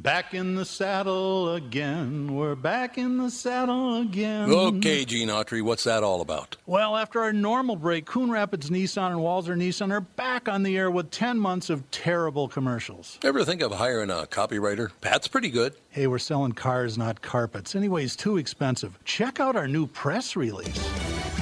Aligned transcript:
Back 0.00 0.32
in 0.32 0.54
the 0.54 0.64
saddle 0.64 1.54
again. 1.54 2.34
We're 2.34 2.54
back 2.54 2.96
in 2.96 3.18
the 3.18 3.30
saddle 3.30 4.00
again. 4.00 4.50
Okay, 4.50 5.04
Gene 5.04 5.28
Autry, 5.28 5.60
what's 5.60 5.84
that 5.84 6.02
all 6.02 6.22
about? 6.22 6.56
Well, 6.64 6.96
after 6.96 7.20
our 7.20 7.34
normal 7.34 7.76
break, 7.76 8.06
Coon 8.06 8.30
Rapids 8.30 8.70
Nissan 8.70 9.10
and 9.10 9.20
Walzer 9.20 9.54
Nissan 9.54 9.92
are 9.92 10.00
back 10.00 10.48
on 10.48 10.62
the 10.62 10.78
air 10.78 10.90
with 10.90 11.10
10 11.10 11.38
months 11.38 11.68
of 11.68 11.90
terrible 11.90 12.48
commercials. 12.48 13.18
Ever 13.22 13.44
think 13.44 13.60
of 13.60 13.72
hiring 13.72 14.08
a 14.08 14.26
copywriter? 14.26 14.90
Pat's 15.02 15.28
pretty 15.28 15.50
good. 15.50 15.74
Hey, 15.90 16.06
we're 16.06 16.18
selling 16.18 16.52
cars, 16.52 16.96
not 16.96 17.20
carpets. 17.20 17.74
Anyways, 17.74 18.16
too 18.16 18.38
expensive. 18.38 18.98
Check 19.04 19.38
out 19.38 19.54
our 19.54 19.68
new 19.68 19.86
press 19.86 20.34
release. 20.34 20.88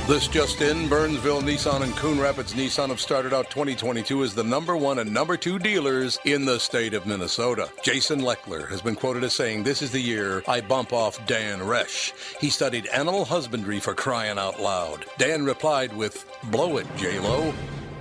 This 0.09 0.27
just 0.27 0.63
in, 0.63 0.89
Burnsville 0.89 1.43
Nissan 1.43 1.83
and 1.83 1.95
Coon 1.95 2.19
Rapids 2.19 2.55
Nissan 2.55 2.89
have 2.89 2.99
started 2.99 3.35
out 3.35 3.51
2022 3.51 4.25
as 4.25 4.35
the 4.35 4.43
number 4.43 4.75
one 4.75 5.01
and 5.01 5.13
number 5.13 5.37
two 5.37 5.59
dealers 5.59 6.19
in 6.25 6.47
the 6.47 6.59
state 6.59 6.95
of 6.95 7.05
Minnesota. 7.05 7.69
Jason 7.83 8.21
Leckler 8.21 8.67
has 8.71 8.81
been 8.81 8.95
quoted 8.95 9.23
as 9.23 9.35
saying, 9.35 9.65
This 9.65 9.83
is 9.83 9.91
the 9.91 10.01
year 10.01 10.43
I 10.49 10.63
bump 10.63 10.95
off 10.95 11.27
Dan 11.27 11.59
Resch. 11.59 12.15
He 12.41 12.49
studied 12.49 12.87
animal 12.87 13.27
husbandry 13.27 13.81
for 13.81 13.95
crying 13.95 14.39
out 14.39 14.59
loud. 14.59 15.05
Dan 15.19 15.45
replied 15.45 15.95
with, 15.95 16.25
Blow 16.45 16.79
it, 16.79 16.87
J-Lo. 16.97 17.53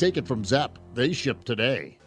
Take 0.00 0.16
it 0.16 0.26
from 0.26 0.46
Zepp. 0.46 0.78
They 0.94 1.12
ship 1.12 1.44
today. 1.44 1.98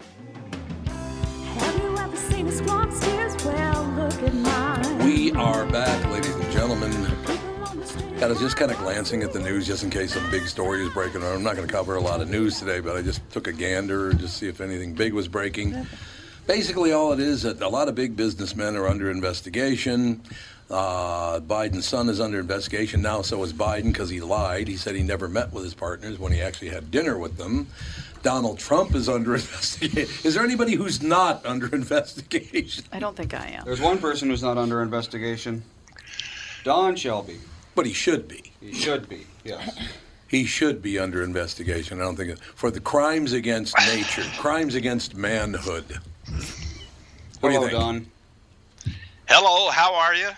Have 0.88 1.78
you 1.78 1.96
ever 1.96 2.18
seen 2.18 2.48
a 2.48 2.52
squawk 2.52 2.92
steers? 2.92 3.36
Well, 3.46 3.84
look 3.96 4.24
at 4.24 4.34
mine. 4.34 5.06
We 5.06 5.32
are 5.34 5.64
back, 5.68 6.12
ladies 6.12 6.34
and 6.34 6.52
gentlemen. 6.52 6.92
People 6.92 7.64
on 7.64 7.78
the 7.78 7.86
street. 7.86 8.24
I 8.24 8.26
was 8.26 8.40
just 8.40 8.58
kind 8.58 8.72
of 8.72 8.80
glancing 8.80 9.22
at 9.22 9.32
the 9.32 9.40
news 9.40 9.68
just 9.68 9.84
in 9.84 9.92
case 9.92 10.16
some 10.16 10.28
big 10.32 10.48
story 10.48 10.84
is 10.84 10.92
breaking. 10.92 11.22
I'm 11.22 11.44
not 11.44 11.56
going 11.56 11.68
to 11.68 11.72
cover 11.72 11.94
a 11.94 12.02
lot 12.02 12.20
of 12.20 12.32
news 12.32 12.58
today, 12.58 12.80
but 12.80 12.96
I 12.96 13.04
just 13.04 13.30
took 13.30 13.46
a 13.46 13.54
gander 13.54 14.10
and 14.10 14.20
just 14.20 14.38
see 14.38 14.48
if 14.48 14.60
anything 14.60 14.96
big 14.96 15.14
was 15.14 15.28
breaking. 15.28 15.86
Basically, 16.48 16.94
all 16.94 17.14
it 17.14 17.20
is 17.20 17.44
that 17.44 17.62
a 17.62 17.70
lot 17.70 17.90
of 17.90 17.94
big 17.94 18.16
businessmen 18.16 18.76
are 18.76 18.88
under 18.88 19.12
investigation. 19.12 20.20
Uh, 20.74 21.40
Biden's 21.40 21.88
son 21.88 22.10
is 22.10 22.20
under 22.20 22.40
investigation 22.40 23.04
now, 23.04 23.22
so 23.22 23.44
is 23.44 23.54
Biden 23.54 23.94
because 23.94 24.10
he 24.10 24.22
lied. 24.22 24.68
He 24.68 24.76
said 24.76 24.96
he 24.96 25.04
never 25.04 25.28
met 25.28 25.54
with 25.54 25.64
his 25.64 25.76
partners 25.76 26.18
when 26.18 26.32
he 26.32 26.42
actually 26.42 26.70
had 26.70 26.90
dinner 26.90 27.20
with 27.20 27.38
them. 27.38 27.68
Donald 28.24 28.58
Trump 28.58 28.96
is 28.96 29.08
under 29.08 29.36
investigation. 29.36 30.10
Is 30.24 30.34
there 30.34 30.44
anybody 30.44 30.74
who's 30.74 31.04
not 31.04 31.46
under 31.46 31.68
investigation? 31.76 32.86
I 32.92 32.98
don't 32.98 33.16
think 33.16 33.36
I 33.36 33.50
am. 33.50 33.66
There's 33.66 33.82
one 33.82 34.00
person 34.00 34.32
who's 34.32 34.42
not 34.42 34.58
under 34.58 34.82
investigation. 34.82 35.62
Don 36.64 36.96
Shelby. 36.96 37.38
But 37.76 37.86
he 37.86 37.94
should 37.94 38.28
be. 38.28 38.52
He 38.60 38.74
should 38.74 39.08
be. 39.08 39.28
Yes. 39.44 39.78
He 40.28 40.44
should 40.44 40.82
be 40.82 40.98
under 40.98 41.22
investigation. 41.22 42.02
I 42.02 42.06
don't 42.06 42.16
think 42.16 42.40
for 42.40 42.72
the 42.72 42.80
crimes 42.80 43.34
against 43.34 43.78
nature, 43.78 44.24
crimes 44.40 44.74
against 44.74 45.14
manhood. 45.14 46.00
What 47.42 47.50
do 47.50 47.54
you 47.54 47.60
Hello, 47.60 47.62
think? 47.62 47.72
Don. 47.72 48.08
Hello, 49.28 49.70
how 49.70 49.94
are 49.94 50.16
you? 50.16 50.30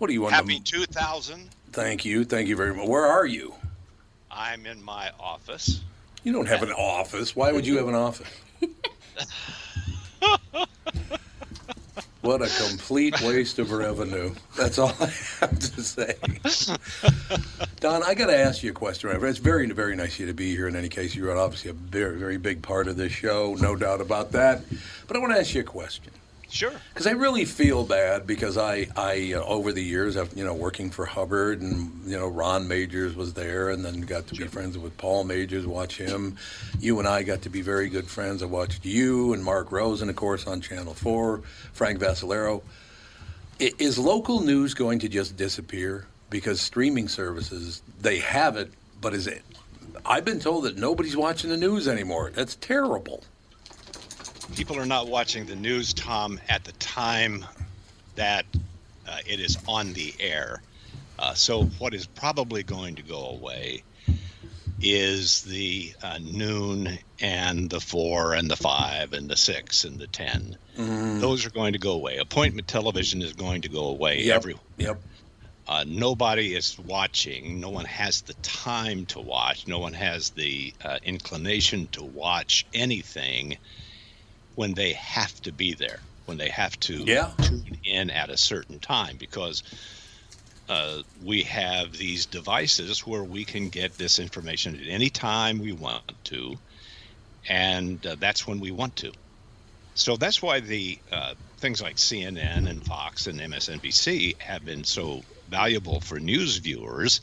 What 0.00 0.06
do 0.06 0.14
you 0.14 0.22
want? 0.22 0.32
Happy 0.32 0.58
to, 0.58 0.86
2000. 0.86 1.50
thank 1.72 2.06
you, 2.06 2.24
thank 2.24 2.48
you 2.48 2.56
very 2.56 2.74
much. 2.74 2.88
Where 2.88 3.04
are 3.04 3.26
you? 3.26 3.54
I'm 4.30 4.64
in 4.64 4.82
my 4.82 5.10
office. 5.20 5.82
You 6.24 6.32
don't 6.32 6.48
have 6.48 6.62
an 6.62 6.72
office. 6.72 7.36
Why 7.36 7.52
would 7.52 7.66
you 7.66 7.76
have 7.76 7.86
an 7.86 7.94
office? 7.94 8.26
what 12.22 12.40
a 12.40 12.48
complete 12.66 13.20
waste 13.20 13.58
of 13.58 13.72
revenue. 13.72 14.34
That's 14.56 14.78
all 14.78 14.94
I 15.00 15.12
have 15.40 15.58
to 15.58 15.82
say. 15.82 16.14
Don, 17.80 18.02
I 18.02 18.14
got 18.14 18.28
to 18.28 18.38
ask 18.38 18.62
you 18.62 18.70
a 18.70 18.72
question. 18.72 19.10
It's 19.10 19.38
very, 19.38 19.66
very 19.66 19.96
nice 19.96 20.14
of 20.14 20.20
you 20.20 20.26
to 20.28 20.32
be 20.32 20.56
here. 20.56 20.66
In 20.66 20.76
any 20.76 20.88
case, 20.88 21.14
you're 21.14 21.36
obviously 21.36 21.72
a 21.72 21.74
very, 21.74 22.18
very 22.18 22.38
big 22.38 22.62
part 22.62 22.88
of 22.88 22.96
this 22.96 23.12
show, 23.12 23.54
no 23.60 23.76
doubt 23.76 24.00
about 24.00 24.32
that. 24.32 24.62
But 25.06 25.18
I 25.18 25.20
want 25.20 25.34
to 25.34 25.38
ask 25.38 25.52
you 25.52 25.60
a 25.60 25.64
question. 25.64 26.10
Sure. 26.50 26.72
Because 26.92 27.06
I 27.06 27.12
really 27.12 27.44
feel 27.44 27.84
bad 27.84 28.26
because 28.26 28.58
I, 28.58 28.88
I 28.96 29.34
uh, 29.34 29.44
over 29.44 29.72
the 29.72 29.82
years, 29.82 30.16
I've 30.16 30.36
you 30.36 30.44
know 30.44 30.54
working 30.54 30.90
for 30.90 31.06
Hubbard 31.06 31.62
and 31.62 32.04
you 32.04 32.18
know 32.18 32.28
Ron 32.28 32.68
Magers 32.68 33.14
was 33.14 33.34
there, 33.34 33.70
and 33.70 33.84
then 33.84 34.00
got 34.00 34.26
to 34.28 34.34
be 34.34 34.46
friends 34.46 34.76
with 34.76 34.96
Paul 34.98 35.24
Magers. 35.24 35.64
Watch 35.64 35.96
him. 35.96 36.36
You 36.80 36.98
and 36.98 37.06
I 37.06 37.22
got 37.22 37.42
to 37.42 37.50
be 37.50 37.62
very 37.62 37.88
good 37.88 38.08
friends. 38.08 38.42
I 38.42 38.46
watched 38.46 38.84
you 38.84 39.32
and 39.32 39.44
Mark 39.44 39.70
Rosen, 39.70 40.08
of 40.08 40.16
course, 40.16 40.46
on 40.46 40.60
Channel 40.60 40.94
Four. 40.94 41.42
Frank 41.72 42.00
Vascellaro. 42.00 42.62
Is 43.58 43.98
local 43.98 44.40
news 44.40 44.72
going 44.72 45.00
to 45.00 45.08
just 45.08 45.36
disappear 45.36 46.06
because 46.30 46.62
streaming 46.62 47.08
services 47.08 47.82
they 48.00 48.18
have 48.18 48.56
it, 48.56 48.72
but 49.00 49.12
is 49.12 49.26
it? 49.26 49.42
I've 50.06 50.24
been 50.24 50.40
told 50.40 50.64
that 50.64 50.78
nobody's 50.78 51.16
watching 51.16 51.50
the 51.50 51.56
news 51.56 51.86
anymore. 51.86 52.30
That's 52.34 52.54
terrible. 52.56 53.22
People 54.56 54.78
are 54.78 54.86
not 54.86 55.08
watching 55.08 55.46
the 55.46 55.56
news, 55.56 55.94
Tom, 55.94 56.40
at 56.48 56.64
the 56.64 56.72
time 56.72 57.44
that 58.16 58.44
uh, 59.08 59.18
it 59.26 59.40
is 59.40 59.56
on 59.66 59.92
the 59.94 60.14
air. 60.20 60.62
Uh, 61.18 61.34
so, 61.34 61.64
what 61.78 61.94
is 61.94 62.06
probably 62.06 62.62
going 62.62 62.94
to 62.96 63.02
go 63.02 63.26
away 63.30 63.82
is 64.82 65.42
the 65.42 65.92
uh, 66.02 66.18
noon 66.22 66.98
and 67.20 67.68
the 67.68 67.80
four 67.80 68.34
and 68.34 68.50
the 68.50 68.56
five 68.56 69.12
and 69.12 69.28
the 69.28 69.36
six 69.36 69.84
and 69.84 69.98
the 69.98 70.06
10. 70.06 70.56
Mm. 70.78 71.20
Those 71.20 71.44
are 71.44 71.50
going 71.50 71.74
to 71.74 71.78
go 71.78 71.92
away. 71.92 72.16
Appointment 72.16 72.66
television 72.66 73.20
is 73.20 73.34
going 73.34 73.60
to 73.62 73.68
go 73.68 73.86
away 73.88 74.22
Yep. 74.22 74.36
everywhere. 74.36 74.64
Yep. 74.78 75.02
Uh, 75.68 75.84
nobody 75.86 76.54
is 76.54 76.78
watching. 76.78 77.60
No 77.60 77.68
one 77.68 77.84
has 77.84 78.22
the 78.22 78.32
time 78.34 79.04
to 79.06 79.20
watch. 79.20 79.66
No 79.68 79.78
one 79.78 79.92
has 79.92 80.30
the 80.30 80.72
uh, 80.82 80.98
inclination 81.02 81.86
to 81.92 82.02
watch 82.02 82.66
anything 82.72 83.58
when 84.60 84.74
they 84.74 84.92
have 84.94 85.40
to 85.40 85.52
be 85.54 85.72
there, 85.74 86.04
when 86.26 86.36
they 86.36 86.50
have 86.50 86.78
to 86.80 87.06
Yeah. 87.06 87.32
tune 87.40 87.64
in 87.84 88.10
at 88.10 88.28
a 88.30 88.36
certain 88.36 88.78
time, 88.78 89.16
because 89.16 89.62
uh, 90.68 91.02
we 91.20 91.42
have 91.42 91.92
these 91.92 92.26
devices 92.26 93.00
where 93.06 93.24
we 93.24 93.44
can 93.44 93.70
get 93.70 93.96
this 93.96 94.18
information 94.18 94.76
at 94.76 94.86
any 94.86 95.10
time 95.10 95.58
we 95.58 95.72
want 95.72 96.04
to, 96.24 96.54
and 97.48 98.06
uh, 98.06 98.16
that's 98.20 98.46
when 98.46 98.60
we 98.60 98.70
want 98.70 98.96
to. 98.96 99.12
So 99.94 100.16
that's 100.16 100.42
why 100.42 100.60
the 100.60 101.02
uh, 101.10 101.34
things 101.60 101.82
like 101.82 101.98
CNN 101.98 102.68
and 102.68 102.84
Fox 102.84 103.26
and 103.26 103.40
MSNBC 103.40 104.34
have 104.40 104.64
been 104.64 104.84
so 104.84 105.22
valuable 105.48 106.00
for 106.00 106.20
news 106.20 106.58
viewers, 106.58 107.20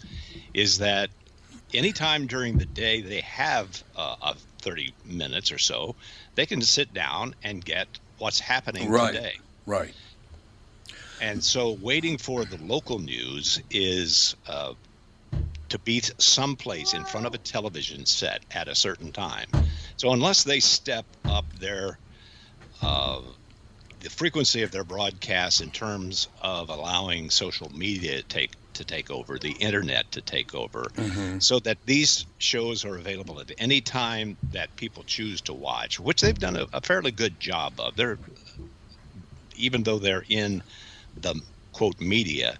is 0.54 0.80
that 0.80 1.12
anytime 1.74 2.28
during 2.28 2.58
the 2.58 2.68
day 2.68 3.02
they 3.02 3.22
have 3.22 3.84
uh, 3.96 4.16
a 4.22 4.36
30 4.62 4.96
minutes 5.06 5.52
or 5.52 5.60
so, 5.60 5.96
they 6.38 6.46
can 6.46 6.62
sit 6.62 6.94
down 6.94 7.34
and 7.44 7.66
get 7.66 7.88
what's 8.20 8.40
happening 8.40 8.90
Right. 8.90 9.14
today. 9.14 9.34
Right. 9.66 9.94
And 11.20 11.44
so 11.44 11.76
waiting 11.82 12.18
for 12.18 12.46
the 12.46 12.58
local 12.64 13.00
news 13.00 13.60
is 13.72 14.36
uh, 14.48 14.76
to 15.70 15.80
be 15.80 16.02
someplace 16.20 16.94
in 16.94 17.04
front 17.06 17.26
of 17.26 17.34
a 17.34 17.40
television 17.40 18.06
set 18.06 18.46
at 18.52 18.68
a 18.68 18.76
certain 18.76 19.12
time. 19.12 19.48
So 19.98 20.14
unless 20.14 20.44
they 20.44 20.60
step 20.60 21.08
up 21.26 21.52
their 21.60 22.00
uh, 22.82 23.22
the 24.00 24.10
frequency 24.12 24.62
of 24.62 24.72
their 24.72 24.84
broadcasts 24.84 25.60
in 25.60 25.72
terms 25.72 26.28
of 26.44 26.70
allowing 26.70 27.32
social 27.32 27.70
media 27.72 28.18
to 28.18 28.24
take 28.24 28.52
to 28.78 28.86
take 28.86 29.12
over, 29.12 29.38
the 29.38 29.52
internet 29.52 30.12
to 30.14 30.22
take 30.22 30.56
over, 30.56 30.88
Mm-hmm. 30.96 31.40
so 31.40 31.60
that 31.60 31.78
these 31.86 32.26
shows 32.40 32.86
are 32.86 32.96
available 32.96 33.40
at 33.40 33.52
any 33.58 33.82
time 33.82 34.38
that 34.52 34.76
people 34.76 35.04
choose 35.04 35.42
to 35.42 35.54
watch, 35.54 36.00
which 36.00 36.22
they've 36.22 36.40
done 36.40 36.56
a, 36.56 36.66
a 36.74 36.82
fairly 36.82 37.12
good 37.12 37.40
job 37.40 37.80
of. 37.80 37.96
They're 37.96 38.18
even 39.56 39.84
though 39.84 40.00
they're 40.00 40.26
in 40.30 40.62
the 41.22 41.36
quote 41.72 42.00
media, 42.00 42.58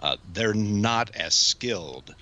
uh, 0.00 0.16
they're 0.32 0.54
not 0.54 1.14
as 1.16 1.34
skilled 1.34 2.14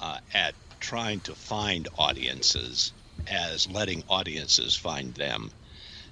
uh, 0.00 0.18
at 0.32 0.54
trying 0.78 1.20
to 1.20 1.34
find 1.34 1.88
audiences 1.98 2.92
as 3.26 3.68
letting 3.68 4.02
audiences 4.08 4.76
find 4.76 5.14
them. 5.14 5.50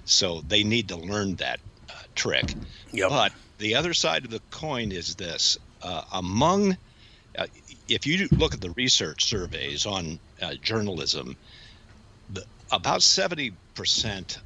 So 0.05 0.41
they 0.41 0.63
need 0.63 0.89
to 0.89 0.97
learn 0.97 1.35
that 1.35 1.59
uh, 1.89 1.93
trick. 2.15 2.53
Yep. 2.91 3.09
But 3.09 3.33
the 3.57 3.75
other 3.75 3.93
side 3.93 4.25
of 4.25 4.31
the 4.31 4.41
coin 4.51 4.91
is 4.91 5.15
this: 5.15 5.57
uh, 5.81 6.03
among, 6.13 6.77
uh, 7.37 7.47
if 7.87 8.05
you 8.05 8.27
look 8.31 8.53
at 8.53 8.61
the 8.61 8.71
research 8.71 9.25
surveys 9.25 9.85
on 9.85 10.19
uh, 10.41 10.53
journalism, 10.55 11.35
the, 12.31 12.43
about 12.71 13.01
seventy 13.01 13.53
percent 13.75 14.39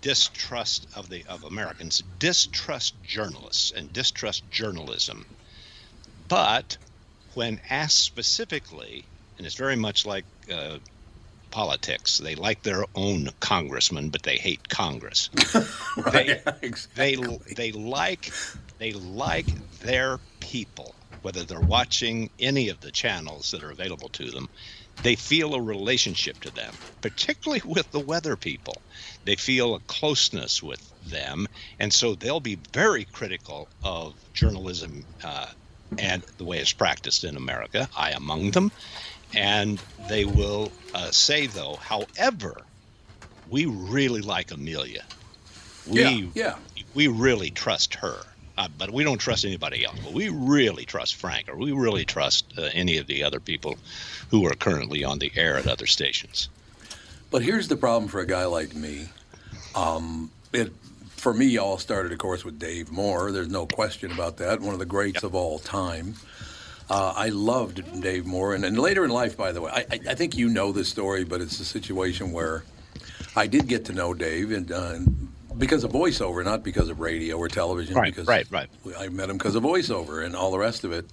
distrust 0.00 0.86
of 0.94 1.08
the 1.08 1.24
of 1.28 1.44
Americans 1.44 2.02
distrust 2.18 2.94
journalists 3.02 3.72
and 3.72 3.92
distrust 3.92 4.48
journalism. 4.50 5.26
But 6.28 6.76
when 7.34 7.60
asked 7.70 8.00
specifically, 8.00 9.04
and 9.36 9.46
it's 9.46 9.56
very 9.56 9.76
much 9.76 10.04
like 10.06 10.24
uh, 10.52 10.78
politics, 11.50 12.18
they 12.18 12.34
like 12.34 12.62
their 12.62 12.84
own 12.94 13.30
congressman, 13.40 14.10
but 14.10 14.22
they 14.22 14.36
hate 14.36 14.68
Congress. 14.68 15.30
they, 16.12 16.40
they 16.94 17.16
they 17.56 17.72
like 17.72 18.30
they 18.78 18.92
like 18.92 19.54
their 19.80 20.18
people, 20.40 20.94
whether 21.22 21.44
they're 21.44 21.60
watching 21.60 22.30
any 22.38 22.68
of 22.68 22.80
the 22.80 22.92
channels 22.92 23.50
that 23.50 23.62
are 23.62 23.70
available 23.70 24.08
to 24.10 24.30
them. 24.30 24.46
They 25.02 25.16
feel 25.16 25.54
a 25.54 25.60
relationship 25.60 26.40
to 26.40 26.50
them, 26.50 26.76
particularly 27.00 27.62
with 27.66 27.90
the 27.90 28.00
weather 28.00 28.36
people. 28.36 28.82
They 29.24 29.36
feel 29.36 29.74
a 29.74 29.80
closeness 29.80 30.62
with 30.62 30.80
them, 31.10 31.46
and 31.78 31.92
so 31.92 32.14
they'll 32.14 32.40
be 32.40 32.58
very 32.72 33.04
critical 33.12 33.68
of 33.82 34.14
journalism 34.32 35.04
uh, 35.24 35.46
and 35.98 36.24
the 36.36 36.44
way 36.44 36.58
it's 36.58 36.72
practiced 36.72 37.24
in 37.24 37.36
America. 37.36 37.88
I 37.96 38.10
among 38.12 38.52
them, 38.52 38.70
and 39.34 39.82
they 40.08 40.24
will 40.24 40.72
uh, 40.94 41.10
say 41.10 41.46
though, 41.46 41.76
however, 41.76 42.66
we 43.48 43.66
really 43.66 44.20
like 44.20 44.50
Amelia. 44.50 45.04
We 45.86 46.02
Yeah, 46.02 46.30
yeah. 46.34 46.54
we 46.94 47.08
really 47.08 47.50
trust 47.50 47.94
her. 47.96 48.20
Uh, 48.58 48.66
but 48.76 48.90
we 48.90 49.04
don't 49.04 49.18
trust 49.18 49.44
anybody 49.44 49.84
else. 49.84 49.96
But 50.02 50.12
we 50.12 50.28
really 50.30 50.84
trust 50.84 51.14
Frank, 51.14 51.48
or 51.48 51.56
we 51.56 51.70
really 51.70 52.04
trust 52.04 52.52
uh, 52.58 52.68
any 52.74 52.98
of 52.98 53.06
the 53.06 53.22
other 53.22 53.38
people 53.38 53.78
who 54.30 54.44
are 54.46 54.54
currently 54.54 55.04
on 55.04 55.20
the 55.20 55.30
air 55.36 55.56
at 55.56 55.68
other 55.68 55.86
stations. 55.86 56.48
But 57.30 57.42
here's 57.42 57.68
the 57.68 57.76
problem 57.76 58.08
for 58.08 58.20
a 58.20 58.26
guy 58.26 58.46
like 58.46 58.74
me. 58.74 59.10
Um, 59.76 60.32
it 60.52 60.72
for 61.10 61.32
me 61.32 61.56
all 61.56 61.78
started, 61.78 62.10
of 62.10 62.18
course, 62.18 62.44
with 62.44 62.58
Dave 62.58 62.90
Moore. 62.90 63.30
There's 63.30 63.48
no 63.48 63.66
question 63.66 64.10
about 64.10 64.38
that. 64.38 64.60
One 64.60 64.72
of 64.72 64.80
the 64.80 64.86
greats 64.86 65.22
of 65.22 65.36
all 65.36 65.60
time. 65.60 66.14
Uh, 66.90 67.12
I 67.14 67.28
loved 67.28 68.00
Dave 68.00 68.26
Moore, 68.26 68.54
and, 68.54 68.64
and 68.64 68.78
later 68.78 69.04
in 69.04 69.10
life, 69.10 69.36
by 69.36 69.52
the 69.52 69.60
way, 69.60 69.70
I, 69.70 69.80
I, 69.90 70.00
I 70.10 70.14
think 70.14 70.36
you 70.36 70.48
know 70.48 70.72
this 70.72 70.88
story, 70.88 71.22
but 71.22 71.40
it's 71.40 71.60
a 71.60 71.64
situation 71.64 72.32
where 72.32 72.64
I 73.36 73.46
did 73.46 73.68
get 73.68 73.84
to 73.86 73.92
know 73.92 74.14
Dave, 74.14 74.50
and 74.50 74.72
uh, 74.72 74.98
because 75.58 75.84
of 75.84 75.92
voiceover, 75.92 76.44
not 76.44 76.62
because 76.62 76.88
of 76.88 77.00
radio 77.00 77.36
or 77.36 77.48
television. 77.48 77.94
Right, 77.94 78.14
because 78.14 78.26
right, 78.26 78.46
right. 78.50 78.68
I 78.98 79.08
met 79.08 79.28
him 79.28 79.38
because 79.38 79.54
of 79.54 79.62
voiceover 79.62 80.24
and 80.24 80.36
all 80.36 80.50
the 80.50 80.58
rest 80.58 80.84
of 80.84 80.92
it. 80.92 81.06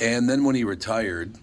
And 0.00 0.28
then 0.28 0.44
when 0.44 0.54
he 0.54 0.64
retired, 0.64 1.34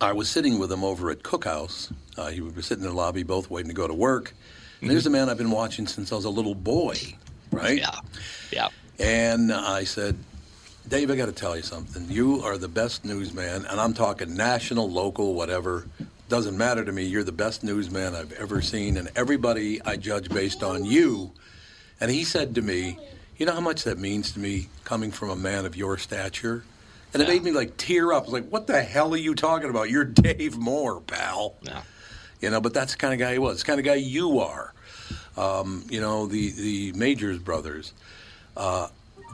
I 0.00 0.12
was 0.12 0.28
sitting 0.28 0.58
with 0.58 0.70
him 0.70 0.84
over 0.84 1.10
at 1.10 1.22
Cookhouse. 1.22 1.92
Uh, 2.16 2.28
he 2.28 2.40
was 2.40 2.66
sitting 2.66 2.84
in 2.84 2.90
the 2.90 2.96
lobby, 2.96 3.22
both 3.22 3.50
waiting 3.50 3.68
to 3.68 3.74
go 3.74 3.86
to 3.86 3.94
work. 3.94 4.34
And 4.80 4.90
there's 4.90 5.06
a 5.06 5.10
man 5.10 5.28
I've 5.28 5.38
been 5.38 5.50
watching 5.52 5.86
since 5.86 6.10
I 6.10 6.16
was 6.16 6.24
a 6.24 6.30
little 6.30 6.56
boy, 6.56 6.96
right? 7.52 7.78
Yeah, 7.78 8.00
yeah. 8.50 8.68
And 8.98 9.52
I 9.52 9.84
said, 9.84 10.16
Dave, 10.88 11.08
I 11.10 11.14
got 11.14 11.26
to 11.26 11.32
tell 11.32 11.56
you 11.56 11.62
something. 11.62 12.06
You 12.10 12.42
are 12.42 12.58
the 12.58 12.68
best 12.68 13.04
newsman, 13.04 13.64
and 13.64 13.80
I'm 13.80 13.94
talking 13.94 14.34
national, 14.34 14.90
local, 14.90 15.34
whatever. 15.34 15.86
Doesn't 16.32 16.56
matter 16.56 16.82
to 16.82 16.90
me. 16.90 17.04
You're 17.04 17.24
the 17.24 17.30
best 17.30 17.62
newsman 17.62 18.14
I've 18.14 18.32
ever 18.32 18.62
seen, 18.62 18.96
and 18.96 19.10
everybody 19.14 19.82
I 19.82 19.98
judge 19.98 20.30
based 20.30 20.62
on 20.62 20.82
you. 20.82 21.30
And 22.00 22.10
he 22.10 22.24
said 22.24 22.54
to 22.54 22.62
me, 22.62 22.96
You 23.36 23.44
know 23.44 23.52
how 23.52 23.60
much 23.60 23.84
that 23.84 23.98
means 23.98 24.32
to 24.32 24.38
me 24.38 24.68
coming 24.82 25.10
from 25.10 25.28
a 25.28 25.36
man 25.36 25.66
of 25.66 25.76
your 25.76 25.98
stature? 25.98 26.64
And 27.12 27.22
it 27.22 27.28
made 27.28 27.44
me 27.44 27.50
like 27.50 27.76
tear 27.76 28.14
up. 28.14 28.22
I 28.22 28.24
was 28.24 28.32
like, 28.32 28.48
What 28.48 28.66
the 28.66 28.82
hell 28.82 29.12
are 29.12 29.18
you 29.18 29.34
talking 29.34 29.68
about? 29.68 29.90
You're 29.90 30.06
Dave 30.06 30.56
Moore, 30.56 31.02
pal. 31.02 31.56
Yeah. 31.60 31.82
You 32.40 32.48
know, 32.48 32.62
but 32.62 32.72
that's 32.72 32.92
the 32.92 32.98
kind 32.98 33.12
of 33.12 33.20
guy 33.20 33.34
he 33.34 33.38
was. 33.38 33.58
The 33.58 33.66
kind 33.66 33.78
of 33.78 33.84
guy 33.84 33.96
you 33.96 34.40
are. 34.40 34.72
Um, 35.36 35.84
you 35.90 36.00
know, 36.00 36.24
the 36.28 36.50
the 36.52 36.92
Magers 36.94 37.44
brothers. 37.44 37.92
Uh, 38.56 38.88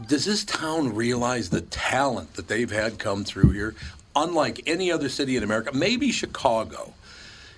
does 0.09 0.25
this 0.25 0.45
town 0.45 0.97
realize 0.97 1.51
the 1.51 1.61
talent 1.61 2.35
that 2.35 2.49
they've 2.49 2.73
had 2.73 2.99
come 2.99 3.23
through 3.23 3.51
here? 3.51 3.77
Unlike 4.19 4.63
any 4.67 4.91
other 4.91 5.09
city 5.09 5.37
in 5.37 5.45
America, 5.45 5.71
maybe 5.73 6.11
Chicago 6.11 6.93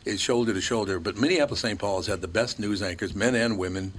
is 0.05 0.21
shoulder 0.21 0.53
to 0.53 0.61
shoulder, 0.61 1.01
but 1.01 1.17
Minneapolis 1.17 1.61
St. 1.61 1.79
Paul 1.79 1.97
has 1.97 2.07
had 2.07 2.21
the 2.21 2.29
best 2.29 2.59
news 2.59 2.83
anchors, 2.83 3.15
men 3.15 3.35
and 3.35 3.57
women, 3.57 3.95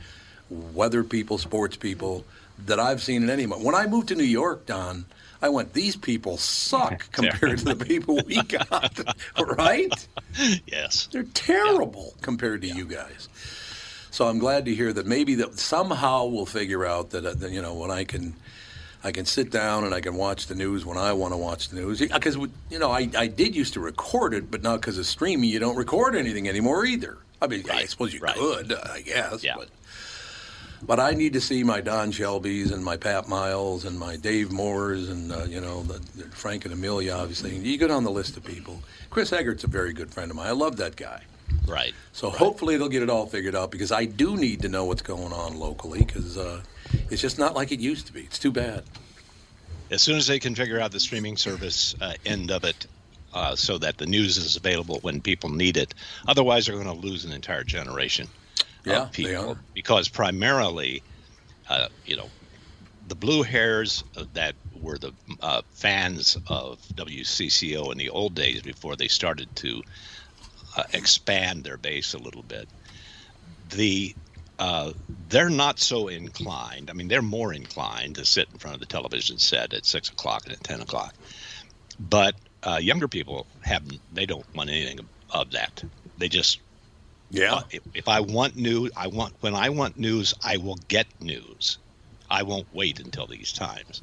weather 0.49 1.03
people, 1.03 1.39
sports 1.39 1.75
people 1.75 2.23
that 2.65 2.79
I've 2.79 3.01
seen 3.01 3.23
in 3.23 3.31
any. 3.31 3.45
When 3.45 3.73
I 3.73 3.87
moved 3.87 4.09
to 4.09 4.15
New 4.15 4.23
York, 4.23 4.67
Don, 4.67 5.05
I 5.41 5.49
went, 5.49 5.73
these 5.73 5.95
people 5.95 6.37
suck 6.37 7.07
compared 7.11 7.57
to 7.59 7.65
the 7.65 7.75
people 7.75 8.21
we 8.27 8.43
got, 8.43 8.99
right? 9.57 10.07
Yes. 10.67 11.07
They're 11.11 11.23
terrible 11.23 12.13
compared 12.21 12.61
to 12.61 12.67
you 12.67 12.85
guys. 12.85 13.27
So 14.11 14.27
I'm 14.27 14.37
glad 14.37 14.65
to 14.65 14.75
hear 14.75 14.93
that 14.93 15.07
maybe 15.07 15.35
that 15.35 15.57
somehow 15.57 16.25
we'll 16.25 16.45
figure 16.45 16.85
out 16.85 17.09
that, 17.11 17.25
uh, 17.25 17.33
that 17.33 17.51
you 17.51 17.61
know 17.61 17.73
when 17.73 17.89
I 17.89 18.03
can 18.03 18.35
I 19.03 19.11
can 19.11 19.25
sit 19.25 19.49
down 19.49 19.83
and 19.83 19.93
I 19.95 20.01
can 20.01 20.15
watch 20.15 20.45
the 20.47 20.55
news 20.55 20.85
when 20.85 20.97
I 20.97 21.13
want 21.13 21.33
to 21.33 21.37
watch 21.37 21.69
the 21.69 21.75
news 21.77 21.99
because 21.99 22.35
you 22.69 22.79
know 22.79 22.91
I, 22.91 23.09
I 23.17 23.27
did 23.27 23.55
used 23.55 23.73
to 23.73 23.79
record 23.79 24.33
it, 24.33 24.51
but 24.51 24.61
now 24.61 24.75
because 24.75 24.97
of 24.97 25.05
streaming 25.05 25.49
you 25.49 25.59
don't 25.59 25.75
record 25.75 26.15
anything 26.15 26.47
anymore 26.47 26.85
either. 26.85 27.17
I 27.41 27.47
mean 27.47 27.63
I 27.71 27.85
suppose 27.85 28.13
you 28.13 28.19
right. 28.19 28.35
could 28.35 28.73
I 28.73 29.01
guess, 29.01 29.43
Yeah. 29.43 29.55
but 29.57 29.69
but 30.83 30.99
I 30.99 31.11
need 31.11 31.33
to 31.33 31.41
see 31.41 31.63
my 31.63 31.79
Don 31.79 32.11
Shelbys 32.11 32.71
and 32.71 32.83
my 32.83 32.97
Pat 32.97 33.27
Miles 33.27 33.85
and 33.85 33.99
my 33.99 34.15
Dave 34.17 34.51
Moores 34.51 35.09
and 35.09 35.31
uh, 35.31 35.43
you 35.43 35.61
know 35.61 35.83
the, 35.83 35.99
the 36.19 36.23
Frank 36.29 36.65
and 36.65 36.73
Amelia 36.73 37.13
obviously. 37.13 37.55
You 37.55 37.77
go 37.77 37.87
down 37.87 38.03
the 38.03 38.11
list 38.11 38.37
of 38.37 38.43
people. 38.43 38.81
Chris 39.09 39.31
Eggert's 39.31 39.63
a 39.63 39.67
very 39.67 39.93
good 39.93 40.11
friend 40.11 40.31
of 40.31 40.37
mine. 40.37 40.47
I 40.47 40.51
love 40.51 40.77
that 40.77 40.95
guy. 40.95 41.23
Right. 41.67 41.93
So 42.13 42.29
hopefully 42.29 42.77
they'll 42.77 42.87
get 42.89 43.03
it 43.03 43.09
all 43.09 43.25
figured 43.25 43.55
out 43.55 43.71
because 43.71 43.91
I 43.91 44.05
do 44.05 44.37
need 44.37 44.61
to 44.61 44.69
know 44.69 44.85
what's 44.85 45.01
going 45.01 45.33
on 45.33 45.59
locally 45.59 45.99
because 45.99 46.37
uh, 46.37 46.61
it's 47.09 47.21
just 47.21 47.39
not 47.39 47.53
like 47.53 47.71
it 47.71 47.79
used 47.79 48.07
to 48.07 48.13
be. 48.13 48.21
It's 48.21 48.39
too 48.39 48.51
bad. 48.51 48.83
As 49.89 50.01
soon 50.01 50.17
as 50.17 50.27
they 50.27 50.39
can 50.39 50.55
figure 50.55 50.79
out 50.79 50.91
the 50.91 50.99
streaming 50.99 51.35
service 51.37 51.95
uh, 52.01 52.13
end 52.25 52.51
of 52.51 52.63
it, 52.63 52.87
uh, 53.33 53.55
so 53.55 53.77
that 53.77 53.97
the 53.97 54.05
news 54.05 54.37
is 54.37 54.55
available 54.55 54.99
when 55.01 55.21
people 55.21 55.49
need 55.49 55.77
it. 55.77 55.93
Otherwise, 56.27 56.65
they're 56.65 56.75
going 56.75 56.87
to 56.87 57.07
lose 57.07 57.23
an 57.25 57.31
entire 57.31 57.63
generation 57.63 58.27
Yeah, 58.83 59.03
of 59.03 59.11
people 59.11 59.57
because 59.73 60.09
primarily, 60.09 61.01
uh, 61.69 61.87
you 62.05 62.15
know, 62.17 62.29
the 63.07 63.15
blue 63.15 63.43
hairs 63.43 64.03
that 64.33 64.55
were 64.79 64.97
the 64.97 65.13
uh, 65.41 65.61
fans 65.71 66.37
of 66.47 66.79
WCCO 66.95 67.91
in 67.91 67.97
the 67.97 68.09
old 68.09 68.35
days 68.35 68.61
before 68.61 68.95
they 68.95 69.07
started 69.07 69.53
to 69.57 69.81
uh, 70.77 70.83
expand 70.93 71.63
their 71.63 71.77
base 71.77 72.13
a 72.13 72.17
little 72.17 72.43
bit. 72.43 72.67
The 73.69 74.15
uh, 74.61 74.93
they're 75.09 75.51
not 75.51 75.79
so 75.81 76.09
inclined. 76.09 76.91
I 76.91 76.93
mean, 76.93 77.09
they're 77.09 77.23
more 77.23 77.53
inclined 77.53 78.15
to 78.17 78.25
sit 78.25 78.49
in 78.53 78.59
front 78.59 78.75
of 78.75 78.81
the 78.81 78.87
television 78.87 79.39
set 79.39 79.73
at 79.73 79.87
six 79.87 80.11
o'clock 80.11 80.43
and 80.45 80.53
at 80.53 80.63
ten 80.63 80.81
o'clock. 80.81 81.15
But 81.99 82.35
uh, 82.63 82.79
younger 82.81 83.09
people 83.09 83.49
have 83.63 83.83
they 84.11 84.27
don't 84.27 84.47
want 84.55 84.71
anything 84.71 84.99
of 85.31 85.51
that. 85.51 85.83
They 86.17 86.29
just 86.29 86.63
Yeah. 87.29 87.57
uh, 87.57 87.63
if, 87.71 87.83
if 87.95 88.09
I 88.09 88.21
want 88.21 88.55
news, 88.55 88.91
I 88.97 89.07
want 89.07 89.35
when 89.41 89.55
I 89.55 89.69
want 89.69 89.97
news, 89.97 90.33
I 90.43 90.57
will 90.57 90.77
get 90.89 91.07
news. 91.21 91.79
I 92.29 92.43
won't 92.43 92.69
wait 92.71 92.99
until 92.99 93.27
these 93.27 93.53
times. 93.53 94.01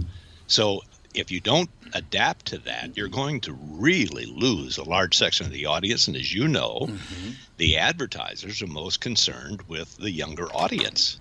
So 0.48 0.82
if 1.18 1.30
you 1.30 1.40
don't 1.40 1.70
adapt 1.92 2.46
to 2.46 2.58
that, 2.58 2.84
mm-hmm. 2.84 2.92
you're 2.96 3.08
going 3.08 3.40
to 3.42 3.52
really 3.52 4.26
lose 4.26 4.78
a 4.78 4.84
large 4.84 5.16
section 5.16 5.46
of 5.46 5.52
the 5.52 5.66
audience. 5.66 6.08
And 6.08 6.16
as 6.16 6.32
you 6.32 6.48
know, 6.48 6.86
mm-hmm. 6.88 7.30
the 7.56 7.78
advertisers 7.78 8.62
are 8.62 8.66
most 8.66 9.00
concerned 9.00 9.62
with 9.68 9.96
the 9.96 10.10
younger 10.10 10.46
audience. 10.54 11.18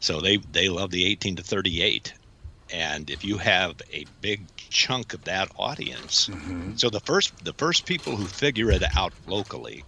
So 0.00 0.20
they 0.20 0.36
they 0.36 0.68
love 0.68 0.90
the 0.90 1.06
18 1.06 1.36
to 1.36 1.42
38. 1.42 2.12
And 2.72 3.10
if 3.10 3.24
you 3.24 3.38
have 3.38 3.80
a 3.92 4.04
big 4.20 4.42
chunk 4.56 5.14
of 5.14 5.24
that 5.24 5.50
audience, 5.58 6.28
mm-hmm. 6.28 6.76
so 6.76 6.90
the 6.90 7.00
first 7.00 7.44
the 7.44 7.52
first 7.54 7.86
people 7.86 8.16
who 8.16 8.26
figure 8.26 8.70
it 8.70 8.82
out 8.96 9.12
locally 9.26 9.84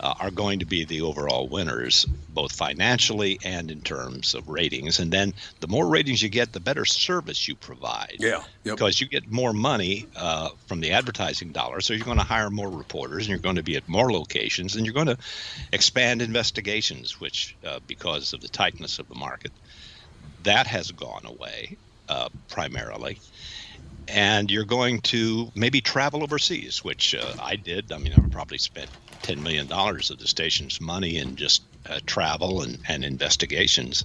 uh, 0.00 0.14
are 0.20 0.30
going 0.30 0.58
to 0.60 0.66
be 0.66 0.84
the 0.84 1.00
overall 1.00 1.48
winners, 1.48 2.06
both 2.28 2.52
financially 2.52 3.38
and 3.44 3.70
in 3.70 3.80
terms 3.80 4.34
of 4.34 4.48
ratings. 4.48 4.98
And 4.98 5.10
then 5.10 5.32
the 5.60 5.68
more 5.68 5.86
ratings 5.86 6.22
you 6.22 6.28
get, 6.28 6.52
the 6.52 6.60
better 6.60 6.84
service 6.84 7.48
you 7.48 7.54
provide. 7.54 8.16
Yeah. 8.18 8.42
Yep. 8.64 8.76
Because 8.76 9.00
you 9.00 9.08
get 9.08 9.30
more 9.30 9.52
money 9.52 10.06
uh, 10.16 10.50
from 10.66 10.80
the 10.80 10.92
advertising 10.92 11.52
dollar, 11.52 11.80
so 11.80 11.94
you're 11.94 12.04
going 12.04 12.18
to 12.18 12.24
hire 12.24 12.50
more 12.50 12.70
reporters, 12.70 13.24
and 13.24 13.28
you're 13.28 13.38
going 13.38 13.56
to 13.56 13.62
be 13.62 13.76
at 13.76 13.88
more 13.88 14.12
locations, 14.12 14.76
and 14.76 14.84
you're 14.84 14.94
going 14.94 15.06
to 15.06 15.18
expand 15.72 16.20
investigations, 16.20 17.20
which, 17.20 17.56
uh, 17.64 17.78
because 17.86 18.32
of 18.32 18.40
the 18.40 18.48
tightness 18.48 18.98
of 18.98 19.08
the 19.08 19.14
market, 19.14 19.52
that 20.42 20.66
has 20.66 20.90
gone 20.92 21.24
away 21.24 21.76
uh, 22.08 22.28
primarily 22.48 23.18
and 24.08 24.50
you're 24.50 24.64
going 24.64 25.00
to 25.00 25.50
maybe 25.54 25.80
travel 25.80 26.22
overseas, 26.22 26.84
which 26.84 27.14
uh, 27.14 27.34
I 27.40 27.56
did. 27.56 27.92
I 27.92 27.98
mean, 27.98 28.12
I 28.12 28.20
probably 28.30 28.58
spent 28.58 28.90
$10 29.26 29.42
million 29.42 29.70
of 29.72 30.18
the 30.18 30.28
station's 30.28 30.80
money 30.80 31.16
in 31.16 31.36
just 31.36 31.62
uh, 31.88 31.98
travel 32.06 32.62
and, 32.62 32.78
and 32.88 33.04
investigations. 33.04 34.04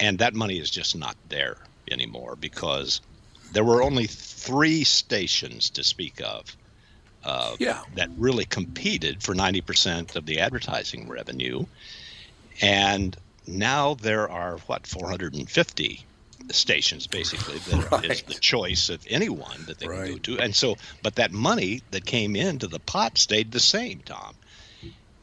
And 0.00 0.18
that 0.18 0.34
money 0.34 0.58
is 0.58 0.70
just 0.70 0.96
not 0.96 1.16
there 1.28 1.56
anymore 1.90 2.36
because 2.36 3.00
there 3.52 3.64
were 3.64 3.82
only 3.82 4.06
three 4.06 4.82
stations 4.82 5.70
to 5.70 5.84
speak 5.84 6.20
of 6.20 6.56
uh, 7.24 7.54
Yeah. 7.60 7.80
that 7.94 8.08
really 8.16 8.44
competed 8.44 9.22
for 9.22 9.34
90% 9.34 10.16
of 10.16 10.26
the 10.26 10.40
advertising 10.40 11.08
revenue. 11.08 11.64
And 12.60 13.16
now 13.46 13.94
there 13.94 14.28
are, 14.28 14.58
what, 14.66 14.86
450 14.86 16.04
stations 16.50 17.06
basically 17.06 17.58
that 17.58 18.04
is 18.10 18.22
the 18.22 18.34
choice 18.34 18.88
of 18.88 19.04
anyone 19.08 19.64
that 19.66 19.78
they 19.78 19.86
can 19.86 20.06
go 20.12 20.18
to. 20.18 20.38
And 20.38 20.54
so, 20.54 20.76
but 21.02 21.16
that 21.16 21.32
money 21.32 21.82
that 21.90 22.04
came 22.04 22.36
into 22.36 22.66
the 22.66 22.78
pot 22.80 23.18
stayed 23.18 23.52
the 23.52 23.60
same, 23.60 24.00
Tom. 24.04 24.34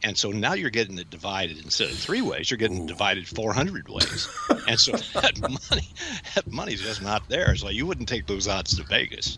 And 0.01 0.17
so 0.17 0.31
now 0.31 0.53
you're 0.53 0.69
getting 0.69 0.97
it 0.97 1.09
divided 1.09 1.57
instead 1.61 1.89
of 1.89 1.97
three 1.97 2.21
ways, 2.21 2.49
you're 2.49 2.57
getting 2.57 2.85
divided 2.85 3.27
400 3.27 3.89
ways. 3.89 4.29
and 4.67 4.79
so 4.79 4.93
that 5.19 5.37
money, 5.41 5.89
that 6.35 6.47
money's 6.47 6.81
just 6.81 7.01
not 7.01 7.27
there. 7.27 7.53
So 7.55 7.67
you 7.69 7.85
wouldn't 7.85 8.07
take 8.07 8.25
those 8.25 8.47
odds 8.47 8.77
to 8.77 8.83
Vegas. 8.83 9.37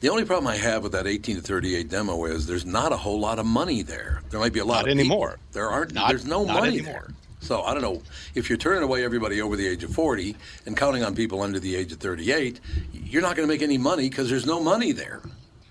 The 0.00 0.08
only 0.08 0.24
problem 0.24 0.48
I 0.48 0.56
have 0.56 0.82
with 0.82 0.92
that 0.92 1.06
18 1.06 1.36
to 1.36 1.42
38 1.42 1.88
demo 1.88 2.24
is 2.24 2.46
there's 2.46 2.66
not 2.66 2.92
a 2.92 2.96
whole 2.96 3.20
lot 3.20 3.38
of 3.38 3.46
money 3.46 3.82
there. 3.82 4.22
There 4.30 4.40
might 4.40 4.52
be 4.52 4.58
a 4.58 4.64
lot 4.64 4.84
Not 4.84 4.88
of 4.90 4.98
people. 4.98 5.00
anymore. 5.00 5.38
There 5.52 5.70
aren't. 5.70 5.92
Not- 5.94 6.08
there's 6.08 6.26
no 6.26 6.44
not 6.44 6.60
money 6.60 6.78
anymore. 6.78 7.04
there. 7.06 7.14
So 7.46 7.62
I 7.62 7.72
don't 7.72 7.82
know 7.82 8.02
if 8.34 8.48
you're 8.48 8.58
turning 8.58 8.82
away 8.82 9.04
everybody 9.04 9.40
over 9.40 9.54
the 9.56 9.66
age 9.66 9.84
of 9.84 9.90
40 9.94 10.36
and 10.66 10.76
counting 10.76 11.04
on 11.04 11.14
people 11.14 11.42
under 11.42 11.60
the 11.60 11.76
age 11.76 11.92
of 11.92 11.98
38. 11.98 12.58
You're 12.92 13.22
not 13.22 13.36
going 13.36 13.48
to 13.48 13.52
make 13.52 13.62
any 13.62 13.78
money 13.78 14.08
because 14.08 14.28
there's 14.28 14.46
no 14.46 14.60
money 14.60 14.90
there. 14.92 15.20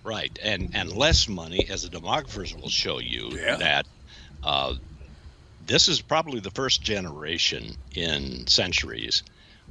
Right, 0.03 0.38
and 0.44 0.70
and 0.75 0.91
less 0.94 1.27
money, 1.27 1.65
as 1.70 1.82
the 1.82 1.89
demographers 1.89 2.60
will 2.60 2.70
show 2.70 3.00
you, 3.00 3.32
Yeah. 3.32 3.55
that 3.58 3.88
uh, 4.44 4.75
this 5.65 5.88
is 5.88 6.00
probably 6.00 6.39
the 6.39 6.51
first 6.51 6.82
generation 6.84 7.75
in 7.96 8.46
centuries 8.48 9.24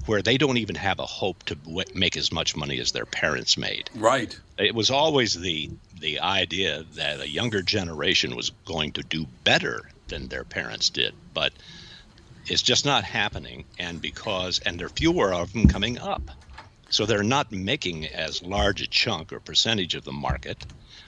where 0.07 0.23
they 0.23 0.37
don't 0.37 0.57
even 0.57 0.75
have 0.75 0.99
a 0.99 1.07
hope 1.07 1.45
to 1.45 1.55
w- 1.55 1.85
make 1.95 2.17
as 2.17 2.33
much 2.33 2.57
money 2.57 2.81
as 2.81 2.91
their 2.91 3.07
parents 3.07 3.57
made. 3.57 3.89
Right. 3.95 4.37
It 4.59 4.75
was 4.75 4.91
always 4.91 5.35
the 5.35 5.71
the 6.01 6.19
idea 6.21 6.85
that 6.97 7.21
a 7.21 7.29
younger 7.29 7.63
generation 7.63 8.35
was 8.37 8.51
going 8.67 8.93
to 8.93 9.03
do 9.03 9.27
better 9.45 9.89
than 10.09 10.27
their 10.29 10.45
parents 10.45 10.91
did, 10.91 11.15
but 11.33 11.53
it's 12.47 12.63
just 12.63 12.85
not 12.87 13.05
happening. 13.05 13.67
And 13.79 14.01
because 14.03 14.59
and 14.61 14.79
there 14.81 14.87
are 14.87 14.91
fewer 14.91 15.33
of 15.35 15.53
them 15.53 15.67
coming 15.67 15.99
up, 15.99 16.31
so 16.91 17.07
they're 17.07 17.23
not 17.25 17.53
making 17.53 18.07
as 18.07 18.43
large 18.43 18.83
a 18.83 18.89
chunk 18.89 19.33
or 19.33 19.41
percentage 19.41 19.95
of 19.95 20.05
the 20.05 20.13
market. 20.13 20.67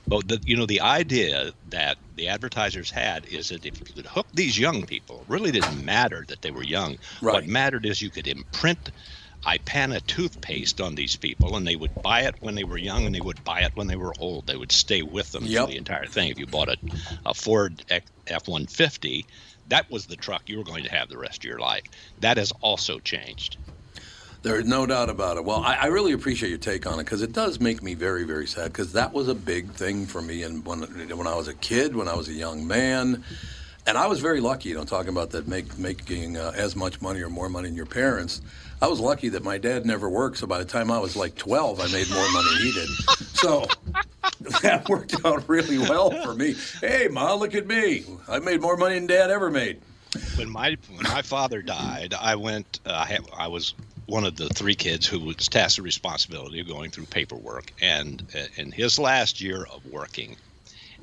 But 0.08 0.28
the, 0.28 0.40
you 0.44 0.56
know, 0.56 0.66
the 0.66 0.80
idea 0.82 1.52
that 1.68 1.98
the 2.14 2.28
advertisers 2.28 2.90
had 2.90 3.26
is 3.26 3.48
that 3.48 3.66
if 3.66 3.78
you 3.80 3.94
could 3.94 4.06
hook 4.06 4.28
these 4.34 4.58
young 4.58 4.86
people, 4.86 5.24
really 5.28 5.52
didn't 5.52 5.84
matter 5.84 6.24
that 6.28 6.42
they 6.42 6.50
were 6.52 6.64
young. 6.64 6.96
Right. 7.20 7.34
What 7.34 7.46
mattered 7.46 7.86
is 7.86 8.02
you 8.02 8.10
could 8.10 8.26
imprint 8.28 8.90
Ipana 9.46 10.04
toothpaste 10.06 10.80
on 10.80 10.96
these 10.96 11.16
people, 11.16 11.56
and 11.56 11.66
they 11.66 11.76
would 11.76 11.92
buy 12.02 12.22
it 12.22 12.36
when 12.40 12.56
they 12.56 12.64
were 12.64 12.78
young, 12.78 13.06
and 13.06 13.14
they 13.14 13.20
would 13.20 13.44
buy 13.44 13.62
it 13.62 13.72
when 13.74 13.86
they 13.86 13.96
were 13.96 14.14
old. 14.18 14.46
They 14.46 14.56
would 14.56 14.72
stay 14.72 15.02
with 15.02 15.30
them 15.32 15.44
Yep. 15.46 15.66
the 15.66 15.76
entire 15.76 16.06
thing. 16.06 16.30
If 16.30 16.38
you 16.38 16.46
bought 16.46 16.68
a, 16.68 16.78
a 17.26 17.34
Ford 17.34 17.82
F 18.26 18.48
one 18.48 18.66
fifty, 18.66 19.26
that 19.68 19.90
was 19.90 20.06
the 20.06 20.16
truck 20.16 20.48
you 20.48 20.58
were 20.58 20.64
going 20.64 20.84
to 20.84 20.90
have 20.90 21.08
the 21.08 21.18
rest 21.18 21.38
of 21.38 21.44
your 21.44 21.58
life. 21.58 21.84
That 22.20 22.36
has 22.36 22.52
also 22.60 22.98
changed. 22.98 23.56
There's 24.42 24.64
no 24.64 24.86
doubt 24.86 25.10
about 25.10 25.38
it. 25.38 25.44
Well, 25.44 25.62
I, 25.64 25.74
I 25.74 25.86
really 25.86 26.12
appreciate 26.12 26.50
your 26.50 26.58
take 26.58 26.86
on 26.86 27.00
it 27.00 27.04
because 27.04 27.22
it 27.22 27.32
does 27.32 27.58
make 27.58 27.82
me 27.82 27.94
very, 27.94 28.24
very 28.24 28.46
sad 28.46 28.72
because 28.72 28.92
that 28.92 29.12
was 29.12 29.28
a 29.28 29.34
big 29.34 29.70
thing 29.72 30.06
for 30.06 30.22
me. 30.22 30.44
And 30.44 30.64
when 30.64 30.82
when 30.82 31.26
I 31.26 31.34
was 31.34 31.48
a 31.48 31.54
kid, 31.54 31.96
when 31.96 32.06
I 32.06 32.14
was 32.14 32.28
a 32.28 32.32
young 32.32 32.66
man, 32.66 33.24
and 33.86 33.98
I 33.98 34.06
was 34.06 34.20
very 34.20 34.40
lucky. 34.40 34.68
You 34.68 34.76
know, 34.76 34.84
talking 34.84 35.08
about 35.08 35.30
that, 35.30 35.48
make, 35.48 35.76
making 35.78 36.36
uh, 36.36 36.52
as 36.54 36.76
much 36.76 37.00
money 37.00 37.22
or 37.22 37.30
more 37.30 37.48
money 37.48 37.68
than 37.68 37.76
your 37.76 37.86
parents. 37.86 38.40
I 38.82 38.88
was 38.88 39.00
lucky 39.00 39.30
that 39.30 39.42
my 39.42 39.58
dad 39.58 39.86
never 39.86 40.08
worked, 40.08 40.38
so 40.38 40.46
by 40.46 40.58
the 40.58 40.64
time 40.64 40.90
I 40.90 40.98
was 40.98 41.16
like 41.16 41.34
12, 41.36 41.80
I 41.80 41.86
made 41.92 42.10
more 42.10 42.30
money 42.32 42.48
than 42.54 42.62
he 42.62 42.72
did. 42.72 42.88
So 43.36 43.66
that 44.62 44.88
worked 44.88 45.14
out 45.24 45.48
really 45.48 45.78
well 45.78 46.10
for 46.10 46.34
me. 46.34 46.54
Hey, 46.80 47.08
ma, 47.10 47.34
look 47.34 47.54
at 47.54 47.66
me! 47.66 48.04
I 48.28 48.38
made 48.38 48.60
more 48.60 48.76
money 48.76 48.96
than 48.96 49.06
dad 49.06 49.30
ever 49.30 49.50
made. 49.50 49.80
when 50.36 50.50
my 50.50 50.76
when 50.94 51.04
my 51.04 51.22
father 51.22 51.62
died, 51.62 52.14
I 52.14 52.36
went. 52.36 52.80
Uh, 52.84 53.06
I, 53.08 53.18
I 53.36 53.48
was 53.48 53.74
one 54.06 54.24
of 54.24 54.36
the 54.36 54.48
three 54.50 54.74
kids 54.74 55.06
who 55.06 55.20
was 55.20 55.48
tasked 55.48 55.78
with 55.78 55.82
the 55.82 55.86
responsibility 55.86 56.60
of 56.60 56.68
going 56.68 56.90
through 56.90 57.06
paperwork, 57.06 57.72
and 57.80 58.22
uh, 58.34 58.44
in 58.56 58.72
his 58.72 58.98
last 58.98 59.40
year 59.40 59.66
of 59.72 59.84
working, 59.86 60.36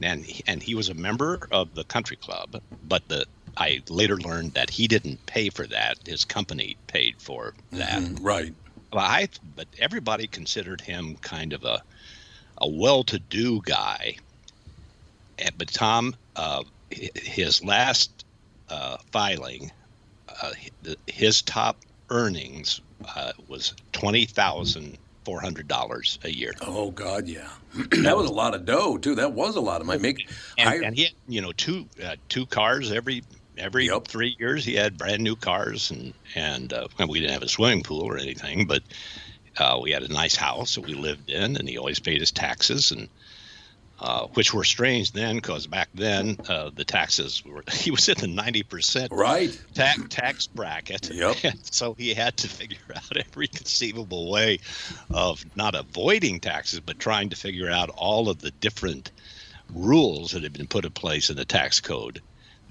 and 0.01 0.25
and 0.47 0.61
he 0.61 0.75
was 0.75 0.89
a 0.89 0.93
member 0.93 1.47
of 1.51 1.73
the 1.75 1.83
country 1.83 2.17
club, 2.17 2.61
but 2.87 3.07
the 3.07 3.25
I 3.57 3.81
later 3.89 4.17
learned 4.17 4.53
that 4.53 4.69
he 4.69 4.87
didn't 4.87 5.25
pay 5.25 5.49
for 5.49 5.67
that; 5.67 5.99
his 6.05 6.25
company 6.25 6.77
paid 6.87 7.15
for 7.19 7.53
that. 7.71 8.01
Mhm, 8.01 8.17
right. 8.21 8.53
Well, 8.91 9.05
I 9.05 9.29
but 9.55 9.67
everybody 9.79 10.27
considered 10.27 10.81
him 10.81 11.17
kind 11.21 11.53
of 11.53 11.63
a 11.63 11.81
a 12.59 12.67
well-to-do 12.67 13.61
guy. 13.63 14.15
And, 15.39 15.51
but 15.57 15.67
Tom, 15.69 16.15
uh, 16.35 16.63
his 16.91 17.63
last 17.63 18.25
uh, 18.69 18.97
filing, 19.11 19.71
uh, 20.41 20.51
his 21.07 21.41
top 21.41 21.77
earnings 22.09 22.81
uh, 23.15 23.33
was 23.47 23.73
twenty 23.91 24.25
thousand 24.25 24.97
four 25.25 25.41
hundred 25.41 25.67
dollars 25.67 26.19
a 26.23 26.29
year. 26.29 26.53
Oh 26.61 26.91
God, 26.91 27.27
yeah. 27.27 27.49
that 27.73 28.15
was 28.15 28.29
a 28.29 28.33
lot 28.33 28.53
of 28.53 28.65
dough 28.65 28.97
too. 28.97 29.15
That 29.15 29.33
was 29.33 29.55
a 29.55 29.61
lot 29.61 29.81
of 29.81 29.87
money. 29.87 29.99
Make 29.99 30.29
and, 30.57 30.69
I, 30.69 30.75
and 30.75 30.95
he 30.95 31.03
had 31.03 31.13
you 31.27 31.41
know 31.41 31.51
two 31.53 31.87
uh, 32.03 32.15
two 32.29 32.45
cars 32.45 32.91
every 32.91 33.23
every 33.57 33.89
three 34.07 34.35
years. 34.39 34.65
He 34.65 34.75
had 34.75 34.97
brand 34.97 35.21
new 35.21 35.35
cars, 35.35 35.91
and 35.91 36.13
and 36.35 36.71
uh, 36.73 36.87
we 37.07 37.19
didn't 37.19 37.33
have 37.33 37.43
a 37.43 37.47
swimming 37.47 37.83
pool 37.83 38.01
or 38.01 38.17
anything, 38.17 38.67
but 38.67 38.83
uh, 39.57 39.79
we 39.81 39.91
had 39.91 40.03
a 40.03 40.13
nice 40.13 40.35
house 40.35 40.75
that 40.75 40.85
we 40.85 40.93
lived 40.93 41.29
in, 41.29 41.57
and 41.57 41.67
he 41.67 41.77
always 41.77 41.99
paid 41.99 42.19
his 42.19 42.31
taxes, 42.31 42.91
and 42.91 43.09
uh, 43.99 44.27
which 44.33 44.53
were 44.53 44.63
strange 44.63 45.11
then 45.11 45.35
because 45.35 45.67
back 45.67 45.87
then 45.93 46.37
uh, 46.49 46.69
the 46.73 46.83
taxes 46.83 47.43
were 47.45 47.63
he 47.71 47.91
was 47.91 48.09
in 48.09 48.17
the 48.17 48.27
ninety 48.27 48.63
percent 48.63 49.11
right 49.11 49.57
tax 49.73 50.01
tax 50.09 50.47
bracket. 50.47 51.09
Yep. 51.11 51.37
So 51.71 51.93
he 51.93 52.13
had 52.13 52.37
to 52.37 52.49
figure 52.49 52.77
out 52.95 53.17
every 53.17 53.47
conceivable 53.47 54.29
way 54.29 54.59
of 55.09 55.45
not 55.55 55.75
avoiding 55.75 56.39
taxes, 56.39 56.79
but 56.79 56.99
trying 56.99 57.29
to 57.29 57.35
figure 57.35 57.69
out 57.69 57.89
all 57.89 58.29
of 58.29 58.39
the 58.39 58.51
different 58.51 59.11
rules 59.73 60.31
that 60.31 60.43
had 60.43 60.53
been 60.53 60.67
put 60.67 60.85
in 60.85 60.91
place 60.91 61.29
in 61.29 61.37
the 61.37 61.45
tax 61.45 61.79
code 61.79 62.21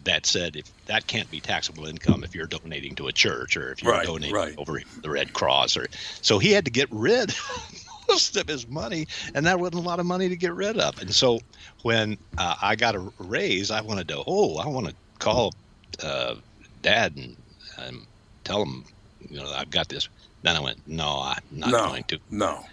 that 0.05 0.27
said 0.27 0.57
if 0.57 0.67
that 0.87 1.07
can't 1.07 1.31
be 1.31 1.41
taxable 1.41 1.87
income 1.87 2.25
if 2.25 2.35
you're 2.35 2.47
donating 2.47 2.95
to 2.97 3.07
a 3.09 3.13
church 3.13 3.57
or 3.57 3.73
if 3.73 3.83
you're 3.83 3.93
Right, 3.93 4.01
donating 4.01 4.35
right. 4.35 4.59
over 4.59 4.81
the 5.03 5.11
Red 5.11 5.33
Cross 5.33 5.77
or 5.77 5.87
so 6.23 6.39
he 6.39 6.53
had 6.53 6.65
to 6.67 6.71
get 6.71 6.89
rid 6.91 7.31
of 7.31 7.39
most 8.09 8.37
of 8.37 8.49
his 8.49 8.69
money 8.69 9.07
and 9.35 9.47
that 9.47 9.59
wasn't 9.61 9.77
a 9.77 9.89
lot 9.89 10.01
of 10.01 10.07
money 10.07 10.29
to 10.29 10.37
get 10.37 10.55
rid 10.55 10.79
of. 10.79 10.99
And 11.01 11.15
so 11.15 11.41
when 11.83 12.19
uh, 12.39 12.57
I 12.63 12.77
got 12.77 12.95
a 12.97 13.11
raise 13.19 13.71
I 13.71 13.81
wanted 13.81 14.09
to 14.09 14.23
oh 14.27 14.59
I 14.59 14.67
want 14.69 14.89
to 14.89 14.97
call 15.21 15.55
uh, 16.03 16.37
dad 16.81 17.17
and, 17.17 17.37
and 17.79 18.07
tell 18.45 18.63
him 18.63 18.85
you 19.21 19.39
know 19.39 19.51
I've 19.51 19.71
got 19.71 19.89
this. 19.89 20.09
Then 20.43 20.57
I 20.57 20.61
went 20.61 20.79
no 20.87 21.23
I'm 21.25 21.43
not 21.51 21.73
No, 21.73 21.83
going 21.83 22.05
to. 22.09 22.19
no. 22.31 22.65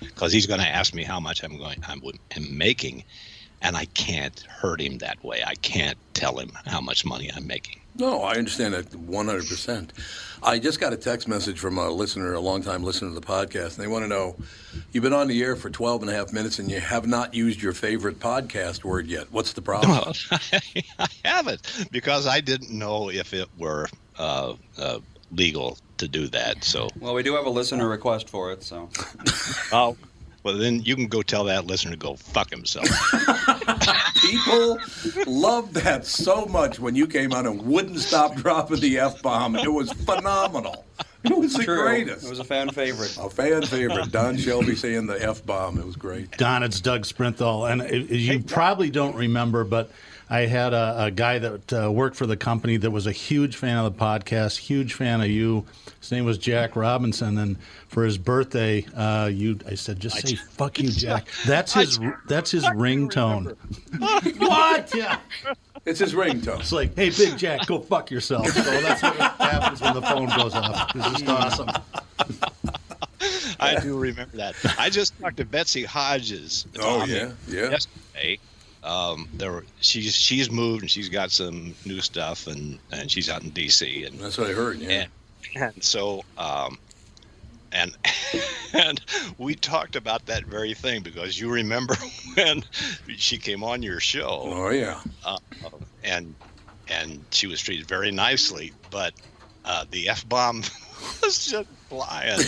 Because 0.00 0.32
he's 0.32 0.46
going 0.46 0.60
to 0.60 0.66
ask 0.68 0.94
me 0.94 1.04
how 1.04 1.20
much 1.20 1.42
I'm 1.44 1.56
going 1.58 1.76
I'm, 1.86 2.00
I'm 2.36 2.56
making 2.58 3.04
and 3.62 3.76
I 3.76 3.86
can't 3.86 4.38
hurt 4.42 4.80
him 4.80 4.98
that 4.98 5.22
way. 5.24 5.42
I 5.46 5.54
can't 5.54 5.96
tell 6.14 6.38
him 6.38 6.50
how 6.66 6.80
much 6.80 7.04
money 7.04 7.30
I'm 7.34 7.46
making. 7.46 7.80
No, 7.96 8.22
I 8.22 8.34
understand 8.36 8.72
that 8.74 8.86
100%. 8.90 9.90
I 10.42 10.58
just 10.58 10.80
got 10.80 10.92
a 10.92 10.96
text 10.96 11.28
message 11.28 11.58
from 11.60 11.76
a 11.78 11.90
listener, 11.90 12.32
a 12.32 12.40
longtime 12.40 12.82
listener 12.82 13.10
to 13.10 13.14
the 13.14 13.20
podcast, 13.26 13.74
and 13.76 13.84
they 13.84 13.86
want 13.86 14.02
to 14.04 14.08
know 14.08 14.34
you've 14.92 15.04
been 15.04 15.12
on 15.12 15.28
the 15.28 15.42
air 15.42 15.56
for 15.56 15.68
12 15.70 16.02
and 16.02 16.10
a 16.10 16.14
half 16.14 16.32
minutes 16.32 16.58
and 16.58 16.70
you 16.70 16.80
have 16.80 17.06
not 17.06 17.34
used 17.34 17.60
your 17.62 17.72
favorite 17.74 18.18
podcast 18.18 18.82
word 18.82 19.06
yet. 19.06 19.30
What's 19.30 19.52
the 19.52 19.62
problem? 19.62 19.90
Well, 19.90 20.12
I 20.98 21.08
haven't 21.24 21.88
because 21.92 22.26
I 22.26 22.40
didn't 22.40 22.70
know 22.70 23.10
if 23.10 23.34
it 23.34 23.48
were 23.58 23.88
uh, 24.18 24.54
uh, 24.78 24.98
legal 25.30 25.78
to 25.98 26.08
do 26.08 26.28
that. 26.28 26.64
So, 26.64 26.88
Well, 26.98 27.14
we 27.14 27.22
do 27.22 27.34
have 27.36 27.46
a 27.46 27.50
listener 27.50 27.88
request 27.88 28.28
for 28.28 28.52
it, 28.52 28.62
so. 28.62 28.88
oh, 29.72 29.96
well, 30.42 30.56
then 30.56 30.82
you 30.82 30.96
can 30.96 31.06
go 31.06 31.22
tell 31.22 31.44
that 31.44 31.66
listener 31.66 31.92
to 31.92 31.96
go 31.96 32.16
fuck 32.16 32.50
himself. 32.50 32.86
People 34.22 34.78
loved 35.26 35.74
that 35.74 36.06
so 36.06 36.46
much 36.46 36.78
when 36.80 36.94
you 36.94 37.06
came 37.06 37.32
on 37.32 37.46
and 37.46 37.62
wouldn't 37.62 38.00
stop 38.00 38.34
dropping 38.36 38.80
the 38.80 38.98
F 38.98 39.22
bomb. 39.22 39.56
It 39.56 39.72
was 39.72 39.92
phenomenal. 39.92 40.84
It 41.24 41.36
was 41.36 41.54
the 41.54 41.62
True. 41.62 41.82
greatest. 41.82 42.26
It 42.26 42.30
was 42.30 42.40
a 42.40 42.44
fan 42.44 42.70
favorite. 42.70 43.16
A 43.20 43.30
fan 43.30 43.62
favorite. 43.62 44.10
Don 44.10 44.36
Shelby 44.36 44.74
saying 44.74 45.06
the 45.06 45.22
F 45.22 45.44
bomb. 45.46 45.78
It 45.78 45.86
was 45.86 45.94
great. 45.96 46.32
Don, 46.32 46.62
it's 46.64 46.80
Doug 46.80 47.02
Sprinthal, 47.02 47.70
and 47.70 47.82
it, 47.82 48.10
you 48.10 48.40
probably 48.40 48.90
don't 48.90 49.14
remember, 49.14 49.62
but 49.62 49.90
I 50.28 50.46
had 50.46 50.72
a, 50.72 51.04
a 51.04 51.10
guy 51.10 51.38
that 51.38 51.72
uh, 51.72 51.92
worked 51.92 52.16
for 52.16 52.26
the 52.26 52.36
company 52.36 52.76
that 52.78 52.90
was 52.90 53.06
a 53.06 53.12
huge 53.12 53.56
fan 53.56 53.76
of 53.78 53.96
the 53.96 54.04
podcast, 54.04 54.58
huge 54.58 54.94
fan 54.94 55.20
of 55.20 55.28
you. 55.28 55.64
His 56.02 56.10
name 56.10 56.24
was 56.24 56.36
Jack 56.36 56.74
Robinson, 56.74 57.38
and 57.38 57.56
for 57.86 58.04
his 58.04 58.18
birthday, 58.18 58.84
uh, 58.96 59.30
you, 59.32 59.56
I 59.68 59.76
said, 59.76 60.00
just 60.00 60.26
say 60.26 60.34
"fuck 60.34 60.80
you, 60.80 60.90
Jack." 60.90 61.28
That's 61.46 61.72
his. 61.74 62.00
That's 62.26 62.50
his 62.50 62.64
ringtone. 62.64 63.56
what? 64.40 64.92
Yeah. 64.92 65.20
It's 65.86 66.00
his 66.00 66.12
ringtone. 66.12 66.58
It's 66.58 66.72
like, 66.72 66.96
hey, 66.96 67.10
Big 67.10 67.38
Jack, 67.38 67.66
go 67.66 67.78
fuck 67.78 68.10
yourself. 68.10 68.48
So 68.48 68.62
that's 68.62 69.00
what 69.00 69.14
happens 69.14 69.80
when 69.80 69.94
the 69.94 70.02
phone 70.02 70.26
goes 70.36 70.56
off. 70.56 70.90
It's 70.96 71.20
just 71.20 71.28
awesome. 71.28 71.68
I 73.60 73.78
do 73.80 73.96
remember 73.96 74.36
that. 74.38 74.56
I 74.76 74.90
just 74.90 75.16
talked 75.20 75.36
to 75.36 75.44
Betsy 75.44 75.84
Hodges. 75.84 76.66
Oh, 76.80 76.98
Tommy, 76.98 77.12
yeah, 77.12 77.32
yeah. 77.46 77.70
Yesterday, 77.70 78.40
um, 78.82 79.28
there 79.34 79.52
were, 79.52 79.64
she's 79.80 80.16
she's 80.16 80.50
moved 80.50 80.82
and 80.82 80.90
she's 80.90 81.08
got 81.08 81.30
some 81.30 81.76
new 81.84 82.00
stuff 82.00 82.48
and 82.48 82.80
and 82.90 83.08
she's 83.08 83.30
out 83.30 83.44
in 83.44 83.50
D.C. 83.50 84.04
and 84.04 84.18
That's 84.18 84.36
what 84.36 84.50
I 84.50 84.52
heard. 84.52 84.78
Yeah. 84.80 84.90
and, 84.90 85.10
and 85.54 85.82
so 85.82 86.22
um, 86.36 86.78
and 87.72 87.96
and 88.72 89.00
we 89.38 89.54
talked 89.54 89.96
about 89.96 90.26
that 90.26 90.44
very 90.44 90.74
thing 90.74 91.02
because 91.02 91.38
you 91.38 91.50
remember 91.50 91.94
when 92.34 92.62
she 93.16 93.38
came 93.38 93.64
on 93.64 93.82
your 93.82 94.00
show. 94.00 94.42
Oh 94.44 94.70
yeah. 94.70 95.00
Uh, 95.24 95.38
and 96.04 96.34
and 96.88 97.24
she 97.30 97.46
was 97.46 97.60
treated 97.60 97.86
very 97.86 98.10
nicely, 98.10 98.72
but 98.90 99.14
uh, 99.64 99.84
the 99.90 100.08
f 100.08 100.28
bomb 100.28 100.58
was 101.22 101.46
just 101.46 101.68
flying. 101.88 102.40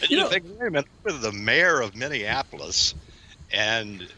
and 0.00 0.10
you, 0.10 0.28
think, 0.28 0.44
wait 0.58 0.68
a 0.68 0.70
minute, 0.70 0.86
the 1.04 1.32
mayor 1.32 1.80
of 1.80 1.94
Minneapolis, 1.94 2.94
and 3.52 4.08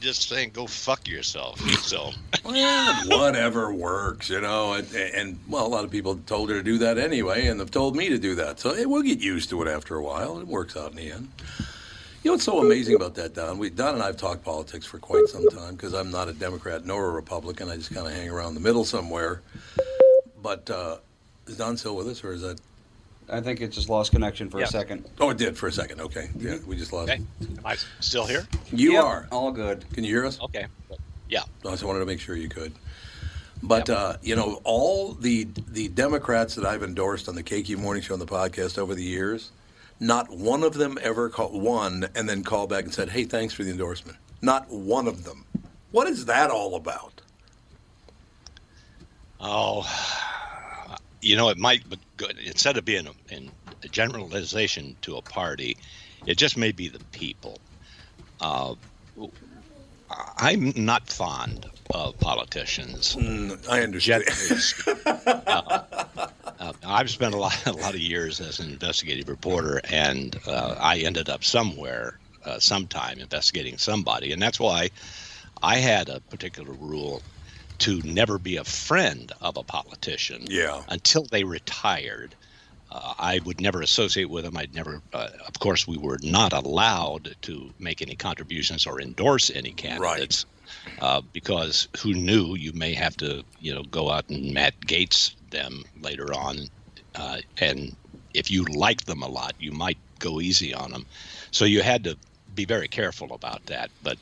just 0.00 0.28
saying, 0.28 0.50
"Go 0.52 0.66
fuck 0.66 1.06
yourself." 1.06 1.60
So 1.82 2.10
whatever 3.06 3.72
works, 3.72 4.30
you 4.30 4.40
know. 4.40 4.74
And, 4.74 4.94
and 4.94 5.38
well, 5.48 5.66
a 5.66 5.68
lot 5.68 5.84
of 5.84 5.90
people 5.90 6.16
told 6.26 6.50
her 6.50 6.56
to 6.56 6.62
do 6.62 6.78
that 6.78 6.98
anyway, 6.98 7.46
and 7.46 7.60
they've 7.60 7.70
told 7.70 7.96
me 7.96 8.08
to 8.08 8.18
do 8.18 8.34
that. 8.36 8.60
So 8.60 8.74
hey, 8.74 8.86
we'll 8.86 9.02
get 9.02 9.20
used 9.20 9.50
to 9.50 9.62
it 9.62 9.68
after 9.68 9.96
a 9.96 10.02
while. 10.02 10.40
It 10.40 10.46
works 10.46 10.76
out 10.76 10.90
in 10.90 10.96
the 10.96 11.12
end. 11.12 11.28
You 12.22 12.30
know 12.30 12.34
what's 12.34 12.44
so 12.44 12.60
amazing 12.60 12.96
about 12.96 13.14
that, 13.14 13.34
Don? 13.34 13.58
We, 13.58 13.70
Don 13.70 13.94
and 13.94 14.02
I 14.02 14.06
have 14.06 14.18
talked 14.18 14.44
politics 14.44 14.84
for 14.84 14.98
quite 14.98 15.26
some 15.28 15.48
time 15.48 15.74
because 15.74 15.94
I'm 15.94 16.10
not 16.10 16.28
a 16.28 16.34
Democrat 16.34 16.84
nor 16.84 17.06
a 17.06 17.10
Republican. 17.10 17.70
I 17.70 17.76
just 17.76 17.94
kind 17.94 18.06
of 18.06 18.12
hang 18.12 18.28
around 18.28 18.54
the 18.54 18.60
middle 18.60 18.84
somewhere. 18.84 19.40
But 20.42 20.68
uh, 20.68 20.98
is 21.46 21.56
Don 21.56 21.78
still 21.78 21.96
with 21.96 22.08
us, 22.08 22.22
or 22.22 22.32
is 22.32 22.42
that? 22.42 22.60
I 23.32 23.40
think 23.40 23.60
it 23.60 23.68
just 23.68 23.88
lost 23.88 24.10
connection 24.10 24.50
for 24.50 24.58
Yeah. 24.58 24.64
a 24.64 24.68
second. 24.68 25.08
Oh, 25.20 25.30
it 25.30 25.38
did 25.38 25.56
for 25.56 25.68
a 25.68 25.72
second. 25.72 26.00
Okay, 26.00 26.30
yeah, 26.36 26.56
we 26.66 26.76
just 26.76 26.92
lost. 26.92 27.10
okay, 27.10 27.22
am 27.40 27.60
I 27.64 27.76
still 28.00 28.26
here? 28.26 28.46
You 28.72 28.94
Yep, 28.94 29.04
are. 29.04 29.28
All 29.30 29.52
good. 29.52 29.84
Can 29.92 30.04
you 30.04 30.10
hear 30.14 30.26
us? 30.26 30.40
Okay, 30.40 30.66
yeah. 31.28 31.42
I 31.64 31.70
just 31.70 31.84
wanted 31.84 32.00
to 32.00 32.06
make 32.06 32.20
sure 32.20 32.36
you 32.36 32.48
could. 32.48 32.72
But 33.62 33.88
uh, 33.90 34.16
you 34.22 34.36
know, 34.36 34.60
all 34.64 35.12
the 35.12 35.46
the 35.68 35.88
Democrats 35.88 36.54
that 36.54 36.64
I've 36.64 36.82
endorsed 36.82 37.28
on 37.28 37.34
the 37.34 37.42
KQ 37.42 37.76
Morning 37.76 38.02
Show 38.02 38.14
and 38.14 38.22
the 38.22 38.26
podcast 38.26 38.78
over 38.78 38.94
the 38.94 39.04
years, 39.04 39.50
not 40.00 40.30
one 40.30 40.62
of 40.64 40.74
them 40.74 40.98
ever 41.02 41.28
called 41.28 41.60
one 41.62 42.08
and 42.14 42.28
then 42.28 42.42
called 42.42 42.70
back 42.70 42.84
and 42.84 42.92
said, 42.94 43.10
"Hey, 43.10 43.24
thanks 43.24 43.52
for 43.54 43.62
the 43.64 43.70
endorsement." 43.70 44.16
Not 44.42 44.70
one 44.70 45.06
of 45.06 45.24
them. 45.24 45.44
What 45.90 46.08
is 46.08 46.24
that 46.24 46.50
all 46.50 46.74
about? 46.74 47.20
Oh, 49.40 49.82
you 51.20 51.36
know, 51.36 51.48
it 51.48 51.58
might, 51.58 51.82
but 51.88 51.98
instead 52.44 52.76
of 52.76 52.84
being 52.84 53.06
a, 53.06 53.34
in 53.34 53.52
a 53.84 53.88
generalization 53.88 54.96
to 55.02 55.16
a 55.16 55.22
party, 55.22 55.76
it 56.26 56.36
just 56.36 56.56
may 56.56 56.72
be 56.72 56.88
the 56.88 57.00
people. 57.12 57.60
Uh, 58.40 58.74
I'm 60.38 60.72
not 60.76 61.08
fond 61.08 61.66
of 61.94 62.18
politicians. 62.18 63.16
Mm, 63.16 63.68
I 63.68 63.82
understand. 63.82 64.24
uh, 65.46 65.82
uh, 66.58 66.72
I've 66.84 67.10
spent 67.10 67.34
a 67.34 67.38
lot, 67.38 67.66
a 67.66 67.72
lot 67.72 67.94
of 67.94 68.00
years 68.00 68.40
as 68.40 68.60
an 68.60 68.70
investigative 68.70 69.28
reporter, 69.28 69.80
and 69.90 70.36
uh, 70.46 70.76
I 70.78 70.98
ended 70.98 71.28
up 71.28 71.44
somewhere, 71.44 72.18
uh, 72.44 72.58
sometime 72.58 73.18
investigating 73.18 73.78
somebody, 73.78 74.32
and 74.32 74.40
that's 74.42 74.58
why 74.58 74.90
I 75.62 75.76
had 75.76 76.08
a 76.08 76.20
particular 76.20 76.72
rule 76.72 77.22
to 77.80 78.00
never 78.02 78.38
be 78.38 78.56
a 78.56 78.64
friend 78.64 79.32
of 79.40 79.56
a 79.56 79.64
politician 79.64 80.46
Yeah. 80.48 80.82
until 80.88 81.24
they 81.24 81.44
retired. 81.44 82.36
Uh, 82.90 83.14
I 83.18 83.40
would 83.44 83.60
never 83.60 83.82
associate 83.82 84.30
with 84.30 84.44
them. 84.44 84.56
I'd 84.56 84.74
never, 84.74 85.00
uh, 85.12 85.28
of 85.46 85.58
course, 85.60 85.86
we 85.86 85.96
were 85.96 86.18
not 86.22 86.52
allowed 86.52 87.36
to 87.42 87.70
make 87.78 88.02
any 88.02 88.16
contributions 88.16 88.86
or 88.86 89.00
endorse 89.00 89.50
any 89.50 89.72
candidates. 89.72 90.46
Uh, 91.00 91.20
because 91.32 91.88
who 91.98 92.12
knew 92.14 92.54
you 92.54 92.72
may 92.74 92.94
have 92.94 93.16
to, 93.16 93.44
you 93.58 93.74
know, 93.74 93.82
go 93.84 94.10
out 94.10 94.28
and 94.28 94.52
Matt 94.54 94.74
Gaetz 94.86 95.34
them 95.50 95.82
later 96.00 96.32
on, 96.34 96.68
uh, 97.16 97.38
and 97.58 97.96
if 98.34 98.50
you 98.50 98.64
like 98.64 99.04
them 99.06 99.22
a 99.22 99.28
lot, 99.28 99.54
you 99.58 99.72
might 99.72 99.98
go 100.20 100.40
easy 100.40 100.72
on 100.72 100.92
them. 100.92 101.06
So 101.50 101.64
you 101.64 101.82
had 101.82 102.04
to 102.04 102.16
be 102.54 102.64
very 102.64 102.86
careful 102.88 103.32
about 103.32 103.64
that. 103.66 103.90
But 104.02 104.18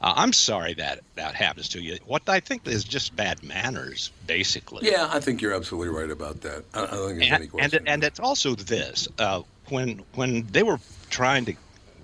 uh, 0.00 0.14
I'm 0.16 0.32
sorry 0.32 0.74
that 0.74 1.00
that 1.16 1.34
happens 1.34 1.68
to 1.70 1.82
you. 1.82 1.98
What 2.06 2.28
I 2.28 2.40
think 2.40 2.66
is 2.66 2.84
just 2.84 3.14
bad 3.14 3.42
manners, 3.42 4.10
basically. 4.26 4.90
Yeah, 4.90 5.08
I 5.12 5.20
think 5.20 5.42
you're 5.42 5.54
absolutely 5.54 5.94
right 5.94 6.10
about 6.10 6.40
that. 6.42 6.64
I 6.72 6.84
I 6.84 6.86
don't 6.86 7.06
think 7.08 7.18
there's 7.18 7.32
any 7.32 7.42
and, 7.42 7.50
question. 7.50 7.78
and 7.80 7.88
and 7.88 8.04
it's 8.04 8.20
also 8.20 8.54
this 8.54 9.08
uh, 9.18 9.42
when 9.68 10.02
when 10.14 10.46
they 10.50 10.62
were 10.62 10.80
trying 11.10 11.44
to 11.46 11.54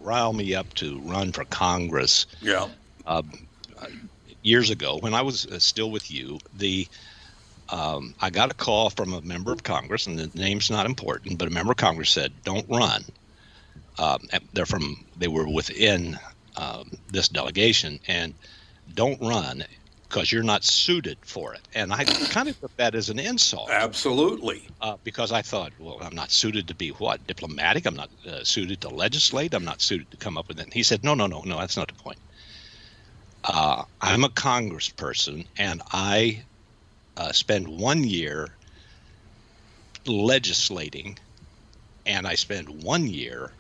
rile 0.01 0.33
me 0.33 0.55
up 0.55 0.73
to 0.75 1.01
run 1.01 1.33
for 1.33 1.45
Congress 1.45 2.27
yeah. 2.41 2.69
uh, 3.07 3.23
years 4.43 4.71
ago 4.71 4.99
when 5.01 5.15
I 5.15 5.23
was 5.23 5.47
uh, 5.47 5.59
still 5.59 5.91
with 5.91 6.11
you, 6.11 6.39
the 6.57 6.87
um, 7.71 8.15
I 8.21 8.31
got 8.31 8.51
a 8.51 8.55
call 8.55 8.91
from 8.91 9.13
a 9.13 9.23
member 9.23 9.53
of 9.53 9.63
Congress, 9.63 10.07
and 10.07 10.19
the 10.19 10.31
name's 10.39 10.71
not 10.71 10.87
important, 10.87 11.39
but 11.39 11.49
a 11.49 11.51
member 11.51 11.73
of 11.73 11.79
Congress 11.79 12.11
said, 12.11 12.33
"Don't 12.45 12.69
run." 12.69 13.05
Um, 13.99 14.29
they're 14.53 14.67
from 14.67 15.05
they 15.17 15.29
were 15.29 15.49
within 15.49 16.19
um, 16.57 16.91
this 17.09 17.29
delegation, 17.29 18.01
and 18.09 18.35
don't 18.95 19.21
run 19.21 19.65
because 20.09 20.31
you're 20.31 20.43
not 20.43 20.65
suited 20.65 21.19
for 21.23 21.53
it. 21.55 21.61
And 21.75 21.93
I 21.93 22.05
kind 22.05 22.49
of 22.49 22.59
took 22.61 22.77
that 22.77 22.95
as 22.95 23.11
an 23.11 23.19
insult 23.19 23.71
Absolutely. 23.71 24.69
uh, 24.81 24.97
because 25.03 25.33
I 25.33 25.43
thought, 25.43 25.73
well, 25.79 25.99
I'm 26.01 26.15
not 26.15 26.31
suited 26.31 26.69
to 26.69 26.75
be 26.75 26.91
what 26.91 27.27
diplomatic. 27.27 27.87
I'm 27.87 27.97
not 27.97 28.11
uh, 28.27 28.45
suited 28.45 28.81
to 28.83 28.89
legislate. 28.89 29.53
I'm 29.53 29.65
not 29.65 29.81
suited 29.81 30.11
to 30.13 30.17
come 30.17 30.39
up 30.39 30.49
with 30.49 30.61
it. 30.61 30.65
And 30.65 30.73
he 30.73 30.83
said, 30.83 31.03
no, 31.03 31.15
no, 31.15 31.27
no, 31.27 31.43
no, 31.45 31.59
that's 31.59 31.77
not 31.77 31.89
the 31.89 31.95
point. 31.95 32.19
Uh, 33.45 33.85
I'm 34.01 34.25
a 34.25 34.29
congressperson, 34.29 35.47
and 35.57 35.83
I 35.93 36.43
uh, 37.17 37.33
spend 37.33 37.69
one 37.69 38.03
year 38.03 38.49
legislating, 40.07 41.19
and 42.07 42.27
I 42.27 42.35
spend 42.35 42.83
one 42.83 43.07
year 43.07 43.53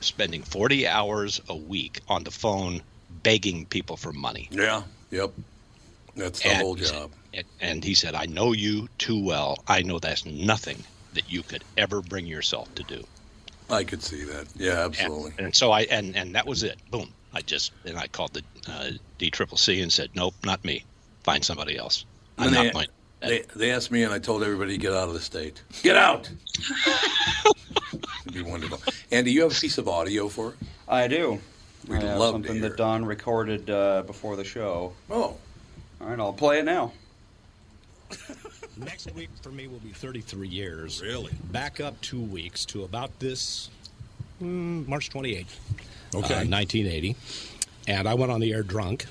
spending 0.00 0.42
40 0.42 0.86
hours 0.86 1.40
a 1.48 1.56
week 1.56 2.00
on 2.08 2.24
the 2.24 2.30
phone 2.30 2.82
begging 3.22 3.66
people 3.66 3.96
for 3.96 4.12
money. 4.12 4.48
Yeah. 4.50 4.82
Yep. 5.10 5.32
That's 6.16 6.40
the 6.42 6.48
And- 6.50 6.62
whole 6.62 6.74
job. 6.74 7.10
And, 7.60 7.84
he 7.84 7.94
said, 7.94 8.16
I 8.16 8.26
know 8.26 8.52
you 8.52 8.88
too 8.98 9.22
well. 9.24 9.62
I 9.68 9.82
know 9.82 10.00
that's 10.00 10.24
nothing 10.26 10.82
that 11.14 11.30
you 11.30 11.44
could 11.44 11.62
ever 11.76 12.02
bring 12.02 12.26
yourself 12.26 12.74
to 12.74 12.82
do. 12.82 13.04
I 13.70 13.84
could 13.84 14.02
see 14.02 14.24
that. 14.24 14.46
Yeah, 14.56 14.84
absolutely. 14.84 15.30
And, 15.38 15.46
and 15.46 15.54
so 15.54 15.70
I, 15.70 15.82
and, 15.82 16.16
and 16.16 16.34
that 16.34 16.44
was 16.44 16.64
it. 16.64 16.76
Boom. 16.90 17.12
I 17.32 17.42
just, 17.42 17.70
and 17.84 17.96
I 17.96 18.08
called 18.08 18.32
the 18.32 18.42
uh, 18.68 18.90
DCCC 19.20 19.80
and 19.80 19.92
said, 19.92 20.10
nope, 20.16 20.34
not 20.44 20.64
me. 20.64 20.82
Find 21.22 21.44
somebody 21.44 21.76
else. 21.78 22.04
I'm 22.36 22.46
And 22.48 22.54
not 22.54 22.62
they, 22.64 22.70
going. 22.72 22.86
they, 23.20 23.44
they 23.54 23.70
asked 23.70 23.92
me, 23.92 24.02
and 24.02 24.12
I 24.12 24.18
told 24.18 24.42
everybody 24.42 24.72
to 24.72 24.78
get 24.78 24.92
out 24.92 25.06
of 25.06 25.14
the 25.14 25.20
state. 25.20 25.62
Get 25.84 25.96
out! 25.96 26.28
It'd 28.26 28.34
be 28.34 28.42
wonderful. 28.42 28.80
Andy, 29.12 29.32
you 29.32 29.42
have 29.42 29.52
a 29.52 29.54
piece 29.60 29.78
of 29.78 29.88
audio 29.88 30.28
for 30.28 30.50
it? 30.50 30.54
I 30.88 31.08
do. 31.08 31.40
We'd 31.88 31.98
I 31.98 32.06
have 32.08 32.18
love 32.18 32.34
to 32.34 32.34
something 32.36 32.52
hear. 32.60 32.68
that 32.68 32.76
Don 32.76 33.04
recorded 33.04 33.68
uh, 33.70 34.02
before 34.06 34.36
the 34.36 34.44
show. 34.44 34.92
Oh. 35.10 35.36
All 36.00 36.06
right, 36.06 36.18
I'll 36.18 36.32
play 36.32 36.58
it 36.60 36.64
now. 36.64 36.92
Next 38.76 39.12
week 39.14 39.28
for 39.42 39.50
me 39.50 39.66
will 39.66 39.78
be 39.80 39.90
33 39.90 40.48
years. 40.48 41.02
Really? 41.02 41.32
Back 41.52 41.80
up 41.80 42.00
two 42.00 42.20
weeks 42.20 42.64
to 42.66 42.84
about 42.84 43.18
this 43.18 43.68
mm, 44.42 44.86
March 44.88 45.10
28th, 45.10 45.46
Okay. 46.14 46.34
uh, 46.34 46.44
1980. 46.46 47.16
And 47.88 48.08
I 48.08 48.14
went 48.14 48.32
on 48.32 48.40
the 48.40 48.52
air 48.52 48.62
drunk 48.62 49.06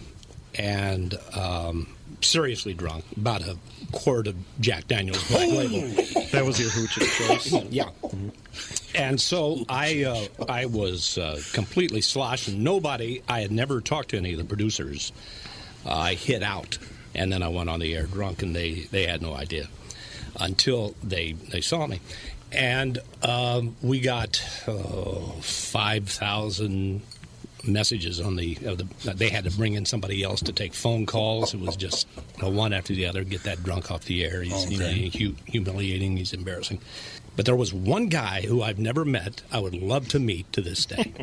and 0.56 1.16
um, 1.34 1.96
seriously 2.22 2.74
drunk, 2.74 3.06
about 3.16 3.42
a 3.42 3.58
quart 3.92 4.28
of 4.28 4.36
Jack 4.60 4.88
Daniels 4.88 5.28
Black 5.30 5.50
Label. 5.50 6.04
That 6.32 6.46
was 6.46 6.60
your 6.60 6.70
hooch 6.70 6.98
of 6.98 7.08
choice. 7.08 7.52
Yeah. 7.72 7.90
And 8.94 9.20
so 9.20 9.66
I 9.68 10.04
uh, 10.04 10.46
I 10.48 10.66
was 10.66 11.18
uh, 11.18 11.42
completely 11.54 12.02
sloshed, 12.02 12.48
and 12.48 12.64
nobody, 12.64 13.22
I 13.28 13.42
had 13.42 13.52
never 13.52 13.82
talked 13.82 14.10
to 14.10 14.18
any 14.18 14.34
of 14.34 14.38
the 14.38 14.46
producers. 14.46 15.12
Uh, 15.86 15.94
I 15.94 16.14
hit 16.14 16.44
out, 16.44 16.78
and 17.16 17.32
then 17.32 17.42
I 17.42 17.48
went 17.48 17.70
on 17.70 17.80
the 17.80 17.96
air 17.96 18.06
drunk, 18.06 18.42
and 18.42 18.56
they, 18.56 18.88
they 18.92 19.06
had 19.06 19.22
no 19.22 19.34
idea 19.34 19.68
until 20.40 20.96
they, 21.04 21.34
they 21.34 21.62
saw 21.62 21.88
me. 21.88 22.00
And 22.52 23.00
um, 23.24 23.76
we 23.82 24.00
got 24.00 24.42
uh, 24.68 25.32
5,000 25.42 27.02
messages 27.66 28.20
on 28.20 28.36
the, 28.36 28.58
of 28.66 28.78
the. 28.78 29.14
They 29.14 29.30
had 29.30 29.44
to 29.46 29.52
bring 29.52 29.74
in 29.74 29.86
somebody 29.86 30.24
else 30.24 30.42
to 30.44 30.54
take 30.54 30.74
phone 30.74 31.06
calls. 31.06 31.54
It 31.54 31.60
was 31.60 31.76
just 31.76 32.08
uh, 32.44 32.50
one 32.50 32.74
after 32.74 32.94
the 32.94 33.06
other, 33.06 33.24
get 33.24 33.44
that 33.44 33.64
drunk 33.64 33.92
off 33.92 34.06
the 34.06 34.24
air. 34.24 34.42
He's 34.42 34.72
you 34.72 34.78
know, 34.80 34.90
hu- 34.90 35.36
humiliating, 35.46 36.18
he's 36.18 36.34
embarrassing. 36.34 36.80
But 37.36 37.46
there 37.46 37.56
was 37.56 37.74
one 37.74 38.08
guy 38.08 38.42
who 38.42 38.62
I've 38.62 38.80
never 38.80 39.06
met, 39.06 39.42
I 39.52 39.60
would 39.60 39.76
love 39.76 40.08
to 40.10 40.20
meet 40.20 40.52
to 40.54 40.62
this 40.62 40.86
day. 40.86 41.14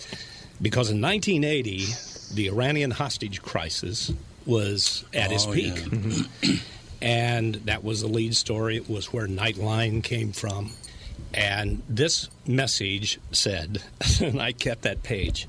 because 0.60 0.90
in 0.90 1.00
1980, 1.00 1.86
the 2.34 2.48
Iranian 2.48 2.90
hostage 2.90 3.42
crisis 3.42 4.12
was 4.46 5.04
at 5.14 5.30
its 5.32 5.46
Oh, 5.46 5.52
peak. 5.52 5.84
yeah. 6.42 6.54
and 7.02 7.54
that 7.66 7.84
was 7.84 8.00
the 8.00 8.08
lead 8.08 8.34
story. 8.36 8.76
It 8.76 8.88
was 8.88 9.12
where 9.12 9.26
Nightline 9.28 10.02
came 10.02 10.32
from. 10.32 10.70
And 11.34 11.82
this 11.88 12.28
message 12.46 13.18
said, 13.30 13.82
and 14.20 14.40
I 14.42 14.52
kept 14.52 14.82
that 14.82 15.02
page, 15.02 15.46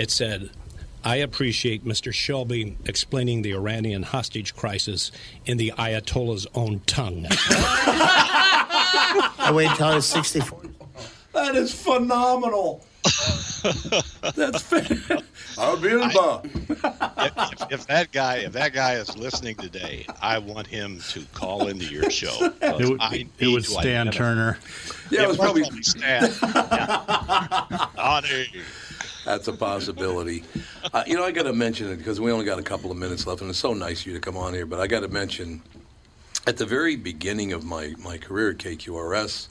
it 0.00 0.10
said, 0.10 0.50
I 1.04 1.16
appreciate 1.16 1.84
Mr. 1.84 2.12
Shelby 2.12 2.78
explaining 2.86 3.42
the 3.42 3.52
Iranian 3.52 4.02
hostage 4.02 4.56
crisis 4.56 5.12
in 5.44 5.58
the 5.58 5.74
Ayatollah's 5.76 6.46
own 6.54 6.80
tongue. 6.86 7.26
I 9.38 9.50
wait 9.54 9.68
till 9.76 9.86
I 9.86 9.94
was 9.96 10.06
64. 10.06 10.62
That 11.34 11.54
is 11.54 11.74
phenomenal. 11.74 12.82
That's 13.02 14.62
fa- 14.62 15.22
I'll 15.58 15.76
be 15.76 15.88
in 15.88 15.98
the 15.98 16.40
if, 17.18 17.62
if, 17.62 17.72
if 17.72 17.86
that 17.86 18.10
guy, 18.12 18.36
if 18.38 18.52
that 18.52 18.72
guy 18.72 18.94
is 18.94 19.16
listening 19.18 19.56
today, 19.56 20.06
I 20.22 20.38
want 20.38 20.66
him 20.66 21.00
to 21.10 21.24
call 21.34 21.68
into 21.68 21.84
your 21.86 22.10
show. 22.10 22.52
It 22.62 22.88
would, 22.88 23.00
I 23.00 23.26
it 23.38 23.48
was 23.48 23.68
Stan 23.68 24.10
Turner. 24.10 24.58
Yeah, 25.10 25.24
it 25.24 25.28
was 25.28 25.36
probably 25.36 25.64
Stan. 25.82 26.30
Yeah. 26.42 27.86
Donnie. 27.96 28.48
That's 29.24 29.48
a 29.48 29.52
possibility. 29.52 30.44
Uh, 30.92 31.04
you 31.06 31.14
know, 31.14 31.24
I 31.24 31.30
got 31.30 31.42
to 31.42 31.52
mention 31.52 31.90
it 31.90 31.96
because 31.96 32.20
we 32.20 32.32
only 32.32 32.44
got 32.44 32.58
a 32.58 32.62
couple 32.62 32.90
of 32.90 32.96
minutes 32.96 33.26
left, 33.26 33.40
and 33.42 33.50
it's 33.50 33.58
so 33.58 33.74
nice 33.74 34.00
of 34.00 34.06
you 34.06 34.14
to 34.14 34.20
come 34.20 34.36
on 34.36 34.54
here. 34.54 34.66
But 34.66 34.80
I 34.80 34.86
got 34.86 35.00
to 35.00 35.08
mention, 35.08 35.62
at 36.46 36.56
the 36.56 36.66
very 36.66 36.96
beginning 36.96 37.52
of 37.52 37.64
my, 37.64 37.94
my 37.98 38.18
career 38.18 38.50
at 38.50 38.58
KQRS, 38.58 39.48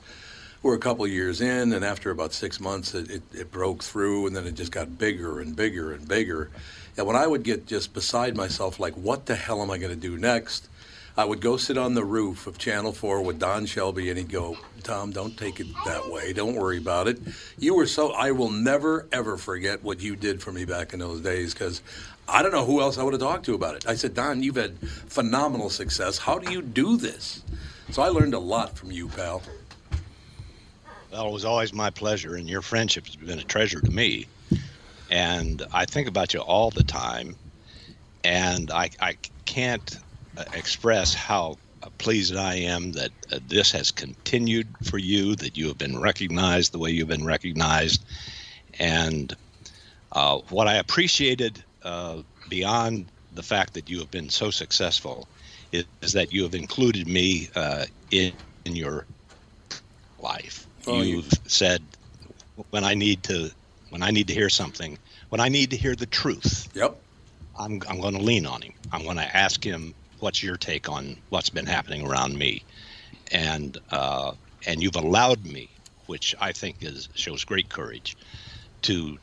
we're 0.62 0.74
a 0.74 0.78
couple 0.78 1.06
years 1.06 1.40
in, 1.40 1.72
and 1.72 1.84
after 1.84 2.10
about 2.10 2.32
six 2.32 2.60
months, 2.60 2.94
it, 2.94 3.10
it, 3.10 3.22
it 3.32 3.50
broke 3.50 3.82
through, 3.82 4.26
and 4.26 4.36
then 4.36 4.46
it 4.46 4.54
just 4.54 4.72
got 4.72 4.98
bigger 4.98 5.40
and 5.40 5.56
bigger 5.56 5.92
and 5.92 6.06
bigger. 6.06 6.50
And 6.96 7.06
when 7.06 7.16
I 7.16 7.26
would 7.26 7.44
get 7.44 7.66
just 7.66 7.94
beside 7.94 8.36
myself, 8.36 8.78
like, 8.78 8.94
what 8.94 9.26
the 9.26 9.36
hell 9.36 9.62
am 9.62 9.70
I 9.70 9.78
going 9.78 9.94
to 9.94 9.96
do 9.96 10.18
next? 10.18 10.68
I 11.16 11.24
would 11.24 11.40
go 11.40 11.56
sit 11.56 11.76
on 11.76 11.94
the 11.94 12.04
roof 12.04 12.46
of 12.46 12.56
Channel 12.56 12.92
4 12.92 13.22
with 13.22 13.38
Don 13.38 13.66
Shelby, 13.66 14.08
and 14.10 14.18
he'd 14.18 14.30
go, 14.30 14.56
Tom, 14.82 15.10
don't 15.10 15.36
take 15.36 15.60
it 15.60 15.66
that 15.84 16.08
way. 16.08 16.32
Don't 16.32 16.54
worry 16.54 16.78
about 16.78 17.08
it. 17.08 17.20
You 17.58 17.74
were 17.74 17.86
so, 17.86 18.12
I 18.12 18.30
will 18.30 18.50
never, 18.50 19.06
ever 19.12 19.36
forget 19.36 19.82
what 19.82 20.00
you 20.00 20.16
did 20.16 20.40
for 20.40 20.52
me 20.52 20.64
back 20.64 20.92
in 20.92 21.00
those 21.00 21.20
days 21.20 21.52
because 21.52 21.82
I 22.28 22.42
don't 22.42 22.52
know 22.52 22.64
who 22.64 22.80
else 22.80 22.96
I 22.96 23.02
would 23.02 23.12
have 23.12 23.20
talked 23.20 23.44
to 23.46 23.54
about 23.54 23.74
it. 23.74 23.88
I 23.88 23.94
said, 23.94 24.14
Don, 24.14 24.42
you've 24.42 24.56
had 24.56 24.78
phenomenal 24.78 25.68
success. 25.68 26.16
How 26.16 26.38
do 26.38 26.52
you 26.52 26.62
do 26.62 26.96
this? 26.96 27.42
So 27.90 28.02
I 28.02 28.08
learned 28.08 28.34
a 28.34 28.38
lot 28.38 28.78
from 28.78 28.92
you, 28.92 29.08
pal. 29.08 29.42
Well, 31.10 31.28
it 31.28 31.32
was 31.32 31.44
always 31.44 31.72
my 31.72 31.90
pleasure, 31.90 32.36
and 32.36 32.48
your 32.48 32.62
friendship 32.62 33.06
has 33.06 33.16
been 33.16 33.40
a 33.40 33.44
treasure 33.44 33.80
to 33.80 33.90
me. 33.90 34.26
And 35.10 35.62
I 35.72 35.86
think 35.86 36.06
about 36.06 36.32
you 36.32 36.40
all 36.40 36.70
the 36.70 36.84
time, 36.84 37.34
and 38.22 38.70
I, 38.70 38.90
I 39.00 39.16
can't 39.44 39.98
express 40.54 41.14
how 41.14 41.56
pleased 41.98 42.36
I 42.36 42.54
am 42.56 42.92
that 42.92 43.10
uh, 43.32 43.38
this 43.48 43.72
has 43.72 43.90
continued 43.90 44.66
for 44.84 44.98
you, 44.98 45.34
that 45.36 45.56
you 45.56 45.68
have 45.68 45.78
been 45.78 45.98
recognized 45.98 46.72
the 46.72 46.78
way 46.78 46.90
you've 46.90 47.08
been 47.08 47.24
recognized. 47.24 48.04
And 48.78 49.34
uh, 50.12 50.38
what 50.50 50.68
I 50.68 50.74
appreciated 50.74 51.62
uh, 51.82 52.22
beyond 52.48 53.06
the 53.32 53.42
fact 53.42 53.74
that 53.74 53.88
you 53.88 53.98
have 54.00 54.10
been 54.10 54.28
so 54.28 54.50
successful 54.50 55.26
is, 55.72 55.84
is 56.02 56.12
that 56.12 56.32
you 56.32 56.42
have 56.42 56.54
included 56.54 57.06
me 57.06 57.48
uh, 57.54 57.86
in, 58.10 58.32
in 58.64 58.76
your 58.76 59.06
life. 60.18 60.66
Oh, 60.86 61.00
you- 61.02 61.16
You've 61.16 61.30
said 61.46 61.82
when 62.70 62.84
I 62.84 62.94
need 62.94 63.22
to 63.24 63.50
when 63.90 64.02
I 64.02 64.10
need 64.12 64.28
to 64.28 64.34
hear 64.34 64.48
something, 64.50 64.98
when 65.30 65.40
I 65.40 65.48
need 65.48 65.70
to 65.70 65.76
hear 65.76 65.96
the 65.96 66.06
truth. 66.06 66.68
Yep. 66.74 66.96
I'm 67.58 67.80
I'm 67.88 68.00
going 68.00 68.14
to 68.16 68.22
lean 68.22 68.46
on 68.46 68.62
him. 68.62 68.72
I'm 68.92 69.02
going 69.02 69.16
to 69.16 69.36
ask 69.36 69.64
him, 69.64 69.94
"What's 70.20 70.42
your 70.42 70.56
take 70.56 70.88
on 70.88 71.16
what's 71.30 71.50
been 71.50 71.66
happening 71.66 72.06
around 72.06 72.38
me?" 72.38 72.62
And 73.32 73.76
uh, 73.90 74.32
and 74.66 74.82
you've 74.82 74.96
allowed 74.96 75.44
me, 75.44 75.68
which 76.06 76.34
I 76.40 76.52
think 76.52 76.76
is 76.82 77.08
shows 77.14 77.44
great 77.44 77.68
courage, 77.68 78.16
to 78.82 79.18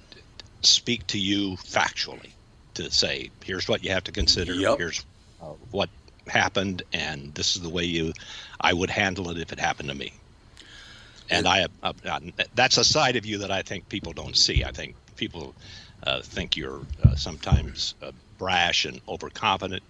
speak 0.62 1.08
to 1.08 1.20
you 1.20 1.56
factually, 1.58 2.32
to 2.76 2.92
say, 2.92 3.30
"Here's 3.44 3.68
what 3.68 3.84
you 3.84 3.92
have 3.92 4.04
to 4.06 4.12
consider. 4.12 4.54
Yep. 4.54 4.78
Here's 4.78 5.06
uh, 5.42 5.54
what 5.72 5.90
happened, 6.28 6.84
and 6.94 7.34
this 7.36 7.56
is 7.56 7.62
the 7.62 7.70
way 7.70 7.84
you 7.84 8.14
I 8.60 8.74
would 8.74 8.90
handle 8.90 9.30
it 9.30 9.38
if 9.38 9.52
it 9.52 9.60
happened 9.60 9.90
to 9.90 9.96
me." 9.96 10.14
And 11.30 11.46
I, 11.46 11.68
that's 12.56 12.78
a 12.78 12.86
side 12.86 13.18
of 13.18 13.26
you 13.26 13.40
that 13.40 13.52
I 13.52 13.62
think 13.62 13.90
people 13.90 14.14
don't 14.14 14.38
see. 14.38 14.64
I 14.64 14.72
think 14.72 14.96
people 15.18 15.56
uh, 16.04 16.22
think 16.22 16.56
you're 16.56 16.82
uh, 17.04 17.16
sometimes 17.16 17.96
uh, 18.02 18.12
brash 18.38 18.86
and 18.86 19.02
overconfident. 19.08 19.84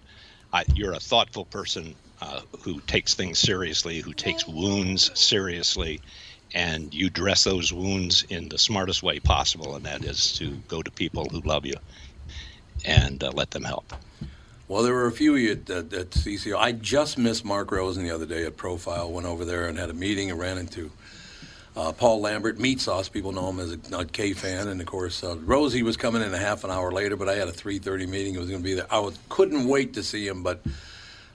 I, 0.52 0.64
you're 0.74 0.92
a 0.92 1.00
thoughtful 1.00 1.44
person 1.44 1.94
uh, 2.20 2.40
who 2.60 2.80
takes 2.80 3.14
things 3.14 3.38
seriously, 3.38 4.00
who 4.00 4.12
takes 4.12 4.46
wounds 4.46 5.10
seriously, 5.18 6.00
and 6.54 6.92
you 6.94 7.10
dress 7.10 7.44
those 7.44 7.72
wounds 7.72 8.24
in 8.28 8.48
the 8.48 8.58
smartest 8.58 9.02
way 9.02 9.20
possible, 9.20 9.76
and 9.76 9.84
that 9.84 10.04
is 10.04 10.32
to 10.38 10.50
go 10.68 10.82
to 10.82 10.90
people 10.90 11.26
who 11.30 11.40
love 11.40 11.66
you 11.66 11.76
and 12.84 13.22
uh, 13.22 13.30
let 13.30 13.50
them 13.50 13.64
help. 13.64 13.92
Well, 14.68 14.82
there 14.82 14.94
were 14.94 15.06
a 15.06 15.12
few 15.12 15.34
of 15.34 15.40
you 15.40 15.52
at, 15.52 15.70
at, 15.70 15.92
at 15.92 16.10
CCO. 16.10 16.56
I 16.56 16.72
just 16.72 17.16
missed 17.16 17.44
Mark 17.44 17.72
Rosen 17.72 18.04
the 18.04 18.10
other 18.10 18.26
day 18.26 18.44
at 18.44 18.56
Profile. 18.56 19.10
Went 19.10 19.26
over 19.26 19.44
there 19.44 19.66
and 19.66 19.78
had 19.78 19.88
a 19.88 19.94
meeting 19.94 20.30
and 20.30 20.38
ran 20.38 20.58
into 20.58 20.90
uh, 21.78 21.92
Paul 21.92 22.20
Lambert, 22.20 22.58
Meat 22.58 22.80
Sauce. 22.80 23.08
People 23.08 23.30
know 23.32 23.48
him 23.48 23.60
as 23.60 23.72
a, 23.72 23.96
a 23.96 24.04
K 24.04 24.32
fan, 24.32 24.66
and 24.68 24.80
of 24.80 24.86
course 24.86 25.22
uh, 25.22 25.36
Rosie 25.38 25.82
was 25.84 25.96
coming 25.96 26.22
in 26.22 26.34
a 26.34 26.38
half 26.38 26.64
an 26.64 26.70
hour 26.70 26.90
later. 26.90 27.16
But 27.16 27.28
I 27.28 27.34
had 27.36 27.46
a 27.48 27.52
3:30 27.52 28.08
meeting. 28.08 28.34
It 28.34 28.38
was 28.40 28.48
going 28.50 28.60
to 28.60 28.64
be 28.64 28.74
there. 28.74 28.86
I 28.92 28.98
was, 28.98 29.16
couldn't 29.28 29.66
wait 29.68 29.94
to 29.94 30.02
see 30.02 30.26
him, 30.26 30.42
but. 30.42 30.60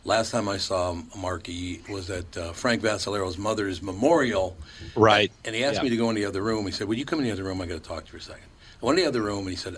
Last 0.05 0.31
time 0.31 0.49
I 0.49 0.57
saw 0.57 0.97
Marky 1.17 1.79
was 1.89 2.09
at 2.09 2.35
uh, 2.35 2.51
Frank 2.51 2.81
Vascellaro's 2.81 3.37
mother's 3.37 3.81
memorial. 3.81 4.57
Right. 4.97 5.31
And 5.45 5.55
he 5.55 5.63
asked 5.63 5.77
Yeah. 5.77 5.83
me 5.83 5.91
to 5.91 5.95
go 5.95 6.09
in 6.09 6.17
the 6.17 6.25
other 6.25 6.41
room. 6.41 6.65
He 6.65 6.73
said, 6.73 6.89
Would 6.89 6.97
you 6.97 7.05
come 7.05 7.19
in 7.19 7.25
the 7.25 7.31
other 7.31 7.45
room? 7.45 7.61
I 7.61 7.67
got 7.67 7.75
to 7.75 7.79
talk 7.79 7.99
to 7.99 8.05
you 8.07 8.11
for 8.11 8.17
a 8.17 8.21
second. 8.33 8.43
I 8.81 8.85
went 8.85 8.99
in 8.99 9.05
the 9.05 9.07
other 9.07 9.21
room 9.21 9.39
and 9.47 9.49
he 9.51 9.55
said, 9.55 9.77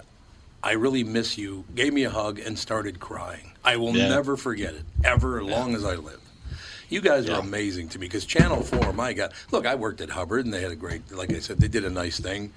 I 0.64 0.72
really 0.72 1.04
miss 1.04 1.38
you, 1.38 1.64
gave 1.76 1.94
me 1.94 2.06
a 2.06 2.10
hug, 2.10 2.40
and 2.40 2.58
started 2.58 3.00
crying. 3.00 3.52
I 3.64 3.78
will 3.78 3.96
Yeah. 3.96 4.08
never 4.10 4.36
forget 4.36 4.74
it, 4.74 4.82
ever, 5.04 5.40
as 5.42 5.46
long 5.46 5.76
as 5.76 5.86
I 5.86 5.94
live. 5.94 6.22
You 6.90 7.02
guys 7.02 7.28
are 7.30 7.40
amazing 7.40 7.90
to 7.90 8.00
me 8.00 8.08
because 8.08 8.26
Channel 8.26 8.62
4, 8.62 8.94
my 8.94 9.14
God. 9.14 9.34
Look, 9.52 9.66
I 9.66 9.74
worked 9.76 10.02
at 10.02 10.10
Hubbard 10.10 10.46
and 10.46 10.54
they 10.54 10.62
had 10.62 10.72
a 10.72 10.76
great, 10.76 11.12
like 11.12 11.32
I 11.32 11.40
said, 11.40 11.58
they 11.58 11.68
did 11.68 11.84
a 11.84 11.90
nice 11.90 12.20
thing. 12.20 12.54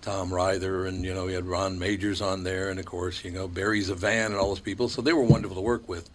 Tom 0.00 0.32
Ryther 0.32 0.86
and, 0.86 1.04
you 1.04 1.12
know, 1.12 1.26
we 1.26 1.34
had 1.34 1.44
Ron 1.44 1.78
Magers 1.78 2.24
on 2.24 2.42
there 2.42 2.70
and, 2.70 2.80
of 2.80 2.86
course, 2.86 3.22
you 3.22 3.30
know, 3.30 3.46
Barry 3.46 3.82
ZeVan 3.82 4.26
and 4.26 4.36
all 4.36 4.48
those 4.48 4.60
people. 4.60 4.88
So 4.88 5.02
they 5.02 5.12
were 5.12 5.22
wonderful 5.22 5.56
to 5.56 5.60
work 5.60 5.86
with. 5.88 6.08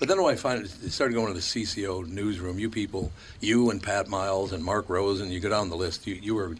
But 0.00 0.08
then 0.08 0.20
when 0.20 0.32
I 0.32 0.36
find 0.36 0.64
it 0.64 0.92
started 0.92 1.14
going 1.14 1.28
to 1.28 1.34
the 1.34 1.40
CCO 1.40 2.06
newsroom, 2.06 2.58
you 2.58 2.68
people, 2.68 3.12
you 3.40 3.70
and 3.70 3.82
Pat 3.82 4.08
Miles 4.08 4.52
and 4.52 4.64
Mark 4.64 4.88
Rose, 4.88 5.20
and 5.20 5.32
you 5.32 5.38
go 5.38 5.48
down 5.48 5.70
the 5.70 5.76
list, 5.76 6.06
you, 6.06 6.14
you 6.16 6.34
were 6.34 6.56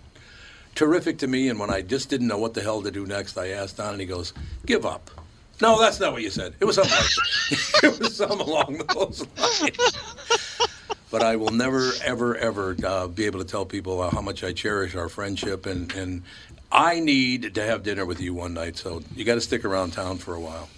terrific 0.74 1.18
to 1.18 1.26
me. 1.26 1.48
And 1.48 1.58
when 1.58 1.70
I 1.70 1.82
just 1.82 2.10
didn't 2.10 2.28
know 2.28 2.38
what 2.38 2.54
the 2.54 2.62
hell 2.62 2.82
to 2.82 2.90
do 2.90 3.06
next, 3.06 3.38
I 3.38 3.48
asked 3.48 3.76
Don, 3.76 3.92
and 3.92 4.00
he 4.00 4.06
goes, 4.06 4.32
"Give 4.66 4.84
up." 4.84 5.17
No, 5.60 5.80
that's 5.80 5.98
not 5.98 6.12
what 6.12 6.22
you 6.22 6.30
said. 6.30 6.54
It 6.60 6.64
was 6.64 6.76
something 6.76 6.96
like 6.96 7.84
it 7.84 7.98
was 7.98 8.16
something 8.16 8.40
along 8.40 8.82
those 8.94 9.26
lines. 9.36 9.98
But 11.10 11.22
I 11.22 11.36
will 11.36 11.50
never, 11.50 11.90
ever, 12.04 12.36
ever 12.36 12.76
uh, 12.84 13.08
be 13.08 13.24
able 13.24 13.40
to 13.40 13.46
tell 13.46 13.64
people 13.64 14.00
uh, 14.00 14.10
how 14.10 14.20
much 14.20 14.44
I 14.44 14.52
cherish 14.52 14.94
our 14.94 15.08
friendship, 15.08 15.64
and, 15.66 15.92
and 15.94 16.22
I 16.70 17.00
need 17.00 17.54
to 17.54 17.64
have 17.64 17.82
dinner 17.82 18.04
with 18.04 18.20
you 18.20 18.34
one 18.34 18.54
night. 18.54 18.76
So 18.76 19.02
you 19.16 19.24
got 19.24 19.36
to 19.36 19.40
stick 19.40 19.64
around 19.64 19.92
town 19.94 20.18
for 20.18 20.34
a 20.34 20.40
while. 20.40 20.68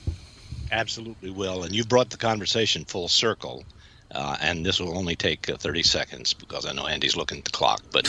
Absolutely 0.71 1.31
will. 1.31 1.65
And 1.65 1.75
you 1.75 1.85
brought 1.85 2.11
the 2.11 2.17
conversation 2.17 2.85
full 2.85 3.09
circle. 3.09 3.65
Uh, 4.13 4.37
and 4.41 4.67
this 4.67 4.81
will 4.81 4.97
only 4.99 5.15
take 5.15 5.49
uh, 5.49 5.57
30 5.57 5.85
seconds 5.85 6.35
because 6.35 6.67
I 6.67 6.73
know 6.73 6.87
Andy's 6.87 7.17
looking 7.17 7.39
at 7.39 7.45
the 7.45 7.51
clock. 7.53 7.81
But 7.93 8.09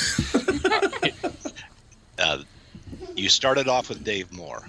uh, 2.19 2.43
you 3.15 3.29
started 3.29 3.67
off 3.67 3.89
with 3.89 4.03
Dave 4.03 4.31
Moore. 4.31 4.63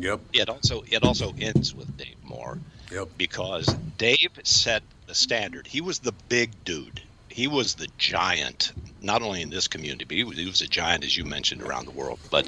Yep. 0.00 0.20
It 0.32 0.48
also 0.48 0.82
it 0.90 1.02
also 1.02 1.32
ends 1.38 1.74
with 1.74 1.88
Dave 1.96 2.16
Moore. 2.22 2.58
Yep. 2.90 3.08
Because 3.16 3.74
Dave 3.98 4.30
set 4.44 4.82
the 5.06 5.14
standard. 5.14 5.66
He 5.66 5.80
was 5.80 5.98
the 5.98 6.14
big 6.28 6.52
dude. 6.64 7.00
He 7.28 7.48
was 7.48 7.74
the 7.74 7.88
giant, 7.98 8.72
not 9.00 9.22
only 9.22 9.42
in 9.42 9.50
this 9.50 9.68
community, 9.68 10.04
but 10.04 10.16
he 10.16 10.24
was, 10.24 10.38
he 10.38 10.46
was 10.46 10.60
a 10.60 10.68
giant, 10.68 11.04
as 11.04 11.16
you 11.16 11.24
mentioned, 11.24 11.62
around 11.62 11.86
the 11.86 11.92
world. 11.92 12.18
But 12.30 12.46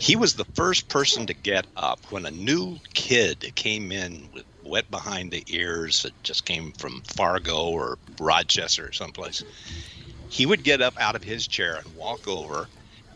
he 0.00 0.16
was 0.16 0.34
the 0.34 0.46
first 0.54 0.88
person 0.88 1.26
to 1.26 1.34
get 1.34 1.66
up 1.76 2.00
when 2.10 2.26
a 2.26 2.30
new 2.30 2.78
kid 2.94 3.52
came 3.54 3.92
in 3.92 4.28
with 4.32 4.44
wet 4.64 4.90
behind 4.90 5.30
the 5.30 5.44
ears 5.48 6.02
that 6.02 6.12
just 6.22 6.44
came 6.44 6.72
from 6.72 7.02
Fargo 7.14 7.68
or 7.68 7.98
Rochester 8.18 8.88
or 8.88 8.92
someplace. 8.92 9.44
He 10.28 10.46
would 10.46 10.64
get 10.64 10.80
up 10.80 10.94
out 10.98 11.16
of 11.16 11.22
his 11.22 11.46
chair 11.46 11.76
and 11.76 11.94
walk 11.94 12.26
over 12.26 12.66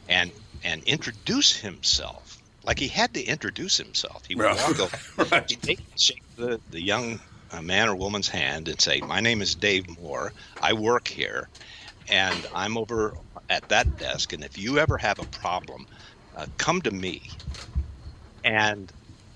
and 0.08 0.32
and 0.62 0.82
introduce 0.84 1.56
himself 1.56 2.23
like 2.64 2.78
he 2.80 2.88
had 2.88 3.14
to 3.14 3.22
introduce 3.24 3.76
himself. 3.76 4.22
He 4.26 4.36
would 4.36 4.48
Right. 4.48 4.56
walk 4.56 4.80
over, 4.80 4.92
shake, 5.48 5.80
shake 5.98 6.22
the, 6.36 6.60
the 6.68 6.82
young 6.82 7.20
uh, 7.50 7.62
man 7.62 7.88
or 7.88 7.96
woman's 7.96 8.28
hand, 8.28 8.68
and 8.68 8.80
say, 8.80 9.00
"My 9.02 9.20
name 9.20 9.42
is 9.42 9.54
Dave 9.56 9.84
Moore. 9.88 10.32
I 10.60 10.72
work 10.74 11.08
here, 11.08 11.50
and 12.08 12.46
I'm 12.52 12.76
over 12.78 13.14
at 13.50 13.68
that 13.68 13.88
desk. 13.98 14.32
And 14.32 14.44
if 14.44 14.58
you 14.58 14.78
ever 14.78 14.98
have 14.98 15.18
a 15.20 15.26
problem, 15.26 15.86
uh, 16.34 16.46
come 16.58 16.82
to 16.82 16.90
me." 16.92 17.22
And 18.44 18.92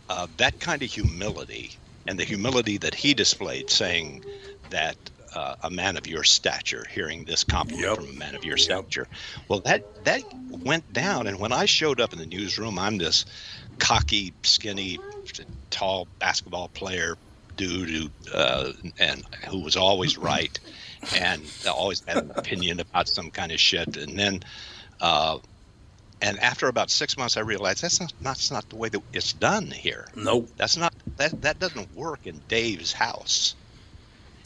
uh, 0.08 0.28
that 0.38 0.58
kind 0.60 0.82
of 0.82 0.92
humility, 0.92 1.72
and 2.06 2.18
the 2.18 2.24
humility 2.24 2.78
that 2.78 2.94
he 2.94 3.14
displayed, 3.14 3.70
saying 3.70 4.22
that 4.64 4.98
uh, 5.34 5.54
a 5.62 5.70
man 5.70 5.96
of 5.96 6.06
your 6.06 6.24
stature, 6.24 6.84
hearing 6.90 7.24
this 7.24 7.44
compliment 7.44 7.94
from 7.94 8.08
a 8.08 8.18
man 8.18 8.34
of 8.34 8.44
your 8.44 8.56
stature, 8.56 9.06
well, 9.48 9.60
that 9.60 9.82
that 10.04 10.22
went 10.64 10.92
down. 10.92 11.26
And 11.26 11.38
when 11.38 11.52
I 11.52 11.66
showed 11.66 12.00
up 12.00 12.12
in 12.12 12.18
the 12.18 12.26
newsroom, 12.26 12.78
I'm 12.78 12.98
this 12.98 13.24
cocky, 13.78 14.34
skinny, 14.42 14.98
tall 15.70 16.08
basketball 16.18 16.68
player 16.68 17.16
dude 17.56 17.90
who 17.90 18.08
uh, 18.32 18.72
and 18.98 19.22
who 19.48 19.60
was 19.60 19.76
always 19.76 20.16
right 20.30 20.58
and 21.16 21.42
always 21.66 22.02
had 22.06 22.24
an 22.24 22.32
opinion 22.34 22.80
about 22.80 23.08
some 23.08 23.30
kind 23.30 23.52
of 23.52 23.60
shit. 23.60 23.96
And 23.96 24.18
then, 24.18 24.40
uh, 25.00 25.38
and 26.22 26.38
after 26.40 26.68
about 26.68 26.90
six 26.90 27.16
months, 27.16 27.36
I 27.36 27.40
realized 27.40 27.82
that's 27.82 28.00
not 28.00 28.12
that's 28.22 28.50
not 28.50 28.68
the 28.70 28.76
way 28.76 28.88
that 28.88 29.02
it's 29.12 29.34
done 29.34 29.66
here. 29.66 30.06
Nope. 30.16 30.48
That's 30.56 30.76
not 30.76 30.94
that 31.16 31.42
that 31.42 31.58
doesn't 31.58 31.94
work 31.94 32.26
in 32.26 32.40
Dave's 32.48 32.92
house. 32.92 33.54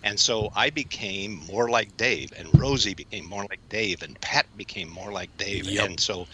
And 0.03 0.19
so 0.19 0.51
I 0.55 0.71
became 0.71 1.35
more 1.37 1.71
like 1.71 1.97
Dave, 1.97 2.33
and 2.37 2.59
Rosie 2.59 2.95
became 2.95 3.29
more 3.29 3.47
like 3.51 3.61
Dave, 3.69 4.03
and 4.03 4.21
Pat 4.21 4.47
became 4.57 4.89
more 4.89 5.13
like 5.13 5.37
Dave. 5.37 5.69
And 5.79 5.99
so, 6.01 6.27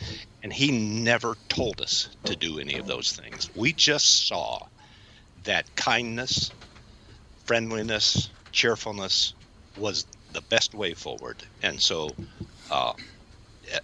and 0.43 0.53
he 0.53 0.71
never 0.73 1.37
told 1.49 1.81
us 1.81 2.09
to 2.27 2.37
do 2.37 2.59
any 2.59 2.77
of 2.79 2.87
those 2.87 3.13
things. 3.13 3.49
We 3.55 3.73
just 3.73 4.27
saw 4.27 4.59
that 5.45 5.75
kindness, 5.77 6.53
friendliness, 7.47 8.31
cheerfulness 8.53 9.35
was 9.77 10.07
the 10.31 10.43
best 10.43 10.75
way 10.75 10.95
forward. 10.95 11.43
And 11.63 11.81
so, 11.81 12.17
uh, 12.71 12.93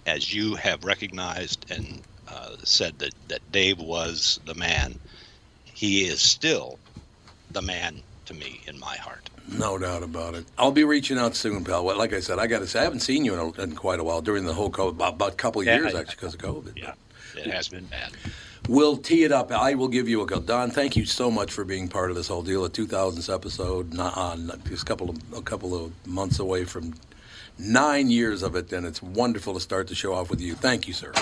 as 0.05 0.33
you 0.33 0.55
have 0.55 0.83
recognized 0.83 1.65
and 1.69 2.03
uh, 2.27 2.55
said 2.63 2.99
that, 2.99 3.13
that 3.27 3.51
Dave 3.51 3.79
was 3.79 4.39
the 4.45 4.55
man, 4.55 4.99
he 5.63 6.05
is 6.05 6.21
still 6.21 6.79
the 7.49 7.61
man 7.61 8.03
to 8.25 8.33
me 8.33 8.61
in 8.67 8.79
my 8.79 8.95
heart. 8.97 9.29
No 9.51 9.77
doubt 9.77 10.03
about 10.03 10.33
it. 10.35 10.45
I'll 10.57 10.71
be 10.71 10.83
reaching 10.83 11.17
out 11.17 11.35
soon, 11.35 11.63
pal. 11.63 11.85
Well, 11.85 11.97
like 11.97 12.13
I 12.13 12.19
said, 12.19 12.39
I 12.39 12.47
got 12.47 12.59
to 12.59 12.67
say, 12.67 12.79
I 12.79 12.83
haven't 12.83 13.01
seen 13.01 13.25
you 13.25 13.33
in, 13.33 13.39
a, 13.39 13.61
in 13.61 13.75
quite 13.75 13.99
a 13.99 14.03
while 14.03 14.21
during 14.21 14.45
the 14.45 14.53
whole 14.53 14.71
COVID, 14.71 14.89
about, 14.91 15.13
about 15.13 15.33
a 15.33 15.35
couple 15.35 15.61
of 15.61 15.67
Yeah, 15.67 15.75
years 15.77 15.93
I- 15.93 15.99
actually 16.01 16.15
because 16.15 16.33
of 16.33 16.39
COVID. 16.41 16.73
Yeah, 16.77 16.93
it 17.37 17.47
has 17.51 17.67
been 17.69 17.85
bad. 17.85 18.11
We'll 18.67 18.97
tee 18.97 19.23
it 19.23 19.31
up. 19.31 19.51
I 19.51 19.75
will 19.75 19.87
give 19.87 20.09
you 20.09 20.21
a 20.23 20.25
go. 20.25 20.39
Don, 20.39 20.71
thank 20.71 20.95
you 20.95 21.05
so 21.05 21.29
much 21.29 21.51
for 21.51 21.63
being 21.63 21.87
part 21.87 22.09
of 22.09 22.15
this 22.15 22.27
whole 22.27 22.41
deal. 22.41 22.65
A 22.65 22.69
2000s 22.69 23.31
episode, 23.31 23.93
not 23.93 24.17
uh, 24.17 24.21
on 24.21 24.61
just 24.67 24.81
a 24.81 24.85
couple 24.85 25.11
of 25.11 25.19
a 25.37 25.41
couple 25.43 25.75
of 25.75 25.91
months 26.07 26.39
away 26.39 26.65
from 26.65 26.95
nine 27.59 28.09
years 28.09 28.41
of 28.41 28.55
it, 28.55 28.73
and 28.73 28.87
it's 28.87 29.03
wonderful 29.03 29.53
to 29.53 29.59
start 29.59 29.87
the 29.87 29.93
show 29.93 30.15
off 30.15 30.31
with 30.31 30.41
you. 30.41 30.55
Thank 30.55 30.87
you, 30.87 30.93
sir. 30.95 31.13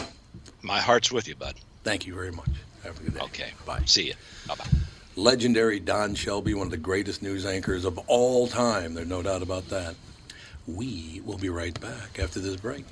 My 0.62 0.80
heart's 0.80 1.12
with 1.12 1.28
you, 1.28 1.36
bud. 1.36 1.56
Thank 1.84 2.08
you 2.08 2.14
very 2.14 2.32
much. 2.32 2.48
Have 2.86 2.98
a 2.98 3.04
good 3.04 3.14
day. 3.16 3.20
Okay. 3.20 3.52
Bye. 3.66 3.82
See 3.86 4.08
you. 4.08 4.14
Bye 4.48 4.56
bye. 4.56 4.68
Legendary 5.16 5.80
Don 5.80 6.16
Shelby, 6.16 6.56
one 6.56 6.66
of 6.68 6.72
the 6.72 6.78
greatest 6.78 7.22
news 7.22 7.46
anchors 7.46 7.86
of 7.86 8.00
all 8.08 8.48
time. 8.48 8.96
There's 8.96 9.08
no 9.08 9.22
doubt 9.22 9.44
about 9.44 9.70
that. 9.70 9.94
We 10.66 11.22
will 11.24 11.38
be 11.38 11.50
right 11.50 11.80
back 11.80 12.18
after 12.20 12.40
this 12.40 12.56
break. 12.56 12.84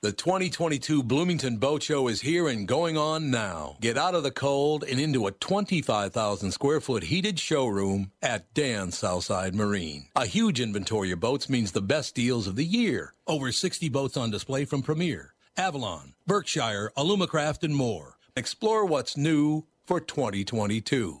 The 0.00 0.12
2022 0.12 1.02
Bloomington 1.02 1.58
Boat 1.58 1.82
Show 1.82 2.08
is 2.08 2.22
here 2.22 2.48
and 2.48 2.66
going 2.66 2.96
on 2.96 3.30
now. 3.30 3.76
Get 3.82 3.98
out 3.98 4.14
of 4.14 4.22
the 4.22 4.30
cold 4.30 4.82
and 4.84 4.98
into 4.98 5.26
a 5.26 5.32
25,000 5.32 6.52
square 6.52 6.80
foot 6.80 7.04
heated 7.04 7.38
showroom 7.38 8.12
at 8.22 8.52
Dan 8.54 8.90
Southside 8.90 9.54
Marine. 9.54 10.06
A 10.16 10.26
huge 10.26 10.58
inventory 10.58 11.10
of 11.10 11.20
boats 11.20 11.50
means 11.50 11.72
the 11.72 11.82
best 11.82 12.14
deals 12.14 12.46
of 12.46 12.56
the 12.56 12.64
year. 12.64 13.12
Over 13.26 13.52
60 13.52 13.88
boats 13.90 14.16
on 14.16 14.30
display 14.30 14.64
from 14.64 14.82
Premier, 14.82 15.34
Avalon, 15.56 16.14
Berkshire, 16.26 16.92
Alumacraft, 16.96 17.62
and 17.62 17.76
more. 17.76 18.16
Explore 18.36 18.86
what's 18.86 19.16
new 19.18 19.64
for 19.84 20.00
2022 20.00 21.20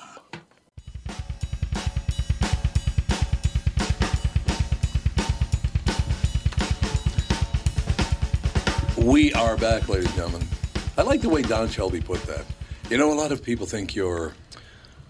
We 9.03 9.33
are 9.33 9.57
back, 9.57 9.89
ladies 9.89 10.05
and 10.07 10.15
gentlemen. 10.15 10.47
I 10.95 11.01
like 11.01 11.21
the 11.21 11.29
way 11.29 11.41
Don 11.41 11.67
Shelby 11.67 12.01
put 12.01 12.21
that. 12.23 12.45
You 12.89 12.97
know, 12.99 13.11
a 13.11 13.15
lot 13.15 13.31
of 13.31 13.43
people 13.43 13.65
think 13.65 13.95
you're 13.95 14.33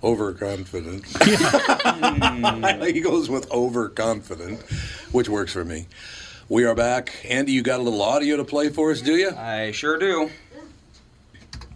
overconfident. 0.01 1.05
Hmm. 1.91 2.81
he 2.83 3.01
goes 3.01 3.29
with 3.29 3.51
overconfident, 3.51 4.61
which 5.11 5.27
works 5.29 5.51
for 5.51 5.65
me. 5.65 5.87
We 6.47 6.63
are 6.63 6.73
back. 6.73 7.25
Andy, 7.27 7.51
you 7.51 7.61
got 7.61 7.79
a 7.79 7.83
little 7.83 8.01
audio 8.01 8.37
to 8.37 8.43
play 8.45 8.69
for 8.69 8.91
us, 8.91 9.01
do 9.01 9.15
you? 9.15 9.31
I 9.31 9.71
sure 9.71 9.97
do. 9.97 10.29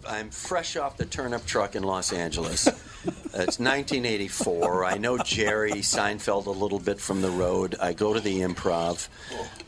I'm 0.08 0.30
fresh 0.30 0.76
off 0.76 0.96
the 0.96 1.04
turnip 1.04 1.44
truck 1.44 1.76
in 1.76 1.82
Los 1.82 2.12
Angeles. 2.12 2.68
it's 3.06 3.58
1984. 3.58 4.84
I 4.84 4.98
know 4.98 5.18
Jerry 5.18 5.72
Seinfeld 5.72 6.46
a 6.46 6.50
little 6.50 6.78
bit 6.78 7.00
from 7.00 7.22
the 7.22 7.30
road. 7.30 7.76
I 7.80 7.92
go 7.92 8.12
to 8.12 8.20
the 8.20 8.40
improv 8.40 9.08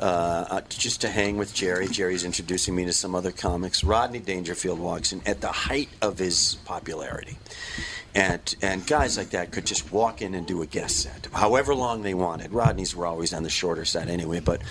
uh, 0.00 0.02
uh, 0.02 0.60
just 0.68 1.00
to 1.02 1.08
hang 1.08 1.36
with 1.36 1.54
Jerry. 1.54 1.88
Jerry's 1.88 2.24
introducing 2.24 2.74
me 2.74 2.84
to 2.84 2.92
some 2.92 3.14
other 3.14 3.32
comics. 3.32 3.84
Rodney 3.84 4.20
Dangerfield 4.20 4.78
walks 4.78 5.12
in 5.12 5.22
at 5.26 5.40
the 5.40 5.52
height 5.52 5.88
of 6.02 6.18
his 6.18 6.56
popularity. 6.64 7.36
And, 8.14 8.54
and 8.62 8.86
guys 8.86 9.16
like 9.16 9.30
that 9.30 9.52
could 9.52 9.66
just 9.66 9.92
walk 9.92 10.22
in 10.22 10.34
and 10.34 10.46
do 10.46 10.62
a 10.62 10.66
guest 10.66 11.02
set, 11.02 11.28
however 11.32 11.74
long 11.74 12.02
they 12.02 12.14
wanted. 12.14 12.52
Rodney's 12.52 12.96
were 12.96 13.06
always 13.06 13.32
on 13.32 13.42
the 13.42 13.50
shorter 13.50 13.84
set 13.84 14.08
anyway, 14.08 14.40
but 14.40 14.62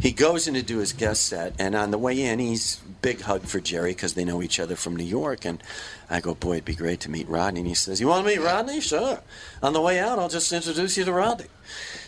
he 0.00 0.10
goes 0.10 0.48
in 0.48 0.54
to 0.54 0.62
do 0.62 0.78
his 0.78 0.92
guest 0.92 1.26
set, 1.26 1.54
and 1.58 1.74
on 1.74 1.90
the 1.90 1.98
way 1.98 2.20
in, 2.20 2.38
he's 2.38 2.80
big 3.02 3.20
hug 3.20 3.42
for 3.42 3.60
Jerry 3.60 3.92
because 3.92 4.14
they 4.14 4.24
know 4.24 4.42
each 4.42 4.58
other 4.58 4.74
from 4.74 4.96
New 4.96 5.04
York. 5.04 5.44
And 5.44 5.62
I 6.10 6.20
go, 6.20 6.34
boy, 6.34 6.54
it'd 6.54 6.64
be 6.64 6.74
great 6.74 7.00
to 7.00 7.10
meet 7.10 7.28
Rodney. 7.28 7.60
And 7.60 7.68
he 7.68 7.74
says, 7.74 8.00
you 8.00 8.08
want 8.08 8.26
to 8.26 8.34
meet 8.34 8.42
Rodney? 8.42 8.80
Sure. 8.80 9.20
On 9.62 9.72
the 9.72 9.80
way 9.80 9.98
out, 9.98 10.18
I'll 10.18 10.28
just 10.28 10.52
introduce 10.52 10.96
you 10.96 11.04
to 11.04 11.12
Rodney. 11.12 11.46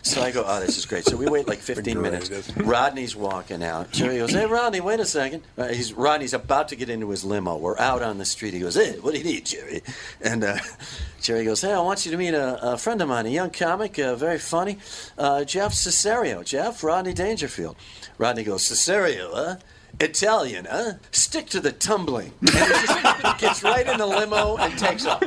So 0.03 0.23
I 0.23 0.31
go, 0.31 0.44
oh, 0.46 0.61
this 0.61 0.79
is 0.79 0.87
great. 0.87 1.05
So 1.05 1.16
we 1.16 1.27
wait 1.27 1.46
like 1.46 1.59
15 1.59 2.01
minutes. 2.01 2.31
Rodney's 2.57 3.14
walking 3.14 3.62
out. 3.62 3.90
Jerry 3.92 4.18
goes, 4.18 4.33
hey, 4.33 4.46
Rodney, 4.46 4.81
wait 4.81 5.01
a 5.01 5.05
second. 5.05 5.42
Uh, 5.59 5.68
he's 5.68 5.92
Rodney's 5.92 6.33
about 6.33 6.68
to 6.68 6.77
get 6.77 6.88
into 6.88 7.11
his 7.11 7.25
limo. 7.25 7.57
We're 7.57 7.79
out 7.79 8.03
on 8.03 8.18
the 8.18 8.25
street. 8.25 8.55
He 8.55 8.61
goes, 8.61 8.75
hey, 8.75 8.99
what 9.01 9.12
do 9.12 9.18
you 9.18 9.25
need, 9.25 9.46
Jerry? 9.46 9.83
And 10.20 10.42
uh, 10.44 10.59
Jerry 11.20 11.44
goes, 11.44 11.61
hey, 11.61 11.73
I 11.73 11.81
want 11.81 12.05
you 12.07 12.12
to 12.12 12.16
meet 12.16 12.35
a, 12.35 12.73
a 12.73 12.79
friend 12.79 13.01
of 13.03 13.09
mine, 13.09 13.27
a 13.27 13.31
young 13.31 13.51
comic, 13.51 13.99
uh, 13.99 14.16
very 14.16 14.38
funny, 14.38 14.79
uh, 15.18 15.44
Jeff 15.44 15.73
Cesario. 15.73 16.44
Jeff, 16.44 16.83
Rodney 16.83 17.12
Dangerfield. 17.12 17.77
Rodney 18.18 18.44
goes, 18.44 18.62
Cesario, 18.62 19.31
huh? 19.33 19.57
Italian, 19.99 20.66
huh? 20.70 20.92
Stick 21.11 21.46
to 21.51 21.61
the 21.61 21.73
tumbling. 21.73 22.33
And 22.40 22.51
he 22.51 22.57
just 22.57 23.38
gets 23.38 23.62
right 23.62 23.87
in 23.87 23.99
the 23.99 24.07
limo 24.07 24.57
and 24.57 24.79
takes 24.79 25.05
off. 25.05 25.20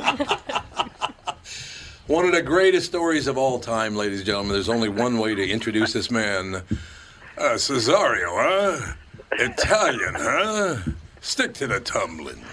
One 2.06 2.26
of 2.26 2.32
the 2.32 2.42
greatest 2.42 2.84
stories 2.84 3.26
of 3.26 3.38
all 3.38 3.58
time, 3.58 3.96
ladies 3.96 4.18
and 4.18 4.26
gentlemen. 4.26 4.52
There's 4.52 4.68
only 4.68 4.90
one 4.90 5.18
way 5.18 5.34
to 5.34 5.48
introduce 5.48 5.94
this 5.94 6.10
man. 6.10 6.56
Uh, 6.56 7.54
Cesario, 7.54 8.28
huh? 8.28 8.92
Italian, 9.32 10.14
huh? 10.14 10.76
Stick 11.22 11.54
to 11.54 11.66
the 11.66 11.80
tumbling. 11.80 12.44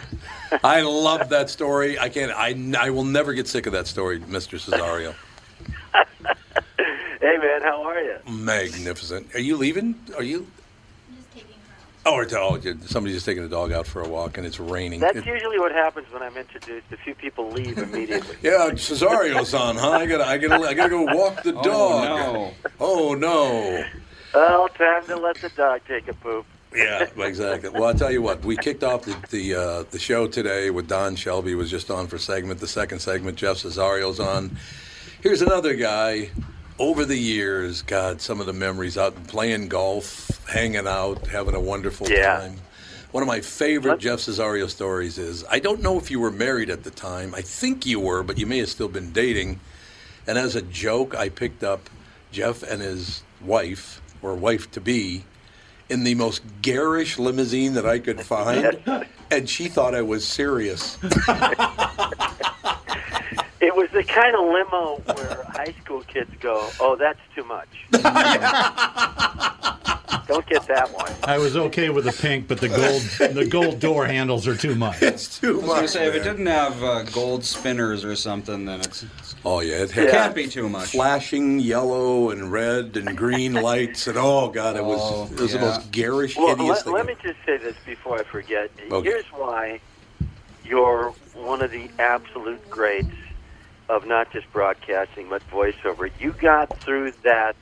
I 0.64 0.80
love 0.82 1.28
that 1.30 1.50
story. 1.50 2.00
I 2.00 2.08
can't. 2.08 2.32
I, 2.32 2.56
I 2.80 2.92
will 2.92 3.04
never 3.04 3.34
get 3.34 3.46
sick 3.46 3.66
of 3.66 3.74
that 3.74 3.88
story, 3.88 4.22
Mr. 4.22 4.58
Cesario. 4.58 5.14
Hey 7.22 7.38
man, 7.38 7.62
how 7.62 7.84
are 7.84 8.02
you? 8.02 8.18
Magnificent. 8.28 9.36
Are 9.36 9.40
you 9.40 9.56
leaving? 9.56 9.94
Are 10.18 10.24
you? 10.24 10.48
Oh, 12.04 12.16
or 12.16 12.28
oh, 12.36 12.60
somebody's 12.86 13.16
just 13.18 13.26
taking 13.28 13.44
the 13.44 13.50
dog 13.50 13.72
out 13.72 13.86
for 13.86 14.02
a 14.02 14.08
walk, 14.08 14.38
and 14.40 14.48
it's 14.48 14.60
raining. 14.60 15.00
That's 15.00 15.18
It- 15.18 15.26
usually 15.26 15.60
what 15.60 15.72
happens 15.72 16.08
when 16.12 16.24
I'm 16.24 16.36
introduced. 16.36 16.92
A 16.92 16.98
few 16.98 17.14
people 17.14 17.52
leave 17.52 17.78
immediately. 17.78 18.38
yeah, 18.42 18.74
Cesario's 18.76 19.54
on, 19.54 19.76
huh? 19.76 19.92
I 19.92 20.06
gotta, 20.08 20.26
I 20.26 20.38
gotta, 20.40 20.68
I 20.68 20.74
gotta 20.74 20.90
go 20.90 21.04
walk 21.04 21.44
the 21.44 21.52
dog. 21.64 21.64
Oh, 21.68 22.34
no. 22.34 22.54
Oh 22.80 23.14
no. 23.14 23.86
well, 24.34 24.68
time 24.70 25.06
to 25.06 25.16
let 25.16 25.38
the 25.38 25.50
dog 25.50 25.82
take 25.88 26.08
a 26.08 26.14
poop. 26.14 26.46
Yeah, 26.74 27.08
exactly. 27.18 27.70
Well, 27.70 27.84
I'll 27.84 27.94
tell 27.94 28.12
you 28.12 28.22
what. 28.22 28.44
We 28.46 28.56
kicked 28.58 28.84
off 28.84 29.04
the 29.04 29.16
the, 29.30 29.56
uh, 29.56 29.84
the 29.92 30.00
show 30.00 30.26
today 30.26 30.70
with 30.70 30.88
Don 30.88 31.16
Shelby 31.16 31.54
was 31.54 31.70
just 31.70 31.92
on 31.92 32.08
for 32.08 32.18
segment. 32.18 32.60
The 32.62 32.68
second 32.68 33.00
segment, 33.00 33.38
Jeff 33.38 33.58
Cesario's 33.58 34.20
on. 34.20 34.58
Here's 35.22 35.42
another 35.42 35.76
guy. 35.76 36.30
Over 36.82 37.06
the 37.06 37.16
years, 37.16 37.84
God, 37.84 38.22
some 38.22 38.40
of 38.40 38.48
the 38.48 38.54
memories 38.54 38.98
out 38.98 39.28
playing 39.28 39.68
golf, 39.68 40.44
hanging 40.48 40.88
out, 40.88 41.28
having 41.28 41.54
a 41.54 41.60
wonderful 41.60 42.10
Yeah. 42.10 42.40
time. 42.40 42.56
One 43.12 43.22
of 43.22 43.28
my 43.28 43.40
favorite 43.40 44.00
Jeff 44.00 44.18
Cesario 44.18 44.68
stories 44.68 45.20
is 45.20 45.46
I 45.48 45.60
don't 45.60 45.84
know 45.84 46.00
if 46.00 46.10
you 46.10 46.20
were 46.20 46.32
married 46.32 46.72
at 46.72 46.84
the 46.84 46.90
time. 46.90 47.36
I 47.36 47.42
think 47.42 47.86
you 47.86 48.00
were, 48.00 48.24
but 48.24 48.40
you 48.40 48.48
may 48.48 48.58
have 48.58 48.70
still 48.70 48.88
been 48.88 49.12
dating. 49.12 49.60
And 50.26 50.40
as 50.40 50.56
a 50.56 50.64
joke, 50.64 51.14
I 51.16 51.30
picked 51.30 51.64
up 51.64 51.88
Jeff 52.32 52.64
and 52.64 52.82
his 52.82 53.22
wife, 53.42 54.02
or 54.24 54.34
wife 54.34 54.72
to 54.72 54.82
be, 54.82 55.24
in 55.88 56.04
the 56.04 56.16
most 56.16 56.42
garish 56.64 57.20
limousine 57.20 57.76
that 57.76 57.86
I 57.86 58.00
could 58.00 58.22
find. 58.22 58.80
and 59.30 59.48
she 59.48 59.68
thought 59.68 59.94
I 59.94 60.02
was 60.02 60.26
serious. 60.26 60.98
It 63.62 63.76
was 63.76 63.90
the 63.92 64.04
kind 64.04 64.36
of 64.36 64.42
limo 64.46 65.02
where 65.16 65.44
high 65.50 65.74
school 65.84 66.02
kids 66.02 66.32
go, 66.40 66.68
"Oh, 66.80 66.96
that's 66.96 67.20
too 67.36 67.44
much." 67.44 67.68
Don't 70.28 70.46
get 70.48 70.66
that 70.68 70.90
one. 70.94 71.12
I 71.26 71.38
was 71.38 71.58
okay 71.58 71.90
with 71.90 72.06
the 72.06 72.14
pink, 72.14 72.48
but 72.48 72.60
the 72.62 72.70
gold 72.70 73.02
the 73.36 73.46
gold 73.46 73.80
door 73.80 74.06
handles 74.06 74.48
are 74.48 74.56
too 74.56 74.76
much. 74.76 75.02
It's 75.02 75.40
too 75.40 75.56
much. 75.62 75.64
I 75.64 75.66
was 75.66 75.76
gonna 75.76 75.88
say 75.90 76.08
if 76.08 76.16
it 76.16 76.24
didn't 76.24 76.46
have 76.46 76.82
uh, 76.84 77.04
gold 77.04 77.44
spinners 77.44 78.06
or 78.06 78.16
something, 78.16 78.66
then 78.66 78.80
it's 78.80 79.06
Oh 79.44 79.60
yeah, 79.60 79.84
it 79.84 79.96
it 79.98 80.10
can't 80.12 80.34
be 80.34 80.48
too 80.48 80.70
much. 80.70 80.92
flashing 80.92 81.60
yellow 81.60 82.30
and 82.32 82.50
red 82.52 82.96
and 82.98 83.18
green 83.18 83.54
lights, 83.70 84.08
and 84.08 84.18
oh 84.18 84.50
god, 84.50 84.78
it 84.78 84.86
was 84.86 85.00
Oh, 85.04 85.26
it 85.34 85.40
was 85.40 85.54
yeah. 85.54 85.60
the 85.60 85.66
most 85.66 85.92
garish, 85.92 86.38
Well, 86.38 86.56
hideous 86.56 86.70
let, 86.78 86.84
thing. 86.86 86.94
let 86.94 87.06
me 87.08 87.16
just 87.22 87.38
say 87.46 87.58
this 87.58 87.76
before 87.86 88.20
I 88.20 88.24
forget. 88.24 88.72
Okay. 88.90 89.10
Here's 89.10 89.26
why 89.34 89.82
you're 90.64 91.10
one 91.34 91.62
of 91.62 91.72
the 91.72 91.90
absolute 92.00 92.68
greats 92.70 93.10
of 93.92 94.08
not 94.08 94.32
just 94.32 94.52
broadcasting 94.54 95.28
but 95.30 95.42
voiceover. 95.52 96.10
You 96.20 96.32
got 96.32 96.80
through 96.80 97.12
that 97.24 97.56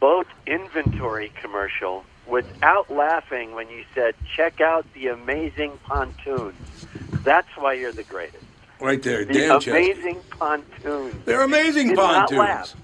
boat 0.00 0.26
inventory 0.46 1.30
commercial 1.42 2.04
without 2.26 2.90
laughing 2.90 3.54
when 3.54 3.68
you 3.68 3.84
said, 3.94 4.14
"Check 4.34 4.60
out 4.62 4.86
the 4.94 5.08
amazing 5.08 5.78
pontoons." 5.84 6.86
That's 7.22 7.48
why 7.56 7.74
you're 7.74 7.92
the 7.92 8.02
greatest. 8.02 8.44
Right 8.80 9.02
there, 9.02 9.24
The 9.24 9.54
amazing 9.56 10.20
pontoons. 10.30 11.14
They're 11.26 11.42
amazing 11.42 11.88
You 11.90 11.96
did 11.96 12.02
not 12.02 12.28
pontoons. 12.30 12.38
laugh. 12.38 12.74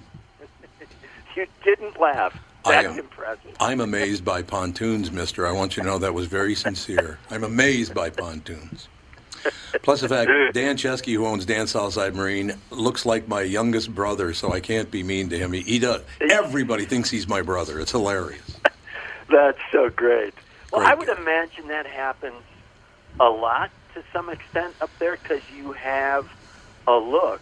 you 1.36 1.46
didn't 1.64 1.98
laugh. 2.00 2.38
I 2.64 2.70
That's 2.82 2.88
am. 2.88 2.98
impressive. 2.98 3.56
I'm 3.60 3.80
amazed 3.80 4.24
by 4.24 4.42
pontoons, 4.42 5.10
mister. 5.10 5.46
I 5.46 5.52
want 5.52 5.76
you 5.76 5.82
to 5.82 5.88
know 5.88 5.98
that 5.98 6.14
was 6.14 6.26
very 6.26 6.54
sincere. 6.54 7.18
I'm 7.30 7.44
amazed 7.44 7.94
by 7.94 8.10
pontoons. 8.10 8.88
Plus 9.82 10.00
the 10.00 10.08
fact 10.08 10.30
Dan 10.54 10.76
Chesky, 10.76 11.14
who 11.14 11.26
owns 11.26 11.44
Dan 11.46 11.66
Southside 11.66 12.14
Marine, 12.14 12.54
looks 12.70 13.04
like 13.06 13.26
my 13.28 13.42
youngest 13.42 13.94
brother, 13.94 14.32
so 14.34 14.52
I 14.52 14.60
can't 14.60 14.90
be 14.90 15.02
mean 15.02 15.28
to 15.30 15.38
him. 15.38 15.52
He, 15.52 15.62
he 15.62 15.78
does. 15.78 16.02
Everybody 16.20 16.84
thinks 16.84 17.10
he's 17.10 17.26
my 17.28 17.42
brother. 17.42 17.80
It's 17.80 17.90
hilarious. 17.92 18.58
That's 19.28 19.58
so 19.70 19.88
great. 19.88 20.34
Well, 20.72 20.80
Great 20.82 20.90
I 20.90 20.94
would 20.94 21.08
imagine 21.08 21.68
that 21.68 21.86
happens 21.86 22.42
a 23.20 23.28
lot 23.28 23.70
to 23.94 24.02
some 24.12 24.28
extent 24.30 24.74
up 24.80 24.90
there 24.98 25.18
because 25.22 25.40
you 25.56 25.72
have 25.72 26.30
a 26.86 26.94
look. 26.96 27.40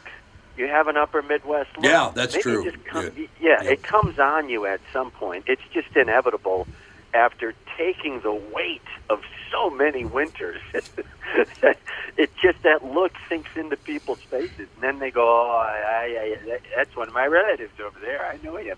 You 0.57 0.66
have 0.66 0.88
an 0.88 0.96
upper 0.96 1.22
Midwest 1.22 1.70
look. 1.76 1.84
Yeah, 1.86 2.11
that's 2.14 2.34
Maybe 2.34 2.42
true. 2.42 2.72
come- 2.84 3.11
Yeah. 3.16 3.26
yeah, 3.40 3.62
it 3.62 3.82
comes 3.82 4.18
on 4.18 4.48
you 4.51 4.66
at 4.66 4.80
some 4.92 5.11
point. 5.12 5.44
It's 5.46 5.62
just 5.72 5.96
inevitable 5.96 6.66
after 7.15 7.55
taking 7.77 8.21
the 8.21 8.33
weight 8.33 8.83
of 9.09 9.23
so 9.51 9.71
many 9.71 10.05
winters. 10.05 10.61
it 12.17 12.31
just 12.43 12.63
that 12.63 12.85
look 12.85 13.13
sinks 13.29 13.51
into 13.57 13.77
people's 13.77 14.21
faces, 14.21 14.69
and 14.75 14.83
then 14.83 14.99
they 14.99 15.11
go, 15.11 15.23
"Oh, 15.23 15.65
I, 15.65 16.37
I, 16.47 16.59
that's 16.77 16.95
one 16.97 17.09
of 17.09 17.15
my 17.15 17.27
relatives 17.27 17.73
over 17.81 17.99
there. 18.01 18.25
I 18.25 18.39
know 18.45 18.57
him." 18.57 18.77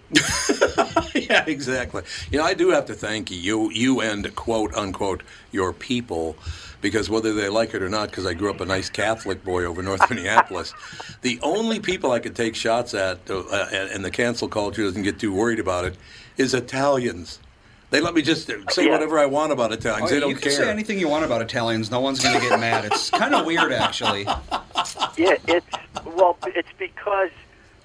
yeah, 1.15 1.45
exactly. 1.47 2.03
You 2.31 2.39
know, 2.39 2.45
I 2.45 2.55
do 2.55 2.71
have 2.71 2.87
to 2.87 2.95
thank 2.95 3.31
you, 3.31 3.71
you 3.71 4.01
and 4.01 4.35
quote 4.35 4.75
unquote 4.75 5.23
your 5.51 5.73
people, 5.73 6.37
because 6.81 7.09
whether 7.11 7.33
they 7.33 7.49
like 7.49 7.75
it 7.75 7.83
or 7.83 7.89
not, 7.89 8.11
because 8.11 8.27
I 8.27 8.35
grew 8.35 8.51
up 8.51 8.61
a 8.61 8.67
nice 8.67 8.91
Catholic 8.91 9.45
boy 9.45 9.65
over 9.65 9.83
North 9.83 10.09
Minneapolis, 10.11 10.75
the 11.23 11.39
only 11.43 11.81
people 11.81 12.13
I 12.13 12.19
could 12.19 12.37
take 12.37 12.55
shots 12.55 12.95
at, 12.95 13.31
uh, 13.31 13.69
and, 13.73 13.91
and 13.91 14.05
the 14.05 14.11
cancel 14.11 14.49
culture 14.49 14.83
doesn't 14.83 15.03
get 15.03 15.19
too 15.19 15.33
worried 15.33 15.61
about 15.61 15.85
it, 15.85 15.97
is 16.37 16.55
Italians. 16.55 17.39
They 17.93 18.01
let 18.01 18.15
me 18.15 18.23
just 18.23 18.47
say 18.71 18.87
Yeah. 18.87 18.91
whatever 18.91 19.19
I 19.19 19.27
want 19.27 19.53
about 19.53 19.71
Italians. 19.71 20.11
Oh, 20.11 20.15
they 20.15 20.19
don't 20.19 20.31
care. 20.31 20.31
you 20.31 20.35
can 20.37 20.43
care. 20.51 20.65
say 20.65 20.71
anything 20.71 20.99
you 20.99 21.09
want 21.09 21.27
about 21.27 21.43
Italians. 21.43 21.91
No 21.91 22.01
one's 22.01 22.21
going 22.25 22.41
to 22.41 22.49
get 22.49 22.59
mad. 22.59 22.87
It's 22.87 23.11
kind 23.11 23.35
of 23.35 23.45
weird, 23.45 23.71
actually. 23.71 24.23
Yeah, 24.23 25.37
it's 25.47 25.67
well, 26.07 26.39
it's 26.47 26.71
because 26.79 27.29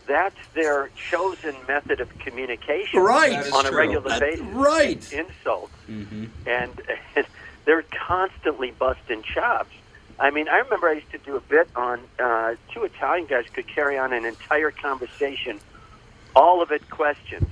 that's 0.06 0.38
their 0.54 0.90
chosen 1.12 1.54
method 1.68 2.00
of 2.00 2.08
communication, 2.20 3.02
Right. 3.02 3.52
On 3.52 3.66
a 3.66 3.70
true. 3.70 3.78
regular 3.78 4.10
That- 4.10 4.22
basis, 4.22 4.46
right. 4.54 5.14
Insults, 5.14 5.74
Mm-hmm. 5.92 6.26
and 6.48 6.82
they're 7.66 7.84
constantly 8.08 8.72
busting 8.72 9.24
chops. 9.24 9.72
I 10.20 10.32
mean, 10.32 10.48
I 10.48 10.60
remember 10.60 10.88
I 10.88 10.94
used 10.94 11.12
to 11.12 11.18
do 11.18 11.36
a 11.36 11.42
bit 11.42 11.68
on 11.76 12.00
uh, 12.18 12.56
two 12.74 12.86
Italian 12.86 13.28
guys 13.28 13.44
could 13.54 13.68
carry 13.68 13.98
on 13.98 14.14
an 14.14 14.24
entire 14.24 14.72
conversation, 14.72 15.60
all 16.34 16.62
of 16.62 16.72
it 16.72 16.90
questions. 16.90 17.50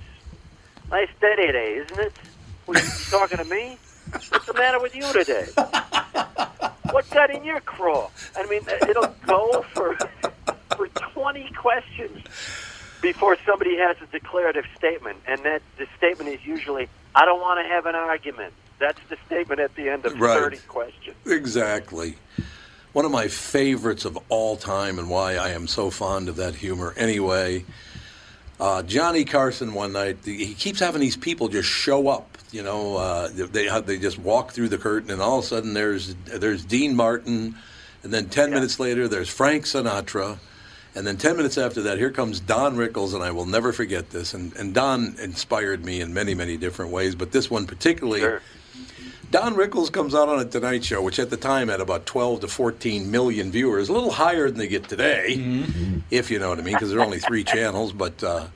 Nice 0.89 1.10
day 1.20 1.36
today, 1.36 1.74
isn't 1.86 1.99
it? 1.99 2.14
What, 2.66 2.82
you 2.82 2.89
talking 3.11 3.38
to 3.38 3.45
me? 3.45 3.78
What's 4.30 4.45
the 4.45 4.53
matter 4.53 4.80
with 4.80 4.95
you 4.95 5.03
today? 5.13 5.45
What's 6.91 7.09
that 7.09 7.30
in 7.30 7.43
your 7.43 7.59
craw? 7.61 8.09
I 8.36 8.45
mean, 8.47 8.61
it'll 8.89 9.13
go 9.26 9.63
for 9.74 9.97
for 10.76 10.88
20 10.88 11.51
questions 11.51 12.24
before 13.01 13.38
somebody 13.45 13.78
has 13.78 13.97
a 14.01 14.05
declarative 14.07 14.66
statement, 14.78 15.18
and 15.28 15.41
that 15.43 15.61
the 15.78 15.88
statement 15.97 16.30
is 16.30 16.45
usually, 16.45 16.89
"I 17.13 17.26
don't 17.26 17.39
want 17.39 17.59
to 17.66 17.68
have 17.72 17.86
an 17.86 17.95
argument." 17.95 18.53
That's 18.80 18.99
the 19.09 19.18
statement 19.26 19.61
at 19.61 19.76
the 19.76 19.89
end 19.89 20.05
of 20.05 20.20
Right. 20.20 20.38
30 20.38 20.57
questions. 20.68 21.16
Exactly. 21.26 22.18
One 22.93 23.05
of 23.05 23.11
my 23.11 23.28
favorites 23.28 24.05
of 24.05 24.18
all 24.30 24.57
time, 24.57 24.99
and 24.99 25.09
why 25.09 25.36
I 25.36 25.49
am 25.49 25.68
so 25.68 25.89
fond 25.91 26.30
of 26.30 26.36
that 26.38 26.55
humor 26.55 26.93
anyway. 26.97 27.66
Uh, 28.59 28.84
Johnny 28.84 29.26
Carson 29.26 29.74
one 29.74 29.91
night, 29.91 30.18
he 30.24 30.53
keeps 30.53 30.80
having 30.80 31.01
these 31.01 31.18
people 31.18 31.49
just 31.49 31.68
show 31.70 32.07
up. 32.07 32.34
You 32.56 32.64
know, 32.64 32.95
uh, 32.95 33.28
they 33.28 33.68
they 33.82 33.97
just 33.97 34.18
walk 34.18 34.53
through 34.53 34.70
the 34.70 34.78
curtain, 34.78 35.12
and 35.12 35.22
all 35.22 35.39
of 35.39 35.43
a 35.43 35.47
sudden 35.47 35.74
there's 35.74 36.16
there's 36.24 36.64
Dean 36.64 36.95
Martin, 36.95 37.53
and 38.01 38.14
then 38.14 38.30
ten 38.30 38.49
minutes 38.49 38.80
later 38.80 39.10
there's 39.10 39.28
Frank 39.28 39.66
Sinatra, 39.66 40.39
and 40.95 41.06
then 41.06 41.18
ten 41.18 41.36
minutes 41.36 41.58
after 41.58 41.82
that 41.82 41.97
here 41.97 42.12
comes 42.12 42.39
Don 42.39 42.78
Rickles, 42.78 43.14
and 43.14 43.22
I 43.22 43.32
will 43.32 43.45
never 43.45 43.74
forget 43.74 44.12
this. 44.12 44.34
And 44.34 44.56
and 44.56 44.74
Don 44.74 45.18
inspired 45.20 45.84
me 45.84 45.99
in 45.99 46.14
many 46.14 46.34
many 46.34 46.56
different 46.56 46.91
ways, 46.93 47.14
but 47.14 47.34
this 47.34 47.51
one 47.51 47.68
particularly. 47.68 48.22
Don 49.32 49.56
Rickles 49.56 49.91
comes 49.91 50.16
out 50.16 50.30
on 50.30 50.39
a 50.39 50.45
Tonight 50.45 50.86
Show, 50.86 51.01
which 51.01 51.20
at 51.20 51.30
the 51.30 51.36
time 51.36 51.68
had 51.68 51.82
about 51.82 52.06
12 52.06 52.41
to 52.41 52.47
14 52.47 53.12
million 53.12 53.51
viewers, 53.51 53.89
a 53.89 53.91
little 53.91 54.12
higher 54.12 54.49
than 54.49 54.60
they 54.60 54.68
get 54.68 54.88
today, 54.88 55.34
if 56.10 56.32
you 56.32 56.39
know 56.39 56.49
what 56.49 56.60
I 56.60 56.62
mean, 56.62 56.76
because 56.76 56.89
there 56.91 56.99
are 56.99 57.03
only 57.03 57.20
three 57.20 57.43
channels. 57.43 57.91
But 57.91 58.24
uh, 58.24 58.47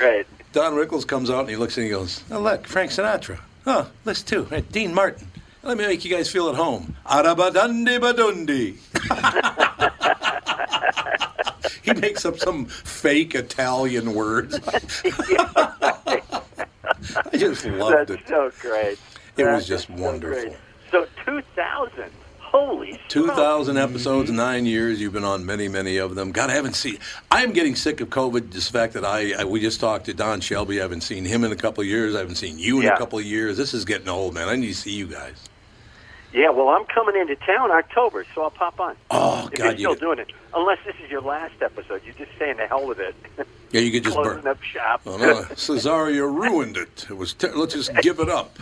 right. 0.00 0.26
Don 0.54 0.72
Rickles 0.74 1.04
comes 1.06 1.28
out 1.30 1.40
and 1.40 1.50
he 1.50 1.56
looks 1.56 1.76
and 1.76 1.84
he 1.84 1.90
goes, 1.90 2.22
"Oh 2.30 2.38
look, 2.40 2.66
Frank 2.68 2.92
Sinatra. 2.92 3.40
Oh, 3.66 3.90
listen 4.04 4.26
too, 4.26 4.44
hey, 4.44 4.60
Dean 4.70 4.94
Martin. 4.94 5.26
Let 5.64 5.76
me 5.76 5.84
make 5.86 6.04
you 6.04 6.14
guys 6.14 6.30
feel 6.30 6.48
at 6.48 6.54
home. 6.54 6.94
Arabadundi 7.04 7.98
badundi." 7.98 8.76
he 11.82 11.92
makes 11.94 12.24
up 12.24 12.38
some 12.38 12.66
fake 12.66 13.34
Italian 13.34 14.14
words. 14.14 14.60
I 14.64 16.20
just 17.36 17.64
loved 17.66 18.08
That's 18.10 18.22
it. 18.22 18.28
so 18.28 18.52
great. 18.60 18.98
It 19.36 19.44
That 19.44 19.54
was 19.56 19.66
just 19.66 19.90
is 19.90 19.96
so 19.96 20.02
wonderful. 20.04 20.54
So 20.92 21.06
2,000. 21.24 22.04
Holy 22.54 23.00
2,000 23.08 23.76
episodes, 23.76 24.30
nine 24.30 24.64
years. 24.64 25.00
You've 25.00 25.12
been 25.12 25.24
on 25.24 25.44
many, 25.44 25.66
many 25.66 25.96
of 25.96 26.14
them. 26.14 26.30
God, 26.30 26.50
I 26.50 26.52
haven't 26.54 26.76
seen. 26.76 26.98
I'm 27.30 27.52
getting 27.52 27.74
sick 27.74 28.00
of 28.00 28.10
COVID. 28.10 28.52
Just 28.52 28.70
the 28.72 28.78
fact 28.78 28.92
that 28.94 29.04
I, 29.04 29.32
I 29.40 29.44
we 29.44 29.60
just 29.60 29.80
talked 29.80 30.04
to 30.06 30.14
Don 30.14 30.40
Shelby. 30.40 30.78
I 30.78 30.82
haven't 30.82 31.00
seen 31.00 31.24
him 31.24 31.42
in 31.42 31.50
a 31.50 31.56
couple 31.56 31.82
of 31.82 31.88
years. 31.88 32.14
I 32.14 32.18
haven't 32.20 32.36
seen 32.36 32.58
you 32.58 32.76
in 32.78 32.84
Yeah. 32.84 32.94
a 32.94 32.98
couple 32.98 33.18
of 33.18 33.24
years. 33.24 33.56
This 33.56 33.74
is 33.74 33.84
getting 33.84 34.08
old, 34.08 34.34
man. 34.34 34.48
I 34.48 34.54
need 34.54 34.68
to 34.68 34.74
see 34.74 34.92
you 34.92 35.08
guys. 35.08 35.34
Yeah, 36.32 36.50
well, 36.50 36.68
I'm 36.68 36.84
coming 36.86 37.16
into 37.20 37.34
town 37.36 37.70
October, 37.72 38.24
so 38.34 38.42
I'll 38.42 38.50
pop 38.50 38.78
on. 38.80 38.96
Oh, 39.10 39.48
if 39.52 39.58
God, 39.58 39.64
you're 39.64 39.76
still 39.78 39.94
get- 39.94 40.00
doing 40.00 40.18
it. 40.20 40.32
Unless 40.54 40.78
this 40.84 40.94
is 41.04 41.10
your 41.10 41.22
last 41.22 41.60
episode. 41.60 42.02
You're 42.04 42.14
just 42.14 42.30
saying 42.38 42.56
the 42.58 42.66
hell 42.68 42.86
with 42.86 43.00
it. 43.00 43.14
Yeah, 43.72 43.80
you 43.80 43.90
could 43.90 44.04
just 44.04 44.14
Closing 44.14 44.42
burn. 44.42 44.46
up 44.52 44.62
shop. 44.62 45.00
Oh, 45.04 45.16
no, 45.16 45.42
Cesario 45.56 46.32
ruined 46.32 46.76
it. 46.76 47.06
It 47.10 47.16
was. 47.16 47.32
Ter- 47.34 47.52
let's 47.56 47.74
just 47.74 47.92
give 48.02 48.20
it 48.20 48.28
up. 48.28 48.56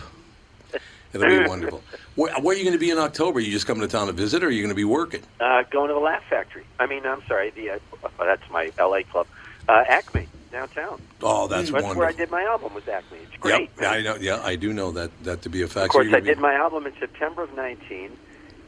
It'll 1.13 1.27
be 1.27 1.47
wonderful. 1.47 1.83
Where, 2.15 2.33
where 2.41 2.55
are 2.55 2.57
you 2.57 2.63
going 2.63 2.73
to 2.75 2.79
be 2.79 2.89
in 2.89 2.97
October? 2.97 3.39
Are 3.39 3.41
you 3.41 3.51
just 3.51 3.67
coming 3.67 3.81
to 3.81 3.87
town 3.87 4.07
to 4.07 4.13
visit, 4.13 4.43
or 4.43 4.47
are 4.47 4.51
you 4.51 4.61
going 4.61 4.69
to 4.69 4.75
be 4.75 4.83
working? 4.83 5.21
Uh, 5.39 5.63
going 5.71 5.87
to 5.87 5.93
the 5.93 5.99
Laugh 5.99 6.23
Factory. 6.29 6.65
I 6.79 6.87
mean, 6.87 7.05
I'm 7.05 7.23
sorry, 7.27 7.51
the 7.51 7.71
uh, 7.71 7.79
that's 8.19 8.49
my 8.51 8.71
L.A. 8.77 9.03
club, 9.03 9.27
uh, 9.69 9.83
Acme 9.87 10.27
downtown. 10.51 11.01
Oh, 11.21 11.47
that's 11.47 11.71
that's 11.71 11.71
wonderful. 11.71 11.95
where 11.99 12.09
I 12.09 12.13
did 12.13 12.29
my 12.31 12.43
album 12.43 12.73
with 12.73 12.87
Acme. 12.87 13.17
It's 13.23 13.37
great. 13.37 13.71
Yep, 13.79 13.91
I 13.91 14.01
know. 14.01 14.15
Yeah, 14.15 14.41
I 14.43 14.55
do 14.55 14.73
know 14.73 14.91
that 14.91 15.11
that 15.23 15.41
to 15.43 15.49
be 15.49 15.61
a 15.61 15.67
fact. 15.67 15.85
Of 15.85 15.91
course, 15.91 16.13
I 16.13 16.19
be- 16.19 16.27
did 16.27 16.39
my 16.39 16.53
album 16.53 16.85
in 16.85 16.93
September 16.99 17.43
of 17.43 17.53
19, 17.55 18.11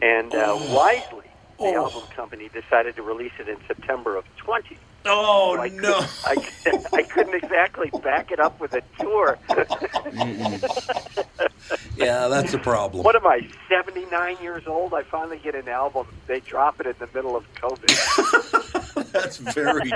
and 0.01 0.33
uh, 0.33 0.57
wisely, 0.69 1.27
the 1.59 1.73
album 1.73 2.03
company 2.15 2.49
decided 2.49 2.95
to 2.97 3.03
release 3.03 3.33
it 3.39 3.47
in 3.47 3.57
September 3.67 4.17
of 4.17 4.25
20. 4.37 4.77
Oh 5.05 5.57
I 5.59 5.69
no! 5.69 6.01
Couldn't, 6.23 6.93
I, 6.93 6.97
I 6.97 7.03
couldn't 7.03 7.35
exactly 7.35 7.91
back 8.01 8.31
it 8.31 8.39
up 8.39 8.59
with 8.59 8.73
a 8.73 8.81
tour. 8.99 9.37
Yeah, 11.97 12.27
that's 12.27 12.53
a 12.53 12.59
problem. 12.59 13.03
what 13.03 13.15
am 13.15 13.25
I, 13.25 13.47
79 13.69 14.37
years 14.41 14.67
old? 14.67 14.93
I 14.93 15.03
finally 15.03 15.37
get 15.37 15.55
an 15.55 15.69
album. 15.69 16.07
They 16.27 16.41
drop 16.41 16.79
it 16.81 16.87
in 16.87 16.95
the 16.99 17.07
middle 17.13 17.35
of 17.35 17.45
COVID. 17.55 19.11
That's 19.11 19.37
very. 19.37 19.91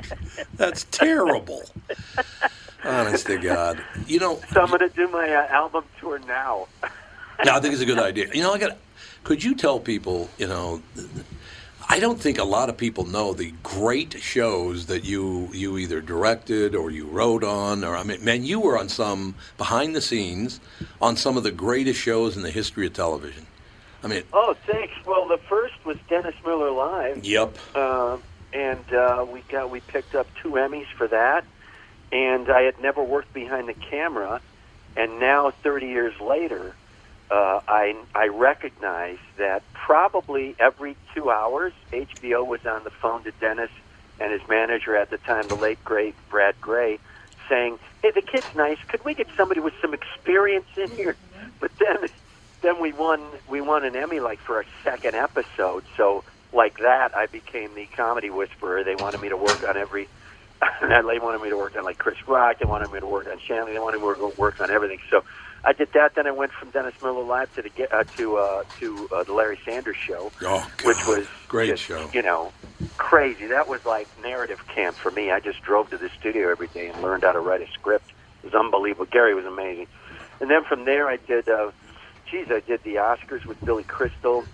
That's 0.56 0.86
terrible. 0.86 1.64
Honest 2.86 3.28
to 3.28 3.38
God. 3.38 3.84
You 4.08 4.20
know, 4.20 4.40
so 4.54 4.62
I'm 4.62 4.68
going 4.70 4.80
to 4.80 4.90
do 4.90 5.10
my 5.10 5.30
uh, 5.30 5.48
album 5.48 5.84
tour 6.00 6.20
now. 6.20 6.68
no, 7.46 7.56
I 7.56 7.60
think 7.60 7.74
it's 7.74 7.84
a 7.84 7.86
good 7.86 8.00
idea. 8.00 8.30
You 8.34 8.44
know, 8.44 8.54
I 8.54 8.58
got. 8.58 8.78
Could 9.26 9.44
you 9.44 9.54
tell 9.56 9.80
people? 9.80 10.30
You 10.38 10.48
know, 10.48 10.82
I 11.92 12.00
don't 12.00 12.22
think 12.22 12.38
a 12.38 12.44
lot 12.44 12.70
of 12.70 12.78
people 12.78 13.06
know 13.06 13.34
the 13.34 13.52
great 13.64 14.22
shows 14.22 14.86
that 14.86 15.06
you 15.06 15.50
you 15.54 15.80
either 15.80 16.02
directed 16.02 16.76
or 16.76 16.92
you 16.92 17.08
wrote 17.08 17.44
on, 17.44 17.84
or 17.84 17.98
I 17.98 18.04
mean, 18.04 18.24
man, 18.24 18.44
you 18.44 18.60
were 18.60 18.78
on 18.78 18.90
some 18.90 19.34
behind 19.58 19.96
the 19.96 20.02
scenes 20.02 20.60
on 21.02 21.18
some 21.18 21.36
of 21.36 21.42
the 21.42 21.52
greatest 21.52 22.00
shows 22.00 22.38
in 22.38 22.44
the 22.44 22.52
history 22.52 22.86
of 22.86 22.94
television. 22.94 23.48
I 24.04 24.08
mean, 24.08 24.24
Oh, 24.32 24.56
thanks. 24.68 24.94
Well, 25.04 25.28
the 25.28 25.40
first 25.50 25.74
was 25.84 25.98
Dennis 26.08 26.36
Miller 26.46 26.70
Live. 26.70 27.26
yep. 27.26 27.58
uh, 27.74 28.18
and 28.54 28.94
uh, 28.94 29.26
we 29.28 29.42
got 29.50 29.72
we 29.72 29.80
picked 29.80 30.14
up 30.14 30.28
two 30.42 30.52
Emmys 30.52 30.88
for 30.96 31.08
that. 31.08 31.44
And 32.12 32.50
I 32.50 32.62
had 32.62 32.80
never 32.80 33.04
worked 33.04 33.34
behind 33.34 33.68
the 33.68 33.74
camera, 33.74 34.42
and 34.96 35.20
now 35.20 35.52
30 35.52 35.88
years 35.88 36.20
later, 36.20 36.76
uh, 37.32 37.62
I 37.68 37.96
I 38.16 38.28
recognize 38.28 39.18
that 39.38 39.62
probably 39.74 40.56
every 40.60 40.96
two 41.14 41.30
hours, 41.30 41.74
HBO 41.92 42.46
was 42.46 42.66
on 42.66 42.84
the 42.84 42.90
phone 42.90 43.24
to 43.24 43.32
Dennis 43.32 43.70
and 44.20 44.32
his 44.32 44.42
manager 44.50 44.96
at 44.96 45.10
the 45.10 45.18
time, 45.20 45.48
the 45.48 45.56
late 45.56 45.84
great 45.86 46.16
Brad 46.30 46.60
Grey, 46.60 47.00
saying, 47.48 47.80
"Hey, 48.02 48.12
the 48.12 48.22
kid's 48.22 48.54
nice. 48.56 48.78
Could 48.88 49.06
we 49.06 49.14
get 49.14 49.28
somebody 49.38 49.60
with 49.60 49.74
some 49.82 49.94
experience 49.94 50.68
in 50.76 50.90
here?" 50.92 51.16
But 51.60 51.72
then, 51.78 52.10
then 52.62 52.80
we 52.82 52.94
won 52.94 53.22
we 53.48 53.62
won 53.62 53.84
an 53.86 53.96
Emmy 53.96 54.20
like 54.20 54.40
for 54.40 54.58
our 54.58 54.66
second 54.84 55.16
episode. 55.16 55.84
So 55.98 56.24
like 56.52 56.80
that, 56.80 57.16
I 57.16 57.28
became 57.28 57.76
the 57.76 57.86
comedy 57.86 58.30
whisperer. 58.30 58.84
They 58.84 58.96
wanted 58.96 59.22
me 59.22 59.30
to 59.30 59.38
work 59.38 59.68
on 59.68 59.78
every. 59.78 60.08
they 60.82 61.20
wanted 61.20 61.42
me 61.42 61.50
to 61.50 61.58
work 61.58 61.78
on 61.78 61.84
like 61.84 62.00
Chris 62.00 62.28
Rock. 62.28 62.60
They 62.60 62.66
wanted 62.66 62.92
me 62.92 63.00
to 63.00 63.08
work 63.08 63.28
on 63.28 63.38
Shandling. 63.40 63.74
They 63.74 63.80
wanted 63.80 64.02
me 64.02 64.14
to 64.16 64.34
work 64.38 64.60
on 64.60 64.70
everything. 64.72 65.00
So 65.10 65.24
I 65.64 65.74
did 65.74 65.92
that. 65.94 66.16
Then 66.16 66.26
I 66.28 66.32
went 66.32 66.52
from 66.52 66.70
Dennis 66.70 66.94
Miller 67.02 67.24
Live 67.24 67.54
to 67.56 67.62
the 67.62 67.96
uh, 67.96 68.04
to 68.18 68.38
uh, 68.38 68.64
to 68.80 69.10
uh, 69.14 69.24
the 69.24 69.34
Larry 69.34 69.60
Sanders 69.66 69.98
Show, 69.98 70.32
Oh, 70.42 70.70
which 70.84 71.06
was 71.08 71.28
Great 71.48 71.68
just, 71.70 71.84
show. 71.84 72.10
You 72.14 72.22
know, 72.22 72.52
crazy. 72.98 73.48
That 73.48 73.68
was 73.68 73.86
like 73.86 74.08
narrative 74.24 74.66
camp 74.68 74.96
for 74.96 75.12
me. 75.12 75.32
I 75.32 75.40
just 75.40 75.62
drove 75.62 75.90
to 75.90 75.98
the 75.98 76.10
studio 76.20 76.50
every 76.50 76.68
day 76.68 76.88
and 76.88 77.02
learned 77.02 77.24
how 77.24 77.34
to 77.34 77.40
write 77.40 77.62
a 77.62 77.68
script. 77.74 78.10
It 78.44 78.46
was 78.46 78.54
unbelievable. 78.56 79.06
Garry 79.12 79.34
was 79.36 79.46
amazing. 79.46 79.88
And 80.40 80.50
then 80.50 80.64
from 80.64 80.86
there, 80.86 81.08
I 81.10 81.18
did. 81.18 81.50
Uh, 81.50 81.72
geez, 82.30 82.48
I 82.50 82.62
did 82.62 82.84
the 82.84 82.96
Oscars 82.96 83.46
with 83.46 83.64
Billy 83.66 83.84
Crystal. 83.84 84.46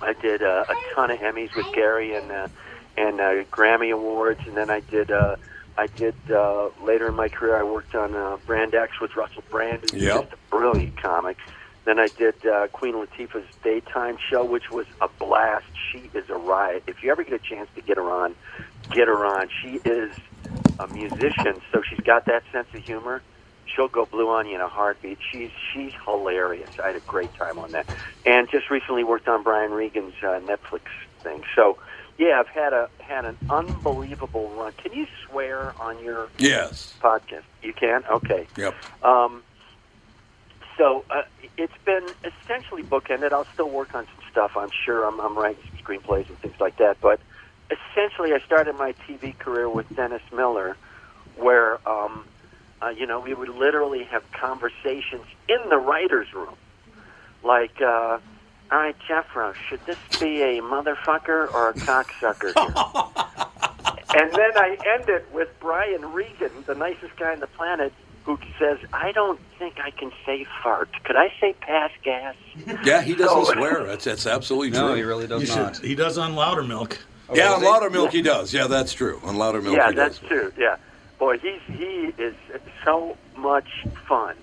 I 0.00 0.12
did 0.12 0.42
uh, 0.42 0.64
a 0.68 0.94
ton 0.94 1.10
of 1.10 1.18
Emmys 1.18 1.54
with 1.56 1.66
Garry 1.74 2.14
and 2.14 2.30
uh, 2.30 2.48
and 2.96 3.20
uh, 3.20 3.42
Grammy 3.50 3.92
awards, 3.92 4.40
and 4.46 4.56
then 4.56 4.70
I 4.70 4.80
did. 4.80 5.10
Uh, 5.10 5.34
I 5.78 5.86
did 5.86 6.14
uh, 6.30 6.70
later 6.84 7.06
in 7.08 7.14
my 7.14 7.28
career. 7.28 7.56
I 7.56 7.62
worked 7.62 7.94
on 7.94 8.14
uh, 8.14 8.36
Brand 8.46 8.74
X 8.74 9.00
with 9.00 9.14
Russell 9.16 9.44
Brand, 9.48 9.82
who's 9.90 10.02
Yep. 10.02 10.22
just 10.22 10.32
a 10.34 10.36
brilliant 10.50 10.96
comic. 11.00 11.36
Then 11.84 11.98
I 12.00 12.08
did 12.08 12.44
uh, 12.44 12.66
Queen 12.68 12.94
Latifah's 12.94 13.46
daytime 13.62 14.18
show, 14.28 14.44
which 14.44 14.70
was 14.70 14.86
a 15.00 15.08
blast. 15.20 15.64
She 15.92 16.10
is 16.14 16.28
a 16.28 16.34
riot. 16.34 16.82
If 16.88 17.02
you 17.02 17.10
ever 17.12 17.22
get 17.22 17.34
a 17.34 17.38
chance 17.38 17.70
to 17.76 17.80
get 17.80 17.96
her 17.96 18.10
on, 18.10 18.34
get 18.90 19.06
her 19.08 19.24
on. 19.24 19.48
She 19.62 19.80
is 19.88 20.10
a 20.80 20.86
musician, 20.88 21.60
so 21.72 21.80
she's 21.88 22.00
got 22.00 22.24
that 22.26 22.42
sense 22.52 22.66
of 22.74 22.84
humor. 22.84 23.22
She'll 23.66 23.88
go 23.88 24.04
blue 24.04 24.28
on 24.30 24.46
you 24.48 24.56
in 24.56 24.60
a 24.60 24.68
heartbeat. 24.68 25.18
She's 25.30 25.50
she's 25.72 25.92
hilarious. 26.04 26.68
I 26.82 26.88
had 26.88 26.96
a 26.96 27.00
great 27.00 27.32
time 27.34 27.58
on 27.58 27.70
that, 27.72 27.86
and 28.26 28.50
just 28.50 28.68
recently 28.70 29.04
worked 29.04 29.28
on 29.28 29.42
Brian 29.44 29.70
Regan's 29.70 30.14
uh, 30.22 30.40
Netflix 30.40 30.80
thing. 31.20 31.42
So, 31.54 31.78
yeah, 32.18 32.40
I've 32.40 32.48
had 32.48 32.72
a 32.72 32.88
had 32.98 33.24
an 33.24 33.36
unbelievable 33.48 34.50
run. 34.50 34.72
Can 34.82 34.92
you 34.92 35.06
swear 35.26 35.72
on 35.80 36.02
your 36.04 36.28
Yes. 36.38 36.94
podcast? 37.00 37.44
You 37.62 37.72
can. 37.72 38.02
Okay. 38.10 38.48
Yep. 38.56 38.74
Um, 39.02 39.42
so 40.76 41.04
uh, 41.10 41.22
it's 41.56 41.72
been 41.86 42.06
essentially 42.24 42.82
bookended. 42.82 43.32
I'll 43.32 43.46
still 43.54 43.70
work 43.70 43.94
on 43.94 44.04
some 44.04 44.24
stuff. 44.30 44.52
I'm 44.56 44.70
sure 44.84 45.06
I'm, 45.06 45.20
I'm 45.20 45.36
writing 45.38 45.62
some 45.70 45.84
screenplays 45.84 46.28
and 46.28 46.38
things 46.38 46.54
like 46.60 46.76
that. 46.78 46.96
But 47.00 47.20
essentially, 47.70 48.32
I 48.32 48.40
started 48.44 48.74
my 48.76 48.94
TV 49.08 49.36
career 49.38 49.68
with 49.70 49.86
Dennis 49.94 50.22
Miller, 50.34 50.76
where 51.36 51.78
um, 51.88 52.24
uh, 52.82 52.88
you 52.88 53.06
know 53.06 53.20
we 53.20 53.32
would 53.32 53.48
literally 53.48 54.04
have 54.10 54.22
conversations 54.32 55.24
in 55.48 55.58
the 55.70 55.78
writers' 55.78 56.28
room, 56.34 56.56
like. 57.44 57.80
Uh, 57.80 58.18
all 58.70 58.78
right, 58.78 58.96
Jeffro, 59.08 59.54
should 59.54 59.84
this 59.86 59.96
be 60.20 60.42
a 60.42 60.60
motherfucker 60.60 61.52
or 61.52 61.70
a 61.70 61.74
cocksucker 61.74 62.52
here? 62.54 64.14
and 64.22 64.32
then 64.32 64.56
I 64.56 64.76
end 64.94 65.08
it 65.08 65.26
with 65.32 65.48
Brian 65.60 66.12
Regan, 66.12 66.50
the 66.66 66.74
nicest 66.74 67.16
guy 67.16 67.32
on 67.32 67.40
the 67.40 67.46
planet, 67.46 67.92
who 68.24 68.38
says, 68.58 68.78
I 68.92 69.12
don't 69.12 69.40
think 69.58 69.80
I 69.82 69.90
can 69.90 70.12
say 70.26 70.46
fart. 70.62 70.90
Could 71.04 71.16
I 71.16 71.32
say 71.40 71.54
pass 71.60 71.90
gas? 72.02 72.34
Yeah, 72.84 73.00
he 73.02 73.14
doesn't 73.14 73.46
So- 73.46 73.52
swear. 73.54 73.84
That's 73.84 74.04
that's 74.04 74.26
absolutely 74.26 74.70
true. 74.72 74.80
No, 74.88 74.94
he 74.94 75.02
really 75.02 75.26
does 75.26 75.40
You 75.40 75.46
should- 75.46 75.56
not. 75.56 75.78
he 75.78 75.94
does 75.94 76.18
on 76.18 76.34
Loudermilk. 76.34 76.98
Yeah, 77.32 77.52
on 77.54 77.62
Loudermilk 77.62 78.10
he 78.10 78.22
does. 78.22 78.52
Yeah, 78.52 78.66
that's 78.66 78.92
true. 78.92 79.20
On 79.24 79.36
Loudermilk 79.36 79.76
yeah, 79.76 79.88
he 79.90 79.94
that's 79.94 80.18
does. 80.18 80.28
true. 80.28 80.52
Yeah. 80.58 80.76
Boy, 81.18 81.38
he's 81.38 81.60
he 81.76 82.12
is 82.18 82.34
so 82.84 83.16
much 83.36 83.68
fun. 84.06 84.34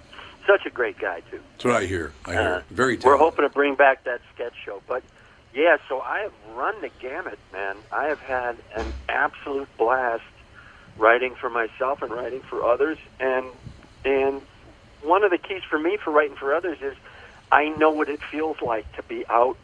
Such 0.47 0.65
a 0.65 0.69
great 0.69 0.99
guy, 0.99 1.21
too. 1.31 1.39
That's 1.53 1.65
what 1.65 1.75
I 1.75 1.85
hear. 1.85 2.11
I 2.25 2.31
hear. 2.31 2.41
Uh, 2.41 2.61
Very 2.69 2.97
We're 2.97 3.17
hoping 3.17 3.43
to 3.45 3.49
bring 3.49 3.75
back 3.75 4.03
that 4.03 4.21
sketch 4.33 4.53
show. 4.63 4.81
But 4.87 5.03
yeah, 5.53 5.77
so 5.87 6.01
I 6.01 6.19
have 6.19 6.33
run 6.53 6.79
the 6.81 6.89
gamut, 6.99 7.39
man. 7.53 7.77
I 7.91 8.05
have 8.05 8.19
had 8.19 8.57
an 8.75 8.93
absolute 9.09 9.69
blast 9.77 10.23
writing 10.97 11.33
for 11.35 11.49
myself 11.49 12.01
and 12.01 12.11
writing 12.11 12.41
for 12.41 12.63
others. 12.63 12.97
And 13.19 13.45
and 14.03 14.41
one 15.01 15.23
of 15.23 15.31
the 15.31 15.37
keys 15.37 15.63
for 15.69 15.79
me 15.79 15.97
for 15.97 16.11
writing 16.11 16.35
for 16.35 16.53
others 16.53 16.77
is 16.81 16.95
I 17.51 17.69
know 17.69 17.91
what 17.91 18.09
it 18.09 18.21
feels 18.21 18.61
like 18.61 18.91
to 18.97 19.03
be 19.03 19.25
out 19.29 19.57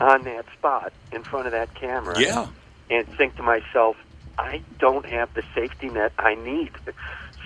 on 0.00 0.24
that 0.24 0.46
spot 0.58 0.92
in 1.12 1.22
front 1.22 1.46
of 1.46 1.52
that 1.52 1.74
camera. 1.74 2.20
Yeah. 2.20 2.48
And 2.90 3.06
think 3.16 3.36
to 3.36 3.42
myself, 3.42 3.96
I 4.38 4.62
don't 4.78 5.06
have 5.06 5.32
the 5.34 5.44
safety 5.54 5.88
net 5.88 6.12
I 6.18 6.34
need. 6.34 6.72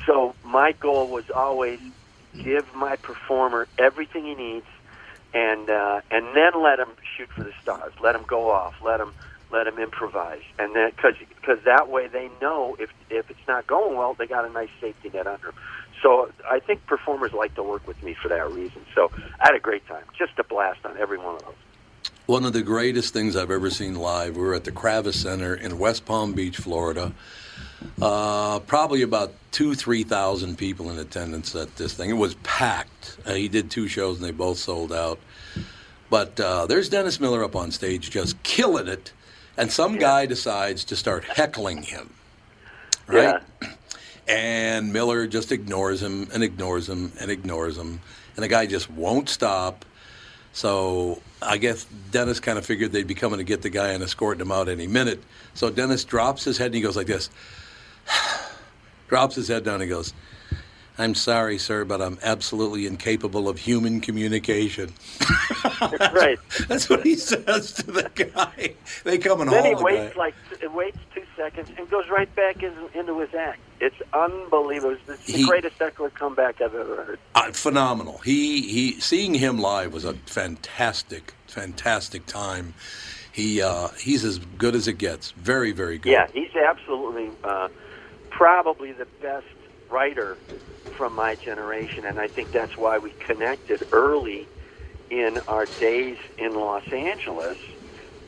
So 0.06 0.34
my 0.44 0.72
goal 0.72 1.08
was 1.08 1.30
always 1.30 1.80
give 2.42 2.74
my 2.74 2.96
performer 2.96 3.68
everything 3.78 4.24
he 4.24 4.34
needs, 4.34 4.66
and 5.32 5.68
uh, 5.68 6.00
and 6.10 6.26
then 6.34 6.62
let 6.62 6.78
him 6.78 6.88
shoot 7.16 7.28
for 7.30 7.44
the 7.44 7.52
stars. 7.62 7.92
Let 8.02 8.14
him 8.14 8.24
go 8.26 8.50
off. 8.50 8.74
Let 8.82 9.00
him 9.00 9.12
let 9.50 9.66
him 9.66 9.78
improvise, 9.78 10.42
and 10.58 10.74
then 10.74 10.90
because 10.90 11.14
because 11.40 11.62
that 11.64 11.88
way 11.88 12.08
they 12.08 12.28
know 12.40 12.76
if 12.78 12.90
if 13.10 13.30
it's 13.30 13.46
not 13.46 13.66
going 13.66 13.96
well, 13.96 14.14
they 14.14 14.26
got 14.26 14.44
a 14.44 14.50
nice 14.50 14.70
safety 14.80 15.10
net 15.12 15.26
under 15.26 15.48
'em. 15.48 15.54
So 16.02 16.30
I 16.50 16.60
think 16.60 16.86
performers 16.86 17.32
like 17.32 17.54
to 17.54 17.62
work 17.62 17.86
with 17.86 18.02
me 18.02 18.14
for 18.14 18.28
that 18.28 18.50
reason. 18.52 18.84
So 18.94 19.10
I 19.40 19.46
had 19.46 19.54
a 19.54 19.60
great 19.60 19.86
time, 19.86 20.04
just 20.18 20.38
a 20.38 20.44
blast 20.44 20.84
on 20.84 20.96
every 20.98 21.18
one 21.18 21.36
of 21.36 21.42
those. 21.42 21.54
One 22.26 22.44
of 22.44 22.52
the 22.52 22.62
greatest 22.62 23.12
things 23.12 23.36
I've 23.36 23.50
ever 23.50 23.70
seen 23.70 23.94
live. 23.94 24.36
We 24.36 24.42
were 24.42 24.54
at 24.54 24.64
the 24.64 24.72
Kravis 24.72 25.14
Center 25.14 25.54
in 25.54 25.78
West 25.78 26.04
Palm 26.04 26.32
Beach, 26.32 26.56
Florida. 26.56 27.12
Uh, 28.00 28.60
probably 28.60 29.02
about 29.02 29.32
two, 29.50 29.74
three 29.74 30.04
thousand 30.04 30.56
people 30.58 30.90
in 30.90 30.98
attendance 30.98 31.54
at 31.54 31.76
this 31.76 31.94
thing. 31.94 32.10
It 32.10 32.14
was 32.14 32.34
packed. 32.36 33.18
Uh, 33.26 33.34
he 33.34 33.48
did 33.48 33.70
two 33.70 33.88
shows 33.88 34.16
and 34.16 34.26
they 34.26 34.32
both 34.32 34.58
sold 34.58 34.92
out. 34.92 35.18
But 36.10 36.38
uh, 36.38 36.66
there's 36.66 36.88
Dennis 36.88 37.18
Miller 37.18 37.42
up 37.42 37.56
on 37.56 37.70
stage 37.70 38.10
just 38.10 38.42
killing 38.42 38.88
it, 38.88 39.12
and 39.56 39.70
some 39.70 39.98
guy 39.98 40.26
decides 40.26 40.84
to 40.84 40.96
start 40.96 41.24
heckling 41.24 41.82
him. 41.82 42.12
Right? 43.06 43.40
And 44.26 44.90
Miller 44.90 45.26
just 45.26 45.52
ignores 45.52 46.02
him 46.02 46.28
and 46.32 46.42
ignores 46.42 46.88
him 46.88 47.12
and 47.20 47.30
ignores 47.30 47.76
him, 47.76 48.00
and 48.36 48.42
the 48.42 48.48
guy 48.48 48.64
just 48.64 48.90
won't 48.90 49.28
stop. 49.28 49.84
So 50.54 51.20
I 51.42 51.58
guess 51.58 51.84
Dennis 52.10 52.40
kind 52.40 52.56
of 52.56 52.64
figured 52.64 52.92
they'd 52.92 53.06
be 53.06 53.14
coming 53.14 53.38
to 53.38 53.44
get 53.44 53.60
the 53.60 53.68
guy 53.68 53.90
and 53.90 54.02
escorting 54.02 54.40
him 54.40 54.50
out 54.50 54.68
any 54.68 54.86
minute. 54.86 55.22
So 55.52 55.68
Dennis 55.68 56.04
drops 56.04 56.44
his 56.44 56.56
head 56.56 56.66
and 56.66 56.76
he 56.76 56.80
goes 56.80 56.96
like 56.96 57.06
this. 57.06 57.28
drops 59.08 59.34
his 59.34 59.48
head 59.48 59.64
down 59.64 59.80
and 59.80 59.90
goes, 59.90 60.12
I'm 60.96 61.14
sorry, 61.16 61.58
sir, 61.58 61.84
but 61.84 62.00
I'm 62.00 62.18
absolutely 62.22 62.86
incapable 62.86 63.48
of 63.48 63.58
human 63.58 64.00
communication. 64.00 64.92
right. 66.12 66.38
That's 66.68 66.88
what 66.88 67.02
he 67.02 67.16
says 67.16 67.72
to 67.74 67.82
the 67.90 68.08
guy. 68.14 68.74
They 69.02 69.18
come 69.18 69.40
and 69.40 69.50
Then 69.50 69.64
he 69.64 69.74
the 69.74 69.82
waits 69.82 70.14
guy. 70.14 70.18
like 70.18 70.34
it 70.62 70.72
waits 70.72 70.98
two 71.12 71.24
seconds 71.36 71.68
and 71.76 71.90
goes 71.90 72.08
right 72.08 72.32
back 72.36 72.62
in, 72.62 72.72
into 72.94 73.18
his 73.18 73.34
act. 73.34 73.58
It's 73.80 73.96
unbelievable. 74.12 74.96
It's 75.08 75.26
the 75.26 75.32
He- 75.32 75.46
greatest 75.46 75.78
Eckler 75.80 76.14
comeback 76.14 76.60
I've 76.60 76.74
ever 76.76 77.04
heard. 77.04 77.18
Uh, 77.34 77.50
phenomenal. 77.50 78.18
He 78.18 78.62
he 78.62 79.00
seeing 79.00 79.34
him 79.34 79.58
live 79.58 79.92
was 79.92 80.04
a 80.04 80.14
fantastic, 80.26 81.34
fantastic 81.48 82.24
time. 82.26 82.72
He 83.32 83.60
uh, 83.60 83.88
he's 83.98 84.24
as 84.24 84.38
good 84.38 84.76
as 84.76 84.86
it 84.86 84.98
gets. 84.98 85.32
Very, 85.32 85.72
very 85.72 85.98
good. 85.98 86.12
Yeah, 86.12 86.28
he's 86.32 86.54
absolutely 86.54 87.30
uh, 87.42 87.66
probably 88.36 88.90
the 88.92 89.06
best 89.22 89.46
writer 89.90 90.36
from 90.96 91.14
my 91.14 91.34
generation, 91.36 92.04
and 92.04 92.18
I 92.18 92.26
think 92.26 92.50
that's 92.50 92.76
why 92.76 92.98
we 92.98 93.10
connected 93.10 93.86
early 93.92 94.46
in 95.10 95.38
our 95.46 95.66
days 95.66 96.18
in 96.38 96.54
Los 96.54 96.86
Angeles. 96.92 97.58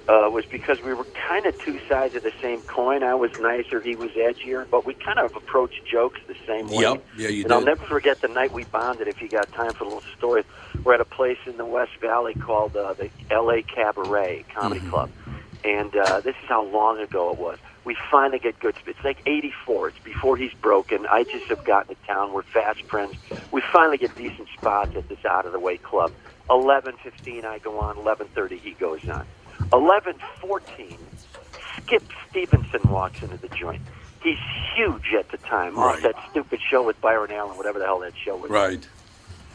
Uh, 0.09 0.31
was 0.31 0.45
because 0.47 0.81
we 0.83 0.95
were 0.95 1.05
kind 1.29 1.47
of 1.47 1.61
two 1.63 1.81
sides 1.89 2.15
of 2.15 2.23
the 2.23 2.31
same 2.41 2.61
coin. 2.61 3.03
I 3.03 3.17
was 3.17 3.33
nicer, 3.41 3.81
he 3.81 3.97
was 3.97 4.13
edgier, 4.13 4.65
but 4.71 4.87
we 4.87 4.95
kind 4.95 5.19
of 5.19 5.35
approached 5.35 5.85
jokes 5.85 6.21
the 6.29 6.37
same 6.47 6.69
way. 6.69 6.83
Yep. 6.85 7.05
Yeah, 7.19 7.29
you 7.29 7.43
and 7.43 7.53
I'll 7.53 7.61
never 7.61 7.85
forget 7.87 8.21
the 8.21 8.29
night 8.29 8.53
we 8.53 8.63
bonded. 8.63 9.09
If 9.09 9.21
you 9.21 9.29
got 9.29 9.51
time 9.53 9.73
for 9.73 9.83
a 9.83 9.89
little 9.89 10.05
story, 10.17 10.45
we're 10.85 10.95
at 10.95 11.01
a 11.01 11.05
place 11.05 11.39
in 11.47 11.57
the 11.57 11.65
West 11.65 11.91
Valley 12.01 12.35
called 12.35 12.77
uh, 12.77 12.93
the 12.93 13.11
L.A. 13.33 13.63
Cabaret 13.63 14.45
Comedy 14.55 14.79
Mm-hmm. 14.81 14.91
Club, 14.91 15.11
and 15.65 15.97
uh, 15.97 16.21
this 16.21 16.37
is 16.41 16.49
how 16.49 16.63
long 16.63 17.01
ago 17.01 17.33
it 17.33 17.39
was. 17.39 17.59
We 17.87 17.97
finally 18.11 18.41
get 18.41 18.59
good. 18.59 18.75
It's 18.87 19.03
like 19.05 19.19
'84. 19.27 19.89
It's 19.89 19.99
before 20.01 20.37
he's 20.37 20.53
broken. 20.55 21.07
I 21.07 21.23
just 21.23 21.47
have 21.47 21.65
gotten 21.65 21.95
to 21.95 22.03
town. 22.07 22.33
We're 22.35 22.43
fast 22.43 22.83
friends. 22.83 23.15
We 23.53 23.63
finally 23.73 23.97
get 23.97 24.15
decent 24.17 24.49
spots 24.59 24.91
at 24.97 25.09
this 25.09 25.25
out 25.25 25.47
of 25.47 25.53
the 25.53 25.61
way 25.61 25.77
club. 25.79 26.13
11:15, 26.51 27.45
I 27.45 27.59
go 27.59 27.79
on. 27.79 27.97
11:30, 27.97 28.59
he 28.59 28.73
goes 28.73 29.09
on. 29.09 29.25
11:14, 29.73 30.99
Skip 31.77 32.03
Stevenson 32.29 32.89
walks 32.91 33.23
into 33.23 33.37
the 33.37 33.49
joint. 33.49 33.81
He's 34.21 34.39
huge 34.75 35.15
at 35.17 35.31
the 35.31 35.39
time. 35.39 35.79
Off 35.79 35.95
Right. 35.95 36.03
that 36.03 36.17
stupid 36.31 36.61
show 36.69 36.83
with 36.83 37.01
Byron 37.01 37.31
Allen, 37.31 37.57
whatever 37.57 37.79
the 37.79 37.85
hell 37.85 38.01
that 38.01 38.15
show 38.17 38.35
was 38.37 38.51
Right. 38.51 38.85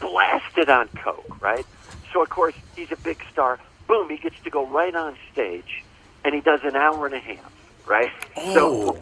blasted 0.00 0.70
on 0.70 0.88
coke, 1.04 1.36
right? 1.42 1.66
So 2.14 2.22
of 2.22 2.30
course 2.30 2.54
he's 2.76 2.90
a 2.92 2.96
big 2.96 3.22
star. 3.30 3.58
Boom, 3.86 4.08
he 4.08 4.16
gets 4.16 4.38
to 4.44 4.50
go 4.50 4.66
right 4.66 4.94
on 4.94 5.16
stage, 5.30 5.84
and 6.24 6.34
he 6.34 6.40
does 6.40 6.60
an 6.64 6.76
hour 6.76 7.04
and 7.04 7.14
a 7.14 7.18
half, 7.18 7.51
right? 7.86 8.10
So 8.54 8.92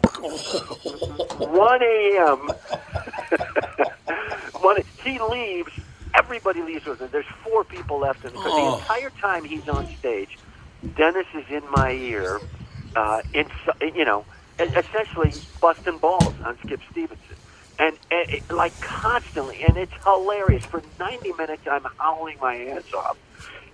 one 1.39 1.81
a.m. 1.83 2.51
one 4.61 4.77
he 5.03 5.19
leaves. 5.19 5.71
Everybody 6.13 6.61
leaves 6.61 6.85
with 6.85 6.99
him. 6.99 7.09
There's 7.11 7.25
four 7.43 7.63
people 7.63 7.99
left, 7.99 8.25
and 8.25 8.33
Oh. 8.35 8.41
the 8.41 8.77
entire 8.81 9.09
time 9.11 9.43
he's 9.45 9.67
on 9.69 9.87
stage, 9.99 10.37
Dennis 10.95 11.27
is 11.33 11.45
in 11.49 11.63
my 11.71 11.91
ear, 11.91 12.41
uh, 12.95 13.21
in, 13.33 13.47
you 13.95 14.03
know, 14.03 14.25
essentially 14.59 15.33
busting 15.61 15.97
balls 15.99 16.33
on 16.43 16.57
Skip 16.65 16.81
Stevenson. 16.91 17.35
And, 17.79 17.97
and 18.11 18.29
it, 18.29 18.51
like 18.51 18.79
constantly, 18.81 19.63
and 19.63 19.77
it's 19.77 19.93
hilarious. 20.03 20.63
For 20.65 20.83
90 20.99 21.31
minutes, 21.33 21.63
I'm 21.69 21.85
howling 21.97 22.37
my 22.41 22.57
ass 22.65 22.93
off. 22.93 23.17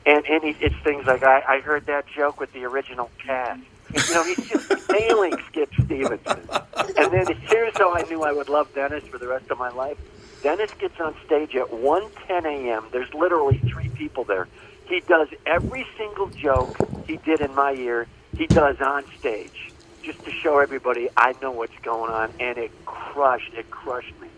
And, 0.05 0.25
and 0.27 0.43
it's 0.61 0.75
things 0.83 1.05
like, 1.07 1.23
I, 1.23 1.41
I 1.47 1.59
heard 1.59 1.87
that 1.87 2.05
joke 2.07 2.39
with 2.39 2.53
the 2.53 2.63
original 2.65 3.09
cast. 3.25 3.61
You 4.07 4.15
know, 4.15 4.23
he's 4.25 4.39
just 4.49 4.63
nailing 4.91 5.37
Skip 5.47 5.71
Stevenson. 5.85 6.49
And 6.97 7.11
then 7.13 7.27
here's 7.49 7.73
how 7.77 7.93
I 7.95 8.03
knew 8.03 8.23
I 8.23 8.33
would 8.33 8.49
love 8.49 8.67
Dennis 8.73 9.03
for 9.11 9.19
the 9.19 9.27
rest 9.27 9.45
of 9.51 9.57
my 9.59 9.69
life. 9.71 9.97
Dennis 10.43 10.71
gets 10.79 10.95
on 10.99 11.15
stage 11.25 11.55
at 11.55 11.71
1:10 11.71 12.45
a.m. 12.45 12.89
There's 12.91 13.09
literally 13.13 13.61
three 13.71 13.89
people 13.89 14.25
there. 14.25 14.47
He 14.85 15.01
does 15.07 15.29
every 15.45 15.85
single 15.97 16.29
joke 16.41 16.79
he 17.03 17.17
did 17.17 17.41
in 17.41 17.55
my 17.55 17.73
ear. 17.73 18.07
He 18.35 18.47
does 18.47 18.77
on 18.81 19.05
stage, 19.19 19.73
just 20.03 20.23
to 20.25 20.31
show 20.43 20.59
everybody 20.59 21.09
I 21.17 21.33
know 21.41 21.51
what's 21.51 21.77
going 21.83 22.11
on, 22.11 22.31
and 22.39 22.57
it 22.57 22.71
crushed. 22.85 23.53
It 23.57 23.69
crushed 23.71 24.19
me. 24.21 24.29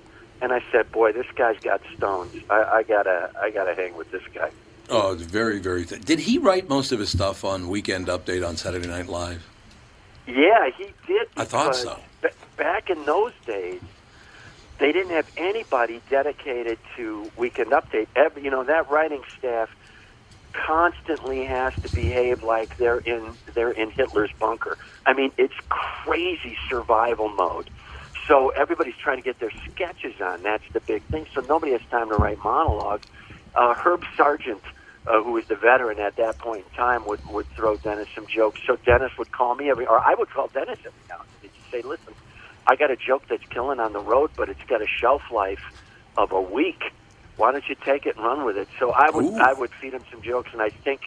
And 0.42 0.54
I 0.54 0.62
said, 0.72 0.92
"Boy, 0.92 1.14
this 1.14 1.28
guy's 1.36 1.60
got 1.64 1.82
stones. 1.96 2.34
I, 2.50 2.64
I 2.80 2.84
gotta, 2.84 3.32
I 3.42 3.52
gotta 3.52 3.76
hang 3.76 3.96
with 3.98 4.10
this 4.12 4.24
guy." 4.34 4.52
Oh, 4.90 5.14
it's 5.14 5.22
very, 5.22 5.60
very. 5.60 5.86
Th- 5.86 6.02
Did 6.02 6.20
he 6.20 6.38
write 6.38 6.68
most 6.70 6.92
of 6.92 7.00
his 7.00 7.10
stuff 7.12 7.44
on 7.46 7.68
Weekend 7.70 8.08
Update 8.08 8.48
on 8.48 8.58
Saturday 8.58 8.88
Night 8.88 9.08
Live? 9.08 9.46
Yeah, 10.28 10.70
he 10.78 10.86
did. 11.08 11.28
I 11.38 11.46
thought 11.46 11.76
so. 11.76 12.00
ba- 12.22 12.32
back 12.58 12.90
in 12.90 13.06
those 13.06 13.34
days, 13.46 13.82
they 14.80 14.92
didn't 14.92 15.12
have 15.12 15.30
anybody 15.38 16.02
dedicated 16.10 16.80
to 16.96 17.30
Weekend 17.38 17.72
Update. 17.72 18.08
Every, 18.16 18.44
you 18.44 18.50
know, 18.52 18.64
that 18.64 18.90
writing 18.90 19.22
staff 19.38 19.70
constantly 20.54 21.46
has 21.46 21.74
to 21.76 21.90
behave 21.94 22.42
like 22.44 22.76
they're 22.78 23.00
in 23.00 23.34
they're 23.54 23.72
in 23.72 23.92
Hitler's 23.92 24.32
bunker. 24.40 24.78
I 25.06 25.14
mean, 25.14 25.32
it's 25.38 25.54
crazy 25.70 26.58
survival 26.68 27.30
mode. 27.30 27.70
So 28.28 28.50
everybody's 28.50 28.96
trying 28.98 29.18
to 29.18 29.24
get 29.24 29.40
their 29.40 29.52
sketches 29.72 30.20
on. 30.22 30.44
That's 30.44 30.64
the 30.74 30.80
big 30.82 31.04
thing. 31.04 31.26
So 31.34 31.42
nobody 31.42 31.72
has 31.74 31.82
time 31.90 32.10
to 32.10 32.16
write 32.16 32.38
monologues. 32.44 33.08
Uh, 33.56 33.74
Herb 33.74 34.04
Sargent, 34.16 34.62
uh, 35.08 35.24
who 35.24 35.34
was 35.34 35.46
the 35.48 35.56
veteran 35.56 36.00
at 36.00 36.16
that 36.18 36.38
point 36.38 36.66
in 36.70 36.76
time, 36.76 37.06
would 37.08 37.26
would 37.28 37.48
throw 37.56 37.78
Dennis 37.78 38.08
some 38.16 38.28
jokes. 38.28 38.60
So 38.68 38.78
Dennis 38.86 39.12
would 39.18 39.32
call 39.32 39.56
me 39.56 39.70
every, 39.70 39.86
or 39.86 40.00
I 40.00 40.16
would 40.16 40.30
call 40.30 40.48
Dennis 40.48 40.80
every 40.80 40.92
now 41.10 41.20
and 41.22 41.30
then. 41.42 41.52
He'd 41.52 41.72
say, 41.72 41.88
"Listen, 41.88 42.14
I 42.68 42.76
got 42.76 42.92
a 42.92 42.96
joke 42.96 43.24
that's 43.30 43.46
killing 43.50 43.80
on 43.80 43.94
the 43.94 44.00
road, 44.00 44.32
but 44.36 44.50
it's 44.50 44.64
got 44.68 44.82
a 44.82 44.88
shelf 44.88 45.22
life 45.32 45.64
of 46.18 46.32
a 46.32 46.42
week. 46.42 46.82
Why 47.38 47.52
don't 47.52 47.68
you 47.70 47.76
take 47.86 48.06
it 48.06 48.18
and 48.18 48.26
run 48.26 48.46
with 48.46 48.58
it?" 48.58 48.68
So 48.80 48.92
I 48.92 49.10
would 49.10 49.34
I 49.36 49.54
would 49.54 49.72
feed 49.82 49.94
him 49.94 50.04
some 50.12 50.22
jokes, 50.22 50.50
and 50.54 50.62
I 50.62 50.70
think 50.70 51.02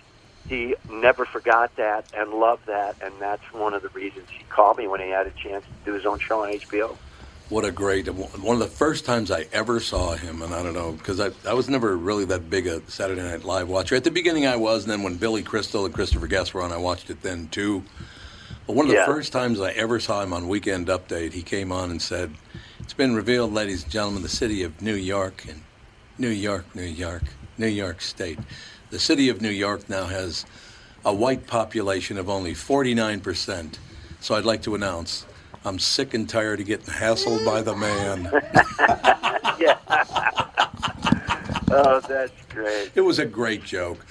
he 0.49 0.75
never 0.91 1.25
forgot 1.25 1.77
that 1.77 2.05
and 2.15 2.33
loved 2.33 2.67
that, 2.67 2.97
and 3.01 3.15
that's 3.21 3.45
one 3.53 3.75
of 3.75 3.83
the 3.83 3.89
reasons 3.91 4.27
he 4.37 4.45
called 4.45 4.79
me 4.79 4.89
when 4.89 5.01
he 5.01 5.11
had 5.11 5.27
a 5.27 5.31
chance 5.31 5.65
to 5.65 5.91
do 5.91 5.95
his 5.95 6.05
own 6.07 6.19
show 6.19 6.43
on 6.43 6.53
HBO. 6.53 6.97
What 7.53 7.67
a 7.67 7.71
great 7.71 8.09
one 8.09 8.57
of 8.57 8.61
the 8.61 8.67
first 8.67 9.05
times 9.05 9.31
I 9.31 9.47
ever 9.53 9.79
saw 9.79 10.15
him, 10.15 10.41
and 10.41 10.55
I 10.55 10.63
don't 10.63 10.73
know 10.73 10.93
because 10.93 11.21
I, 11.21 11.33
I 11.47 11.53
was 11.53 11.69
never 11.69 11.99
really 11.99 12.25
that 12.25 12.49
big 12.49 12.67
a 12.67 12.81
Saturday 12.91 13.21
Night 13.21 13.45
Live 13.45 13.69
watcher. 13.69 13.95
At 13.95 14.05
the 14.05 14.11
beginning, 14.11 14.47
I 14.47 14.57
was, 14.57 14.85
and 14.85 14.91
then 14.91 15.03
when 15.03 15.17
Billy 15.17 15.43
Crystal 15.43 15.85
and 15.85 15.93
Christopher 15.93 16.29
Guest 16.29 16.55
were 16.55 16.63
on, 16.63 16.73
I 16.73 16.79
watched 16.79 17.11
it 17.11 17.21
then 17.21 17.49
too. 17.49 17.83
But 18.67 18.75
one 18.75 18.87
of 18.87 18.91
the 18.91 18.97
Yeah. 18.97 19.05
first 19.05 19.33
times 19.33 19.61
I 19.61 19.73
ever 19.73 20.01
saw 20.01 20.23
him 20.23 20.33
on 20.33 20.49
Weekend 20.49 20.87
Update, 20.87 21.35
he 21.35 21.43
came 21.43 21.71
on 21.71 21.91
and 21.91 22.01
said, 22.01 22.33
"It's 22.81 22.95
been 22.95 23.15
revealed, 23.15 23.53
ladies 23.53 23.83
and 23.83 23.93
gentlemen, 23.93 24.23
the 24.23 24.31
city 24.31 24.63
of 24.63 24.81
New 24.81 24.95
York 24.95 25.45
and 25.47 25.61
New 26.17 26.31
York, 26.31 26.65
New 26.75 26.81
York, 26.85 27.25
New 27.59 27.67
York 27.67 28.01
State, 28.01 28.39
the 28.89 28.99
city 28.99 29.29
of 29.29 29.43
New 29.43 29.51
York 29.51 29.91
now 29.91 30.07
has 30.07 30.47
a 31.05 31.13
white 31.13 31.47
population 31.47 32.17
of 32.17 32.31
only 32.31 32.55
49 32.55 33.21
percent. 33.21 33.79
So 34.23 34.37
I'd 34.37 34.47
like 34.47 34.63
to 34.63 34.75
announce." 34.75 35.27
I'm 35.65 35.79
sick 35.79 36.15
and 36.15 36.29
tired 36.29 36.61
of 36.61 36.67
getting 36.67 36.87
hassled 36.87 37.45
by 37.45 37.63
the 37.63 37.77
man. 37.77 38.25
yeah. 39.61 39.79
oh, 41.71 42.01
that's 42.09 42.33
great. 42.49 42.91
It 42.95 43.03
was 43.03 43.19
a 43.19 43.27
great 43.27 43.63
joke. 43.63 44.05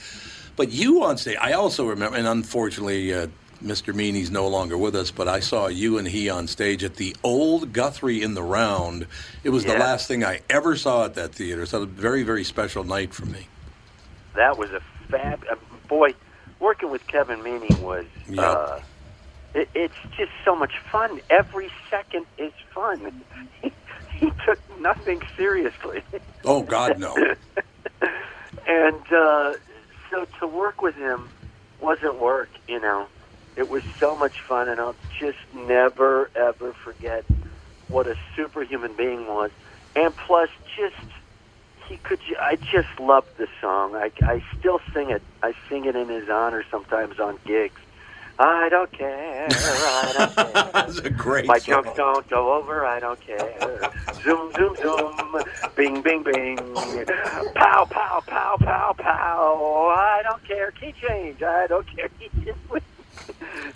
But 0.56 0.72
you 0.72 1.04
on 1.04 1.18
stage, 1.18 1.38
I 1.42 1.54
also 1.54 1.88
remember, 1.88 2.18
and 2.18 2.28
unfortunately, 2.28 3.14
uh, 3.14 3.28
Mr. 3.64 3.94
Meaney's 3.94 4.32
no 4.32 4.48
longer 4.48 4.78
with 4.78 4.96
us, 4.96 5.12
but 5.12 5.28
I 5.28 5.40
saw 5.40 5.68
you 5.68 5.98
and 5.98 6.08
he 6.08 6.30
on 6.30 6.48
stage 6.48 6.84
at 6.84 6.96
the 6.96 7.16
old 7.24 7.74
Guthrie 7.74 8.22
in 8.22 8.34
the 8.34 8.44
Round. 8.44 9.08
It 9.44 9.50
was 9.50 9.66
the 9.66 9.78
last 9.78 10.08
thing 10.08 10.24
I 10.24 10.42
ever 10.50 10.76
saw 10.76 11.06
at 11.06 11.14
that 11.16 11.36
theater. 11.36 11.66
So 11.66 11.78
it 11.78 11.80
was 11.82 11.90
a 11.90 11.92
very, 11.92 12.24
very 12.24 12.44
special 12.44 12.84
night 12.84 13.14
for 13.14 13.26
me. 13.26 13.48
That 14.36 14.58
was 14.58 14.72
a 14.72 14.82
fab. 15.10 15.44
Uh, 15.50 15.56
boy, 15.88 16.16
working 16.60 16.90
with 16.90 17.06
Kevin 17.08 17.40
Meaney 17.42 17.80
was. 17.82 18.06
Uh, 18.38 18.80
it, 19.54 19.70
it's 19.74 19.94
just 20.18 20.32
so 20.46 20.56
much 20.56 20.74
fun. 20.92 21.20
Every 21.30 21.70
second 21.90 22.26
is 22.38 22.54
fun. 22.74 23.24
He, 23.62 23.70
he 24.20 24.28
took 24.46 24.60
nothing 24.80 25.20
seriously. 25.38 26.04
Oh, 26.46 26.64
God, 26.64 27.00
no. 27.00 27.14
and 28.68 29.06
uh, 29.12 29.54
so 30.10 30.26
to 30.40 30.48
work 30.48 30.82
with 30.82 30.96
him 30.96 31.30
wasn't 31.82 32.22
work, 32.22 32.50
you 32.68 32.80
know. 32.80 33.08
It 33.58 33.70
was 33.70 33.82
so 34.00 34.18
much 34.18 34.36
fun, 34.48 34.70
and 34.70 34.80
I'll 34.80 34.96
just 35.20 35.38
never, 35.54 36.32
ever 36.36 36.74
forget 36.84 37.26
what 37.90 38.08
a 38.08 38.16
superhuman 38.36 38.96
being 38.98 39.28
was. 39.28 39.52
And 39.96 40.14
plus, 40.26 40.48
just 40.78 40.96
he 41.90 41.98
could. 41.98 42.20
I 42.40 42.56
just 42.56 43.00
loved 43.00 43.28
the 43.38 43.48
song. 43.62 43.96
I, 43.96 44.12
I 44.24 44.40
still 44.58 44.80
sing 44.94 45.10
it. 45.10 45.22
I 45.44 45.52
sing 45.70 45.86
it 45.86 45.96
in 45.96 46.08
his 46.08 46.30
honor 46.32 46.64
sometimes 46.72 47.20
on 47.20 47.38
gigs. 47.46 47.82
I 48.44 48.70
don't 48.70 48.92
care. 48.92 49.48
I 49.52 50.14
don't 50.18 50.36
care. 50.36 50.70
That's 50.74 50.98
a 50.98 51.10
great 51.12 51.46
My 51.46 51.60
song. 51.60 51.84
jokes 51.84 51.98
don't 51.98 52.28
go 52.30 52.54
over. 52.54 52.86
I 52.86 53.00
don't 53.00 53.20
care. 53.22 53.92
Zoom, 54.24 54.52
zoom, 54.54 54.76
zoom. 54.78 55.44
Bing, 55.76 56.02
bing, 56.02 56.24
bing. 56.24 56.58
Pow, 57.54 57.86
pow, 57.86 58.22
pow, 58.26 58.58
pow, 58.60 58.96
pow. 58.98 59.96
I 59.96 60.22
don't 60.24 60.44
care. 60.48 60.72
Key 60.72 60.94
change. 61.08 61.44
I 61.44 61.68
don't 61.68 61.86
care. 61.88 62.10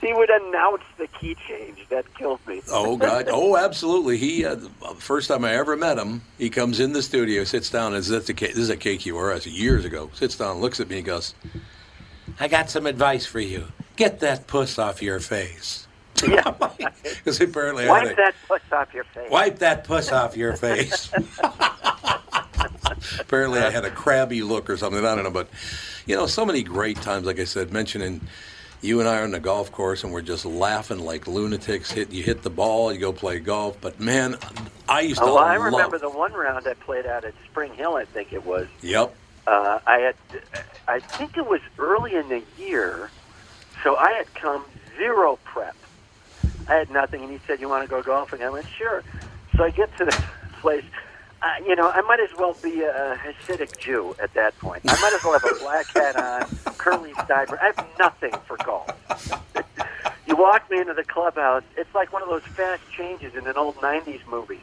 He 0.02 0.14
would, 0.14 0.30
announce 0.30 0.84
the 0.98 1.08
key 1.08 1.36
change. 1.48 1.88
That 1.90 2.06
killed 2.16 2.40
me. 2.48 2.62
Oh 2.72 2.96
God! 2.98 3.28
Oh, 3.32 3.58
absolutely. 3.58 4.18
He 4.18 4.46
uh, 4.46 4.58
first 4.98 5.28
time 5.28 5.44
I 5.44 5.54
ever 5.56 5.76
met 5.76 5.98
him, 5.98 6.22
he 6.38 6.50
comes 6.50 6.80
in 6.80 6.94
the 6.94 7.02
studio, 7.02 7.44
sits 7.44 7.70
down. 7.70 7.94
Is 7.94 8.08
this, 8.08 8.26
the, 8.28 8.34
K- 8.34 8.48
this 8.48 8.58
is 8.58 8.70
a 8.70 8.78
KQRS 8.78 9.46
years 9.52 9.84
ago? 9.86 10.10
Sits 10.14 10.36
down, 10.38 10.58
looks 10.62 10.80
at 10.80 10.90
me, 10.90 10.98
and 10.98 11.06
goes, 11.06 11.34
"I 12.40 12.48
got 12.48 12.70
some 12.70 12.86
advice 12.86 13.26
for 13.26 13.40
you. 13.40 13.66
Get 13.96 14.20
that 14.20 14.48
puss 14.48 14.78
off 14.80 15.02
your 15.02 15.20
face." 15.20 15.88
Because 16.26 17.42
apparently 17.42 17.88
Wipe 17.88 18.16
that 18.18 18.36
puss 18.48 18.62
off 18.72 18.94
your 18.94 19.04
face. 19.06 19.30
wipe 19.30 19.60
that 19.60 19.84
puss 19.84 20.12
off 20.12 20.38
your 20.38 20.56
face. 20.56 21.12
apparently 23.20 23.60
I 23.60 23.70
had 23.70 23.86
a 23.86 23.92
crabby 23.92 24.42
look 24.44 24.70
or 24.70 24.78
something. 24.78 25.04
I 25.06 25.16
don't 25.16 25.24
know, 25.24 25.32
but 25.32 25.48
you 26.06 26.16
know, 26.16 26.26
so 26.26 26.46
many 26.46 26.64
great 26.64 26.98
times. 27.02 27.26
Like 27.26 27.40
I 27.40 27.44
said, 27.46 27.72
mentioning. 27.72 28.22
You 28.82 29.00
and 29.00 29.10
I 29.10 29.20
are 29.20 29.24
on 29.24 29.32
the 29.32 29.40
golf 29.40 29.72
course, 29.72 30.04
and 30.04 30.14
we're 30.14 30.22
just 30.22 30.46
laughing 30.46 31.00
like 31.00 31.26
lunatics. 31.26 31.92
Hit 31.92 32.12
you 32.12 32.22
hit 32.22 32.44
the 32.44 32.52
ball, 32.52 32.94
you 32.94 33.00
go 33.00 33.12
play 33.12 33.40
golf. 33.40 33.78
But 33.82 34.00
man, 34.00 34.36
I 34.88 35.02
used 35.02 35.20
to 35.22 35.26
Oh, 35.26 35.36
well, 35.36 35.44
I 35.44 35.56
remember 35.56 35.98
the 35.98 36.10
one 36.10 36.34
round 36.34 36.68
I 36.68 36.76
played 36.76 37.08
out 37.08 37.26
at 37.26 37.34
Spring 37.46 37.74
Hill. 37.74 37.96
I 37.96 38.06
think 38.06 38.32
it 38.32 38.46
was. 38.46 38.68
Yep. 38.82 39.16
uh, 39.48 39.80
I 39.88 39.98
had, 40.00 40.16
I 40.88 41.00
think 41.00 41.36
it 41.36 41.48
was 41.48 41.62
early 41.80 42.14
in 42.16 42.30
the 42.30 42.44
year, 42.60 43.10
so 43.86 43.96
I 43.96 44.14
had 44.14 44.34
come 44.34 44.66
zero 44.98 45.38
prep. 45.46 45.76
I 46.68 46.74
had 46.74 46.90
nothing, 46.90 47.22
and 47.22 47.32
he 47.32 47.40
said, 47.46 47.62
"You 47.62 47.70
want 47.70 47.84
to 47.84 47.90
go 47.90 48.02
golfing?" 48.02 48.42
I 48.42 48.50
went, 48.50 48.66
"Sure." 48.68 49.04
So 49.56 49.64
I 49.64 49.70
get 49.70 49.96
to 49.98 50.06
the 50.06 50.24
place. 50.60 50.84
Uh, 51.42 51.48
you 51.68 51.76
know, 51.76 51.92
I 51.92 52.02
might 52.02 52.20
as 52.20 52.36
well 52.38 52.58
be 52.64 52.82
a 52.82 53.16
Hasidic 53.22 53.78
Jew 53.78 54.16
at 54.22 54.34
that 54.34 54.58
point. 54.58 54.82
I 54.88 55.00
might 55.00 55.14
as 55.14 55.24
well 55.24 55.34
have 55.34 55.44
a 55.44 55.60
black 55.60 55.86
hat 55.94 56.16
on, 56.16 56.48
curly 56.78 57.14
sideburns. 57.28 57.62
I 57.62 57.66
have 57.68 57.88
nothing 58.00 58.34
for 58.48 58.58
golf. 58.58 58.90
you 60.28 60.36
walk 60.36 60.70
me 60.72 60.80
into 60.80 60.96
the 60.96 61.04
clubhouse. 61.04 61.64
It's 61.78 61.94
like 61.94 62.12
one 62.12 62.24
of 62.24 62.30
those 62.30 62.42
fast 62.42 62.82
changes 62.98 63.36
in 63.36 63.46
an 63.46 63.56
old 63.56 63.76
'90s 63.76 64.26
movie. 64.28 64.62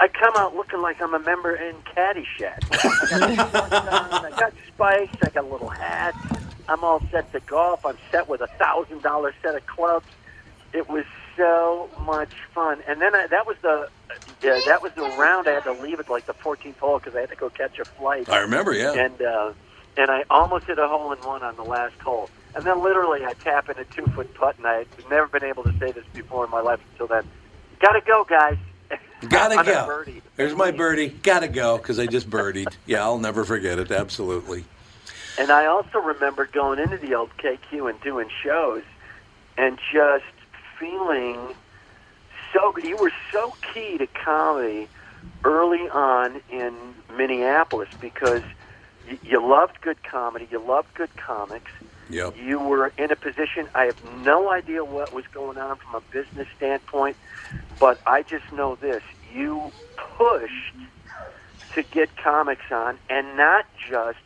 I 0.00 0.08
come 0.08 0.34
out 0.36 0.56
looking 0.56 0.80
like 0.80 1.00
I'm 1.00 1.14
a 1.14 1.20
member 1.20 1.54
in 1.54 1.76
Caddyshack. 1.94 2.64
I 2.72 3.36
got, 3.36 4.12
on, 4.12 4.32
I 4.32 4.36
got 4.36 4.52
spikes. 4.66 5.16
I 5.22 5.30
got 5.30 5.44
a 5.44 5.46
little 5.46 5.68
hat. 5.68 6.16
I'm 6.68 6.82
all 6.84 7.02
set 7.10 7.30
to 7.32 7.40
golf. 7.40 7.84
I'm 7.84 7.98
set 8.10 8.28
with 8.28 8.40
a 8.40 8.46
thousand 8.46 9.02
dollar 9.02 9.34
set 9.42 9.54
of 9.54 9.66
clubs. 9.66 10.06
It 10.72 10.88
was 10.88 11.04
so 11.36 11.88
much 12.04 12.32
fun. 12.54 12.82
And 12.86 13.00
then 13.00 13.14
I, 13.14 13.26
that 13.28 13.46
was 13.46 13.56
the 13.62 13.88
yeah, 14.42 14.60
that 14.66 14.82
was 14.82 14.92
the 14.92 15.02
round 15.02 15.48
I 15.48 15.52
had 15.52 15.64
to 15.64 15.72
leave 15.72 16.00
at 16.00 16.08
like 16.08 16.26
the 16.26 16.34
14th 16.34 16.76
hole 16.78 16.98
because 16.98 17.16
I 17.16 17.20
had 17.20 17.30
to 17.30 17.36
go 17.36 17.50
catch 17.50 17.78
a 17.78 17.84
flight. 17.84 18.28
I 18.28 18.38
remember, 18.38 18.72
yeah. 18.72 18.92
And 18.92 19.20
uh, 19.20 19.52
and 19.96 20.10
I 20.10 20.24
almost 20.30 20.66
hit 20.66 20.78
a 20.78 20.88
hole 20.88 21.12
in 21.12 21.18
one 21.20 21.42
on 21.42 21.56
the 21.56 21.62
last 21.64 21.98
hole. 22.00 22.30
And 22.54 22.64
then 22.64 22.82
literally 22.82 23.24
I 23.24 23.32
tap 23.34 23.68
in 23.68 23.78
a 23.78 23.84
two 23.84 24.06
foot 24.06 24.32
putt, 24.34 24.56
and 24.58 24.66
I've 24.66 24.88
never 25.10 25.26
been 25.26 25.44
able 25.44 25.64
to 25.64 25.72
say 25.78 25.92
this 25.92 26.04
before 26.12 26.44
in 26.44 26.50
my 26.50 26.60
life 26.60 26.80
until 26.92 27.08
then. 27.08 27.24
Gotta 27.80 28.00
go, 28.00 28.24
guys. 28.24 28.56
Gotta 29.28 29.62
go. 29.64 29.86
birdie. 29.86 30.22
There's 30.36 30.54
my 30.54 30.70
birdie. 30.70 31.08
Gotta 31.08 31.48
go 31.48 31.78
because 31.78 31.98
I 31.98 32.06
just 32.06 32.30
birdied. 32.30 32.72
Yeah, 32.86 33.02
I'll 33.02 33.18
never 33.18 33.44
forget 33.44 33.78
it. 33.78 33.90
Absolutely. 33.90 34.64
And 35.36 35.50
I 35.50 35.66
also 35.66 35.98
remember 35.98 36.46
going 36.46 36.78
into 36.78 36.96
the 36.96 37.14
old 37.14 37.30
KQ 37.38 37.90
and 37.90 38.00
doing 38.00 38.28
shows 38.42 38.82
and 39.56 39.78
just 39.92 40.24
feeling 40.78 41.38
so 42.52 42.72
good. 42.72 42.84
you 42.84 42.96
were 42.96 43.12
so 43.32 43.52
key 43.72 43.98
to 43.98 44.06
comedy 44.06 44.88
early 45.42 45.88
on 45.88 46.40
in 46.50 46.74
Minneapolis 47.16 47.88
because 48.00 48.42
you 49.22 49.46
loved 49.46 49.80
good 49.80 50.02
comedy, 50.04 50.48
you 50.50 50.60
loved 50.60 50.94
good 50.94 51.14
comics. 51.16 51.70
Yep. 52.10 52.36
You 52.36 52.58
were 52.60 52.92
in 52.98 53.10
a 53.10 53.16
position 53.16 53.66
I 53.74 53.84
have 53.84 53.96
no 54.24 54.50
idea 54.50 54.84
what 54.84 55.12
was 55.12 55.26
going 55.32 55.58
on 55.58 55.76
from 55.76 55.94
a 55.96 56.00
business 56.12 56.46
standpoint, 56.56 57.16
but 57.80 58.00
I 58.06 58.22
just 58.22 58.50
know 58.52 58.76
this. 58.76 59.02
You 59.34 59.72
pushed 59.96 60.76
to 61.74 61.82
get 61.82 62.14
comics 62.16 62.70
on 62.70 62.98
and 63.10 63.36
not 63.36 63.66
just 63.90 64.18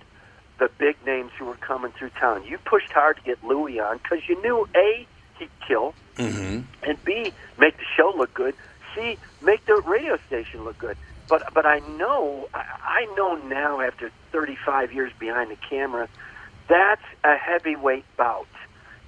the 0.59 0.71
big 0.79 0.97
names 1.07 1.31
who 1.39 1.45
were 1.47 1.57
coming 1.57 1.93
through 1.93 2.11
town. 2.11 2.45
You 2.45 2.59
pushed 2.59 2.93
hard 2.93 3.17
to 3.17 3.23
get 3.23 3.43
Louis 3.45 3.79
on 3.81 3.99
because 3.99 4.21
you 4.29 4.41
knew 4.43 4.69
A, 4.75 5.07
he'd 5.39 5.51
kill, 5.67 5.95
Mm-hmm. 6.17 6.63
and 6.91 7.05
B, 7.05 7.33
make 7.59 7.77
the 7.77 7.85
show 7.97 8.13
look 8.17 8.35
good. 8.35 8.55
C, 8.95 9.17
make 9.41 9.65
the 9.67 9.81
radio 9.87 10.19
station 10.27 10.65
look 10.65 10.77
good. 10.79 10.97
But 11.29 11.55
but 11.55 11.65
I 11.65 11.79
know 11.97 12.49
I, 12.53 12.65
I 12.83 13.15
know 13.17 13.37
now 13.37 13.81
after 13.81 14.11
35 14.33 14.93
years 14.93 15.13
behind 15.21 15.51
the 15.53 15.57
camera, 15.71 16.09
that's 16.69 17.03
a 17.23 17.37
heavyweight 17.37 18.05
bout. 18.17 18.49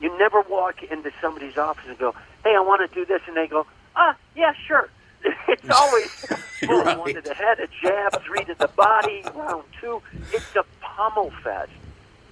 You 0.01 0.17
never 0.19 0.41
walk 0.43 0.83
into 0.85 1.11
somebody's 1.21 1.57
office 1.57 1.85
and 1.89 1.99
go, 1.99 2.15
"Hey, 2.45 2.55
I 2.55 2.61
want 2.61 2.89
to 2.89 2.95
do 2.95 3.05
this," 3.05 3.23
and 3.27 3.37
they 3.37 3.49
go, 3.49 3.67
"Ah, 3.97 4.15
yeah, 4.37 4.53
sure." 4.69 4.89
It's 5.49 5.69
always 5.69 6.27
boom, 6.63 6.99
one 6.99 7.15
to 7.15 7.21
the 7.21 7.35
head, 7.35 7.61
a 7.61 7.69
jab, 7.83 8.23
three 8.23 8.45
to 8.45 8.55
the 8.55 8.69
body, 8.69 9.23
round 9.35 9.65
two. 9.81 10.01
It's 10.33 10.57
a 10.57 10.65
pummel 10.81 11.33
fest. 11.43 11.71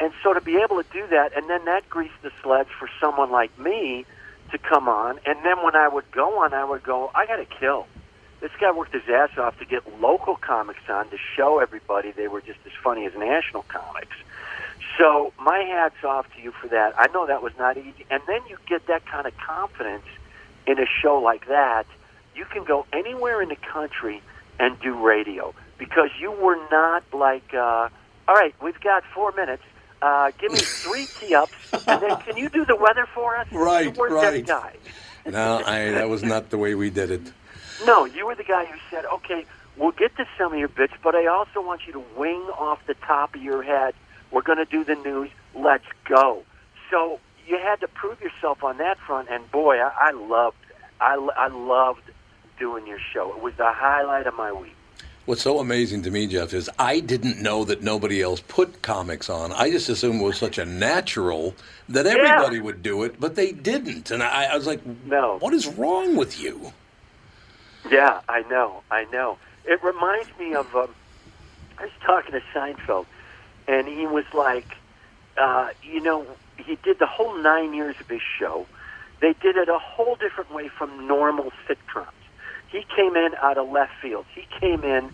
And 0.01 0.13
so 0.23 0.33
to 0.33 0.41
be 0.41 0.57
able 0.57 0.83
to 0.83 0.89
do 0.93 1.07
that, 1.09 1.37
and 1.37 1.51
then 1.51 1.65
that 1.65 1.89
greased 1.91 2.23
the 2.23 2.31
sleds 2.43 2.71
for 2.79 2.89
someone 3.01 3.31
like 3.31 3.57
me 3.59 4.07
to 4.51 4.59
come 4.59 4.89
on. 4.89 5.19
And 5.27 5.39
then 5.45 5.63
when 5.63 5.75
I 5.75 5.89
would 5.89 6.11
go 6.11 6.43
on, 6.43 6.55
I 6.55 6.65
would 6.65 6.83
go, 6.83 7.11
I 7.15 7.27
got 7.27 7.37
to 7.37 7.45
kill. 7.45 7.87
This 8.41 8.53
guy 8.61 8.71
worked 8.71 8.95
his 8.95 9.03
ass 9.09 9.37
off 9.37 9.59
to 9.59 9.65
get 9.65 10.01
local 10.01 10.37
comics 10.37 10.89
on 10.89 11.11
to 11.11 11.17
show 11.37 11.59
everybody 11.59 12.13
they 12.13 12.29
were 12.29 12.41
just 12.41 12.61
as 12.65 12.73
funny 12.83 13.05
as 13.05 13.13
national 13.15 13.65
comics. 13.65 14.17
So 14.97 15.33
my 15.41 15.59
hat's 15.59 16.03
off 16.05 16.27
to 16.37 16.43
you 16.43 16.53
for 16.53 16.69
that. 16.69 16.95
I 16.99 17.09
know 17.09 17.27
that 17.27 17.43
was 17.43 17.53
not 17.59 17.77
easy. 17.77 18.07
And 18.11 18.23
then 18.27 18.41
you 18.49 18.57
get 18.69 18.87
that 18.87 19.07
kind 19.07 19.27
of 19.27 19.37
confidence 19.37 20.07
in 20.67 20.79
a 20.79 20.87
show 20.87 21.19
like 21.19 21.49
that. 21.49 21.87
You 22.39 22.45
can 22.45 22.63
go 22.63 22.87
anywhere 22.93 23.43
in 23.43 23.49
the 23.49 23.57
country 23.57 24.23
and 24.61 24.79
do 24.79 24.95
radio 25.05 25.53
because 25.77 26.11
you 26.21 26.31
were 26.31 26.57
not 26.71 27.03
like, 27.13 27.53
uh, 27.53 27.89
all 28.29 28.35
right, 28.35 28.55
we've 28.63 28.81
got 28.81 29.03
four 29.13 29.33
minutes. 29.33 29.65
Uh, 30.01 30.31
give 30.39 30.53
me 30.53 30.59
three 30.63 31.07
tee 31.19 31.35
ups, 31.35 31.53
and 31.73 32.01
then 32.01 32.17
can 32.19 32.37
you 32.37 32.49
do 32.49 32.65
the 32.65 32.77
weather 32.77 33.09
for 33.13 33.37
us? 33.37 33.49
Right, 33.51 33.87
you 33.87 33.91
weren't 33.91 34.13
right. 34.13 34.47
that 34.47 34.47
guy. 34.47 34.77
No, 35.29 35.63
I, 35.67 35.91
that 35.91 36.09
was 36.09 36.23
not 36.23 36.49
the 36.49 36.57
way 36.57 36.75
we 36.75 36.89
did 36.89 37.11
it. 37.11 37.33
No, 37.85 38.07
you 38.07 38.25
were 38.25 38.35
the 38.35 38.45
guy 38.45 38.65
who 38.65 38.79
said, 38.89 39.05
okay, 39.05 39.45
we'll 39.77 39.91
get 39.91 40.17
to 40.17 40.27
some 40.39 40.55
of 40.55 40.59
your 40.59 40.69
bits, 40.69 40.95
but 41.03 41.15
I 41.15 41.27
also 41.27 41.61
want 41.61 41.87
you 41.87 41.93
to 41.93 42.03
wing 42.17 42.41
off 42.57 42.79
the 42.87 42.95
top 42.95 43.35
of 43.35 43.43
your 43.43 43.63
head. 43.63 43.93
We're 44.31 44.41
going 44.41 44.57
to 44.57 44.65
do 44.65 44.85
the 44.85 44.95
news. 44.95 45.29
Let's 45.55 45.85
go. 46.09 46.45
So 46.91 47.21
you 47.47 47.59
had 47.59 47.81
to 47.81 47.89
prove 47.89 48.23
yourself 48.23 48.65
on 48.65 48.79
that 48.79 48.97
front, 49.01 49.29
and 49.29 49.51
boy, 49.51 49.77
I, 49.77 49.91
I 50.01 50.11
loved. 50.13 50.57
I, 50.99 51.17
I 51.37 51.49
loved 51.49 52.11
doing 52.59 52.87
your 52.87 52.99
show. 53.13 53.35
It 53.37 53.43
was 53.43 53.55
the 53.55 53.73
highlight 53.73 54.27
of 54.27 54.35
my 54.35 54.53
week. 54.53 54.75
What's 55.27 55.43
so 55.43 55.59
amazing 55.61 56.03
to 56.05 56.11
me, 56.11 56.27
Jeff, 56.27 56.55
is 56.55 56.71
I 56.79 57.01
didn't 57.01 57.43
know 57.43 57.63
that 57.65 57.83
nobody 57.83 58.23
else 58.23 58.41
put 58.41 58.81
comics 58.81 59.29
on. 59.29 59.53
I 59.53 59.71
just 59.71 59.89
assumed 59.91 60.23
it 60.23 60.25
was 60.25 60.39
such 60.39 60.57
a 60.57 60.65
natural 60.65 61.55
that 61.91 62.07
Yeah. 62.07 62.13
everybody 62.13 62.61
would 62.61 62.83
do 62.83 63.03
it, 63.03 63.21
but 63.21 63.35
they 63.35 63.53
didn't. 63.53 64.11
And 64.11 64.23
I, 64.23 64.45
I 64.45 64.57
was 64.57 64.67
like, 64.67 64.81
no. 65.05 65.37
what 65.41 65.53
is 65.53 65.67
wrong 65.67 66.17
with 66.17 66.41
you? 66.41 66.73
Yeah, 67.91 68.21
I 68.29 68.41
know, 68.49 68.83
I 68.91 69.05
know. 69.13 69.39
It 69.67 69.83
reminds 69.83 70.31
me 70.39 70.55
of 70.55 70.75
um, 70.75 70.89
I 71.79 71.83
was 71.85 71.93
talking 72.05 72.33
to 72.33 72.43
Seinfeld, 72.55 73.05
and 73.67 73.87
he 73.87 74.07
was 74.07 74.25
like, 74.33 74.77
uh, 75.37 75.69
you 75.83 76.01
know, 76.01 76.27
he 76.57 76.77
did 76.83 76.99
the 76.99 77.07
whole 77.07 77.37
nine 77.37 77.75
years 77.75 77.97
of 78.01 78.09
his 78.09 78.23
show. 78.39 78.67
They 79.21 79.35
did 79.35 79.57
it 79.57 79.69
a 79.69 79.79
whole 79.79 80.17
different 80.17 80.53
way 80.55 80.69
from 80.69 81.07
normal 81.07 81.53
sitcoms. 81.69 82.07
He 82.71 82.85
came 82.95 83.17
in 83.17 83.35
out 83.41 83.59
of 83.59 83.71
left 83.71 83.93
field. 84.01 84.27
He 84.35 84.47
came 84.61 84.85
in 84.85 85.11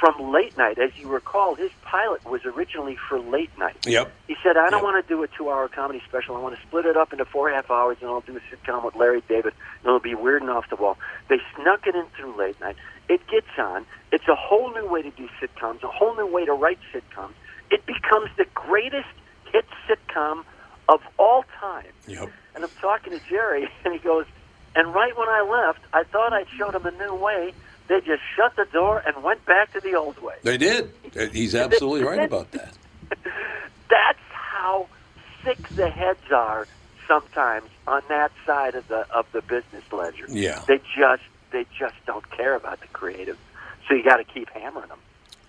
from 0.00 0.32
late 0.32 0.56
night. 0.56 0.78
As 0.78 0.90
you 0.96 1.08
recall, 1.08 1.54
his 1.54 1.70
pilot 1.82 2.24
was 2.24 2.44
originally 2.46 2.96
for 2.96 3.20
late 3.20 3.50
night. 3.58 3.76
Yep. 3.86 4.10
He 4.26 4.36
said, 4.42 4.56
I 4.56 4.70
don't 4.70 4.82
want 4.82 5.04
to 5.04 5.08
do 5.08 5.22
a 5.22 5.28
two 5.28 5.50
hour 5.50 5.68
comedy 5.68 6.02
special. 6.08 6.36
I 6.36 6.40
want 6.40 6.56
to 6.56 6.62
split 6.62 6.86
it 6.86 6.96
up 6.96 7.12
into 7.12 7.26
four 7.26 7.50
half 7.50 7.70
hours 7.70 7.98
and 8.00 8.08
I'll 8.08 8.22
do 8.22 8.36
a 8.36 8.40
sitcom 8.40 8.84
with 8.84 8.96
Larry 8.96 9.22
David 9.28 9.52
and 9.80 9.86
it'll 9.86 10.00
be 10.00 10.14
weird 10.14 10.40
and 10.40 10.50
off 10.50 10.70
the 10.70 10.76
wall. 10.76 10.96
They 11.28 11.36
snuck 11.54 11.86
it 11.86 11.94
in 11.94 12.06
through 12.16 12.36
late 12.36 12.58
night. 12.60 12.76
It 13.08 13.20
gets 13.28 13.58
on. 13.58 13.84
It's 14.10 14.26
a 14.26 14.34
whole 14.34 14.72
new 14.72 14.88
way 14.88 15.02
to 15.02 15.10
do 15.10 15.28
sitcoms, 15.40 15.82
a 15.82 15.88
whole 15.88 16.16
new 16.16 16.26
way 16.26 16.46
to 16.46 16.52
write 16.52 16.78
sitcoms. 16.94 17.32
It 17.70 17.84
becomes 17.84 18.30
the 18.38 18.46
greatest 18.54 19.08
hit 19.52 19.66
sitcom 19.86 20.44
of 20.88 21.00
all 21.18 21.44
time. 21.60 21.92
Yep. 22.08 22.30
And 22.54 22.64
I'm 22.64 22.70
talking 22.80 23.12
to 23.12 23.20
Jerry 23.28 23.68
and 23.84 23.92
he 23.92 24.00
goes, 24.00 24.24
and 24.74 24.94
right 24.94 25.16
when 25.16 25.28
I 25.28 25.42
left, 25.42 25.80
I 25.92 26.04
thought 26.04 26.32
I'd 26.32 26.48
showed 26.56 26.74
them 26.74 26.86
a 26.86 26.90
new 26.92 27.14
way. 27.14 27.52
They 27.88 28.00
just 28.00 28.22
shut 28.36 28.54
the 28.56 28.66
door 28.72 29.02
and 29.04 29.24
went 29.24 29.44
back 29.46 29.72
to 29.72 29.80
the 29.80 29.94
old 29.94 30.22
way. 30.22 30.36
They 30.44 30.56
did. 30.56 30.92
He's 31.32 31.54
absolutely 31.54 32.06
right 32.06 32.22
about 32.22 32.52
that. 32.52 32.74
That's 33.90 34.18
how 34.30 34.86
sick 35.44 35.68
the 35.70 35.90
heads 35.90 36.30
are 36.32 36.68
sometimes 37.08 37.68
on 37.88 38.02
that 38.08 38.30
side 38.46 38.76
of 38.76 38.86
the 38.86 39.10
of 39.12 39.26
the 39.32 39.42
business 39.42 39.82
ledger. 39.90 40.26
Yeah. 40.28 40.62
They 40.68 40.78
just 40.96 41.22
they 41.50 41.66
just 41.76 41.96
don't 42.06 42.28
care 42.30 42.54
about 42.54 42.80
the 42.80 42.86
creative. 42.88 43.38
So 43.88 43.94
you 43.94 44.04
got 44.04 44.18
to 44.18 44.24
keep 44.24 44.48
hammering 44.50 44.88
them. 44.88 45.00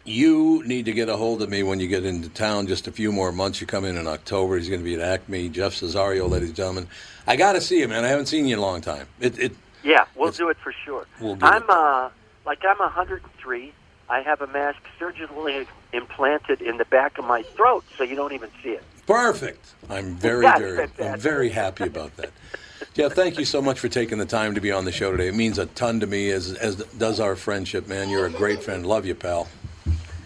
You 0.03 0.63
need 0.65 0.85
to 0.85 0.93
get 0.93 1.09
a 1.09 1.17
hold 1.17 1.41
of 1.41 1.49
me 1.49 1.61
when 1.63 1.79
you 1.79 1.87
get 1.87 2.05
into 2.05 2.29
town. 2.29 2.67
Just 2.67 2.87
a 2.87 2.91
few 2.91 3.11
more 3.11 3.31
months. 3.31 3.61
You 3.61 3.67
come 3.67 3.85
in 3.85 3.97
in 3.97 4.07
October. 4.07 4.57
He's 4.57 4.67
going 4.67 4.81
to 4.81 4.85
be 4.85 4.95
at 4.95 5.01
Acme. 5.01 5.49
Jeff 5.49 5.73
Cesario, 5.73 6.27
ladies 6.29 6.49
and 6.49 6.55
gentlemen. 6.55 6.87
I 7.27 7.35
got 7.35 7.53
to 7.53 7.61
see 7.61 7.79
you, 7.79 7.87
man. 7.87 8.03
I 8.03 8.07
haven't 8.07 8.25
seen 8.25 8.45
you 8.45 8.53
in 8.53 8.59
a 8.59 8.61
long 8.63 8.81
time. 8.81 9.07
It, 9.19 9.37
it 9.37 9.51
Yeah, 9.83 10.05
we'll 10.15 10.31
do 10.31 10.49
it 10.49 10.57
for 10.57 10.73
sure. 10.85 11.05
We'll 11.19 11.35
do 11.35 11.45
I'm 11.45 11.63
uh 11.69 12.09
like 12.45 12.65
I'm 12.65 12.77
103. 12.79 13.73
I 14.09 14.21
have 14.21 14.41
a 14.41 14.47
mask 14.47 14.79
surgically 14.99 15.67
implanted 15.93 16.61
in 16.61 16.77
the 16.77 16.85
back 16.85 17.17
of 17.17 17.25
my 17.25 17.43
throat, 17.43 17.85
so 17.97 18.03
you 18.03 18.15
don't 18.15 18.33
even 18.33 18.49
see 18.61 18.71
it. 18.71 18.83
perfect. 19.07 19.73
I'm 19.89 20.15
very, 20.15 20.41
That's 20.41 20.59
very, 20.59 20.89
I'm 20.99 21.19
very 21.19 21.49
happy 21.49 21.85
about 21.85 22.17
that. 22.17 22.31
Jeff, 22.93 23.13
thank 23.13 23.37
you 23.37 23.45
so 23.45 23.61
much 23.61 23.79
for 23.79 23.87
taking 23.87 24.17
the 24.17 24.25
time 24.25 24.55
to 24.55 24.61
be 24.61 24.71
on 24.71 24.85
the 24.85 24.91
show 24.91 25.11
today. 25.11 25.27
It 25.27 25.35
means 25.35 25.59
a 25.59 25.67
ton 25.67 25.99
to 26.01 26.07
me, 26.07 26.31
as 26.31 26.53
as 26.53 26.77
does 26.97 27.19
our 27.19 27.35
friendship, 27.35 27.87
man. 27.87 28.09
You're 28.09 28.25
a 28.25 28.31
great 28.31 28.63
friend. 28.63 28.85
Love 28.85 29.05
you, 29.05 29.15
pal. 29.15 29.47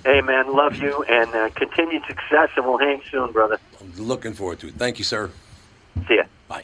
Hey 0.05 0.21
man, 0.21 0.53
love 0.53 0.75
you 0.75 1.01
and 1.09 1.33
uh, 1.33 1.49
continued 1.55 2.03
success, 2.07 2.49
and 2.55 2.63
we'll 2.63 2.77
hang 2.77 3.01
soon, 3.09 3.31
brother. 3.31 3.57
I'm 3.81 3.91
looking 3.97 4.33
forward 4.33 4.59
to 4.59 4.67
it. 4.67 4.75
Thank 4.75 4.99
you, 4.99 5.03
sir. 5.03 5.31
See 6.07 6.17
ya. 6.17 6.25
Bye. 6.47 6.63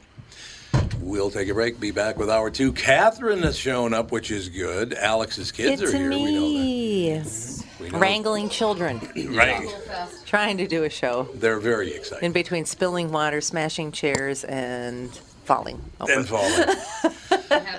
We'll 1.00 1.32
take 1.32 1.50
a 1.50 1.54
break. 1.56 1.80
Be 1.80 1.90
back 1.90 2.18
with 2.20 2.30
hour 2.30 2.52
two. 2.52 2.72
Catherine 2.72 3.42
has 3.42 3.58
shown 3.58 3.96
up, 3.96 4.12
which 4.12 4.30
is 4.30 4.48
good. 4.50 4.94
Alex's 4.94 5.52
kids 5.52 5.82
it's 5.82 5.92
are 5.92 5.98
here. 5.98 6.10
me. 6.10 6.24
We 6.24 7.10
know 7.10 7.24
that. 7.24 7.66
We 7.80 7.90
know. 7.90 7.98
Wrangling 7.98 8.50
children. 8.50 9.02
Right. 9.32 9.68
Trying 10.28 10.58
to 10.60 10.68
do 10.68 10.84
a 10.84 10.90
show 10.90 11.24
They're 11.34 11.60
very 11.60 11.94
excited. 11.96 12.24
in 12.24 12.32
between 12.34 12.66
spilling 12.66 13.12
water, 13.12 13.42
smashing 13.42 13.92
chairs, 13.92 14.44
and 14.44 15.10
falling. 15.46 15.82
over. 16.00 16.12
And 16.14 16.28
falling. 16.28 16.76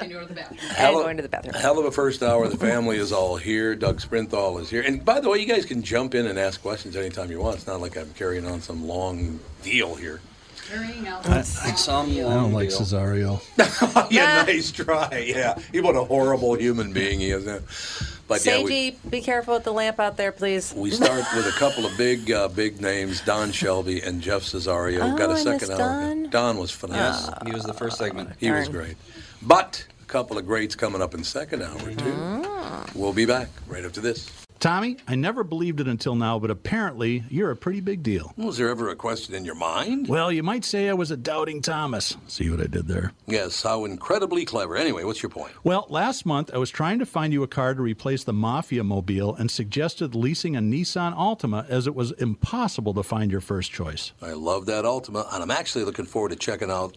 and 0.03 0.13
going 0.13 0.27
to 0.29 0.35
the 0.35 0.41
bathroom. 0.41 0.59
And 0.63 0.77
Hell 0.77 0.99
of- 0.99 1.05
going 1.05 1.17
to 1.17 1.23
the 1.23 1.29
bathroom. 1.29 1.55
Hell 1.55 1.79
of 1.79 1.85
a 1.85 1.91
first 1.91 2.23
hour. 2.23 2.49
The 2.49 2.57
family 2.57 2.97
is 2.99 3.13
all 3.13 3.37
here. 3.37 3.75
Doug 3.75 4.01
Sprinthal 4.01 4.61
is 4.61 4.71
here. 4.71 4.83
And 4.83 5.05
by 5.05 5.21
the 5.21 5.29
way, 5.29 5.39
you 5.39 5.47
guys 5.47 5.65
can 5.65 5.83
jump 5.83 6.15
in 6.15 6.27
and 6.27 6.39
ask 6.39 6.61
questions 6.63 6.97
anytime 6.97 7.31
you 7.31 7.41
want. 7.41 7.57
It's 7.57 7.67
not 7.67 7.81
like 7.81 7.97
I'm 7.97 8.13
carrying 8.15 8.47
on 8.47 8.61
some 8.61 8.87
long 8.87 9.41
deal 9.63 9.95
here. 9.95 10.21
I, 10.75 10.79
I 10.79 12.35
don't 12.35 12.53
like 12.53 12.69
Cesario. 12.71 13.43
yeah, 14.11 14.45
nice 14.47 14.71
try. 14.71 15.25
Yeah, 15.27 15.59
he 15.71 15.81
what 15.81 15.97
a 15.97 16.05
horrible 16.05 16.55
human 16.55 16.93
being 16.93 17.21
he 17.21 17.31
is. 17.31 17.45
But 18.29 18.47
yeah, 18.47 18.63
we, 18.63 18.93
be 19.11 19.21
careful 19.21 19.55
with 19.55 19.65
the 19.65 19.73
lamp 19.73 20.01
out 20.01 20.17
there, 20.17 20.33
please. 20.33 20.73
we 20.75 20.91
start 20.91 21.25
with 21.37 21.47
a 21.47 21.59
couple 21.59 21.85
of 21.85 21.97
big, 21.99 22.31
uh, 22.31 22.49
big 22.49 22.81
names: 22.81 23.21
Don 23.21 23.53
Shelby 23.53 24.01
and 24.01 24.23
Jeff 24.23 24.43
Cesario. 24.43 25.01
Oh, 25.13 25.19
Got 25.19 25.31
a 25.31 25.35
I 25.35 25.37
second 25.37 25.69
missed 25.69 25.73
hour. 25.73 25.79
Don. 25.79 26.31
Don 26.31 26.59
was 26.59 26.71
phenomenal. 26.71 27.29
Yes, 27.31 27.31
he 27.45 27.53
was 27.53 27.65
the 27.65 27.75
first 27.75 27.99
segment. 27.99 28.31
He 28.39 28.51
was 28.51 28.69
great. 28.69 28.97
But 29.43 29.85
a 30.01 30.05
couple 30.07 30.39
of 30.39 30.47
greats 30.47 30.75
coming 30.75 31.03
up 31.03 31.15
in 31.15 31.25
second 31.25 31.63
hour 31.63 31.79
too. 31.79 31.95
Mm. 31.95 32.95
We'll 32.95 33.13
be 33.13 33.27
back 33.27 33.49
right 33.67 33.85
after 33.85 34.01
this. 34.01 34.31
Tommy, 34.63 34.97
I 35.09 35.17
never 35.17 35.43
believed 35.43 35.81
it 35.81 35.89
until 35.89 36.15
now, 36.15 36.39
but 36.39 36.49
apparently 36.49 37.25
you're 37.29 37.51
a 37.51 37.57
pretty 37.57 37.81
big 37.81 38.05
deal. 38.05 38.33
Was 38.37 38.59
there 38.59 38.69
ever 38.69 38.91
a 38.91 38.95
question 38.95 39.35
in 39.35 39.45
your 39.45 39.57
mind? 39.57 40.07
Well, 40.07 40.31
you 40.31 40.45
might 40.45 40.65
say 40.65 40.89
I 40.89 40.93
was 40.93 41.11
a 41.11 41.17
doubting 41.17 41.63
Thomas. 41.63 42.17
See 42.29 42.49
what 42.49 42.61
I 42.61 42.69
did 42.69 42.87
there? 42.87 43.13
Yes, 43.27 43.65
how 43.65 43.85
incredibly 43.85 44.45
clever. 44.45 44.77
Anyway, 44.77 45.03
what's 45.03 45.21
your 45.21 45.31
point? 45.31 45.51
Well, 45.65 45.87
last 45.89 46.25
month 46.25 46.49
I 46.55 46.59
was 46.59 46.71
trying 46.71 47.01
to 47.01 47.07
find 47.07 47.33
you 47.33 47.43
a 47.43 47.49
car 47.49 47.75
to 47.75 47.83
replace 47.83 48.23
the 48.23 48.33
Mafia 48.33 48.85
Mobile 48.85 49.35
and 49.35 49.51
suggested 49.51 50.15
leasing 50.15 50.55
a 50.55 50.61
Nissan 50.61 51.13
Altima 51.17 51.69
as 51.69 51.89
it 51.89 51.97
was 51.97 52.13
impossible 52.13 52.95
to 52.95 53.03
find 53.03 53.33
your 53.33 53.41
first 53.41 53.73
choice. 53.73 54.13
I 54.23 54.35
love 54.35 54.67
that 54.67 54.85
Altima, 54.85 55.27
and 55.35 55.43
I'm 55.43 55.51
actually 55.51 55.83
looking 55.85 56.07
forward 56.07 56.29
to 56.29 56.37
checking 56.37 56.71
out 56.71 56.97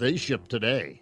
They 0.00 0.16
ship 0.16 0.48
today. 0.48 0.99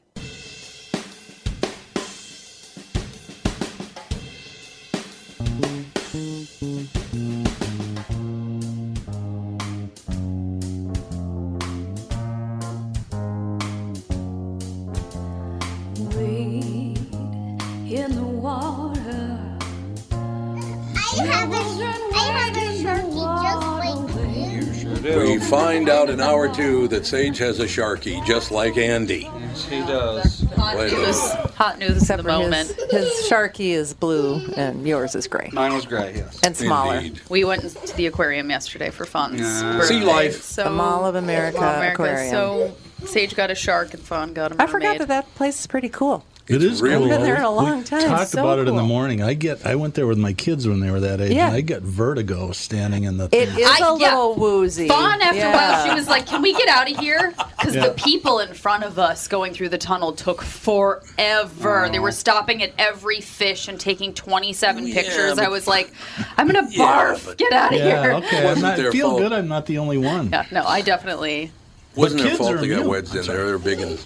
Find 25.48 25.88
out 25.88 26.10
in 26.10 26.20
hour 26.20 26.54
two 26.54 26.88
that 26.88 27.06
Sage 27.06 27.38
has 27.38 27.58
a 27.58 27.64
Sharky, 27.64 28.24
just 28.26 28.50
like 28.50 28.76
Andy. 28.76 29.30
Yes, 29.40 29.64
he 29.64 29.80
does. 29.80 30.42
Wait 30.42 30.92
a 30.92 30.96
minute. 30.96 31.14
hot 31.54 31.78
news 31.78 32.10
at 32.10 32.18
the 32.18 32.22
moment. 32.22 32.68
his, 32.68 32.90
his 32.90 33.30
Sharky 33.30 33.70
is 33.70 33.94
blue 33.94 34.44
and 34.56 34.86
yours 34.86 35.14
is 35.14 35.26
gray. 35.26 35.48
Mine 35.52 35.72
was 35.72 35.86
gray, 35.86 36.14
yes. 36.16 36.40
And 36.42 36.54
smaller. 36.56 36.96
Indeed. 36.96 37.20
We 37.30 37.44
went 37.44 37.62
to 37.62 37.96
the 37.96 38.06
aquarium 38.06 38.50
yesterday 38.50 38.90
for 38.90 39.06
Fun's 39.06 39.40
Yeah. 39.40 39.80
Sea 39.82 40.00
life. 40.04 40.42
So, 40.42 40.64
The 40.64 40.70
Mall 40.70 41.06
of 41.06 41.14
America 41.14 41.58
Mall 41.60 41.70
of 41.70 41.76
America. 41.76 42.02
Aquarium. 42.02 42.30
So 42.30 42.76
Sage 43.06 43.34
got 43.34 43.50
a 43.50 43.54
shark 43.54 43.94
and 43.94 44.02
Fawn 44.02 44.34
got 44.34 44.52
a 44.52 44.54
mermaid. 44.54 44.68
I 44.68 44.70
forgot 44.70 44.98
that 44.98 45.08
that 45.08 45.34
place 45.34 45.60
is 45.60 45.66
pretty 45.66 45.88
cool. 45.88 46.24
It 46.48 46.62
is 46.64 46.80
really 46.80 46.94
cool. 46.96 47.04
I've 47.04 47.10
been 47.10 47.22
there 47.22 47.36
in 47.36 47.42
a 47.42 47.50
We 47.50 47.56
long 47.56 47.84
time. 47.84 48.08
Talked 48.08 48.30
So 48.30 48.40
about 48.40 48.58
it 48.58 48.68
in 48.68 48.74
the 48.76 48.82
morning. 48.82 49.22
I 49.22 49.34
get. 49.34 49.66
I 49.66 49.74
went 49.74 49.94
there 49.94 50.06
with 50.06 50.16
my 50.16 50.32
kids 50.32 50.66
when 50.66 50.80
they 50.80 50.90
were 50.90 51.00
that 51.00 51.20
age, 51.20 51.32
Yeah. 51.32 51.48
and 51.48 51.54
I 51.56 51.60
get 51.60 51.82
vertigo 51.82 52.52
standing 52.52 53.04
in 53.04 53.18
the. 53.18 53.24
It 53.26 53.50
thing. 53.50 53.58
is 53.60 53.66
I- 53.68 53.78
a 53.94 53.98
yeah. 53.98 54.08
little 54.14 54.34
woozy. 54.34 54.88
Fawn 54.88 55.20
after 55.20 55.36
yeah. 55.36 55.52
a 55.52 55.56
while, 55.56 55.86
she 55.88 55.94
was 55.94 56.08
like, 56.08 56.26
"Can 56.26 56.40
we 56.40 56.54
get 56.54 56.68
out 56.68 56.90
of 56.90 56.96
here?" 56.96 57.34
Because 57.58 57.74
Yeah. 57.74 57.88
the 57.88 57.94
people 57.94 58.38
in 58.38 58.54
front 58.54 58.84
of 58.84 58.98
us 58.98 59.28
going 59.28 59.52
through 59.52 59.68
the 59.68 59.78
tunnel 59.78 60.12
took 60.12 60.40
forever. 60.42 61.88
They 61.92 61.98
were 61.98 62.08
oh. 62.08 62.12
stopping 62.12 62.62
at 62.62 62.72
every 62.78 63.20
fish 63.20 63.68
and 63.68 63.78
taking 63.78 64.14
27 64.14 64.86
Yeah, 64.86 64.94
pictures. 64.94 65.34
but- 65.34 65.44
I 65.44 65.48
was 65.48 65.66
like, 65.66 65.92
"I'm 66.38 66.46
gonna 66.46 66.66
Yeah, 66.70 66.84
barf. 67.14 67.26
but- 67.26 67.36
get 67.38 67.52
out 67.52 67.74
of 67.74 67.78
yeah. 67.78 68.00
here." 68.02 68.12
Okay. 68.14 68.38
I'm 68.38 68.44
Wasn't 68.62 68.92
feel 68.92 69.10
fault. 69.10 69.20
good. 69.22 69.32
I'm 69.34 69.48
not 69.48 69.66
the 69.66 69.78
only 69.78 69.98
one. 69.98 70.30
Yeah, 70.32 70.46
no, 70.50 70.64
I 70.64 70.80
definitely. 70.80 71.52
Wasn't 71.94 72.20
their 72.22 72.30
kids 72.30 72.38
fault 72.40 72.58
they 72.60 72.68
got 72.68 72.86
wedged 72.86 73.14
in 73.14 73.26
there. 73.26 73.46
They're 73.46 73.58
big 73.58 73.80
and. 73.80 73.98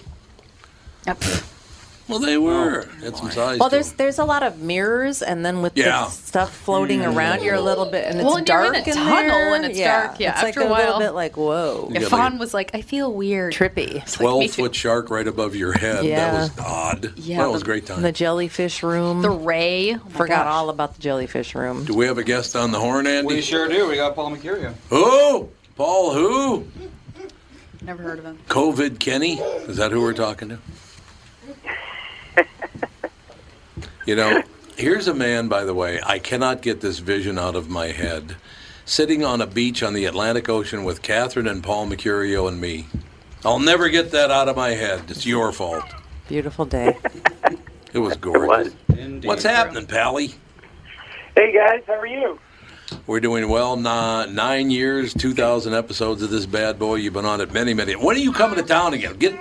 Yep. 1.07 1.23
Well, 2.09 2.19
they 2.19 2.37
were. 2.37 2.85
Oh, 2.85 3.03
had 3.05 3.15
some 3.15 3.31
size. 3.31 3.59
Well, 3.59 3.69
to 3.69 3.75
there's 3.75 3.87
them. 3.89 3.97
there's 3.97 4.19
a 4.19 4.25
lot 4.25 4.43
of 4.43 4.59
mirrors, 4.59 5.21
and 5.21 5.45
then 5.45 5.61
with 5.61 5.77
Yeah. 5.77 6.03
the 6.05 6.09
stuff 6.09 6.53
floating 6.53 6.99
mm. 6.99 7.15
around, 7.15 7.43
you're 7.43 7.55
a 7.55 7.61
little 7.61 7.85
bit, 7.85 8.05
and 8.05 8.15
it's 8.19 8.25
Well, 8.25 8.35
and 8.37 8.47
you're 8.47 8.65
in 8.65 8.73
dark 8.73 8.87
a 8.87 8.91
tunnel, 8.93 9.09
there. 9.29 9.55
and 9.55 9.65
it's 9.65 9.79
yeah. 9.79 10.07
dark. 10.07 10.19
Yeah, 10.19 10.33
it's 10.33 10.43
like 10.43 10.49
after 10.49 10.61
a 10.61 10.65
a 10.65 10.69
while- 10.69 10.85
little 10.85 10.99
bit 10.99 11.11
like 11.11 11.37
whoa, 11.37 11.87
You 11.89 11.95
If 11.95 12.01
got 12.09 12.11
like 12.11 12.21
Fawn 12.31 12.37
was 12.39 12.53
like, 12.53 12.71
"I 12.73 12.81
feel 12.81 13.13
weird." 13.13 13.53
trippy. 13.53 13.93
Like, 13.93 14.05
me 14.07 14.11
Twelve 14.11 14.41
too. 14.43 14.49
foot 14.63 14.75
shark 14.75 15.09
right 15.09 15.27
above 15.27 15.55
your 15.55 15.71
head. 15.71 16.03
Yeah. 16.03 16.31
That 16.31 16.33
was 16.57 16.59
odd. 16.59 17.13
Yeah, 17.17 17.37
that 17.37 17.49
was 17.51 17.61
a 17.61 17.63
the- 17.63 17.65
great 17.71 17.85
time. 17.85 18.01
The 18.01 18.11
jellyfish 18.11 18.83
room. 18.83 19.21
The 19.21 19.29
Ray. 19.29 19.93
Oh 19.95 20.01
my 20.03 20.09
Forgot 20.11 20.43
gosh. 20.45 20.53
all 20.53 20.69
about 20.69 20.95
the 20.95 21.01
jellyfish 21.01 21.55
room. 21.55 21.85
Do 21.85 21.93
we 21.93 22.05
have 22.05 22.17
a 22.17 22.23
guest 22.25 22.55
on 22.57 22.71
the 22.71 22.79
horn, 22.79 23.07
Andy? 23.07 23.27
We 23.35 23.41
sure 23.41 23.69
do. 23.69 23.87
We 23.87 23.95
got 23.95 24.13
Paul 24.13 24.35
Mecurio. 24.35 24.73
Who? 24.89 25.47
Paul 25.77 26.13
who? 26.13 26.67
Never 27.81 28.03
heard 28.03 28.19
of 28.19 28.25
him. 28.25 28.39
COVID 28.49 28.99
Kenny? 28.99 29.35
Is 29.39 29.77
that 29.77 29.91
who 29.91 30.01
we're 30.01 30.13
talking 30.13 30.49
to? 30.49 30.59
you 34.05 34.15
know, 34.15 34.41
here's 34.77 35.07
a 35.07 35.13
man, 35.13 35.47
by 35.47 35.63
the 35.63 35.73
way, 35.73 35.99
I 36.05 36.19
cannot 36.19 36.61
get 36.61 36.81
this 36.81 36.99
vision 36.99 37.37
out 37.37 37.55
of 37.55 37.69
my 37.69 37.87
head. 37.87 38.35
Sitting 38.85 39.23
on 39.23 39.41
a 39.41 39.47
beach 39.47 39.81
on 39.81 39.93
the 39.93 40.05
Atlantic 40.05 40.49
Ocean 40.49 40.83
with 40.83 41.01
Catherine 41.01 41.47
and 41.47 41.63
Paul 41.63 41.87
Mecurio 41.87 42.47
and 42.47 42.59
me. 42.59 42.87
I'll 43.45 43.59
never 43.59 43.89
get 43.89 44.11
that 44.11 44.31
out 44.31 44.49
of 44.49 44.55
my 44.55 44.71
head. 44.71 45.03
It's 45.09 45.25
your 45.25 45.51
fault. 45.51 45.85
Beautiful 46.27 46.65
day. 46.65 46.97
It 47.93 47.99
was 47.99 48.17
gorgeous. 48.17 48.73
Indeed. 48.89 49.27
What's 49.27 49.43
happening, 49.43 49.85
Pally? 49.85 50.33
Hey 51.35 51.53
guys, 51.53 51.83
how 51.87 51.93
are 51.93 52.07
you? 52.07 52.39
We're 53.07 53.19
doing 53.19 53.47
well. 53.49 53.75
Nine 53.75 54.71
years, 54.71 55.13
2,000 55.13 55.73
episodes 55.73 56.21
of 56.21 56.29
this 56.29 56.45
bad 56.45 56.79
boy. 56.79 56.95
You've 56.95 57.13
been 57.13 57.25
on 57.25 57.41
it 57.41 57.51
many, 57.53 57.73
many. 57.73 57.95
When 57.95 58.15
are 58.15 58.19
you 58.19 58.31
coming 58.31 58.57
to 58.57 58.63
town 58.63 58.93
again? 58.93 59.17
Get 59.17 59.39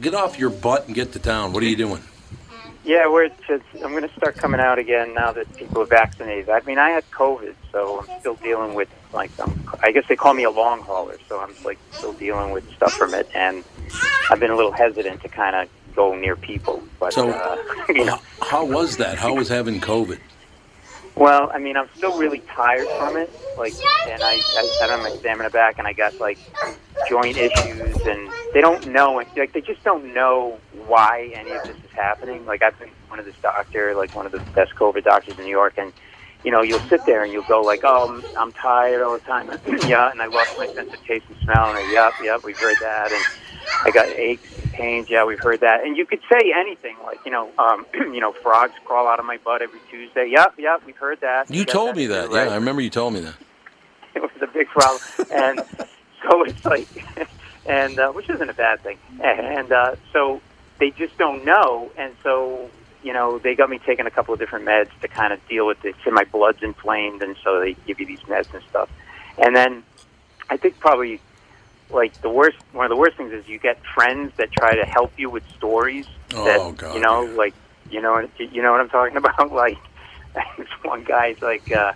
get 0.00 0.14
off 0.14 0.38
your 0.38 0.50
butt 0.50 0.86
and 0.86 0.94
get 0.94 1.12
to 1.12 1.18
town. 1.18 1.52
What 1.52 1.62
are 1.62 1.66
you 1.66 1.76
doing? 1.76 2.02
Yeah, 2.84 3.08
we're 3.08 3.28
just, 3.48 3.64
I'm 3.82 3.92
going 3.92 4.06
to 4.06 4.14
start 4.14 4.36
coming 4.36 4.60
out 4.60 4.78
again 4.78 5.14
now 5.14 5.32
that 5.32 5.54
people 5.56 5.80
are 5.80 5.86
vaccinated. 5.86 6.50
I 6.50 6.60
mean, 6.60 6.78
I 6.78 6.90
had 6.90 7.10
COVID, 7.10 7.54
so 7.72 8.00
I'm 8.00 8.20
still 8.20 8.34
dealing 8.34 8.74
with 8.74 8.88
like 9.14 9.30
um, 9.38 9.64
I 9.82 9.92
guess 9.92 10.04
they 10.08 10.16
call 10.16 10.34
me 10.34 10.42
a 10.44 10.50
long 10.50 10.80
hauler, 10.80 11.16
so 11.28 11.40
I'm 11.40 11.54
like 11.64 11.78
still 11.92 12.12
dealing 12.12 12.50
with 12.50 12.68
stuff 12.74 12.92
from 12.92 13.14
it, 13.14 13.28
and 13.34 13.64
I've 14.28 14.40
been 14.40 14.50
a 14.50 14.56
little 14.56 14.72
hesitant 14.72 15.22
to 15.22 15.28
kind 15.28 15.56
of 15.56 15.68
go 15.94 16.14
near 16.14 16.36
people. 16.36 16.82
But 16.98 17.14
So, 17.14 17.30
uh, 17.30 17.56
you 17.88 18.04
know, 18.04 18.18
how 18.42 18.64
was 18.66 18.98
that? 18.98 19.16
How 19.16 19.34
was 19.34 19.48
having 19.48 19.80
COVID? 19.80 20.18
Well, 21.16 21.50
I 21.52 21.58
mean, 21.58 21.76
I'm 21.76 21.88
still 21.96 22.18
really 22.18 22.40
tired 22.40 22.88
from 22.98 23.16
it. 23.16 23.30
Like, 23.56 23.74
and 24.08 24.22
I, 24.22 24.32
I 24.32 24.76
sat 24.78 24.90
on 24.90 25.02
my 25.02 25.10
stamina 25.10 25.50
back, 25.50 25.78
and 25.78 25.86
I 25.86 25.92
got 25.92 26.18
like 26.18 26.38
joint 27.08 27.36
issues, 27.36 27.96
and 28.06 28.30
they 28.52 28.60
don't 28.60 28.86
know, 28.88 29.12
like, 29.12 29.34
they 29.52 29.60
just 29.60 29.82
don't 29.84 30.12
know 30.12 30.58
why 30.86 31.30
any 31.34 31.52
of 31.52 31.62
this 31.64 31.76
is 31.76 31.90
happening. 31.92 32.44
Like, 32.46 32.62
I've 32.62 32.78
been 32.78 32.90
one 33.08 33.18
of 33.18 33.24
this 33.24 33.36
doctor, 33.42 33.94
like 33.94 34.14
one 34.14 34.26
of 34.26 34.32
the 34.32 34.40
best 34.54 34.74
COVID 34.74 35.04
doctors 35.04 35.38
in 35.38 35.44
New 35.44 35.50
York, 35.50 35.74
and 35.78 35.92
you 36.44 36.50
know, 36.50 36.60
you'll 36.60 36.80
sit 36.80 37.04
there 37.06 37.24
and 37.24 37.32
you'll 37.32 37.44
go 37.44 37.62
like, 37.62 37.80
"Oh, 37.84 38.06
I'm, 38.06 38.36
I'm 38.36 38.52
tired 38.52 39.02
all 39.02 39.14
the 39.14 39.24
time." 39.24 39.48
yeah, 39.88 40.10
and 40.10 40.20
I 40.20 40.26
lost 40.26 40.56
my 40.58 40.66
sense 40.66 40.92
of 40.92 41.02
taste 41.04 41.24
and 41.30 41.38
smell. 41.38 41.70
And 41.70 41.78
I, 41.78 41.90
yep, 41.90 42.12
yep, 42.22 42.44
we've 42.44 42.58
heard 42.58 42.76
that. 42.82 43.10
And 43.10 43.24
I 43.84 43.90
got 43.90 44.08
aches 44.08 44.58
and 44.62 44.72
pains. 44.72 45.10
Yeah, 45.10 45.24
we've 45.24 45.38
heard 45.40 45.60
that. 45.60 45.84
And 45.84 45.96
you 45.96 46.06
could 46.06 46.20
say 46.30 46.52
anything 46.56 46.96
like, 47.04 47.20
you 47.24 47.30
know, 47.30 47.50
um, 47.58 47.86
you 47.94 48.20
know, 48.20 48.32
frogs 48.32 48.74
crawl 48.84 49.06
out 49.08 49.18
of 49.18 49.26
my 49.26 49.38
butt 49.38 49.62
every 49.62 49.80
Tuesday. 49.90 50.28
Yep, 50.30 50.54
yep, 50.58 50.82
we've 50.86 50.96
heard 50.96 51.20
that. 51.20 51.50
You 51.50 51.64
told 51.64 51.96
me 51.96 52.06
that. 52.06 52.30
right? 52.30 52.46
Yeah, 52.46 52.52
I 52.52 52.56
remember 52.56 52.82
you 52.82 52.90
told 52.90 53.14
me 53.14 53.20
that. 53.20 53.34
it 54.14 54.22
was 54.22 54.30
a 54.40 54.46
big 54.46 54.68
problem, 54.68 55.02
and 55.32 55.60
so 56.22 56.44
it's 56.44 56.64
like, 56.64 56.88
and 57.66 57.98
uh, 57.98 58.12
which 58.12 58.30
isn't 58.30 58.48
a 58.48 58.54
bad 58.54 58.80
thing, 58.82 58.98
and 59.20 59.72
uh, 59.72 59.96
so 60.12 60.40
they 60.78 60.90
just 60.90 61.16
don't 61.18 61.44
know, 61.44 61.90
and 61.96 62.14
so 62.22 62.70
you 63.02 63.12
know 63.12 63.38
they 63.38 63.54
got 63.54 63.68
me 63.70 63.78
taking 63.84 64.06
a 64.06 64.10
couple 64.10 64.32
of 64.32 64.40
different 64.40 64.64
meds 64.64 64.90
to 65.00 65.08
kind 65.08 65.32
of 65.32 65.46
deal 65.48 65.66
with 65.66 65.84
it. 65.84 65.94
So 66.04 66.10
my 66.10 66.24
blood's 66.24 66.62
inflamed, 66.62 67.22
and 67.22 67.36
so 67.42 67.60
they 67.60 67.74
give 67.86 68.00
you 68.00 68.06
these 68.06 68.20
meds 68.20 68.52
and 68.54 68.62
stuff, 68.70 68.88
and 69.38 69.54
then 69.54 69.82
I 70.48 70.56
think 70.56 70.78
probably 70.78 71.20
like 71.94 72.20
the 72.20 72.28
worst 72.28 72.56
one 72.72 72.84
of 72.84 72.90
the 72.90 72.96
worst 72.96 73.16
things 73.16 73.32
is 73.32 73.46
you 73.46 73.58
get 73.58 73.78
friends 73.94 74.32
that 74.36 74.50
try 74.52 74.74
to 74.74 74.84
help 74.84 75.12
you 75.16 75.30
with 75.30 75.44
stories 75.56 76.06
that 76.30 76.60
Oh, 76.60 76.72
God, 76.72 76.94
you 76.94 77.00
know 77.00 77.24
like 77.36 77.54
you 77.90 78.02
know 78.02 78.26
you 78.38 78.62
know 78.62 78.72
what 78.72 78.80
I'm 78.80 78.88
talking 78.90 79.16
about? 79.22 79.52
Like 79.52 79.78
this 80.58 80.68
one 80.82 81.04
guy's 81.04 81.40
like 81.40 81.70
uh 81.72 81.92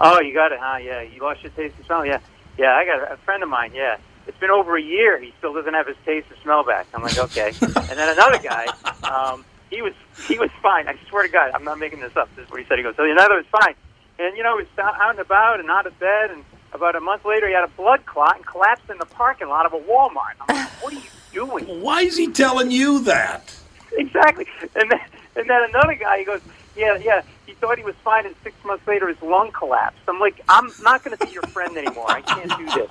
oh 0.00 0.20
you 0.20 0.34
got 0.34 0.52
it 0.52 0.58
huh? 0.60 0.76
Yeah 0.78 1.00
you 1.02 1.22
lost 1.22 1.42
your 1.42 1.52
taste 1.52 1.74
and 1.78 1.86
smell? 1.86 2.04
Yeah 2.04 2.20
yeah 2.58 2.74
I 2.74 2.84
got 2.84 3.10
a 3.10 3.16
friend 3.18 3.42
of 3.42 3.48
mine 3.48 3.72
yeah. 3.74 3.96
It's 4.26 4.38
been 4.38 4.50
over 4.50 4.76
a 4.76 4.82
year 4.82 5.18
he 5.20 5.32
still 5.38 5.54
doesn't 5.54 5.74
have 5.74 5.86
his 5.86 5.96
taste 6.04 6.26
and 6.30 6.38
smell 6.42 6.62
back. 6.62 6.86
I'm 6.94 7.02
like 7.02 7.18
okay. 7.18 7.52
And 7.62 7.98
then 7.98 8.08
another 8.10 8.38
guy 8.38 8.66
um 9.02 9.44
he 9.70 9.80
was 9.82 9.94
he 10.28 10.38
was 10.38 10.50
fine. 10.62 10.86
I 10.88 10.96
swear 11.08 11.22
to 11.22 11.28
God 11.28 11.52
I'm 11.54 11.64
not 11.64 11.78
making 11.78 12.00
this 12.00 12.16
up. 12.16 12.28
This 12.36 12.44
is 12.44 12.50
what 12.50 12.60
he 12.60 12.66
said. 12.66 12.78
He 12.78 12.82
goes 12.82 12.96
so 12.96 13.04
another 13.04 13.36
was 13.36 13.46
fine. 13.50 13.74
And 14.18 14.36
you 14.36 14.42
know 14.42 14.58
he 14.58 14.64
was 14.64 14.78
out 14.78 15.10
and 15.10 15.18
about 15.18 15.60
and 15.60 15.70
out 15.70 15.86
of 15.86 15.98
bed 15.98 16.30
and 16.30 16.44
about 16.72 16.96
a 16.96 17.00
month 17.00 17.24
later, 17.24 17.48
he 17.48 17.54
had 17.54 17.64
a 17.64 17.68
blood 17.68 18.04
clot 18.06 18.36
and 18.36 18.46
collapsed 18.46 18.90
in 18.90 18.98
the 18.98 19.06
parking 19.06 19.48
lot 19.48 19.66
of 19.66 19.72
a 19.72 19.78
Walmart. 19.78 20.34
I'm 20.40 20.56
like, 20.56 20.68
what 20.82 20.92
are 20.92 20.96
you 20.96 21.02
doing? 21.32 21.64
Why 21.82 22.02
is 22.02 22.16
he 22.16 22.28
telling 22.28 22.70
you 22.70 23.00
that? 23.04 23.54
Exactly. 23.92 24.46
And 24.74 24.90
then, 24.90 25.00
and 25.36 25.48
then 25.48 25.62
another 25.68 25.94
guy, 25.94 26.18
he 26.18 26.24
goes, 26.24 26.40
yeah, 26.76 26.96
yeah. 26.96 27.22
He 27.46 27.54
thought 27.54 27.78
he 27.78 27.84
was 27.84 27.96
fine, 28.04 28.26
and 28.26 28.34
six 28.44 28.56
months 28.64 28.86
later, 28.86 29.08
his 29.08 29.20
lung 29.22 29.50
collapsed. 29.52 30.00
I'm 30.06 30.20
like, 30.20 30.40
I'm 30.48 30.70
not 30.82 31.02
going 31.02 31.16
to 31.16 31.26
be 31.26 31.32
your 31.32 31.42
friend 31.44 31.76
anymore. 31.76 32.06
I 32.08 32.20
can't 32.22 32.56
do 32.56 32.66
this. 32.66 32.90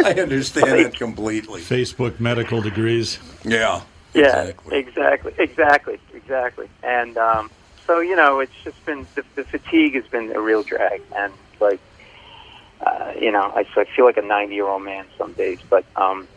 I 0.04 0.14
understand 0.14 0.84
that 0.84 0.94
completely. 0.96 1.60
Facebook 1.60 2.18
medical 2.18 2.60
degrees. 2.62 3.18
Yeah. 3.44 3.82
Yeah, 4.14 4.52
exactly, 4.70 5.34
exactly, 5.38 6.00
exactly. 6.14 6.68
And 6.82 7.16
um, 7.18 7.50
so 7.86 8.00
you 8.00 8.16
know, 8.16 8.40
it's 8.40 8.52
just 8.64 8.84
been 8.86 9.06
the, 9.14 9.24
the 9.34 9.44
fatigue 9.44 9.94
has 9.94 10.06
been 10.06 10.32
a 10.32 10.40
real 10.40 10.62
drag, 10.62 11.02
and 11.16 11.32
like 11.60 11.80
uh, 12.80 13.12
you 13.20 13.32
know, 13.32 13.52
I, 13.54 13.66
I 13.76 13.84
feel 13.84 14.04
like 14.04 14.16
a 14.16 14.22
ninety 14.22 14.54
year 14.54 14.66
old 14.66 14.82
man 14.82 15.06
some 15.16 15.32
days, 15.32 15.58
but 15.68 15.84
um, 15.96 16.28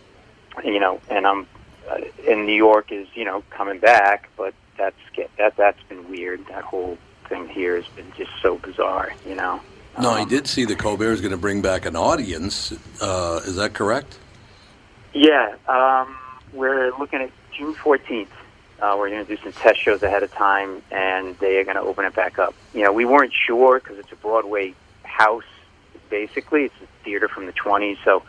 you 0.63 0.79
know, 0.79 0.99
and 1.09 1.27
I'm 1.27 1.47
uh, 1.89 1.99
in 2.27 2.45
New 2.45 2.55
York 2.55 2.91
is 2.91 3.07
you 3.13 3.25
know 3.25 3.43
coming 3.51 3.79
back, 3.79 4.29
but 4.37 4.53
that's 4.77 4.95
get 5.13 5.29
that 5.37 5.55
that's 5.55 5.81
been 5.83 6.09
weird. 6.09 6.45
That 6.47 6.63
whole 6.63 6.97
thing 7.29 7.47
here 7.47 7.75
has 7.75 7.87
been 7.95 8.11
just 8.17 8.31
so 8.41 8.57
bizarre, 8.57 9.13
you 9.25 9.35
know. 9.35 9.61
No, 10.01 10.11
I 10.11 10.23
did 10.23 10.47
see 10.47 10.63
the 10.63 10.75
Colbert 10.75 11.11
is 11.11 11.21
going 11.21 11.31
to 11.31 11.37
bring 11.37 11.61
back 11.61 11.85
an 11.85 11.97
audience. 11.97 12.71
Uh, 13.01 13.41
is 13.43 13.57
that 13.57 13.73
correct? 13.73 14.17
Yeah, 15.13 15.55
um, 15.67 16.15
we're 16.53 16.97
looking 16.97 17.21
at 17.21 17.29
June 17.51 17.75
14th. 17.75 18.27
Uh, 18.81 18.95
we're 18.97 19.09
going 19.09 19.25
to 19.25 19.35
do 19.35 19.41
some 19.43 19.51
test 19.51 19.81
shows 19.81 20.01
ahead 20.01 20.23
of 20.23 20.31
time, 20.31 20.81
and 20.91 21.37
they 21.39 21.57
are 21.57 21.65
going 21.65 21.75
to 21.75 21.81
open 21.81 22.05
it 22.05 22.15
back 22.15 22.39
up. 22.39 22.55
You 22.73 22.83
know, 22.83 22.93
we 22.93 23.03
weren't 23.03 23.33
sure 23.33 23.79
because 23.79 23.99
it's 23.99 24.11
a 24.13 24.15
Broadway 24.15 24.73
house, 25.11 25.43
basically. 26.09 26.65
It's 26.65 26.75
a 26.81 27.03
theater 27.03 27.27
from 27.27 27.45
the 27.45 27.53
20s, 27.53 27.97
so 28.03 28.23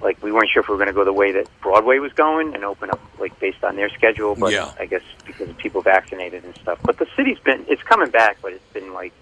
like 0.00 0.22
we 0.22 0.30
weren't 0.30 0.48
sure 0.50 0.62
if 0.62 0.68
we 0.68 0.72
were 0.72 0.78
going 0.78 0.86
to 0.88 0.92
go 0.94 1.04
the 1.04 1.12
way 1.12 1.32
that 1.32 1.48
Broadway 1.60 1.98
was 1.98 2.12
going 2.12 2.54
and 2.54 2.64
open 2.64 2.88
up 2.90 3.00
like 3.18 3.38
based 3.40 3.64
on 3.64 3.74
their 3.76 3.88
schedule. 3.90 4.36
But 4.36 4.52
Yeah. 4.52 4.72
I 4.78 4.86
guess 4.86 5.02
because 5.26 5.48
of 5.48 5.56
people 5.58 5.82
vaccinated 5.82 6.44
and 6.44 6.54
stuff. 6.56 6.78
But 6.84 6.98
the 6.98 7.06
city's 7.16 7.38
been 7.40 7.64
it's 7.68 7.82
coming 7.82 8.10
back, 8.10 8.38
but 8.40 8.52
it's 8.52 8.72
been 8.72 8.92
like 8.94 9.12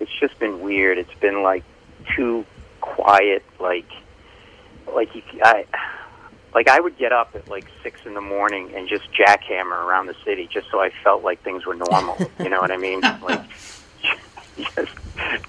it's 0.00 0.10
just 0.20 0.38
been 0.38 0.60
weird. 0.60 0.98
It's 0.98 1.14
been 1.20 1.42
like 1.42 1.64
too 2.14 2.44
quiet. 2.82 3.42
Like 3.58 3.88
like 4.94 5.14
you, 5.14 5.22
I 5.42 5.64
like 6.54 6.68
I 6.68 6.78
would 6.78 6.98
get 6.98 7.12
up 7.12 7.34
at 7.34 7.48
like 7.48 7.66
six 7.82 8.00
in 8.04 8.12
the 8.12 8.20
morning 8.20 8.70
and 8.76 8.86
just 8.88 9.04
jackhammer 9.14 9.82
around 9.86 10.06
the 10.08 10.16
city 10.26 10.46
just 10.52 10.70
so 10.70 10.78
I 10.80 10.90
felt 11.02 11.22
like 11.24 11.42
things 11.42 11.64
were 11.64 11.74
normal. 11.74 12.18
you 12.38 12.50
know 12.50 12.60
what 12.60 12.70
I 12.70 12.76
mean? 12.76 13.00
Like 13.22 13.40
just 14.76 14.92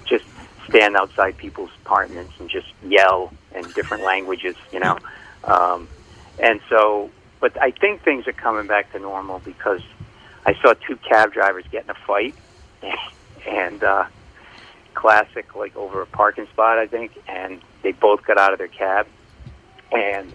just 0.06 0.24
stand 0.68 0.96
outside 0.96 1.36
people's 1.36 1.70
apartments 1.84 2.32
and 2.38 2.50
just 2.50 2.68
yell 2.86 3.32
in 3.54 3.70
different 3.72 4.04
languages. 4.04 4.56
You 4.72 4.80
know, 4.80 4.98
um, 5.44 5.88
and 6.38 6.60
so 6.68 7.10
but 7.40 7.60
I 7.60 7.72
think 7.72 8.02
things 8.02 8.26
are 8.26 8.32
coming 8.32 8.66
back 8.66 8.92
to 8.92 8.98
normal 8.98 9.40
because 9.40 9.82
I 10.46 10.54
saw 10.62 10.72
two 10.72 10.96
cab 10.96 11.32
drivers 11.32 11.64
get 11.70 11.84
in 11.84 11.90
a 11.90 11.94
fight 12.06 12.34
and 13.48 13.82
uh 13.84 14.04
classic 14.94 15.54
like 15.54 15.76
over 15.76 16.00
a 16.00 16.06
parking 16.06 16.46
spot 16.46 16.78
I 16.78 16.86
think 16.86 17.12
and 17.28 17.60
they 17.82 17.92
both 17.92 18.24
got 18.24 18.38
out 18.38 18.52
of 18.52 18.58
their 18.58 18.68
cab 18.68 19.06
and 19.92 20.32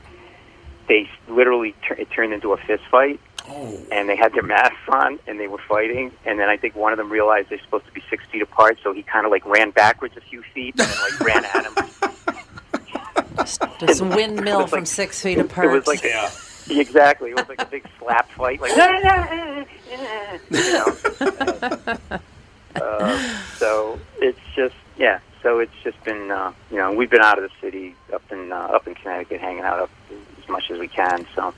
they 0.87 1.09
literally 1.27 1.73
tur- 1.87 1.95
it 1.95 2.11
turned 2.11 2.33
into 2.33 2.53
a 2.53 2.57
fist 2.57 2.83
fight 2.91 3.19
and 3.91 4.07
they 4.07 4.15
had 4.15 4.33
their 4.33 4.43
masks 4.43 4.77
on 4.89 5.19
and 5.27 5.39
they 5.39 5.47
were 5.47 5.61
fighting. 5.67 6.11
And 6.25 6.39
then 6.39 6.49
I 6.49 6.57
think 6.57 6.75
one 6.75 6.91
of 6.91 6.97
them 6.97 7.11
realized 7.11 7.49
they're 7.49 7.59
supposed 7.59 7.85
to 7.85 7.91
be 7.91 8.03
six 8.09 8.23
feet 8.31 8.41
apart 8.41 8.77
so 8.83 8.93
he 8.93 9.03
kind 9.03 9.25
of 9.25 9.31
like 9.31 9.45
ran 9.45 9.71
backwards 9.71 10.15
a 10.17 10.21
few 10.21 10.41
feet 10.53 10.75
and 10.79 10.87
then 10.87 10.97
like 11.01 11.19
ran 11.19 11.45
at 11.45 11.65
him. 11.65 11.75
Just 13.79 14.01
windmill 14.01 14.67
from 14.67 14.85
six 14.85 15.21
feet 15.21 15.37
apart. 15.37 15.67
it 15.67 15.71
was 15.71 15.87
like 15.87 16.03
yeah. 16.03 16.29
exactly 16.69 17.31
it 17.31 17.35
was 17.35 17.47
like 17.47 17.61
a 17.61 17.65
big 17.65 17.87
slap 17.97 18.29
fight 18.31 18.59
like 18.61 18.71
you 20.49 20.73
know. 20.73 20.95
Uh, 22.75 23.39
so 23.57 23.99
it's 24.21 24.39
just 24.55 24.75
yeah 24.97 25.19
so 25.41 25.59
it's 25.59 25.73
just 25.83 26.01
been 26.03 26.29
uh, 26.31 26.53
you 26.69 26.77
know 26.77 26.93
we've 26.93 27.09
been 27.09 27.21
out 27.21 27.41
of 27.41 27.43
the 27.43 27.55
city 27.61 27.95
up 28.13 28.21
in 28.31 28.51
uh, 28.51 28.55
up 28.55 28.87
in 28.87 28.93
Connecticut 28.95 29.41
hanging 29.41 29.63
out 29.63 29.79
up 29.79 29.89
as 30.41 30.49
much 30.49 30.69
as 30.69 30.79
we 30.79 30.87
can 30.87 31.25
so 31.35 31.53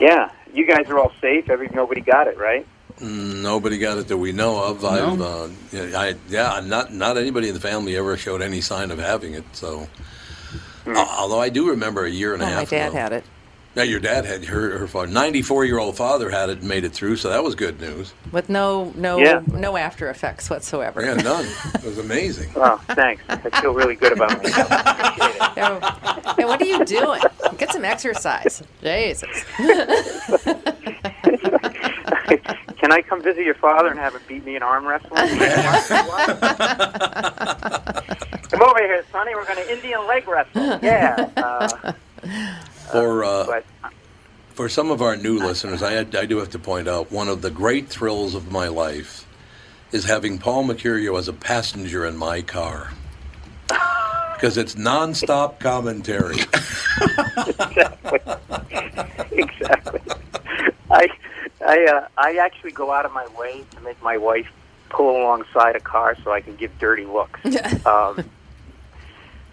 yeah 0.00 0.30
you 0.52 0.66
guys 0.66 0.88
are 0.88 0.98
all 0.98 1.12
safe 1.20 1.48
every 1.50 1.68
nobody 1.72 2.00
got 2.00 2.26
it 2.28 2.36
right 2.38 2.66
Mm, 2.98 3.42
Nobody 3.42 3.76
got 3.76 3.98
it 3.98 4.08
that 4.08 4.16
we 4.16 4.32
know 4.32 4.58
of. 4.64 4.82
I've, 4.82 5.20
uh, 5.20 5.48
yeah, 5.70 6.00
I, 6.00 6.14
yeah, 6.30 6.62
not 6.64 6.94
not 6.94 7.18
anybody 7.18 7.48
in 7.48 7.54
the 7.54 7.60
family 7.60 7.94
ever 7.94 8.16
showed 8.16 8.40
any 8.40 8.62
sign 8.62 8.90
of 8.90 8.98
having 8.98 9.34
it. 9.34 9.44
So, 9.52 9.86
Al- 10.86 10.96
although 11.18 11.38
I 11.38 11.50
do 11.50 11.68
remember 11.68 12.06
a 12.06 12.10
year 12.10 12.32
and 12.32 12.42
a 12.42 12.46
Oh, 12.46 12.54
my 12.56 12.64
dad 12.64 12.88
ago. 12.88 12.96
had 12.96 13.12
it. 13.12 13.24
Yeah, 13.76 13.82
your 13.82 14.00
dad 14.00 14.24
had 14.24 14.44
her 14.46 14.78
her 14.78 14.86
father, 14.86 15.06
ninety 15.08 15.42
four 15.42 15.64
year 15.66 15.78
old 15.78 15.96
father 15.98 16.30
had 16.30 16.48
it 16.48 16.60
and 16.60 16.68
made 16.68 16.84
it 16.84 16.92
through. 16.92 17.16
So 17.16 17.28
that 17.28 17.44
was 17.44 17.54
good 17.54 17.78
news. 17.78 18.14
with 18.32 18.48
no 18.48 18.90
no 18.96 19.18
Yeah. 19.18 19.42
no 19.48 19.76
after 19.76 20.08
effects 20.08 20.48
whatsoever. 20.48 21.02
Yeah, 21.04 21.14
none. 21.14 21.44
It 21.74 21.84
was 21.84 21.98
amazing. 21.98 22.50
well 22.54 22.78
thanks 22.94 23.22
I 23.28 23.36
feel 23.60 23.74
really 23.74 23.94
good 23.94 24.12
about 24.12 24.42
myself 24.42 24.68
Yeah, 25.56 26.34
hey, 26.36 26.44
what 26.46 26.60
are 26.60 26.64
you 26.64 26.84
doing? 26.86 27.20
Get 27.58 27.70
some 27.72 27.84
exercise. 27.84 28.62
Jesus. 28.82 29.44
can 32.78 32.92
I 32.92 33.02
come 33.02 33.22
visit 33.22 33.44
your 33.44 33.54
father 33.54 33.88
and 33.90 33.98
have 33.98 34.14
him 34.14 34.22
beat 34.28 34.44
me 34.44 34.56
in 34.56 34.62
arm 34.62 34.86
wrestling 34.86 35.16
come 38.50 38.62
over 38.62 38.78
here 38.78 39.04
Sonny 39.12 39.34
we're 39.34 39.44
going 39.44 39.56
to 39.64 39.72
Indian 39.72 40.06
leg 40.06 40.26
wrestle 40.28 40.78
yeah 40.82 41.28
uh, 41.36 41.92
For 42.90 43.24
uh, 43.24 43.46
but 43.46 43.64
for 44.48 44.68
some 44.68 44.90
of 44.90 45.02
our 45.02 45.16
new 45.16 45.38
listeners, 45.38 45.82
I, 45.82 45.98
I 45.98 46.26
do 46.26 46.38
have 46.38 46.50
to 46.50 46.58
point 46.58 46.88
out 46.88 47.12
one 47.12 47.28
of 47.28 47.42
the 47.42 47.50
great 47.50 47.88
thrills 47.88 48.34
of 48.34 48.50
my 48.50 48.68
life 48.68 49.26
is 49.92 50.04
having 50.04 50.38
Paul 50.38 50.64
Mecurio 50.64 51.18
as 51.18 51.28
a 51.28 51.32
passenger 51.32 52.06
in 52.06 52.16
my 52.16 52.42
car 52.42 52.90
because 54.36 54.56
it's 54.56 54.74
nonstop 54.74 55.58
commentary. 55.58 56.36
exactly. 59.30 60.00
I 60.90 61.08
I 61.66 61.84
uh, 61.84 62.08
I 62.16 62.36
actually 62.36 62.72
go 62.72 62.92
out 62.92 63.04
of 63.04 63.12
my 63.12 63.26
way 63.38 63.64
to 63.72 63.80
make 63.80 64.00
my 64.02 64.16
wife 64.16 64.48
pull 64.88 65.22
alongside 65.22 65.76
a 65.76 65.80
car 65.80 66.16
so 66.22 66.32
I 66.32 66.40
can 66.40 66.56
give 66.56 66.78
dirty 66.78 67.06
looks. 67.06 67.40
um, 67.86 68.24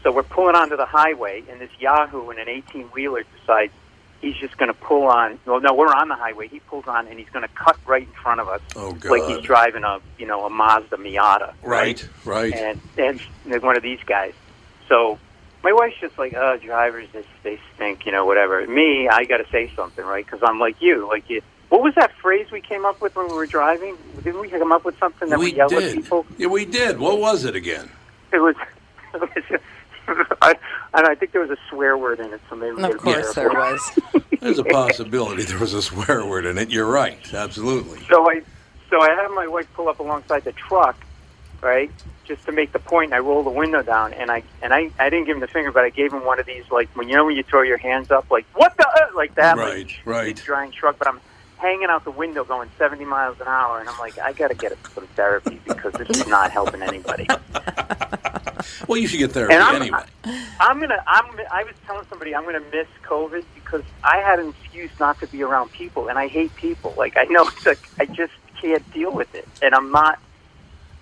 so 0.04 0.12
we're 0.12 0.24
pulling 0.24 0.56
onto 0.56 0.76
the 0.76 0.86
highway, 0.86 1.44
and 1.50 1.60
this 1.62 1.72
Yahoo 1.80 2.30
in 2.30 2.40
an 2.40 2.50
18 2.50 2.88
wheeler 2.88 3.24
decides 3.40 3.72
he's 4.22 4.36
just 4.36 4.58
going 4.58 4.72
to 4.72 4.78
pull 4.78 5.04
on. 5.04 5.40
Well, 5.46 5.62
no, 5.62 5.74
we're 5.74 5.94
on 5.94 6.10
the 6.10 6.16
highway. 6.16 6.48
He 6.48 6.60
pulls 6.60 6.88
on, 6.88 7.08
and 7.08 7.18
he's 7.18 7.30
going 7.30 7.48
to 7.48 7.54
cut 7.54 7.78
right 7.86 8.08
in 8.08 8.14
front 8.14 8.40
of 8.40 8.48
us, 8.48 8.62
Oh, 8.76 8.98
like 9.06 9.24
he's 9.24 9.44
driving 9.46 9.84
a 9.84 10.00
you 10.18 10.26
know 10.26 10.46
a 10.46 10.50
Mazda 10.50 10.98
Miata. 10.98 11.54
Right, 11.64 12.08
right. 12.26 12.54
And 12.54 12.80
and 12.98 13.20
one 13.64 13.78
of 13.78 13.84
these 13.84 14.00
guys. 14.06 14.34
So 14.90 15.18
my 15.64 15.72
wife's 15.72 16.00
just 16.00 16.18
like, 16.18 16.34
oh, 16.36 16.58
drivers, 16.58 17.08
they, 17.14 17.24
they 17.44 17.60
stink, 17.74 18.06
you 18.06 18.12
know, 18.12 18.26
whatever. 18.26 18.68
Me, 18.68 19.08
I 19.08 19.24
got 19.24 19.38
to 19.38 19.50
say 19.50 19.72
something, 19.76 20.06
right? 20.06 20.26
Because 20.26 20.42
I'm 20.44 20.60
like 20.60 20.82
you. 20.82 21.08
Like, 21.08 21.30
you, 21.30 21.42
what 21.70 21.82
was 21.82 21.96
that 21.96 22.12
phrase 22.22 22.52
we 22.52 22.60
came 22.60 22.86
up 22.86 23.02
with 23.02 23.16
when 23.16 23.30
we 23.30 23.34
were 23.34 23.46
driving? 23.46 23.98
Didn't 24.24 24.42
we 24.42 24.50
come 24.50 24.74
up 24.74 24.84
with 24.84 24.98
something 25.00 25.30
that 25.30 25.40
we, 25.40 25.52
we 25.52 25.56
yelled 25.56 25.72
at 25.74 25.80
did. 25.80 25.96
people? 25.96 26.26
Yeah, 26.38 26.48
we 26.48 26.66
did. 26.66 27.00
What 27.00 27.20
was 27.20 27.46
it 27.46 27.56
again? 27.56 27.90
It 28.32 28.40
was. 28.40 28.56
It 29.16 29.22
was 29.22 29.62
I, 30.42 30.56
and 30.94 31.08
I 31.08 31.16
think 31.16 31.32
there 31.32 31.42
was 31.42 31.50
a 31.52 31.58
swear 31.70 31.98
word 31.98 32.20
in 32.20 32.34
it, 32.34 32.42
so 32.50 32.56
maybe 32.56 32.76
we 32.76 32.84
Of 32.84 32.98
course 32.98 33.34
there 33.34 33.50
careful. 33.50 33.60
was. 34.14 34.24
There's 34.42 34.60
a 34.60 34.64
possibility 34.66 35.44
there 35.44 35.58
was 35.60 35.74
a 35.74 35.82
swear 35.82 36.26
word 36.26 36.46
in 36.46 36.58
it. 36.58 36.70
You're 36.70 36.90
right. 36.90 37.34
Absolutely. 37.34 38.00
So 38.10 38.30
I, 38.30 38.42
so 38.90 39.02
I 39.02 39.10
had 39.14 39.28
my 39.30 39.48
wife 39.48 39.68
pull 39.74 39.88
up 39.88 40.00
alongside 40.00 40.44
the 40.44 40.52
truck, 40.52 40.98
right, 41.62 41.90
just 42.26 42.46
to 42.46 42.52
make 42.52 42.74
the 42.74 42.80
point. 42.80 43.06
And 43.14 43.16
I 43.16 43.20
rolled 43.20 43.46
the 43.46 43.52
window 43.52 43.82
down, 43.82 44.14
and 44.14 44.30
I 44.30 44.44
and 44.62 44.74
I, 44.74 44.90
I 45.00 45.10
didn't 45.10 45.26
give 45.26 45.36
him 45.38 45.42
the 45.42 45.48
finger, 45.48 45.72
but 45.72 45.84
I 45.86 45.90
gave 45.90 46.12
him 46.12 46.26
one 46.26 46.40
of 46.40 46.46
these, 46.46 46.64
like 46.72 46.90
when 46.96 47.08
you 47.10 47.16
know 47.16 47.26
when 47.26 47.36
you 47.38 47.44
throw 47.44 47.62
your 47.62 47.78
hands 47.78 48.12
up, 48.12 48.30
like 48.30 48.46
what 48.54 48.76
the, 48.78 48.86
uh," 48.88 49.16
like 49.16 49.36
that, 49.36 49.58
Right, 49.58 49.78
like, 49.88 50.02
right. 50.06 50.36
big 50.36 50.46
giant 50.46 50.74
truck. 50.74 50.98
But 51.00 51.08
I'm 51.08 51.22
hanging 51.64 51.88
out 51.88 52.04
the 52.04 52.12
window, 52.12 52.44
going 52.44 52.70
70 52.78 53.06
miles 53.06 53.40
an 53.40 53.48
hour, 53.48 53.80
and 53.80 53.88
I'm 53.88 53.98
like, 53.98 54.20
I 54.20 54.34
got 54.34 54.50
to 54.50 54.54
get 54.54 54.78
some 54.94 55.08
therapy 55.16 55.62
because 55.66 55.94
this 55.94 56.10
is 56.10 56.28
not 56.28 56.52
helping 56.52 56.84
anybody. 56.84 57.26
Well, 58.88 58.98
you 58.98 59.08
should 59.08 59.20
get 59.20 59.32
therapy 59.32 59.54
And 59.54 59.64
I'm, 59.64 59.76
anyway. 59.76 60.04
I'm 60.60 60.80
gonna. 60.80 61.04
I'm. 61.06 61.26
I 61.52 61.64
was 61.64 61.74
telling 61.86 62.06
somebody 62.10 62.34
I'm 62.34 62.46
gonna 62.46 62.64
miss 62.72 62.88
COVID 63.04 63.44
because 63.56 63.82
I 64.04 64.18
had 64.18 64.40
an 64.40 64.54
excuse 64.62 64.92
not 65.00 65.20
to 65.20 65.28
be 65.28 65.44
around 65.44 65.72
people, 65.72 66.08
and 66.08 66.18
I 66.18 66.28
hate 66.28 66.56
people. 66.56 66.94
Like 66.98 67.18
I 67.18 67.26
know, 67.26 67.48
it's 67.48 67.66
like 67.66 67.80
I 68.00 68.06
just 68.06 68.32
can't 68.62 68.90
deal 68.94 69.12
with 69.12 69.34
it, 69.36 69.48
and 69.62 69.74
I'm 69.76 69.92
not. 69.92 70.20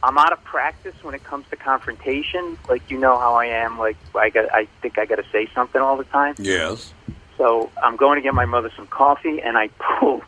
I'm 0.04 0.18
out 0.18 0.32
of 0.34 0.44
practice 0.44 0.96
when 1.04 1.14
it 1.14 1.24
comes 1.24 1.46
to 1.52 1.56
confrontation. 1.56 2.58
Like 2.68 2.90
you 2.90 2.98
know 2.98 3.18
how 3.20 3.36
I 3.36 3.46
am. 3.46 3.78
Like 3.78 3.98
I 4.16 4.30
got. 4.30 4.52
I 4.54 4.68
think 4.82 4.98
I 4.98 5.06
got 5.06 5.18
to 5.18 5.26
say 5.32 5.48
something 5.54 5.82
all 5.82 5.98
the 5.98 6.06
time. 6.06 6.36
Yes. 6.40 6.94
So 7.38 7.70
I'm 7.82 7.96
going 7.96 8.18
to 8.18 8.22
get 8.22 8.34
my 8.34 8.46
mother 8.46 8.72
some 8.76 8.88
coffee, 8.88 9.42
and 9.42 9.58
I 9.58 9.68
pull. 10.00 10.24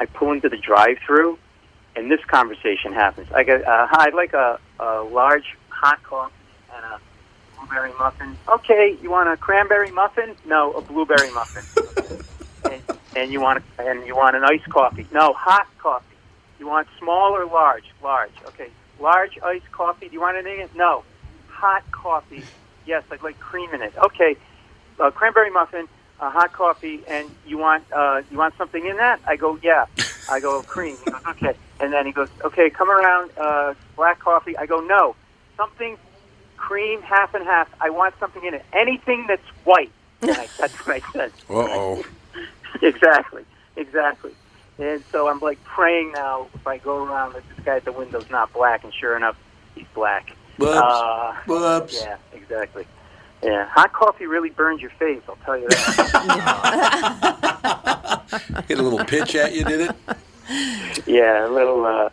I 0.00 0.06
pull 0.06 0.32
into 0.32 0.48
the 0.48 0.56
drive-through, 0.56 1.38
and 1.94 2.10
this 2.10 2.24
conversation 2.24 2.94
happens. 2.94 3.28
I 3.32 3.44
got. 3.44 3.62
Uh, 3.62 3.86
hi, 3.90 4.06
I'd 4.06 4.14
like 4.14 4.32
a, 4.32 4.58
a 4.80 5.02
large 5.02 5.44
hot 5.68 6.02
coffee 6.02 6.32
and 6.74 6.84
a 6.86 7.00
blueberry 7.58 7.92
muffin. 7.98 8.34
Okay, 8.48 8.96
you 9.02 9.10
want 9.10 9.28
a 9.28 9.36
cranberry 9.36 9.90
muffin? 9.90 10.34
No, 10.46 10.72
a 10.72 10.80
blueberry 10.80 11.30
muffin. 11.32 11.62
and, 12.72 12.82
and 13.14 13.30
you 13.30 13.42
want 13.42 13.62
a, 13.78 13.86
and 13.86 14.06
you 14.06 14.16
want 14.16 14.36
an 14.36 14.42
iced 14.42 14.70
coffee? 14.70 15.06
No, 15.12 15.34
hot 15.34 15.66
coffee. 15.78 16.06
You 16.58 16.66
want 16.66 16.88
small 16.98 17.36
or 17.36 17.44
large? 17.44 17.84
Large. 18.02 18.32
Okay, 18.46 18.70
large 18.98 19.38
iced 19.44 19.70
coffee. 19.70 20.08
Do 20.08 20.14
you 20.14 20.20
want 20.22 20.38
anything? 20.38 20.60
in? 20.60 20.68
No, 20.74 21.04
hot 21.48 21.84
coffee. 21.92 22.42
Yes, 22.86 23.04
I'd 23.10 23.22
like 23.22 23.38
cream 23.38 23.74
in 23.74 23.82
it. 23.82 23.92
Okay, 24.02 24.36
uh, 24.98 25.10
cranberry 25.10 25.50
muffin, 25.50 25.88
uh, 26.20 26.30
hot 26.30 26.52
coffee, 26.52 27.02
and 27.08 27.28
you 27.46 27.58
want 27.58 27.84
uh, 27.92 28.22
you 28.30 28.38
want 28.38 28.56
something 28.56 28.86
in 28.86 28.96
that? 28.98 29.20
I 29.26 29.36
go, 29.36 29.58
yeah. 29.62 29.86
I 30.30 30.38
go 30.38 30.62
cream. 30.62 30.96
He 31.04 31.10
goes, 31.10 31.22
okay. 31.28 31.54
And 31.80 31.92
then 31.92 32.06
he 32.06 32.12
goes, 32.12 32.28
okay, 32.44 32.70
come 32.70 32.90
around, 32.90 33.30
uh, 33.36 33.74
black 33.96 34.20
coffee. 34.20 34.56
I 34.56 34.66
go, 34.66 34.80
no, 34.80 35.16
something 35.56 35.96
cream, 36.56 37.00
half 37.00 37.34
and 37.34 37.44
half. 37.44 37.68
I 37.80 37.90
want 37.90 38.14
something 38.20 38.44
in 38.44 38.54
it. 38.54 38.64
Anything 38.72 39.24
that's 39.26 39.46
white. 39.64 39.90
And 40.20 40.32
I, 40.32 40.46
that's 40.58 40.74
what 40.86 41.02
I 41.02 41.12
said. 41.12 41.32
Uh 41.50 41.66
oh. 41.68 42.04
exactly, 42.82 43.44
exactly. 43.76 44.32
And 44.78 45.02
so 45.10 45.28
I'm 45.28 45.40
like 45.40 45.62
praying 45.64 46.12
now. 46.12 46.48
If 46.54 46.66
I 46.66 46.78
go 46.78 47.04
around, 47.04 47.32
that 47.32 47.42
this 47.48 47.64
guy 47.64 47.76
at 47.76 47.84
the 47.84 47.92
window's 47.92 48.30
not 48.30 48.52
black, 48.52 48.84
and 48.84 48.92
sure 48.94 49.16
enough, 49.16 49.36
he's 49.74 49.86
black. 49.94 50.36
Whoops. 50.58 50.76
Uh, 50.76 51.36
Whoops. 51.46 52.02
Yeah, 52.02 52.16
exactly. 52.32 52.86
Yeah, 53.42 53.66
hot 53.68 53.92
coffee 53.92 54.26
really 54.26 54.50
burns 54.50 54.80
your 54.82 54.90
face. 54.90 55.22
I'll 55.28 55.36
tell 55.44 55.56
you 55.58 55.68
that. 55.68 57.00
Hit 58.68 58.78
a 58.78 58.82
little 58.82 59.04
pitch 59.04 59.34
at 59.34 59.54
you, 59.54 59.64
did 59.64 59.80
it? 59.80 59.96
yeah, 61.06 61.46
a 61.46 61.48
little. 61.48 61.84
Uh, 61.84 62.10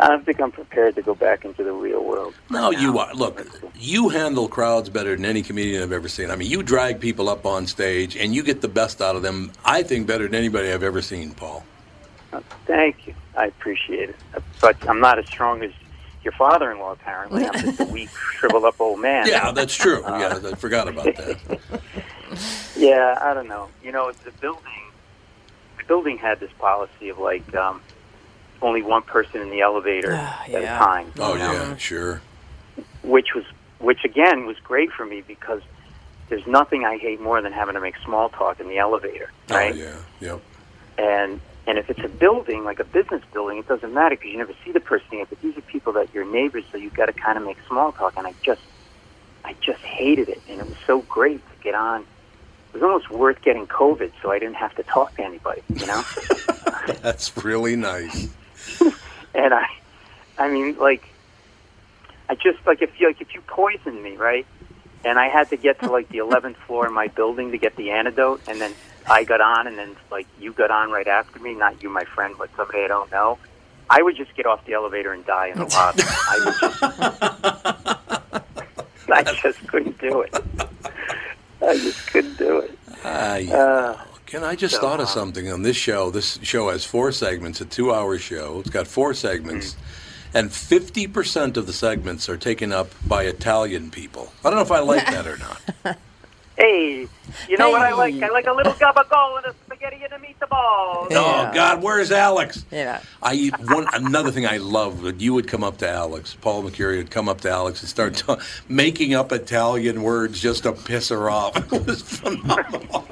I 0.00 0.08
don't 0.08 0.24
think 0.24 0.40
I'm 0.40 0.50
prepared 0.50 0.96
to 0.96 1.02
go 1.02 1.14
back 1.14 1.44
into 1.44 1.62
the 1.62 1.72
real 1.72 2.04
world. 2.04 2.34
No, 2.50 2.70
you 2.70 2.98
are. 2.98 3.14
Look, 3.14 3.46
you 3.76 4.08
handle 4.08 4.48
crowds 4.48 4.88
better 4.88 5.14
than 5.16 5.24
any 5.24 5.42
comedian 5.42 5.82
I've 5.82 5.92
ever 5.92 6.08
seen. 6.08 6.30
I 6.30 6.36
mean, 6.36 6.50
you 6.50 6.62
drag 6.62 7.00
people 7.00 7.28
up 7.28 7.46
on 7.46 7.66
stage 7.66 8.16
and 8.16 8.34
you 8.34 8.42
get 8.42 8.60
the 8.60 8.68
best 8.68 9.00
out 9.00 9.16
of 9.16 9.22
them. 9.22 9.52
I 9.64 9.82
think 9.82 10.06
better 10.06 10.24
than 10.24 10.34
anybody 10.34 10.72
I've 10.72 10.82
ever 10.82 11.00
seen, 11.00 11.32
Paul. 11.32 11.64
Thank 12.66 13.06
you. 13.06 13.14
I 13.36 13.46
appreciate 13.46 14.10
it. 14.10 14.16
But 14.60 14.76
I'm 14.88 15.00
not 15.00 15.18
as 15.18 15.26
strong 15.26 15.62
as 15.62 15.72
your 16.22 16.32
father-in-law. 16.32 16.92
Apparently, 16.92 17.46
I'm 17.46 17.52
just 17.52 17.80
a 17.80 17.84
weak, 17.84 18.10
shriveled 18.34 18.64
up 18.64 18.80
old 18.80 19.00
man. 19.00 19.26
Yeah, 19.26 19.52
that's 19.52 19.74
true. 19.74 20.02
Yeah, 20.02 20.40
I 20.44 20.54
forgot 20.54 20.88
about 20.88 21.16
that. 21.16 21.60
Yeah, 22.76 23.18
I 23.20 23.34
don't 23.34 23.48
know. 23.48 23.68
You 23.82 23.92
know, 23.92 24.12
the 24.12 24.30
building, 24.30 24.62
the 25.76 25.84
building 25.84 26.16
had 26.16 26.40
this 26.40 26.50
policy 26.58 27.08
of 27.08 27.18
like 27.18 27.54
um, 27.54 27.82
only 28.62 28.82
one 28.82 29.02
person 29.02 29.40
in 29.40 29.50
the 29.50 29.60
elevator 29.60 30.12
at 30.12 30.48
a 30.48 30.66
time. 30.66 31.12
Oh 31.18 31.34
know? 31.34 31.52
yeah, 31.52 31.76
sure. 31.76 32.22
which 33.02 33.34
was 33.34 33.44
which 33.80 34.04
again 34.04 34.46
was 34.46 34.56
great 34.60 34.90
for 34.92 35.04
me 35.04 35.22
because 35.26 35.62
there's 36.28 36.46
nothing 36.46 36.84
I 36.84 36.96
hate 36.96 37.20
more 37.20 37.42
than 37.42 37.52
having 37.52 37.74
to 37.74 37.80
make 37.80 37.96
small 38.04 38.28
talk 38.28 38.60
in 38.60 38.68
the 38.68 38.78
elevator, 38.78 39.30
right? 39.48 39.74
Oh 39.74 39.76
yeah, 39.76 39.96
yep. 40.20 40.40
And 40.96 41.40
and 41.66 41.78
if 41.78 41.90
it's 41.90 42.00
a 42.04 42.08
building 42.08 42.64
like 42.64 42.80
a 42.80 42.84
business 42.84 43.22
building, 43.32 43.58
it 43.58 43.68
doesn't 43.68 43.92
matter 43.92 44.16
because 44.16 44.30
you 44.30 44.38
never 44.38 44.54
see 44.64 44.72
the 44.72 44.80
person 44.80 45.18
yet. 45.18 45.28
But 45.28 45.40
these 45.40 45.56
are 45.56 45.62
people 45.62 45.92
that 45.94 46.12
you're 46.14 46.30
neighbors, 46.30 46.64
so 46.72 46.78
you've 46.78 46.94
got 46.94 47.06
to 47.06 47.12
kind 47.12 47.38
of 47.38 47.44
make 47.44 47.58
small 47.68 47.92
talk. 47.92 48.14
And 48.16 48.26
I 48.26 48.34
just 48.42 48.62
I 49.44 49.54
just 49.60 49.80
hated 49.80 50.28
it, 50.28 50.40
and 50.48 50.60
it 50.60 50.66
was 50.66 50.76
so 50.86 51.02
great 51.02 51.38
to 51.38 51.62
get 51.62 51.74
on. 51.74 52.02
It 52.02 52.74
was 52.74 52.82
almost 52.82 53.10
worth 53.10 53.42
getting 53.42 53.66
COVID, 53.66 54.12
so 54.22 54.30
I 54.30 54.38
didn't 54.38 54.54
have 54.54 54.74
to 54.76 54.82
talk 54.84 55.16
to 55.16 55.24
anybody, 55.24 55.62
you 55.74 55.86
know. 55.86 56.04
That's 57.02 57.36
really 57.44 57.76
nice. 57.76 58.28
and 59.34 59.54
I, 59.54 59.66
I 60.38 60.48
mean, 60.48 60.76
like, 60.78 61.04
I 62.28 62.34
just 62.36 62.64
like 62.66 62.80
if 62.80 63.00
you 63.00 63.08
like 63.08 63.20
if 63.20 63.34
you 63.34 63.40
poisoned 63.42 64.02
me, 64.02 64.16
right? 64.16 64.46
And 65.04 65.18
I 65.18 65.28
had 65.28 65.50
to 65.50 65.56
get 65.56 65.80
to 65.80 65.90
like 65.90 66.08
the 66.10 66.18
eleventh 66.18 66.56
floor 66.58 66.86
in 66.86 66.94
my 66.94 67.08
building 67.08 67.52
to 67.52 67.58
get 67.58 67.76
the 67.76 67.90
antidote, 67.90 68.40
and 68.46 68.60
then 68.60 68.72
I 69.10 69.24
got 69.24 69.40
on, 69.40 69.66
and 69.66 69.76
then 69.76 69.96
like 70.10 70.26
you 70.38 70.52
got 70.52 70.70
on 70.70 70.90
right 70.90 71.06
after 71.08 71.38
me. 71.40 71.54
Not 71.54 71.82
you, 71.82 71.90
my 71.90 72.04
friend, 72.04 72.34
but 72.38 72.48
somebody 72.56 72.84
I 72.84 72.88
don't 72.88 73.10
know. 73.10 73.38
I 73.90 74.02
would 74.02 74.16
just 74.16 74.34
get 74.36 74.46
off 74.46 74.64
the 74.66 74.74
elevator 74.74 75.12
and 75.12 75.26
die 75.26 75.48
in 75.48 75.58
the 75.58 75.64
lobby. 75.66 76.02
I 76.06 76.38
would 76.44 76.54
just, 76.60 76.82
I 79.10 79.22
just 79.42 79.66
couldn't 79.66 79.98
do 79.98 80.20
it. 80.20 80.32
I 81.60 81.74
just 81.76 82.06
couldn't 82.06 82.38
do 82.38 82.58
it. 82.60 82.78
I, 83.04 83.48
Uh, 83.52 83.98
Ken, 84.26 84.44
I 84.44 84.54
just 84.54 84.76
so, 84.76 84.80
thought 84.80 85.00
of 85.00 85.08
something 85.08 85.50
on 85.50 85.62
this 85.62 85.76
show. 85.76 86.10
This 86.10 86.38
show 86.42 86.70
has 86.70 86.84
four 86.84 87.10
segments, 87.10 87.60
a 87.60 87.64
two-hour 87.64 88.16
show. 88.18 88.60
It's 88.60 88.70
got 88.70 88.86
four 88.86 89.12
segments, 89.12 89.76
and 90.32 90.52
fifty 90.52 91.08
percent 91.08 91.56
of 91.56 91.66
the 91.66 91.72
segments 91.72 92.28
are 92.28 92.36
taken 92.36 92.72
up 92.72 92.92
by 93.08 93.24
Italian 93.24 93.90
people. 93.90 94.32
I 94.44 94.50
don't 94.50 94.54
know 94.56 94.62
if 94.62 94.70
I 94.70 94.78
like 94.78 95.04
that 95.06 95.26
or 95.26 95.36
not. 95.38 95.98
Hey, 96.60 97.08
you 97.48 97.56
know 97.56 97.70
what 97.70 97.80
I 97.80 97.94
like? 97.94 98.22
I 98.22 98.28
like 98.28 98.46
a 98.46 98.52
little 98.52 98.72
gabagool 98.84 99.38
and 99.38 99.46
a 99.46 99.54
spaghetti 99.64 100.04
and 100.04 100.12
a 100.12 100.18
meatball. 100.18 101.06
Oh 101.10 101.50
God, 101.54 101.82
where's 101.82 102.12
Alex? 102.12 102.66
Yeah. 102.70 103.00
I 103.22 103.50
one 103.68 103.86
another 103.94 104.30
thing 104.30 104.46
I 104.46 104.58
love 104.58 105.00
that 105.02 105.22
you 105.22 105.32
would 105.32 105.48
come 105.48 105.64
up 105.64 105.78
to 105.78 105.88
Alex, 105.88 106.36
Paul 106.38 106.64
Mecurio 106.64 106.98
would 106.98 107.10
come 107.10 107.30
up 107.30 107.40
to 107.42 107.50
Alex 107.50 107.80
and 107.80 107.88
start 107.88 108.16
ta- 108.16 108.40
making 108.68 109.14
up 109.14 109.32
Italian 109.32 110.02
words 110.02 110.38
just 110.38 110.64
to 110.64 110.72
piss 110.72 111.08
her 111.08 111.30
off. 111.30 111.56
It 111.72 111.86
was 111.86 112.02
phenomenal. 112.02 113.06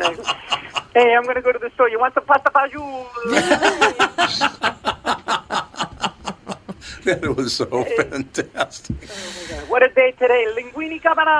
Hey, 0.92 1.14
I'm 1.14 1.24
gonna 1.24 1.40
go 1.40 1.50
to 1.52 1.58
the 1.58 1.70
store. 1.74 1.88
You 1.88 1.98
want 1.98 2.12
some 2.12 2.24
pasta 2.24 2.50
fagioli? 2.50 3.06
that 7.04 7.36
was 7.36 7.54
so 7.54 7.84
fantastic. 7.84 8.96
Oh, 9.02 9.64
what 9.68 9.82
a 9.82 9.88
day 9.88 10.12
today! 10.12 10.46
Linguini 10.56 11.00
carbonara. 11.02 11.34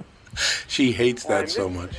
She 0.68 0.92
hates 0.92 1.24
that 1.24 1.50
so 1.50 1.68
much. 1.68 1.90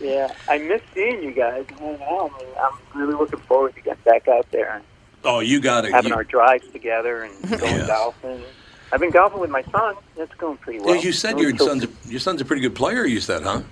yeah, 0.00 0.32
I 0.48 0.58
miss 0.58 0.80
seeing 0.94 1.22
you 1.22 1.30
guys. 1.30 1.64
I 1.76 1.78
don't 1.78 2.00
know. 2.00 2.32
I 2.34 2.38
mean, 2.42 2.52
I'm 2.60 2.72
really 3.00 3.14
looking 3.14 3.38
forward 3.40 3.74
to 3.76 3.80
getting 3.82 4.02
back 4.04 4.26
out 4.26 4.50
there 4.50 4.72
and 4.76 4.84
Oh, 5.22 5.38
you 5.40 5.60
got 5.60 5.84
it. 5.84 5.92
having 5.92 6.08
You, 6.10 6.16
our 6.16 6.24
drives 6.24 6.66
together 6.72 7.22
and 7.22 7.40
going 7.60 7.62
Yes. 7.76 7.86
golfing. 7.86 8.42
I've 8.92 8.98
been 9.00 9.10
golfing 9.12 9.38
with 9.40 9.50
my 9.50 9.62
son. 9.70 9.94
That's 10.16 10.34
going 10.34 10.56
pretty 10.56 10.80
well. 10.80 10.96
yeah, 10.96 11.02
you 11.02 11.12
said 11.12 11.38
your 11.38 11.56
son's 11.56 11.84
a, 11.84 11.88
your 12.08 12.18
son's 12.20 12.40
a 12.40 12.44
pretty 12.44 12.62
good 12.62 12.74
player. 12.74 13.04
You 13.06 13.20
said, 13.20 13.42
huh? 13.44 13.62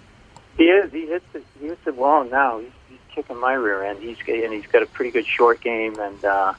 He 0.56 0.64
is. 0.64 0.92
He 0.92 1.06
hits 1.06 1.24
it. 1.34 1.44
He 1.60 1.66
hits 1.66 1.84
it 1.86 1.98
long 1.98 2.30
now. 2.30 2.60
He's 2.60 2.70
kicking 3.14 3.38
my 3.38 3.54
rear 3.54 3.84
end. 3.84 4.02
He's 4.02 4.16
and 4.26 4.52
he's 4.52 4.66
got 4.66 4.82
a 4.82 4.86
pretty 4.86 5.10
good 5.10 5.26
short 5.26 5.60
game, 5.60 5.98
and 5.98 6.24
uh, 6.24 6.54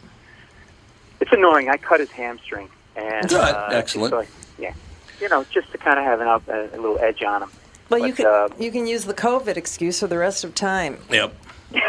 it's 1.19 1.31
annoying. 1.31 1.69
I 1.69 1.77
cut 1.77 1.99
his 1.99 2.11
hamstring, 2.11 2.69
and 2.95 3.27
Good. 3.29 3.39
uh, 3.39 3.69
Excellent. 3.71 4.11
so 4.11 4.19
I- 4.21 4.27
yeah, 4.59 4.73
you 5.19 5.29
know, 5.29 5.43
just 5.51 5.71
to 5.71 5.77
kind 5.77 5.97
of 5.99 6.05
have 6.05 6.21
an 6.21 6.27
up, 6.27 6.47
a, 6.47 6.65
a 6.73 6.77
little 6.79 6.99
edge 6.99 7.23
on 7.23 7.43
him. 7.43 7.49
Well, 7.89 7.99
you 7.99 8.13
But, 8.13 8.17
can 8.17 8.25
uh, 8.25 8.47
you 8.59 8.71
can 8.71 8.87
use 8.87 9.05
the 9.05 9.13
COVID 9.13 9.57
excuse 9.57 9.99
for 9.99 10.07
the 10.07 10.17
rest 10.17 10.43
of 10.43 10.55
time. 10.55 10.99
Yep. 11.09 11.33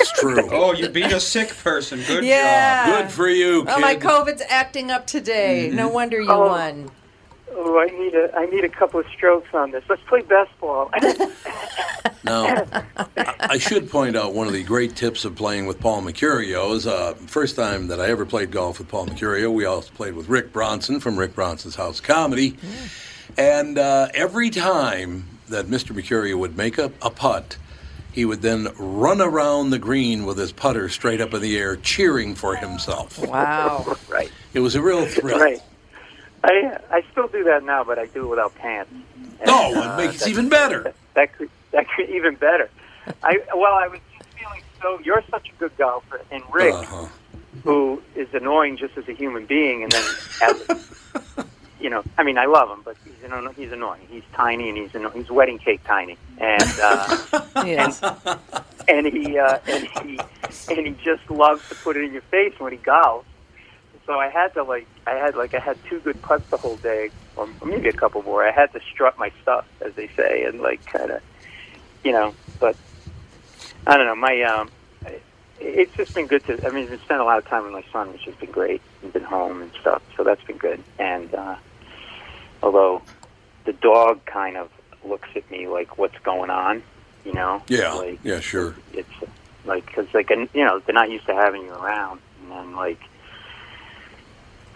It's 0.00 0.12
true. 0.12 0.48
Oh, 0.52 0.72
you 0.74 0.88
beat 0.90 1.10
a 1.12 1.18
sick 1.18 1.48
person. 1.48 2.00
Good 2.06 2.22
Yeah. 2.22 2.86
job. 2.86 3.02
Good 3.06 3.10
for 3.12 3.28
you, 3.28 3.64
Oh, 3.66 3.80
my. 3.80 3.96
COVID's 3.96 4.42
acting 4.48 4.92
up 4.92 5.08
today. 5.08 5.70
No 5.72 5.88
wonder 5.88 6.20
you 6.20 6.30
Oh. 6.30 6.46
won. 6.46 6.90
Oh, 7.52 7.78
I 7.78 7.86
need 7.86 8.14
a 8.14 8.34
I 8.36 8.46
need 8.46 8.64
a 8.64 8.68
couple 8.68 9.00
of 9.00 9.06
strokes 9.14 9.48
on 9.54 9.70
this. 9.70 9.84
Let's 9.88 10.02
play 10.02 10.22
best 10.22 10.50
ball. 10.60 10.90
Now, 12.24 12.66
I- 13.16 13.36
I 13.40 13.58
should 13.58 13.88
point 13.90 14.16
out 14.16 14.34
one 14.34 14.48
of 14.48 14.52
the 14.52 14.62
great 14.64 14.96
tips 14.96 15.24
of 15.24 15.34
playing 15.36 15.66
with 15.66 15.80
Paul 15.80 16.02
Mecurio 16.02 16.74
is 16.74 16.86
uh, 16.86 17.14
first 17.14 17.56
time 17.56 17.86
that 17.88 18.00
I 18.00 18.08
ever 18.10 18.26
played 18.26 18.50
golf 18.50 18.78
with 18.78 18.88
Paul 18.88 19.06
Mecurio. 19.06 19.52
We 19.52 19.64
also 19.64 19.90
played 19.94 20.14
with 20.14 20.28
Rick 20.28 20.52
Bronson 20.52 21.00
from 21.00 21.16
Rick 21.16 21.34
Bronson's 21.34 21.76
House 21.76 22.00
of 22.00 22.04
Comedy, 22.04 22.56
and 23.38 23.78
uh, 23.78 24.08
every 24.14 24.50
time 24.50 25.26
that 25.48 25.66
Mr. 25.68 25.94
Mecurio 25.96 26.36
would 26.38 26.56
make 26.56 26.76
a, 26.76 26.92
a 27.00 27.08
putt, 27.08 27.56
he 28.12 28.24
would 28.24 28.42
then 28.42 28.68
run 28.78 29.20
around 29.22 29.70
the 29.70 29.78
green 29.78 30.26
with 30.26 30.36
his 30.38 30.52
putter 30.52 30.88
straight 30.88 31.20
up 31.20 31.32
in 31.34 31.40
the 31.40 31.56
air, 31.56 31.76
cheering 31.76 32.34
for 32.34 32.56
himself. 32.56 33.18
Wow. 33.26 33.96
right. 34.08 34.30
It 34.52 34.60
was 34.60 34.74
a 34.74 34.82
real 34.82 35.06
thrill. 35.06 35.38
Right. 35.38 35.60
I 36.48 36.78
I 36.90 37.02
still 37.12 37.28
do 37.28 37.44
that 37.44 37.62
now, 37.64 37.84
but 37.84 37.98
I 37.98 38.06
do 38.06 38.24
it 38.24 38.28
without 38.28 38.54
pants. 38.56 38.90
And, 39.40 39.46
No, 39.46 39.70
it 39.70 39.76
uh, 39.76 39.96
makes 39.96 40.16
it 40.16 40.20
that- 40.20 40.28
even 40.30 40.48
better. 40.48 40.92
That 41.14 41.32
could 41.36 41.50
that 41.72 41.86
could 41.96 42.08
even 42.10 42.36
better. 42.36 42.70
I 43.24 43.40
well, 43.52 43.74
I 43.74 43.88
was 43.88 43.98
just 44.16 44.30
feeling 44.38 44.62
so. 44.80 45.00
You're 45.04 45.24
such 45.30 45.48
a 45.48 45.52
good 45.58 45.76
golfer, 45.76 46.20
and 46.30 46.42
Rick, 46.52 46.74
Uh-huh. 46.74 47.06
who 47.64 48.00
is 48.14 48.28
annoying 48.34 48.76
just 48.76 48.96
as 48.96 49.08
a 49.08 49.12
human 49.12 49.44
being, 49.46 49.82
and 49.82 49.90
then 49.90 50.04
as 50.42 50.86
you 51.80 51.90
know, 51.90 52.04
I 52.16 52.22
mean, 52.22 52.38
I 52.38 52.44
love 52.46 52.70
him, 52.70 52.82
but 52.84 52.96
he's 53.04 53.20
an, 53.28 53.48
he's 53.56 53.72
annoying. 53.72 54.02
He's 54.08 54.22
tiny, 54.32 54.68
and 54.68 54.78
he's 54.78 54.94
anno- 54.94 55.10
he's 55.10 55.28
wedding 55.28 55.58
cake 55.58 55.80
tiny, 55.84 56.16
and 56.38 56.62
uh, 56.80 57.18
Yes. 57.66 58.00
and 58.86 59.04
he 59.08 59.38
uh, 59.38 59.58
and 59.66 59.88
he 60.04 60.20
and 60.68 60.86
he 60.86 60.94
just 61.02 61.28
loves 61.30 61.68
to 61.68 61.74
put 61.74 61.96
it 61.96 62.04
in 62.04 62.12
your 62.12 62.22
face 62.30 62.54
when 62.60 62.70
he 62.72 62.78
golfs. 62.78 63.24
So 64.08 64.18
I 64.18 64.28
had 64.30 64.54
to 64.54 64.62
like 64.62 64.86
I 65.06 65.16
had 65.16 65.36
like 65.36 65.52
I 65.52 65.58
had 65.58 65.76
two 65.84 66.00
good 66.00 66.20
putts 66.22 66.48
the 66.48 66.56
whole 66.56 66.76
day, 66.76 67.10
or 67.36 67.46
maybe 67.62 67.90
a 67.90 67.92
couple 67.92 68.22
more. 68.22 68.42
I 68.42 68.50
had 68.50 68.72
to 68.72 68.80
strut 68.90 69.18
my 69.18 69.30
stuff, 69.42 69.66
as 69.82 69.92
they 69.96 70.08
say, 70.16 70.44
and 70.44 70.62
like 70.62 70.84
kind 70.86 71.10
of, 71.10 71.20
you 72.02 72.12
know. 72.12 72.34
But 72.58 72.74
I 73.86 73.98
don't 73.98 74.06
know. 74.06 74.16
My 74.16 74.40
um, 74.44 74.70
it's 75.60 75.94
just 75.94 76.14
been 76.14 76.26
good 76.26 76.42
to. 76.46 76.66
I 76.66 76.70
mean, 76.70 76.90
I've 76.90 77.02
spent 77.02 77.20
a 77.20 77.24
lot 77.24 77.36
of 77.36 77.46
time 77.48 77.64
with 77.64 77.72
my 77.72 77.84
son, 77.92 78.10
which 78.10 78.24
has 78.24 78.34
been 78.36 78.50
great. 78.50 78.80
He's 79.02 79.12
been 79.12 79.24
home 79.24 79.60
and 79.60 79.70
stuff, 79.78 80.00
so 80.16 80.24
that's 80.24 80.42
been 80.44 80.56
good. 80.56 80.82
And 80.98 81.34
uh, 81.34 81.56
although 82.62 83.02
the 83.66 83.74
dog 83.74 84.24
kind 84.24 84.56
of 84.56 84.70
looks 85.04 85.28
at 85.36 85.50
me 85.50 85.68
like, 85.68 85.98
"What's 85.98 86.18
going 86.20 86.48
on?" 86.48 86.82
You 87.26 87.34
know? 87.34 87.62
Yeah, 87.68 87.92
Like, 87.92 88.20
yeah, 88.22 88.40
sure. 88.40 88.74
it's 88.94 89.10
like 89.66 89.84
because 89.84 90.06
like 90.14 90.30
and, 90.30 90.48
you 90.54 90.64
know 90.64 90.78
they're 90.78 90.94
not 90.94 91.10
used 91.10 91.26
to 91.26 91.34
having 91.34 91.60
you 91.60 91.74
around 91.74 92.20
and 92.40 92.50
then 92.50 92.74
like 92.74 93.00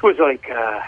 it 0.02 0.06
was 0.06 0.18
like 0.18 0.50
uh 0.50 0.80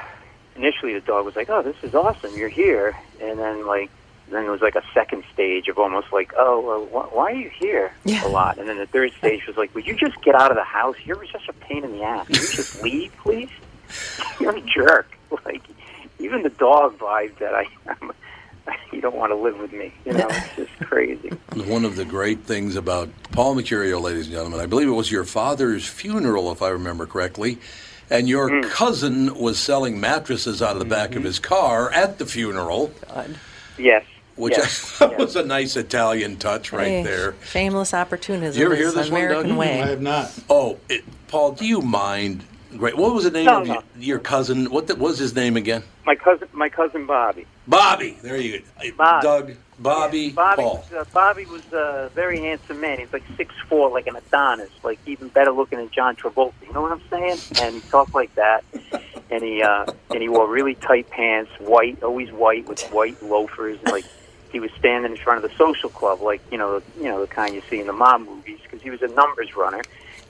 initially 0.56 0.94
the 0.94 1.00
dog 1.00 1.24
was 1.24 1.36
like 1.36 1.48
oh 1.50 1.62
this 1.62 1.76
is 1.82 1.94
awesome. 1.94 2.36
You're 2.36 2.48
here. 2.48 2.96
And 3.20 3.38
then 3.38 3.66
like 3.66 3.90
then 4.30 4.44
it 4.46 4.48
was 4.48 4.62
like 4.62 4.74
a 4.74 4.82
second 4.94 5.22
stage 5.32 5.68
of 5.68 5.78
almost 5.78 6.12
like 6.12 6.32
oh 6.36 6.60
well, 6.60 6.86
wh- 6.86 7.14
why 7.14 7.32
are 7.32 7.34
you 7.36 7.50
here? 7.50 7.92
A 8.06 8.28
lot. 8.28 8.58
And 8.58 8.68
then 8.68 8.78
the 8.78 8.86
third 8.86 9.12
stage 9.18 9.46
was 9.46 9.56
like 9.56 9.74
would 9.74 9.86
you 9.86 9.94
just 9.94 10.20
get 10.22 10.34
out 10.34 10.50
of 10.50 10.56
the 10.56 10.64
house? 10.64 10.96
You're 11.04 11.24
such 11.26 11.48
a 11.48 11.52
pain 11.52 11.84
in 11.84 11.92
the 11.92 12.02
ass. 12.02 12.26
Can 12.26 12.34
you 12.36 12.40
just 12.48 12.82
leave 12.82 13.12
please? 13.16 13.50
You're 14.40 14.56
a 14.56 14.60
jerk. 14.60 15.16
Like 15.44 15.62
even 16.18 16.42
the 16.42 16.50
dog 16.50 16.98
vibes 16.98 17.36
that 17.38 17.54
I 17.54 17.66
you 18.92 19.00
don't 19.00 19.16
want 19.16 19.30
to 19.30 19.36
live 19.36 19.58
with 19.58 19.72
me. 19.72 19.92
You 20.04 20.12
know 20.12 20.26
it's 20.30 20.56
just 20.56 20.78
crazy. 20.88 21.28
One 21.54 21.84
of 21.84 21.96
the 21.96 22.04
great 22.04 22.40
things 22.40 22.76
about 22.76 23.10
Paul 23.32 23.56
Mecurio, 23.56 24.00
ladies 24.00 24.26
and 24.26 24.34
gentlemen, 24.34 24.60
I 24.60 24.66
believe 24.66 24.88
it 24.88 24.92
was 24.92 25.10
your 25.10 25.24
father's 25.24 25.86
funeral, 25.86 26.50
if 26.52 26.62
I 26.62 26.70
remember 26.70 27.06
correctly, 27.06 27.58
and 28.14 28.28
your 28.28 28.48
Hmm. 28.48 28.60
cousin 28.68 29.34
was 29.34 29.58
selling 29.58 29.98
mattresses 29.98 30.62
out 30.62 30.72
of 30.74 30.78
the 30.78 30.84
back 30.84 31.16
of 31.16 31.24
his 31.24 31.38
car 31.40 31.90
at 31.90 32.18
the 32.18 32.26
funeral. 32.26 32.92
Yes. 33.76 34.04
Which 34.36 34.54
Yes, 34.56 34.98
that 35.00 35.18
was 35.18 35.34
a 35.36 35.44
nice 35.44 35.76
Italian 35.76 36.36
touch 36.36 36.72
right 36.72 36.86
Hey, 36.88 37.02
there. 37.02 37.34
Shameless 37.50 37.92
opportunism. 37.92 38.52
Did 38.54 38.60
you 38.60 38.66
ever 38.66 38.76
hear 38.76 38.88
is 38.88 38.94
this 38.94 39.08
American 39.08 39.56
one, 39.56 39.66
Doug? 39.66 39.74
way. 39.76 39.82
I 39.82 39.86
have 39.88 40.00
not. 40.00 40.32
Oh, 40.48 40.78
it, 40.88 41.04
Paul, 41.28 41.52
do 41.52 41.66
you 41.66 41.80
mind? 41.82 42.44
Great. 42.76 42.96
What 42.96 43.14
was 43.14 43.24
the 43.24 43.30
name 43.30 43.46
No, 43.46 43.60
of 43.60 43.66
no. 43.68 43.74
your, 43.74 43.82
your 43.96 44.18
cousin? 44.18 44.66
What 44.70 44.88
the, 44.88 44.96
was 44.96 45.18
his 45.18 45.34
name 45.34 45.56
again? 45.56 45.84
My 46.04 46.16
cousin, 46.16 46.48
my 46.52 46.68
cousin 46.68 47.06
Bobby. 47.06 47.46
Bobby. 47.68 48.18
There 48.20 48.36
you 48.36 48.58
go. 48.60 48.90
Bobby. 48.96 49.22
Doug, 49.22 49.52
Bobby, 49.78 50.30
Bobby, 50.30 50.62
Paul. 50.62 50.76
was, 50.76 50.92
uh, 50.92 51.04
Bobby 51.12 51.44
was 51.46 51.62
a 51.72 52.10
very 52.14 52.40
handsome 52.40 52.80
man. 52.80 52.98
He's 52.98 53.12
like 53.12 53.22
six 53.36 53.54
four, 53.68 53.90
like 53.90 54.06
an 54.06 54.16
Adonis, 54.16 54.70
like 54.82 54.98
even 55.06 55.28
better 55.28 55.50
looking 55.52 55.78
than 55.78 55.90
John 55.90 56.16
Travolta. 56.16 56.52
You 56.66 56.72
know 56.72 56.82
what 56.82 56.92
I'm 56.92 57.02
saying? 57.10 57.38
And 57.60 57.74
he 57.76 57.80
talked 57.90 58.14
like 58.14 58.34
that. 58.34 58.64
And 59.30 59.42
he 59.42 59.62
uh, 59.62 59.86
and 60.10 60.22
he 60.22 60.28
wore 60.28 60.48
really 60.48 60.74
tight 60.74 61.10
pants, 61.10 61.50
white, 61.58 62.02
always 62.02 62.30
white 62.32 62.68
with 62.68 62.82
white 62.92 63.20
loafers. 63.22 63.78
And 63.80 63.92
like 63.92 64.04
he 64.52 64.60
was 64.60 64.70
standing 64.78 65.12
in 65.12 65.18
front 65.18 65.42
of 65.44 65.50
the 65.50 65.56
social 65.56 65.88
club, 65.90 66.20
like 66.20 66.40
you 66.52 66.58
know, 66.58 66.82
you 66.98 67.04
know 67.04 67.20
the 67.20 67.26
kind 67.26 67.54
you 67.54 67.62
see 67.70 67.80
in 67.80 67.86
the 67.86 67.92
mob 67.92 68.20
movies, 68.20 68.58
because 68.62 68.82
he 68.82 68.90
was 68.90 69.00
a 69.02 69.08
numbers 69.08 69.56
runner. 69.56 69.82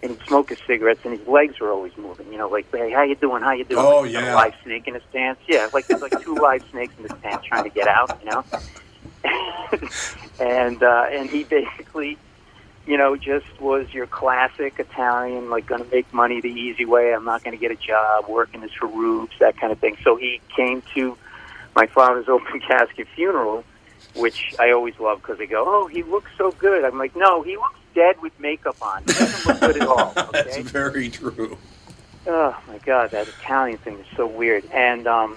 And 0.05 0.13
he'd 0.13 0.27
smoke 0.29 0.51
his 0.51 0.59
cigarettes, 0.67 1.01
and 1.05 1.19
his 1.19 1.27
legs 1.27 1.59
were 1.59 1.71
always 1.73 1.97
moving. 1.97 2.31
You 2.31 2.37
know, 2.37 2.49
like, 2.49 2.71
hey, 2.71 2.93
how 2.93 3.03
you 3.03 3.15
doing? 3.15 3.43
How 3.43 3.53
you 3.53 3.65
doing? 3.65 3.85
Oh, 3.85 4.01
Like, 4.03 4.13
yeah. 4.13 4.35
Live 4.35 4.55
snake 4.63 4.87
in 4.87 4.93
his 4.95 5.03
pants. 5.13 5.41
Yeah, 5.49 5.69
like 5.73 5.87
there's 5.87 6.03
like 6.03 6.21
two 6.23 6.35
live 6.35 6.63
snakes 6.71 6.93
in 6.99 7.05
his 7.05 7.19
pants 7.23 7.47
trying 7.47 7.65
to 7.65 7.71
get 7.71 7.89
out. 7.89 8.21
You 8.23 8.31
know. 8.31 8.45
and 10.41 10.83
uh, 10.83 11.07
and 11.11 11.31
he 11.31 11.45
basically, 11.45 12.19
you 12.87 12.99
know, 12.99 13.17
just 13.17 13.47
was 13.61 13.93
your 13.95 14.07
classic 14.07 14.79
Italian, 14.79 15.49
like 15.49 15.67
going 15.67 15.83
to 15.83 15.91
make 15.91 16.13
money 16.13 16.41
the 16.41 16.53
easy 16.53 16.85
way. 16.85 17.15
I'm 17.15 17.25
not 17.25 17.43
going 17.43 17.57
to 17.57 17.61
get 17.61 17.71
a 17.71 17.77
job 17.77 18.29
working 18.29 18.63
as 18.63 18.73
for 18.73 18.87
roofs, 18.87 19.35
that 19.41 19.57
kind 19.57 19.73
of 19.73 19.79
thing. 19.79 19.97
So 20.05 20.17
he 20.17 20.41
came 20.55 20.83
to 20.95 21.17
my 21.75 21.87
father's 21.87 22.29
open 22.37 22.61
casket 22.61 23.09
funeral, 23.15 23.65
which 24.15 24.55
I 24.59 24.71
always 24.73 24.99
love 24.99 25.23
because 25.23 25.39
they 25.39 25.47
go, 25.47 25.65
"Oh, 25.67 25.87
he 25.87 26.03
looks 26.03 26.31
so 26.37 26.51
good." 26.53 26.85
I'm 26.85 26.99
like, 26.99 27.17
"No, 27.17 27.41
he 27.43 27.57
looks 27.57 27.79
dead 27.95 28.21
with 28.21 28.39
makeup 28.41 28.77
on. 28.83 29.03
He 29.05 29.13
doesn't 29.13 29.47
look 29.47 29.61
good 29.61 29.83
at 29.83 29.89
all." 29.89 30.13
That's 30.33 30.59
very 30.59 31.11
true. 31.11 31.57
Oh 32.27 32.57
my 32.67 32.79
God, 32.79 33.11
that 33.11 33.29
Italian 33.29 33.79
thing 33.79 33.99
is 33.99 34.07
so 34.17 34.27
weird. 34.27 34.65
And 34.73 35.07
um, 35.07 35.37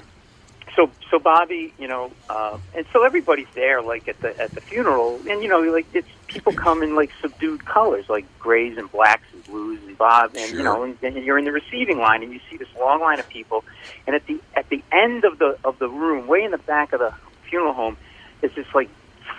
so, 0.77 0.89
so 1.09 1.19
Bobby, 1.19 1.73
you 1.77 1.87
know, 1.87 2.11
uh, 2.29 2.57
and 2.75 2.85
so 2.93 3.03
everybody's 3.03 3.47
there, 3.55 3.81
like 3.81 4.07
at 4.07 4.21
the 4.21 4.39
at 4.39 4.51
the 4.51 4.61
funeral, 4.61 5.19
and 5.27 5.41
you 5.41 5.49
know, 5.49 5.59
like 5.59 5.87
it's 5.93 6.07
people 6.27 6.53
come 6.53 6.83
in 6.83 6.95
like 6.95 7.11
subdued 7.19 7.65
colors, 7.65 8.05
like 8.09 8.25
grays 8.39 8.77
and 8.77 8.89
blacks 8.91 9.25
and 9.33 9.43
blues 9.45 9.79
and 9.87 9.97
Bob, 9.97 10.35
and 10.35 10.53
you 10.53 10.63
know, 10.63 10.83
and, 10.83 10.95
and 11.01 11.17
you're 11.25 11.39
in 11.39 11.45
the 11.45 11.51
receiving 11.51 11.97
line, 11.97 12.21
and 12.21 12.31
you 12.31 12.39
see 12.49 12.57
this 12.57 12.67
long 12.79 13.01
line 13.01 13.19
of 13.19 13.27
people, 13.27 13.65
and 14.05 14.15
at 14.15 14.25
the 14.27 14.39
at 14.55 14.69
the 14.69 14.83
end 14.91 15.25
of 15.25 15.39
the 15.39 15.57
of 15.65 15.79
the 15.79 15.89
room, 15.89 16.27
way 16.27 16.43
in 16.43 16.51
the 16.51 16.59
back 16.59 16.93
of 16.93 16.99
the 16.99 17.13
funeral 17.49 17.73
home, 17.73 17.97
is 18.43 18.51
this 18.55 18.67
like 18.75 18.89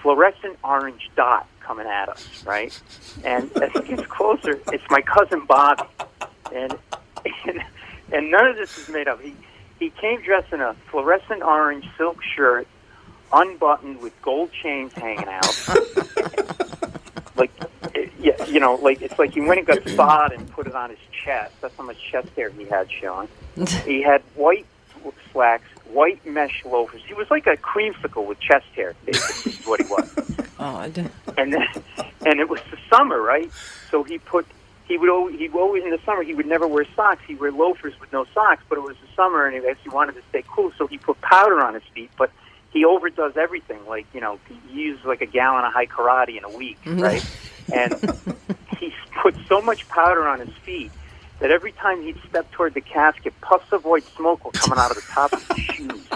fluorescent 0.02 0.58
orange 0.64 1.08
dot 1.14 1.46
coming 1.68 1.86
at 1.86 2.08
us, 2.08 2.26
right? 2.46 2.80
And 3.24 3.52
as 3.58 3.70
it 3.74 3.86
gets 3.86 4.06
closer, 4.06 4.58
it's 4.72 4.84
my 4.88 5.02
cousin 5.02 5.44
Bobby, 5.44 5.82
and 6.52 6.74
and, 7.44 7.62
and 8.12 8.30
none 8.30 8.46
of 8.46 8.56
this 8.56 8.76
is 8.78 8.88
made 8.88 9.06
up. 9.06 9.20
He 9.20 9.34
he 9.78 9.90
came 9.90 10.22
dressed 10.22 10.52
in 10.52 10.60
a 10.62 10.74
fluorescent 10.90 11.42
orange 11.42 11.86
silk 11.98 12.22
shirt, 12.22 12.66
unbuttoned 13.32 14.00
with 14.00 14.14
gold 14.22 14.50
chains 14.50 14.94
hanging 14.94 15.28
out. 15.28 15.68
like, 17.36 17.50
yeah, 18.18 18.42
you 18.46 18.60
know, 18.60 18.76
like 18.76 19.02
it's 19.02 19.18
like 19.18 19.34
he 19.34 19.42
went 19.42 19.58
and 19.58 19.66
got 19.66 19.86
spot 19.86 20.32
and 20.32 20.50
put 20.50 20.66
it 20.66 20.74
on 20.74 20.88
his 20.88 20.98
chest. 21.12 21.52
That's 21.60 21.76
how 21.76 21.84
much 21.84 21.98
chest 22.10 22.30
hair 22.34 22.48
he 22.48 22.64
had 22.64 22.90
showing. 22.90 23.28
he 23.84 24.00
had 24.02 24.22
white 24.34 24.66
slacks, 25.32 25.68
white 25.90 26.24
mesh 26.26 26.64
loafers. 26.64 27.02
He 27.06 27.14
was 27.14 27.30
like 27.30 27.46
a 27.46 27.56
creamsicle 27.56 28.26
with 28.26 28.40
chest 28.40 28.66
hair. 28.74 28.94
Basically, 29.04 29.52
is 29.52 29.66
what 29.66 29.80
he 29.80 29.86
was 29.86 30.38
Odd. 30.58 31.10
and 31.36 31.52
then, 31.52 31.66
and 32.26 32.40
it 32.40 32.48
was 32.48 32.60
the 32.70 32.78
summer, 32.90 33.20
right? 33.20 33.50
So 33.90 34.02
he 34.02 34.18
put 34.18 34.46
he 34.86 34.96
would 34.96 35.10
always, 35.10 35.38
he 35.38 35.48
always 35.50 35.84
in 35.84 35.90
the 35.90 36.00
summer 36.04 36.22
he 36.22 36.34
would 36.34 36.46
never 36.46 36.66
wear 36.66 36.86
socks. 36.96 37.22
He 37.26 37.34
wear 37.34 37.52
loafers 37.52 37.98
with 38.00 38.12
no 38.12 38.24
socks, 38.34 38.62
but 38.68 38.78
it 38.78 38.82
was 38.82 38.96
the 38.96 39.14
summer, 39.14 39.46
and 39.46 39.54
he 39.54 39.68
actually 39.68 39.94
wanted 39.94 40.14
to 40.14 40.22
stay 40.30 40.44
cool, 40.48 40.72
so 40.78 40.86
he 40.86 40.98
put 40.98 41.20
powder 41.20 41.60
on 41.64 41.74
his 41.74 41.82
feet. 41.94 42.10
But 42.16 42.30
he 42.70 42.84
overdoes 42.84 43.36
everything. 43.36 43.78
Like 43.86 44.06
you 44.14 44.20
know, 44.20 44.38
he 44.48 44.80
uses 44.80 45.04
like 45.04 45.20
a 45.20 45.26
gallon 45.26 45.64
of 45.64 45.72
Hai 45.72 45.86
Karate 45.86 46.38
in 46.38 46.44
a 46.44 46.56
week, 46.56 46.78
mm-hmm. 46.84 47.00
right? 47.00 47.24
and 47.72 47.94
he 48.78 48.92
put 49.22 49.34
so 49.46 49.60
much 49.60 49.88
powder 49.88 50.26
on 50.26 50.40
his 50.40 50.54
feet 50.64 50.90
that 51.40 51.50
every 51.50 51.72
time 51.72 52.02
he'd 52.02 52.18
step 52.28 52.50
toward 52.52 52.74
the 52.74 52.80
casket, 52.80 53.32
puffs 53.40 53.72
of 53.72 53.84
white 53.84 54.04
smoke 54.16 54.44
were 54.44 54.50
coming 54.52 54.78
out 54.78 54.90
of 54.90 54.96
the 54.96 55.02
top 55.02 55.32
of 55.32 55.48
his 55.48 55.64
shoes. 55.64 56.08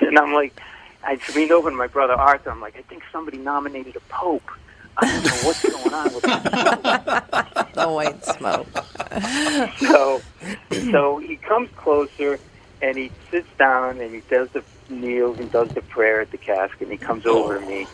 and 0.00 0.18
I'm 0.18 0.32
like, 0.32 0.60
I 1.04 1.18
leaned 1.34 1.52
over 1.52 1.70
to 1.70 1.76
my 1.76 1.86
brother 1.86 2.14
Arthur. 2.14 2.50
I'm 2.50 2.60
like, 2.60 2.76
I 2.76 2.82
think 2.82 3.02
somebody 3.12 3.38
nominated 3.38 3.96
a 3.96 4.00
pope. 4.08 4.50
I 4.96 5.06
don't 5.06 5.24
know 5.24 5.30
what's 5.46 5.62
going 5.68 5.94
on 5.94 6.14
with 6.14 6.22
that. 6.22 7.70
the 7.74 7.88
white 7.88 8.24
smoke. 8.24 8.68
so, 9.78 10.20
so 10.90 11.18
he 11.18 11.36
comes 11.36 11.70
closer 11.76 12.38
and 12.82 12.96
he 12.96 13.10
sits 13.30 13.48
down 13.58 14.00
and 14.00 14.14
he 14.14 14.20
does 14.28 14.48
the 14.50 14.62
kneels 14.88 15.38
and 15.38 15.50
does 15.52 15.68
the 15.70 15.82
prayer 15.82 16.20
at 16.20 16.30
the 16.30 16.38
casket. 16.38 16.82
And 16.82 16.92
he 16.92 16.98
comes 16.98 17.26
over 17.26 17.58
to 17.58 17.66
me, 17.66 17.86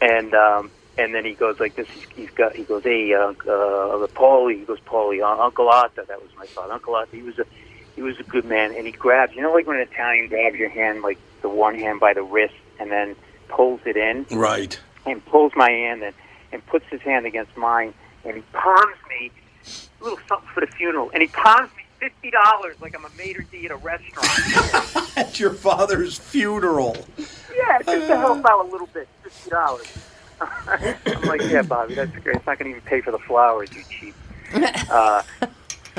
and 0.00 0.34
um, 0.34 0.70
and 0.98 1.14
then 1.14 1.24
he 1.24 1.32
goes 1.34 1.58
like 1.60 1.74
this. 1.76 1.88
He's, 1.88 2.06
he's 2.14 2.30
got. 2.30 2.54
He 2.54 2.62
goes, 2.64 2.82
hey, 2.84 3.12
uh, 3.14 3.28
uh, 3.30 4.06
Paulie. 4.08 4.58
He 4.60 4.64
goes, 4.64 4.80
Paulie. 4.80 5.22
Uh, 5.22 5.42
Uncle 5.42 5.68
Arthur. 5.68 6.04
That 6.06 6.20
was 6.22 6.30
my 6.36 6.46
father. 6.46 6.72
Uncle 6.74 6.94
Arthur. 6.94 7.16
He 7.16 7.22
was 7.22 7.38
a 7.38 7.46
he 7.96 8.02
was 8.02 8.18
a 8.18 8.24
good 8.24 8.44
man, 8.44 8.74
and 8.74 8.86
he 8.86 8.92
grabs. 8.92 9.34
You 9.34 9.42
know, 9.42 9.52
like 9.52 9.66
when 9.66 9.76
an 9.76 9.82
Italian 9.90 10.28
grabs 10.28 10.56
your 10.56 10.68
hand, 10.70 11.02
like 11.02 11.18
the 11.42 11.48
one 11.48 11.78
hand 11.78 12.00
by 12.00 12.12
the 12.14 12.22
wrist, 12.22 12.54
and 12.80 12.90
then 12.90 13.14
pulls 13.48 13.80
it 13.86 13.96
in 13.96 14.26
Right. 14.36 14.78
and 15.06 15.24
pulls 15.26 15.52
my 15.54 15.70
hand 15.70 16.02
and, 16.02 16.14
and 16.50 16.64
puts 16.66 16.86
his 16.90 17.00
hand 17.02 17.26
against 17.26 17.54
mine 17.56 17.92
and 18.24 18.36
he 18.36 18.42
palms 18.52 18.96
me 19.10 19.30
a 20.00 20.02
little 20.04 20.18
something 20.26 20.48
for 20.54 20.60
the 20.60 20.66
funeral 20.66 21.10
and 21.12 21.20
he 21.22 21.28
palms 21.28 21.70
me 21.76 21.82
fifty 22.00 22.30
dollars 22.30 22.74
like 22.80 22.96
I'm 22.96 23.04
a 23.04 23.10
maitre 23.18 23.44
d 23.52 23.66
at 23.66 23.70
a 23.70 23.76
restaurant. 23.76 25.16
At 25.16 25.38
your 25.38 25.52
father's 25.52 26.18
funeral. 26.18 26.96
yeah, 27.18 27.78
just 27.84 28.08
to 28.08 28.16
help 28.16 28.44
out 28.46 28.64
a 28.66 28.68
little 28.68 28.88
bit, 28.88 29.06
fifty 29.22 29.50
dollars. 29.50 29.86
I'm 30.40 31.22
like, 31.22 31.42
yeah, 31.42 31.62
Bobby, 31.62 31.94
that's 31.94 32.10
great. 32.18 32.36
It's 32.36 32.46
not 32.46 32.58
going 32.58 32.70
to 32.72 32.76
even 32.76 32.82
pay 32.82 33.00
for 33.00 33.10
the 33.10 33.18
flowers, 33.18 33.70
you 33.72 33.82
cheap. 33.90 34.14
Uh, 34.90 35.22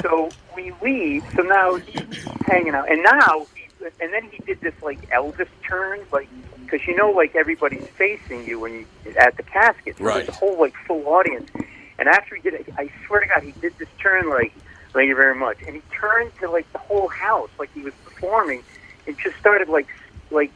so 0.01 0.29
we 0.55 0.73
leave. 0.81 1.23
So 1.35 1.41
now 1.41 1.75
he's 1.75 2.23
hanging 2.45 2.73
out, 2.73 2.89
and 2.89 3.03
now, 3.03 3.47
and 3.99 4.13
then 4.13 4.23
he 4.29 4.37
did 4.39 4.61
this 4.61 4.73
like 4.81 5.09
Elvis 5.09 5.47
turn, 5.67 5.99
like 6.11 6.29
because 6.63 6.85
you 6.87 6.95
know, 6.95 7.11
like 7.11 7.35
everybody's 7.35 7.87
facing 7.89 8.45
you 8.47 8.59
when 8.59 8.73
you 8.73 8.85
at 9.17 9.35
the 9.37 9.43
casket. 9.43 9.97
So 9.97 10.03
Right. 10.05 10.15
There's 10.25 10.29
a 10.29 10.31
whole 10.31 10.59
like 10.59 10.73
full 10.87 11.05
audience, 11.07 11.49
and 11.99 12.07
after 12.07 12.35
he 12.35 12.41
did 12.41 12.53
it, 12.53 12.67
I 12.77 12.89
swear 13.05 13.21
to 13.21 13.27
God, 13.27 13.43
he 13.43 13.51
did 13.59 13.77
this 13.77 13.89
turn 13.99 14.29
like, 14.29 14.53
thank 14.93 15.07
you 15.09 15.15
very 15.15 15.35
much, 15.35 15.57
and 15.65 15.75
he 15.75 15.81
turned 15.99 16.31
to 16.39 16.49
like 16.49 16.71
the 16.71 16.79
whole 16.79 17.07
house, 17.07 17.49
like 17.59 17.73
he 17.73 17.81
was 17.81 17.93
performing, 18.05 18.63
and 19.07 19.17
just 19.17 19.37
started 19.37 19.69
like, 19.69 19.87
like. 20.31 20.51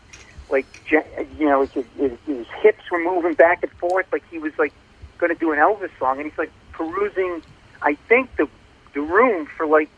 Like 0.49 0.65
you 0.91 1.45
know, 1.45 1.65
his, 1.65 1.85
his, 1.97 2.11
his 2.25 2.47
hips 2.61 2.83
were 2.91 2.99
moving 2.99 3.33
back 3.33 3.63
and 3.63 3.71
forth, 3.73 4.07
like 4.11 4.23
he 4.29 4.39
was 4.39 4.53
like 4.57 4.73
going 5.17 5.33
to 5.33 5.39
do 5.39 5.51
an 5.51 5.59
Elvis 5.59 5.91
song, 5.99 6.17
and 6.17 6.29
he's 6.29 6.37
like 6.37 6.51
perusing, 6.71 7.41
I 7.81 7.95
think 8.07 8.35
the 8.37 8.47
the 8.93 9.01
room 9.01 9.45
for 9.45 9.67
like 9.67 9.89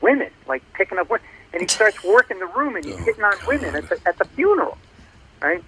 women, 0.00 0.30
like 0.46 0.62
picking 0.74 0.98
up 0.98 1.10
women, 1.10 1.26
and 1.52 1.62
he 1.62 1.68
starts 1.74 2.02
working 2.04 2.38
the 2.38 2.46
room 2.46 2.76
and 2.76 2.84
he's 2.84 2.94
oh, 2.94 3.04
hitting 3.04 3.24
on 3.24 3.34
women 3.46 3.74
at 3.74 3.88
the 3.88 4.00
at 4.06 4.18
the 4.18 4.24
funeral, 4.24 4.78
right? 5.40 5.62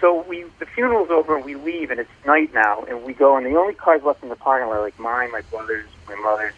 So 0.00 0.24
we 0.28 0.44
the 0.58 0.66
funeral's 0.66 1.10
over 1.10 1.36
and 1.36 1.44
we 1.44 1.54
leave 1.54 1.90
and 1.90 1.98
it's 2.00 2.10
night 2.26 2.52
now 2.52 2.84
and 2.84 3.02
we 3.02 3.14
go 3.14 3.36
and 3.36 3.46
the 3.46 3.56
only 3.56 3.74
cars 3.74 4.02
left 4.02 4.22
in 4.22 4.28
the 4.28 4.36
parking 4.36 4.68
lot 4.68 4.76
are 4.76 4.82
like 4.82 4.98
mine, 4.98 5.32
my 5.32 5.40
brother's, 5.42 5.86
my 6.06 6.16
mother's, 6.16 6.52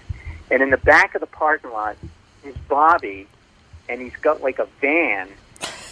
and 0.51 0.62
in 0.62 0.70
the 0.70 0.78
back 0.78 1.14
of 1.14 1.20
the 1.20 1.26
parking 1.26 1.70
lot 1.70 1.97
is 2.44 2.56
Bobby, 2.68 3.26
and 3.89 4.01
he's 4.01 4.16
got 4.16 4.43
like 4.43 4.59
a 4.59 4.66
van, 4.80 5.28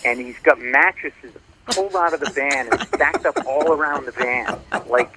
and 0.06 0.20
he's 0.20 0.38
got 0.38 0.60
mattresses 0.60 1.32
pulled 1.66 1.96
out 1.96 2.14
of 2.14 2.20
the 2.20 2.30
van 2.30 2.68
and 2.70 2.80
stacked 2.88 3.26
up 3.26 3.36
all 3.46 3.72
around 3.72 4.06
the 4.06 4.12
van, 4.12 4.58
like. 4.88 5.12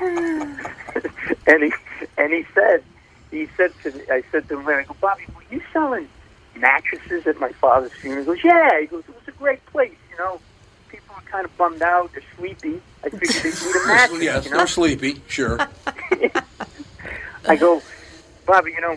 and 1.46 1.62
he 1.64 1.72
and 2.18 2.32
he 2.32 2.44
said 2.54 2.82
he 3.30 3.48
said 3.56 3.72
to 3.82 3.90
me, 3.92 4.02
I 4.10 4.22
said 4.30 4.48
to 4.48 4.58
him, 4.58 4.68
I 4.68 4.84
go, 4.84 4.94
Bobby, 5.00 5.24
were 5.34 5.42
you 5.50 5.62
selling 5.72 6.08
mattresses 6.56 7.26
at 7.26 7.40
my 7.40 7.50
father's 7.52 7.92
funeral? 7.92 8.22
He 8.22 8.26
goes, 8.26 8.44
Yeah. 8.44 8.80
He 8.80 8.86
goes, 8.86 9.04
It 9.08 9.14
was 9.14 9.28
a 9.28 9.32
great 9.32 9.64
place, 9.66 9.96
you 10.10 10.18
know. 10.18 10.40
People 10.88 11.14
were 11.16 11.22
kind 11.22 11.44
of 11.46 11.56
bummed 11.56 11.82
out, 11.82 12.12
they're 12.12 12.22
sleepy. 12.36 12.80
I 13.02 13.08
figured 13.08 13.30
they 13.30 13.50
need 13.50 13.76
a 13.76 13.86
mattress, 13.86 14.22
yes, 14.22 14.44
you 14.44 14.50
know. 14.50 14.56
they're 14.58 14.66
sleepy. 14.66 15.22
Sure. 15.26 15.58
I 17.48 17.56
go, 17.56 17.82
Bobby, 18.46 18.72
you 18.72 18.80
know, 18.82 18.96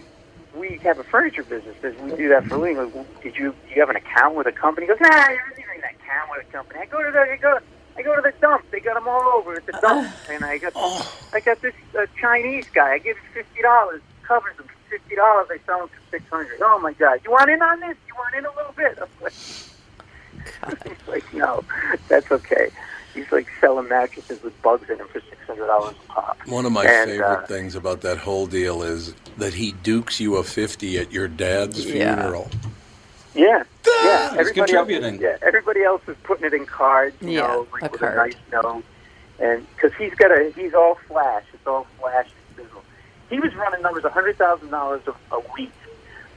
we 0.56 0.80
have 0.84 1.00
a 1.00 1.04
furniture 1.04 1.44
business. 1.44 1.76
Does 1.82 1.96
we 1.98 2.12
do 2.16 2.30
that 2.30 2.46
for 2.46 2.56
a 2.56 2.60
living? 2.60 2.78
Like, 2.78 3.22
did 3.22 3.36
you 3.36 3.52
do 3.52 3.74
you 3.76 3.80
have 3.82 3.90
an 3.90 3.96
account 3.96 4.36
with 4.36 4.48
a 4.48 4.52
company? 4.52 4.88
He 4.88 4.94
goes, 4.94 5.02
Nah, 5.02 5.10
I 5.10 5.38
don't 5.38 5.60
even 5.60 5.76
an 5.76 5.96
account 5.96 6.30
with 6.32 6.48
a 6.48 6.52
company. 6.52 6.80
I 6.80 6.86
go 6.86 7.04
to 7.04 7.12
the 7.12 7.20
I 7.20 7.38
go 7.38 7.60
I 7.98 8.02
go 8.02 8.16
to 8.16 8.22
the 8.22 8.34
dump. 8.42 8.66
They 8.72 8.80
got 8.80 8.96
them 8.96 9.08
all 9.08 9.22
over 9.38 9.56
at 9.56 9.66
the 9.66 9.74
dump, 9.74 10.10
and 10.30 10.44
I 10.44 10.58
got 10.58 10.76
I 11.34 11.40
got 11.40 11.62
this 11.62 11.74
uh, 11.98 12.06
Chinese 12.20 12.66
guy. 12.74 12.94
I 12.94 12.98
give 13.00 13.18
him 13.18 13.26
fifty 13.34 13.62
dollars, 13.62 14.02
covers 14.24 14.56
him 14.58 14.66
for 14.66 14.90
fifty 14.90 15.16
dollars. 15.16 15.48
I 15.52 15.60
sell 15.66 15.84
him 15.84 15.90
for 15.90 16.12
six 16.12 16.24
hundred. 16.30 16.60
Oh 16.62 16.80
my 16.80 16.94
God! 16.94 17.20
You 17.24 17.32
want 17.32 17.50
in 17.50 17.62
on 17.62 17.80
this? 17.82 17.98
You 18.08 18.16
want 18.16 18.36
in 18.36 18.46
a 18.46 18.56
little 18.56 18.74
bit? 18.76 18.98
I'm 20.64 20.78
like, 20.86 21.08
like, 21.08 21.34
no, 21.34 21.64
that's 22.08 22.32
okay. 22.32 22.70
He's 23.16 23.32
like 23.32 23.48
selling 23.62 23.88
mattresses 23.88 24.44
with 24.44 24.62
bugs 24.62 24.90
in 24.90 24.98
them 25.00 25.08
for 25.08 25.22
six 25.22 25.38
hundred 25.48 25.66
dollars 25.68 25.96
a 26.10 26.12
pop. 26.14 26.38
One 26.48 26.66
of 26.66 26.72
my 26.74 26.86
And, 26.86 27.10
favorite 27.10 27.26
uh, 27.44 27.48
things 27.48 27.74
about 27.76 28.02
that 28.02 28.18
whole 28.20 28.46
deal 28.46 28.84
is 28.84 29.16
that 29.38 29.54
he 29.56 29.72
dukes 29.72 30.20
you 30.20 30.36
a 30.36 30.44
50 30.44 31.00
at 31.00 31.12
your 31.12 31.28
dad's 31.28 31.84
Yeah. 31.86 32.16
funeral. 32.16 32.50
Yeah, 33.34 33.64
yeah. 33.86 34.30
He's 34.30 34.40
Everybody 34.40 34.54
contributing. 34.54 35.14
Else, 35.16 35.22
yeah, 35.42 35.48
everybody 35.48 35.84
else 35.84 36.02
is 36.08 36.16
putting 36.24 36.46
it 36.46 36.54
in 36.54 36.66
cards, 36.66 37.16
you 37.22 37.32
Yeah, 37.32 37.48
know, 37.48 37.68
like 37.74 37.84
a 37.84 37.90
with 37.90 38.00
card. 38.02 38.14
a 38.14 38.18
nice 38.18 38.36
note, 38.52 38.84
and 39.40 39.66
because 39.76 39.94
he's 39.98 40.14
got 40.16 40.32
a, 40.32 40.52
he's 40.56 40.74
all 40.74 40.96
flash. 41.08 41.44
It's 41.54 41.66
all 41.68 41.86
flash 42.00 42.28
and 42.58 42.66
sizzle. 42.68 42.84
He 43.30 43.40
was 43.40 43.54
running 43.56 43.82
numbers 43.82 44.04
a 44.06 44.10
hundred 44.10 44.38
thousand 44.38 44.70
dollars 44.72 45.02
a 45.32 45.40
week 45.58 45.72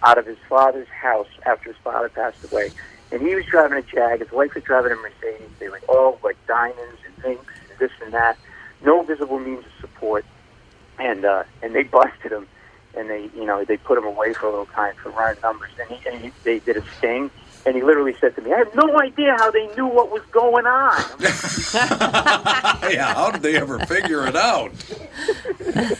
out 0.04 0.16
of 0.18 0.26
his 0.26 0.38
father's 0.48 0.88
house 0.88 1.28
after 1.46 1.70
his 1.72 1.76
father 1.84 2.08
passed 2.08 2.42
away, 2.52 2.70
and 3.10 3.22
he 3.22 3.34
was 3.34 3.44
driving 3.46 3.78
a 3.78 3.82
Jag. 3.82 4.20
His 4.20 4.32
wife 4.32 4.54
was 4.54 4.64
driving 4.64 4.92
a 4.92 4.96
Mercedes. 4.96 5.48
They 5.58 5.68
were 5.68 5.80
all 5.88 6.18
like 6.22 6.36
diamonds 6.46 7.00
and 7.06 7.16
things, 7.22 7.44
and 7.70 7.78
this 7.78 7.92
and 8.04 8.12
that. 8.12 8.36
No 8.84 9.02
visible 9.02 9.38
means 9.38 9.64
of 9.64 9.72
support, 9.80 10.24
and 10.98 11.24
uh, 11.24 11.44
and 11.62 11.74
they 11.74 11.82
busted 11.82 12.32
him 12.32 12.46
and 12.98 13.08
they, 13.08 13.30
you 13.34 13.44
know, 13.44 13.64
they 13.64 13.76
put 13.76 13.96
him 13.98 14.04
away 14.04 14.32
for 14.34 14.46
a 14.46 14.50
little 14.50 14.66
time 14.66 14.94
for 14.96 15.10
running 15.10 15.40
numbers. 15.42 15.70
And, 15.80 15.90
he, 15.90 16.08
and 16.08 16.20
he, 16.20 16.32
they 16.44 16.58
did 16.58 16.76
a 16.76 16.84
sting, 16.98 17.30
and 17.64 17.76
he 17.76 17.82
literally 17.82 18.14
said 18.20 18.34
to 18.36 18.42
me, 18.42 18.52
"I 18.52 18.58
have 18.58 18.74
no 18.74 18.98
idea 19.00 19.36
how 19.38 19.50
they 19.50 19.66
knew 19.76 19.86
what 19.86 20.10
was 20.10 20.22
going 20.30 20.66
on." 20.66 21.02
yeah, 22.92 23.14
how 23.14 23.30
did 23.30 23.42
they 23.42 23.56
ever 23.56 23.78
figure 23.86 24.26
it 24.26 24.36
out? 24.36 24.72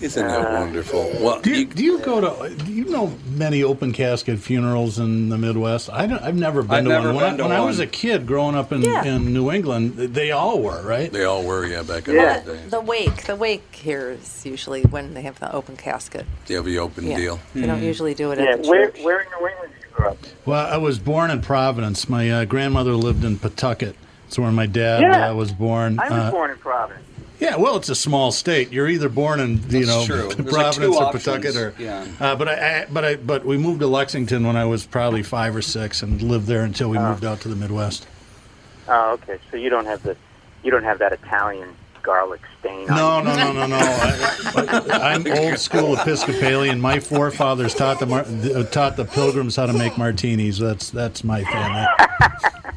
Isn't 0.00 0.26
that 0.26 0.52
wonderful? 0.52 1.10
Well, 1.20 1.40
do 1.42 1.50
you, 1.50 1.66
do 1.66 1.84
you 1.84 1.98
go 1.98 2.20
to? 2.48 2.54
Do 2.54 2.72
you 2.72 2.86
know 2.86 3.12
many 3.32 3.62
open 3.62 3.92
casket 3.92 4.38
funerals 4.38 4.98
in 4.98 5.28
the 5.28 5.36
Midwest? 5.36 5.90
I 5.90 6.06
don't, 6.06 6.22
I've 6.22 6.36
never 6.36 6.62
been 6.62 6.70
I've 6.72 6.82
to 6.84 6.88
never 6.88 7.06
one. 7.12 7.16
When, 7.16 7.24
been 7.24 7.34
I, 7.34 7.36
to 7.36 7.42
when 7.44 7.52
I 7.52 7.60
was 7.60 7.80
a 7.80 7.86
kid 7.86 8.26
growing 8.26 8.54
up 8.54 8.72
in, 8.72 8.80
Yeah. 8.82 9.04
in 9.04 9.34
New 9.34 9.50
England, 9.50 9.96
they 9.96 10.30
all 10.30 10.60
were 10.62 10.80
right. 10.82 11.12
They 11.12 11.24
all 11.24 11.42
were, 11.44 11.66
yeah, 11.66 11.82
back 11.82 12.08
in 12.08 12.16
Well, 12.16 12.40
the 12.42 12.52
day. 12.54 12.66
the 12.70 12.80
wake, 12.80 13.24
the 13.26 13.36
wake 13.36 13.74
here 13.74 14.10
is 14.12 14.46
usually 14.46 14.82
when 14.82 15.12
they 15.12 15.22
have 15.22 15.38
the 15.38 15.52
open 15.54 15.76
casket. 15.76 16.24
They 16.46 16.54
have 16.54 16.64
the 16.64 16.78
open 16.78 17.06
Yeah. 17.06 17.16
deal. 17.16 17.40
They 17.54 17.66
don't 17.66 17.82
usually 17.82 18.14
do 18.14 18.30
it 18.32 18.38
yeah, 18.38 18.52
at 18.52 18.62
the 18.62 18.68
where, 18.70 18.90
church. 18.90 19.02
where 19.04 19.20
in 19.20 19.26
New 19.38 19.48
England 19.48 19.72
did 19.74 19.82
you 19.90 19.94
grow 19.94 20.10
up? 20.12 20.18
Well, 20.46 20.66
I 20.66 20.78
was 20.78 20.98
born 20.98 21.30
in 21.30 21.42
Providence. 21.42 22.08
My 22.08 22.30
uh, 22.30 22.44
grandmother 22.46 22.92
lived 22.94 23.22
in 23.22 23.38
Pawtucket. 23.38 23.96
It's 24.28 24.38
where 24.38 24.50
my 24.50 24.66
dad 24.66 25.02
Yeah. 25.02 25.30
uh, 25.30 25.34
was 25.34 25.52
born. 25.52 25.98
I 25.98 26.04
was 26.08 26.12
Uh, 26.12 26.30
born 26.30 26.50
in 26.52 26.56
Providence. 26.56 27.04
Yeah, 27.40 27.56
well, 27.56 27.76
it's 27.76 27.88
a 27.88 27.94
small 27.94 28.32
state. 28.32 28.70
You're 28.70 28.88
either 28.88 29.08
born 29.08 29.40
in 29.40 29.52
you 29.70 29.86
That's 29.86 29.86
know. 29.88 30.04
There's 30.04 30.38
like 30.38 30.46
Providence 30.48 30.96
or. 30.96 31.12
Pawtucket, 31.12 31.56
or 31.56 31.74
Yeah. 31.78 32.06
uh, 32.20 32.36
but 32.36 32.48
I, 32.48 32.82
I 32.82 32.86
but 32.90 33.04
I 33.04 33.16
but 33.16 33.44
we 33.46 33.56
moved 33.56 33.80
to 33.80 33.86
Lexington 33.86 34.46
when 34.46 34.56
I 34.56 34.66
was 34.66 34.84
probably 34.84 35.22
five 35.22 35.56
or 35.56 35.62
six 35.62 36.02
and 36.02 36.20
lived 36.20 36.46
there 36.46 36.62
until 36.64 36.90
we 36.90 36.98
Oh. 36.98 37.08
moved 37.08 37.24
out 37.24 37.40
to 37.42 37.48
the 37.48 37.56
Midwest. 37.56 38.06
Oh, 38.88 39.12
okay. 39.12 39.38
So 39.50 39.56
you 39.56 39.70
don't 39.70 39.86
have 39.86 40.02
the, 40.02 40.16
you 40.62 40.70
don't 40.70 40.84
have 40.84 40.98
that 40.98 41.12
Italian 41.12 41.74
garlic 42.02 42.40
stain. 42.58 42.86
No, 42.86 43.06
on 43.08 43.24
no, 43.24 43.30
you. 43.32 43.36
no, 43.38 43.52
no, 43.52 43.66
no. 43.66 43.76
I, 44.92 45.12
I'm 45.14 45.26
old 45.26 45.58
school 45.58 45.94
Episcopalian. 45.98 46.80
My 46.80 46.98
forefathers 47.00 47.74
taught 47.74 48.00
the 48.00 48.68
taught 48.70 48.96
the 48.96 49.04
pilgrims 49.04 49.56
how 49.56 49.66
to 49.66 49.72
make 49.72 49.96
martinis. 49.96 50.58
That's 50.58 50.90
that's 50.90 51.24
my 51.24 51.42
family. 51.44 51.86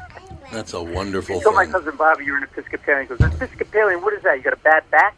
That's 0.54 0.72
a 0.72 0.80
wonderful 0.82 1.40
I 1.40 1.42
told 1.42 1.54
my 1.56 1.66
cousin 1.66 1.96
Bobby 1.96 2.24
you're 2.24 2.36
an 2.36 2.44
Episcopalian. 2.44 3.08
He 3.08 3.16
goes, 3.16 3.20
Episcopalian, 3.34 4.00
what 4.02 4.14
is 4.14 4.22
that? 4.22 4.36
You 4.36 4.42
got 4.44 4.52
a 4.52 4.56
bad 4.56 4.88
back? 4.90 5.14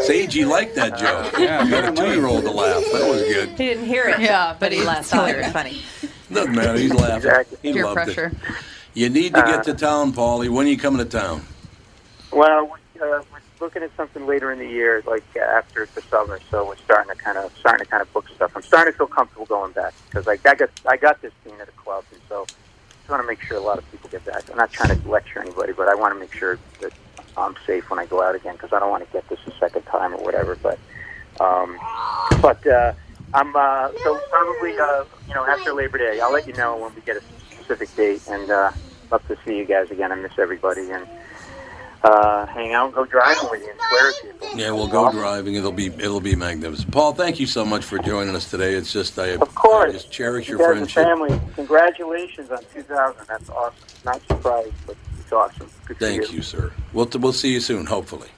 Sage, 0.04 0.32
he 0.34 0.44
liked 0.44 0.74
that 0.76 0.96
joke. 0.98 1.32
Yeah, 1.38 1.68
got 1.68 1.92
a 1.92 1.96
two-year-old 1.96 2.44
to 2.44 2.50
laugh. 2.50 2.82
That 2.92 3.08
was 3.08 3.20
good. 3.22 3.50
He 3.50 3.56
didn't 3.56 3.84
hear 3.86 4.04
it. 4.08 4.20
Yeah, 4.20 4.56
but 4.58 4.72
he 4.72 4.78
he 4.78 4.84
laughed. 4.84 5.08
thought 5.08 5.28
It 5.28 5.34
it 5.34 5.38
was 5.38 5.44
was 5.46 5.52
funny. 5.52 5.82
Doesn't 6.32 6.54
matter. 6.54 6.78
He's 6.78 6.92
laughing. 6.94 7.16
Exactly. 7.16 7.58
He 7.62 7.72
Peer 7.72 7.84
loved 7.84 7.94
pressure. 7.96 8.26
it. 8.26 8.54
You 8.94 9.08
need 9.10 9.34
to 9.34 9.40
Uh, 9.44 9.46
get 9.56 9.64
to 9.64 9.74
town, 9.74 10.12
Paulie. 10.12 10.48
When 10.48 10.66
are 10.66 10.70
you 10.70 10.78
coming 10.78 10.98
to 10.98 11.04
town? 11.04 11.42
Well, 12.32 12.64
we, 12.66 13.00
uh, 13.00 13.22
we're 13.32 13.35
looking 13.60 13.82
at 13.82 13.94
something 13.96 14.26
later 14.26 14.52
in 14.52 14.58
the 14.58 14.68
year, 14.68 15.02
like 15.06 15.24
uh, 15.36 15.40
after 15.40 15.88
the 15.94 16.02
summer. 16.02 16.40
So 16.50 16.66
we're 16.66 16.76
starting 16.78 17.14
to 17.14 17.22
kind 17.22 17.38
of 17.38 17.52
starting 17.58 17.84
to 17.84 17.90
kind 17.90 18.02
of 18.02 18.12
book 18.12 18.28
stuff. 18.34 18.52
I'm 18.54 18.62
starting 18.62 18.92
to 18.92 18.98
feel 18.98 19.06
comfortable 19.06 19.46
going 19.46 19.72
back 19.72 19.94
because 20.08 20.26
like 20.26 20.46
I 20.46 20.54
got 20.54 20.70
I 20.86 20.96
got 20.96 21.22
this 21.22 21.32
being 21.44 21.60
at 21.60 21.68
a 21.68 21.72
club, 21.72 22.04
and 22.12 22.20
so 22.28 22.46
I 23.08 23.12
want 23.12 23.22
to 23.22 23.26
make 23.26 23.40
sure 23.42 23.56
a 23.56 23.60
lot 23.60 23.78
of 23.78 23.90
people 23.90 24.10
get 24.10 24.24
back. 24.24 24.44
I'm 24.50 24.56
not 24.56 24.72
trying 24.72 25.00
to 25.00 25.08
lecture 25.08 25.40
anybody, 25.40 25.72
but 25.72 25.88
I 25.88 25.94
want 25.94 26.14
to 26.14 26.20
make 26.20 26.32
sure 26.32 26.58
that 26.80 26.92
I'm 27.36 27.54
safe 27.66 27.88
when 27.90 27.98
I 27.98 28.06
go 28.06 28.22
out 28.22 28.34
again 28.34 28.54
because 28.54 28.72
I 28.72 28.80
don't 28.80 28.90
want 28.90 29.06
to 29.06 29.12
get 29.12 29.28
this 29.28 29.38
a 29.46 29.52
second 29.58 29.82
time 29.82 30.14
or 30.14 30.22
whatever. 30.22 30.56
But 30.56 30.78
um, 31.40 31.78
but 32.40 32.66
uh, 32.66 32.92
I'm 33.34 33.54
uh, 33.54 33.90
so 34.02 34.20
probably 34.30 34.76
uh, 34.78 35.04
you 35.28 35.34
know 35.34 35.46
after 35.46 35.72
Labor 35.72 35.98
Day. 35.98 36.20
I'll 36.20 36.32
let 36.32 36.46
you 36.46 36.54
know 36.54 36.76
when 36.76 36.94
we 36.94 37.00
get 37.02 37.16
a 37.16 37.22
specific 37.52 37.94
date, 37.96 38.22
and 38.28 38.50
uh, 38.50 38.70
love 39.10 39.26
to 39.28 39.36
see 39.44 39.56
you 39.56 39.64
guys 39.64 39.90
again. 39.90 40.12
I 40.12 40.14
miss 40.16 40.38
everybody, 40.38 40.90
and 40.90 41.06
uh, 42.06 42.46
hang 42.46 42.72
out 42.72 42.86
and 42.86 42.94
go 42.94 43.04
driving 43.04 43.48
with 43.50 43.60
you 43.62 43.70
and 43.70 43.80
swear 43.88 44.08
at 44.08 44.22
people. 44.22 44.58
Yeah, 44.58 44.70
we'll 44.70 44.86
go 44.88 45.10
driving. 45.10 45.54
It'll 45.56 45.72
be 45.72 45.86
it'll 45.86 46.20
be 46.20 46.36
magnificent. 46.36 46.90
Paul, 46.92 47.12
thank 47.12 47.40
you 47.40 47.46
so 47.46 47.64
much 47.64 47.84
for 47.84 47.98
joining 47.98 48.34
us 48.36 48.48
today. 48.50 48.74
It's 48.74 48.92
just 48.92 49.18
I, 49.18 49.28
Of 49.30 49.54
course. 49.54 49.90
I 49.90 49.92
just 49.92 50.10
cherish 50.12 50.48
You 50.48 50.58
your 50.58 50.58
guys 50.58 50.66
are 50.66 50.74
friendship. 50.92 51.04
family. 51.04 51.40
Congratulations 51.54 52.50
on 52.50 52.60
2000. 52.72 53.26
That's 53.26 53.50
awesome. 53.50 53.74
Not 54.04 54.20
surprised, 54.28 54.72
but 54.86 54.96
it's 55.18 55.32
awesome. 55.32 55.68
Good 55.86 55.98
Thank 55.98 56.32
you, 56.32 56.42
sir. 56.42 56.72
We'll 56.92 57.08
we'll 57.18 57.32
see 57.32 57.52
you 57.52 57.60
soon, 57.60 57.86
hopefully. 57.86 58.28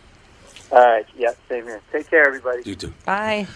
All 0.72 0.78
right. 0.78 1.06
Yeah. 1.16 1.32
Same 1.48 1.64
here. 1.64 1.80
Take 1.92 2.08
care, 2.08 2.26
everybody. 2.26 2.62
You 2.64 2.74
too. 2.74 2.92
Bye. 3.04 3.46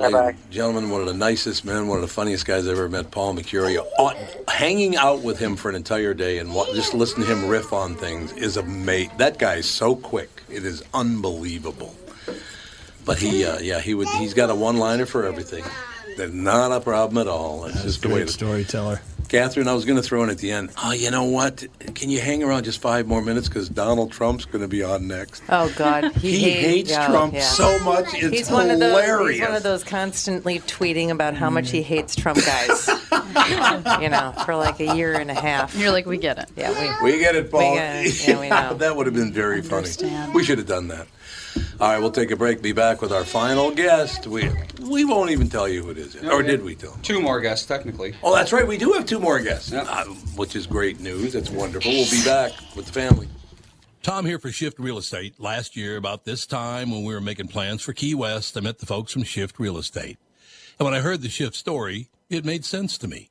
And 0.00 0.36
Gentlemen, 0.50 0.90
one 0.90 1.00
of 1.00 1.06
the 1.06 1.14
nicest 1.14 1.64
men, 1.64 1.86
one 1.86 1.98
of 1.98 2.02
the 2.02 2.08
funniest 2.08 2.46
guys 2.46 2.66
I've 2.66 2.72
ever 2.72 2.88
met, 2.88 3.10
Paul 3.10 3.34
Mecurio. 3.34 3.86
Hanging 4.48 4.96
out 4.96 5.22
with 5.22 5.38
him 5.38 5.56
for 5.56 5.68
an 5.68 5.76
entire 5.76 6.14
day 6.14 6.38
and 6.38 6.52
just 6.74 6.94
listen 6.94 7.20
to 7.22 7.26
him 7.26 7.48
riff 7.48 7.72
on 7.72 7.94
things 7.94 8.32
is 8.32 8.56
a 8.56 8.62
mate. 8.62 9.10
That 9.18 9.38
guy 9.38 9.56
is 9.56 9.68
so 9.68 9.94
quick; 9.94 10.42
it 10.48 10.64
is 10.64 10.82
unbelievable. 10.92 11.94
But 13.04 13.18
he, 13.18 13.44
uh, 13.44 13.58
yeah, 13.60 13.80
he 13.80 13.94
would. 13.94 14.08
He's 14.08 14.34
got 14.34 14.50
a 14.50 14.54
one-liner 14.54 15.06
for 15.06 15.26
everything. 15.26 15.64
That's 16.16 16.32
not 16.32 16.72
a 16.72 16.80
problem 16.80 17.18
at 17.18 17.28
all. 17.28 17.66
It's 17.66 17.82
just 17.82 18.02
the 18.02 18.08
way. 18.08 18.14
Great 18.14 18.30
storyteller. 18.30 19.00
Catherine, 19.34 19.66
I 19.66 19.74
was 19.74 19.84
going 19.84 19.96
to 19.96 20.02
throw 20.02 20.22
in 20.22 20.30
at 20.30 20.38
the 20.38 20.52
end. 20.52 20.70
Oh, 20.82 20.92
you 20.92 21.10
know 21.10 21.24
what? 21.24 21.64
Can 21.94 22.08
you 22.08 22.20
hang 22.20 22.44
around 22.44 22.64
just 22.64 22.80
five 22.80 23.06
more 23.06 23.20
minutes 23.20 23.48
because 23.48 23.68
Donald 23.68 24.12
Trump's 24.12 24.44
going 24.44 24.62
to 24.62 24.68
be 24.68 24.84
on 24.84 25.08
next. 25.08 25.42
Oh 25.48 25.72
God, 25.76 26.12
he, 26.16 26.38
He 26.38 26.50
hates 26.50 26.90
yeah, 26.90 27.06
oh, 27.06 27.10
Trump 27.10 27.34
yeah. 27.34 27.40
so 27.40 27.78
much, 27.80 28.06
it's 28.14 28.38
he's 28.38 28.50
one 28.50 28.70
of 28.70 28.78
those. 28.78 29.30
He's 29.30 29.40
one 29.40 29.54
of 29.56 29.62
those 29.64 29.82
constantly 29.82 30.60
tweeting 30.60 31.10
about 31.10 31.34
how 31.34 31.50
much 31.50 31.70
he 31.70 31.82
hates 31.82 32.14
Trump 32.14 32.38
guys. 32.44 32.88
you 34.00 34.08
know, 34.08 34.32
for 34.44 34.54
like 34.54 34.78
a 34.78 34.94
year 34.94 35.14
and 35.14 35.30
a 35.30 35.34
half. 35.34 35.74
You're 35.76 35.90
like, 35.90 36.06
we 36.06 36.16
get 36.18 36.38
it. 36.38 36.48
Yeah, 36.56 37.00
we. 37.02 37.12
We 37.12 37.18
get 37.18 37.34
it, 37.34 37.50
Paul. 37.50 37.72
We 37.72 37.76
get 37.76 38.06
it. 38.06 38.28
Yeah, 38.28 38.40
we 38.40 38.48
know. 38.50 38.74
that 38.74 38.96
would 38.96 39.06
have 39.06 39.14
been 39.14 39.32
very 39.32 39.62
funny. 39.62 39.88
We 40.32 40.44
should 40.44 40.58
have 40.58 40.68
done 40.68 40.88
that. 40.88 41.08
All 41.80 41.88
right, 41.90 41.98
we'll 41.98 42.10
take 42.10 42.30
a 42.30 42.36
break. 42.36 42.62
Be 42.62 42.72
back 42.72 43.02
with 43.02 43.12
our 43.12 43.24
final 43.24 43.70
guest. 43.70 44.26
We 44.26 44.50
we 44.80 45.04
won't 45.04 45.30
even 45.30 45.48
tell 45.48 45.68
you 45.68 45.82
who 45.82 45.90
it 45.90 45.98
is, 45.98 46.14
yet. 46.14 46.32
or 46.32 46.42
did 46.42 46.62
we 46.62 46.74
tell? 46.74 46.92
Two 47.02 47.20
more 47.20 47.40
guests, 47.40 47.66
technically. 47.66 48.14
Oh, 48.22 48.34
that's 48.34 48.52
right. 48.52 48.66
We 48.66 48.78
do 48.78 48.92
have 48.92 49.06
two 49.06 49.20
more 49.20 49.40
guests, 49.40 49.72
uh, 49.72 50.04
which 50.36 50.56
is 50.56 50.66
great 50.66 51.00
news. 51.00 51.32
That's 51.32 51.50
wonderful. 51.50 51.90
We'll 51.90 52.10
be 52.10 52.24
back 52.24 52.52
with 52.76 52.86
the 52.86 52.92
family. 52.92 53.28
Tom 54.02 54.26
here 54.26 54.38
for 54.38 54.50
Shift 54.52 54.78
Real 54.78 54.98
Estate. 54.98 55.40
Last 55.40 55.76
year, 55.76 55.96
about 55.96 56.24
this 56.24 56.44
time 56.46 56.90
when 56.90 57.04
we 57.04 57.14
were 57.14 57.22
making 57.22 57.48
plans 57.48 57.80
for 57.82 57.92
Key 57.94 58.14
West, 58.14 58.56
I 58.56 58.60
met 58.60 58.78
the 58.78 58.86
folks 58.86 59.12
from 59.12 59.22
Shift 59.22 59.58
Real 59.58 59.78
Estate. 59.78 60.18
And 60.78 60.84
when 60.84 60.94
I 60.94 61.00
heard 61.00 61.22
the 61.22 61.28
Shift 61.30 61.54
story, 61.56 62.10
it 62.28 62.44
made 62.44 62.64
sense 62.64 62.98
to 62.98 63.08
me. 63.08 63.30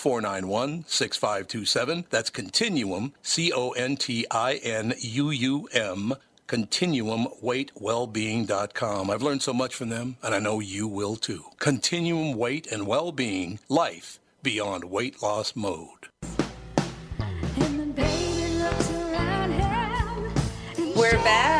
491 0.00 0.84
6527. 0.86 2.06
That's 2.08 2.30
Continuum, 2.30 3.12
C 3.22 3.52
O 3.52 3.72
N 3.72 3.96
T 3.96 4.24
I 4.30 4.54
N 4.54 4.94
U 4.98 5.28
U 5.30 5.68
M, 5.74 6.14
continuumweightwellbeing.com. 6.48 9.10
I've 9.10 9.22
learned 9.22 9.42
so 9.42 9.52
much 9.52 9.74
from 9.74 9.90
them, 9.90 10.16
and 10.22 10.34
I 10.34 10.38
know 10.38 10.60
you 10.60 10.88
will 10.88 11.16
too. 11.16 11.44
Continuum 11.58 12.32
Weight 12.32 12.66
and 12.72 12.86
Wellbeing, 12.86 13.58
life 13.68 14.18
beyond 14.42 14.84
weight 14.84 15.22
loss 15.22 15.54
mode. 15.54 16.08
We're 20.96 21.12
back 21.12 21.50
with 21.50 21.52
the 21.52 21.59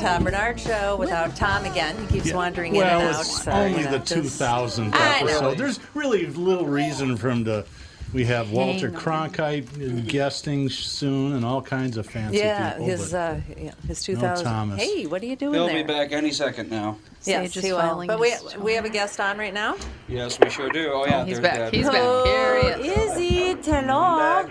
Tom 0.00 0.22
Barnard 0.24 0.58
Show 0.58 0.96
without 0.96 1.36
Tom 1.36 1.64
again. 1.66 1.96
He 2.08 2.20
keeps 2.20 2.32
wandering 2.32 2.74
in 2.74 2.80
well, 2.80 3.00
and 3.00 3.14
out. 3.16 3.20
it's 3.20 3.42
so, 3.44 3.52
only 3.52 3.78
you 3.80 3.84
know, 3.84 3.92
the 3.92 3.98
just- 3.98 4.40
2000th 4.40 4.94
episode. 4.94 5.58
There's 5.58 5.78
really 5.94 6.26
little 6.26 6.66
reason 6.66 7.16
for 7.16 7.30
him 7.30 7.44
to. 7.44 7.64
We 8.12 8.24
have 8.24 8.50
Walter 8.50 8.90
Hang. 8.90 8.98
Cronkite 8.98 10.08
guesting 10.08 10.68
soon 10.68 11.34
and 11.34 11.44
all 11.44 11.62
kinds 11.62 11.96
of 11.96 12.06
fancy 12.06 12.38
Yeah, 12.38 12.70
people. 12.70 12.86
his 12.86 13.14
uh, 13.14 13.40
yeah, 13.56 13.70
his 13.86 14.08
no 14.08 14.14
2000. 14.14 14.44
Thomas. 14.44 14.82
hey, 14.82 15.06
what 15.06 15.22
are 15.22 15.26
you 15.26 15.36
doing 15.36 15.54
He'll 15.54 15.66
there? 15.68 15.76
be 15.84 15.92
back 15.92 16.10
any 16.10 16.32
second 16.32 16.70
now. 16.72 16.96
Yes, 17.22 17.52
Sage 17.52 17.56
is 17.58 17.64
he 17.66 17.72
will. 17.72 18.04
But 18.08 18.18
we 18.18 18.30
his 18.30 18.56
we 18.56 18.72
have 18.74 18.84
a 18.84 18.88
guest 18.88 19.20
on 19.20 19.38
right 19.38 19.54
now. 19.54 19.76
Yes, 20.08 20.40
we 20.40 20.50
sure 20.50 20.68
do. 20.70 20.90
Oh, 20.92 21.06
yeah. 21.06 21.24
he's 21.24 21.38
there's 21.38 21.40
back. 21.40 21.58
Dad. 21.58 21.72
He's 21.74 21.86
back. 21.88 22.26
Here 22.26 22.78
he 22.82 22.88
is. 22.88 23.12
Is 23.12 23.16
he? 23.16 23.70
Hello. 23.70 24.50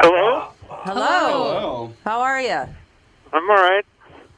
Hello. 0.00 0.52
Hello. 0.88 1.04
Hello. 1.04 1.92
How 2.02 2.20
are 2.22 2.40
you? 2.40 2.66
I'm 3.30 3.50
all 3.50 3.56
right. 3.56 3.84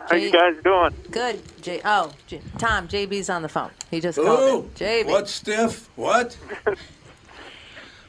How 0.01 0.17
you 0.17 0.33
guys 0.33 0.57
doing? 0.65 0.93
Good. 1.13 1.41
J- 1.63 1.81
oh, 1.85 2.11
J- 2.27 2.41
Tom. 2.59 2.89
JB's 2.89 3.31
on 3.31 3.43
the 3.43 3.49
phone. 3.49 3.71
He 3.89 4.01
just 4.01 4.19
called. 4.19 4.41
Ooh, 4.41 4.59
in. 4.65 4.71
JB. 4.71 5.07
what 5.07 5.29
stiff? 5.29 5.89
What? 5.95 6.37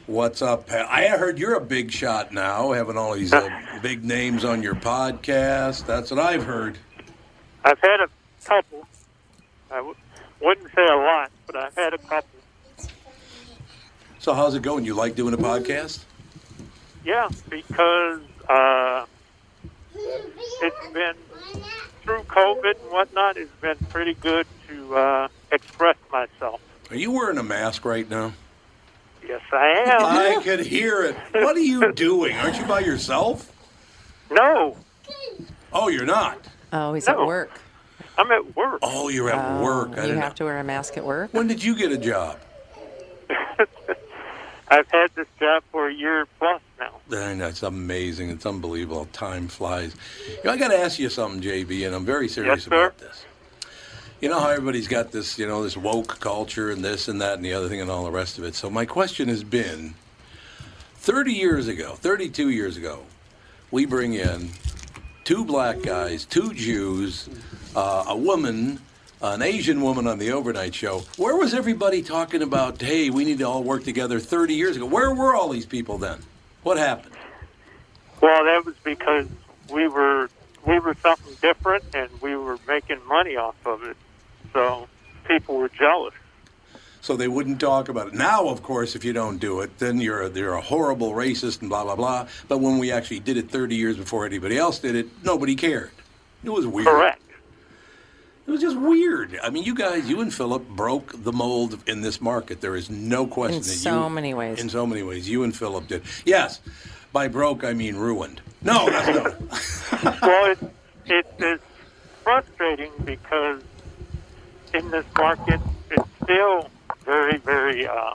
What's 0.07 0.41
up, 0.41 0.65
Pat? 0.65 0.87
I 0.89 1.05
heard 1.09 1.37
you're 1.37 1.53
a 1.53 1.61
big 1.61 1.91
shot 1.91 2.31
now, 2.33 2.71
having 2.71 2.97
all 2.97 3.13
these 3.13 3.31
uh, 3.31 3.47
big 3.83 4.03
names 4.03 4.43
on 4.43 4.63
your 4.63 4.73
podcast. 4.73 5.85
That's 5.85 6.09
what 6.09 6.19
I've 6.19 6.43
heard. 6.43 6.79
I've 7.63 7.79
had 7.79 7.99
a 7.99 8.07
couple. 8.43 8.87
I 9.69 9.75
w- 9.75 9.95
wouldn't 10.41 10.67
say 10.73 10.83
a 10.83 10.95
lot, 10.95 11.29
but 11.45 11.57
I've 11.57 11.75
had 11.75 11.93
a 11.93 11.99
couple. 11.99 12.39
So 14.17 14.33
how's 14.33 14.55
it 14.55 14.63
going? 14.63 14.83
You 14.83 14.95
like 14.95 15.13
doing 15.13 15.35
a 15.35 15.37
podcast? 15.37 16.05
Yeah, 17.05 17.29
because 17.49 18.21
uh, 18.51 19.05
it's 19.95 20.93
been 20.93 21.13
through 22.03 22.23
COVID 22.23 22.81
and 22.81 22.91
whatnot. 22.91 23.37
It's 23.37 23.51
been 23.61 23.77
pretty 23.89 24.13
good 24.15 24.47
to 24.67 24.95
uh, 24.95 25.27
express 25.51 25.95
myself. 26.11 26.61
Are 26.89 26.95
you 26.95 27.11
wearing 27.11 27.37
a 27.37 27.43
mask 27.43 27.85
right 27.85 28.09
now? 28.09 28.33
Yes, 29.27 29.41
I 29.53 29.83
am. 29.87 30.03
I 30.03 30.41
could 30.43 30.61
hear 30.61 31.03
it. 31.03 31.15
What 31.33 31.55
are 31.55 31.59
you 31.59 31.91
doing? 31.93 32.35
Aren't 32.35 32.57
you 32.57 32.65
by 32.65 32.79
yourself? 32.81 33.51
No. 34.31 34.75
Oh, 35.71 35.87
you're 35.89 36.05
not. 36.05 36.39
Oh, 36.73 36.93
he's 36.93 37.07
at 37.07 37.17
work. 37.17 37.51
I'm 38.17 38.29
at 38.31 38.55
work. 38.55 38.79
Oh, 38.81 39.07
you're 39.09 39.29
at 39.29 39.59
Oh, 39.59 39.63
work. 39.63 39.89
I 39.97 40.01
you 40.01 40.07
didn't 40.07 40.21
have 40.21 40.35
to 40.35 40.43
wear 40.45 40.59
a 40.59 40.63
mask 40.63 40.97
at 40.97 41.05
work. 41.05 41.33
When 41.33 41.47
did 41.47 41.63
you 41.63 41.75
get 41.75 41.91
a 41.91 41.97
job? 41.97 42.39
I've 44.69 44.87
had 44.89 45.11
this 45.15 45.27
job 45.39 45.63
for 45.71 45.87
a 45.87 45.93
year 45.93 46.25
plus 46.39 46.61
now. 47.11 47.27
I 47.27 47.33
know, 47.33 47.47
it's 47.47 47.63
amazing. 47.63 48.29
It's 48.29 48.45
unbelievable. 48.45 49.05
Time 49.13 49.47
flies. 49.47 49.95
You 50.27 50.37
know, 50.45 50.51
I 50.51 50.57
got 50.57 50.69
to 50.69 50.77
ask 50.77 50.97
you 50.99 51.09
something, 51.09 51.41
JB, 51.41 51.85
and 51.85 51.95
I'm 51.95 52.05
very 52.05 52.27
serious 52.27 52.59
Yes, 52.59 52.67
about 52.67 52.97
this. 52.97 53.25
You 54.21 54.29
know 54.29 54.39
how 54.39 54.49
everybody's 54.49 54.87
got 54.87 55.11
this, 55.11 55.39
you 55.39 55.47
know, 55.47 55.63
this 55.63 55.75
woke 55.75 56.19
culture 56.19 56.69
and 56.69 56.85
this 56.85 57.07
and 57.07 57.21
that 57.21 57.35
and 57.35 57.45
the 57.45 57.53
other 57.53 57.67
thing 57.69 57.81
and 57.81 57.89
all 57.89 58.03
the 58.03 58.11
rest 58.11 58.37
of 58.37 58.43
it. 58.43 58.53
So 58.55 58.69
my 58.69 58.85
question 58.85 59.27
has 59.29 59.43
been 59.43 59.95
30 60.95 61.33
years 61.33 61.67
ago, 61.67 61.93
32 61.95 62.49
years 62.51 62.77
ago, 62.77 62.99
we 63.71 63.85
bring 63.85 64.13
in 64.13 64.51
two 65.23 65.43
black 65.43 65.81
guys, 65.81 66.25
two 66.25 66.53
Jews, 66.53 67.29
uh, 67.75 68.05
a 68.07 68.15
woman, 68.15 68.79
an 69.23 69.41
Asian 69.41 69.81
woman 69.81 70.05
on 70.05 70.19
the 70.19 70.31
overnight 70.31 70.75
show. 70.75 70.99
Where 71.17 71.35
was 71.35 71.53
everybody 71.55 72.03
talking 72.03 72.43
about, 72.43 72.79
hey, 72.79 73.09
we 73.09 73.25
need 73.25 73.39
to 73.39 73.45
all 73.45 73.63
work 73.63 73.83
together 73.83 74.19
30 74.19 74.53
years 74.53 74.75
ago? 74.75 74.85
Where 74.85 75.13
were 75.15 75.35
all 75.35 75.49
these 75.49 75.65
people 75.65 75.97
then? 75.97 76.19
What 76.63 76.77
happened? 76.77 77.15
Well, 78.21 78.45
that 78.45 78.65
was 78.65 78.75
because 78.83 79.27
we 79.71 79.87
were 79.87 80.29
we 80.65 80.77
were 80.79 80.95
something 81.01 81.33
different, 81.41 81.83
and 81.95 82.09
we 82.21 82.35
were 82.35 82.59
making 82.67 82.99
money 83.07 83.35
off 83.35 83.55
of 83.65 83.83
it. 83.83 83.97
So 84.53 84.87
people 85.27 85.57
were 85.57 85.69
jealous. 85.69 86.13
So 87.01 87.15
they 87.15 87.27
wouldn't 87.27 87.59
talk 87.59 87.89
about 87.89 88.09
it. 88.09 88.13
Now, 88.13 88.47
of 88.47 88.61
course, 88.61 88.95
if 88.95 89.03
you 89.03 89.11
don't 89.11 89.39
do 89.39 89.61
it, 89.61 89.79
then 89.79 89.99
you're 89.99 90.21
a, 90.21 90.29
you're 90.29 90.53
a 90.53 90.61
horrible 90.61 91.13
racist 91.13 91.61
and 91.61 91.69
blah 91.69 91.83
blah 91.83 91.95
blah. 91.95 92.27
But 92.47 92.59
when 92.59 92.77
we 92.77 92.91
actually 92.91 93.21
did 93.21 93.37
it 93.37 93.49
30 93.49 93.75
years 93.75 93.97
before 93.97 94.25
anybody 94.25 94.57
else 94.57 94.77
did 94.77 94.95
it, 94.95 95.07
nobody 95.23 95.55
cared. 95.55 95.91
It 96.43 96.51
was 96.51 96.67
weird. 96.67 96.87
Correct. 96.87 97.20
It 98.47 98.51
was 98.51 98.61
just 98.61 98.77
weird. 98.77 99.39
I 99.43 99.49
mean, 99.49 99.63
you 99.63 99.75
guys, 99.75 100.09
you 100.09 100.21
and 100.21 100.33
Philip 100.33 100.67
broke 100.69 101.13
the 101.23 101.31
mold 101.31 101.77
in 101.87 102.01
this 102.01 102.19
market. 102.19 102.59
There 102.59 102.75
is 102.75 102.89
no 102.89 103.27
question 103.27 103.57
In 103.57 103.63
that 103.63 103.69
so 103.69 104.03
you, 104.03 104.09
many 104.09 104.33
ways. 104.33 104.59
In 104.59 104.69
so 104.69 104.87
many 104.87 105.03
ways, 105.03 105.29
you 105.29 105.43
and 105.43 105.55
Philip 105.55 105.87
did. 105.87 106.03
Yes, 106.25 106.59
by 107.13 107.27
broke 107.27 107.63
I 107.63 107.73
mean 107.73 107.95
ruined. 107.95 108.41
No, 108.61 108.89
that's 108.89 110.01
not. 110.01 110.21
well, 110.21 110.51
it, 110.51 110.59
it 111.05 111.25
is 111.39 111.59
frustrating 112.23 112.91
because 113.05 113.61
in 114.73 114.89
this 114.89 115.05
market, 115.17 115.59
it's 115.91 116.09
still 116.23 116.69
very, 117.05 117.37
very 117.37 117.87
uh, 117.87 118.13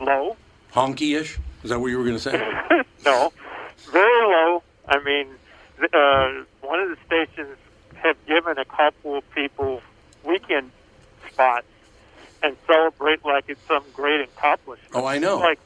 low. 0.00 0.36
honky-ish. 0.72 1.38
Is 1.62 1.70
that 1.70 1.80
what 1.80 1.88
you 1.88 1.98
were 1.98 2.04
going 2.04 2.16
to 2.16 2.22
say? 2.22 2.32
no, 3.04 3.32
very 3.90 4.26
low. 4.26 4.62
I 4.88 5.02
mean, 5.02 5.28
uh, 5.92 6.44
one 6.60 6.80
of 6.80 6.90
the 6.90 6.96
stations 7.06 7.56
have 8.02 8.16
given 8.26 8.58
a 8.58 8.64
couple 8.64 9.16
of 9.16 9.30
people 9.32 9.82
weekend 10.24 10.70
spots 11.30 11.66
and 12.42 12.56
celebrate 12.66 13.24
like 13.24 13.44
it's 13.48 13.60
some 13.66 13.84
great 13.92 14.20
accomplishment. 14.20 14.94
Oh, 14.94 15.04
I 15.04 15.18
know. 15.18 15.36
It's 15.36 15.44
like, 15.44 15.58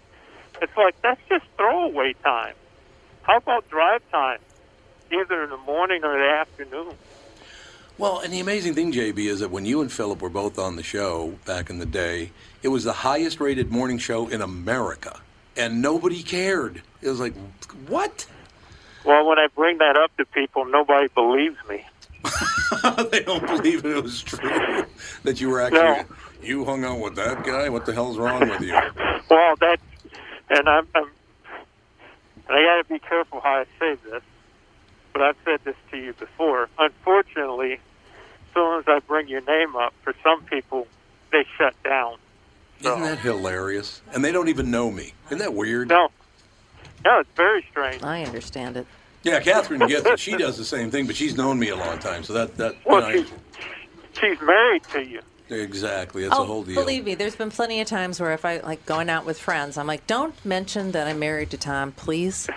it's 0.63 0.77
like 0.77 1.03
that's 1.03 1.21
just 1.29 1.45
throwaway 1.57 2.15
time. 2.23 2.55
How 3.23 3.37
about 3.37 3.69
drive 3.69 4.03
time, 4.11 4.39
either 5.13 5.45
in 5.45 5.51
the 5.51 5.57
morning 5.59 6.05
or 6.05 6.19
the 6.19 6.29
afternoon? 6.29 6.95
Well, 7.99 8.21
and 8.21 8.33
the 8.33 8.41
amazing 8.41 8.75
thing, 8.75 8.93
JB, 8.93 9.19
is 9.19 9.41
that 9.41 9.51
when 9.51 9.67
you 9.67 9.83
and 9.83 9.93
Philip 9.93 10.23
were 10.23 10.31
both 10.31 10.59
on 10.59 10.77
the 10.77 10.83
show 10.83 11.35
back 11.45 11.69
in 11.69 11.79
the 11.79 11.87
day, 11.87 12.31
it 12.63 12.69
was 12.69 12.85
the 12.85 12.95
highest 12.95 13.41
rated 13.41 13.71
morning 13.71 13.99
show 13.99 14.27
in 14.29 14.41
America, 14.41 15.21
and 15.55 15.83
nobody 15.83 16.23
cared. 16.23 16.83
It 17.03 17.11
was 17.11 17.21
like, 17.21 17.35
what? 17.89 18.27
Well, 19.05 19.27
when 19.27 19.39
I 19.39 19.49
bring 19.55 19.79
that 19.79 19.97
up 19.97 20.17
to 20.17 20.25
people, 20.25 20.65
nobody 20.65 21.09
believes 21.09 21.57
me. 21.69 21.85
they 23.11 23.21
don't 23.23 23.47
believe 23.47 23.85
it 23.85 24.03
was 24.03 24.23
true 24.23 24.85
that 25.25 25.41
you 25.41 25.49
were 25.49 25.61
actually 25.61 25.81
No. 25.81 26.05
you 26.43 26.65
hung 26.65 26.85
out 26.85 27.01
with 27.01 27.15
that 27.17 27.45
guy. 27.45 27.69
What 27.69 27.87
the 27.87 27.93
hell's 27.93 28.19
wrong 28.19 28.41
with 28.49 28.61
you? 28.61 28.79
Well, 29.31 29.55
that, 29.61 29.79
and 30.49 30.69
I'm, 30.69 30.89
I'm 30.93 31.05
and 31.05 32.59
I 32.59 32.63
got 32.65 32.89
to 32.89 32.93
be 32.93 32.99
careful 32.99 33.41
how 33.41 33.59
I 33.61 33.65
say 33.79 33.95
this, 34.11 34.23
but 35.13 35.23
I've 35.23 35.37
said 35.45 35.61
this 35.63 35.77
to 35.93 35.97
you 35.97 36.13
before. 36.15 36.69
Unfortunately, 36.77 37.75
as 37.75 37.79
soon 38.53 38.81
as 38.81 38.85
I 38.89 38.99
bring 39.07 39.29
your 39.29 39.43
name 39.43 39.77
up, 39.77 39.95
for 40.03 40.15
some 40.25 40.43
people, 40.47 40.89
they 41.31 41.45
shut 41.57 41.81
down. 41.85 42.17
Isn't 42.81 43.03
that 43.03 43.19
hilarious? 43.21 44.03
And 44.13 44.25
they 44.25 44.33
don't 44.33 44.49
even 44.49 44.73
know 44.73 44.91
me. 44.91 45.13
Isn't 45.27 45.39
that 45.39 45.55
weird? 45.55 45.89
No, 45.91 46.09
no, 47.05 47.21
it's 47.21 47.31
very 47.37 47.65
strange. 47.71 48.03
I 48.03 48.25
understand 48.25 48.77
it. 48.79 48.87
Yeah, 49.23 49.41
Catherine 49.41 49.87
gets 49.87 50.07
it. 50.07 50.19
She 50.19 50.37
does 50.37 50.57
the 50.57 50.65
same 50.65 50.91
thing, 50.91 51.07
but 51.07 51.17
she's 51.17 51.37
known 51.37 51.59
me 51.59 51.69
a 51.69 51.77
long 51.77 51.99
time, 51.99 52.23
so 52.25 52.33
that 52.33 52.57
that 52.57 52.77
Well, 52.87 53.11
you 53.13 53.23
know, 53.23 53.27
She's 54.21 54.41
married 54.41 54.83
to 54.93 55.05
you. 55.05 55.21
exactly. 55.49 56.25
It's 56.25 56.35
oh, 56.35 56.43
a 56.43 56.47
whole 56.47 56.63
deal. 56.65 56.75
believe 56.75 57.05
me, 57.05 57.15
there's 57.15 57.37
been 57.37 57.51
plenty 57.51 57.81
of 57.81 57.87
times 57.87 58.21
where 58.21 58.33
if 58.33 58.45
I 58.45 58.59
like 58.59 58.85
going 58.87 59.09
out 59.09 59.25
with 59.25 59.39
friends, 59.39 59.79
I'm 59.79 59.87
like, 59.87 60.07
"Don't 60.07 60.35
mention 60.45 60.93
that 60.93 61.07
I'm 61.07 61.19
married 61.19 61.51
to 61.51 61.59
Tom, 61.59 61.93
please." 61.93 62.49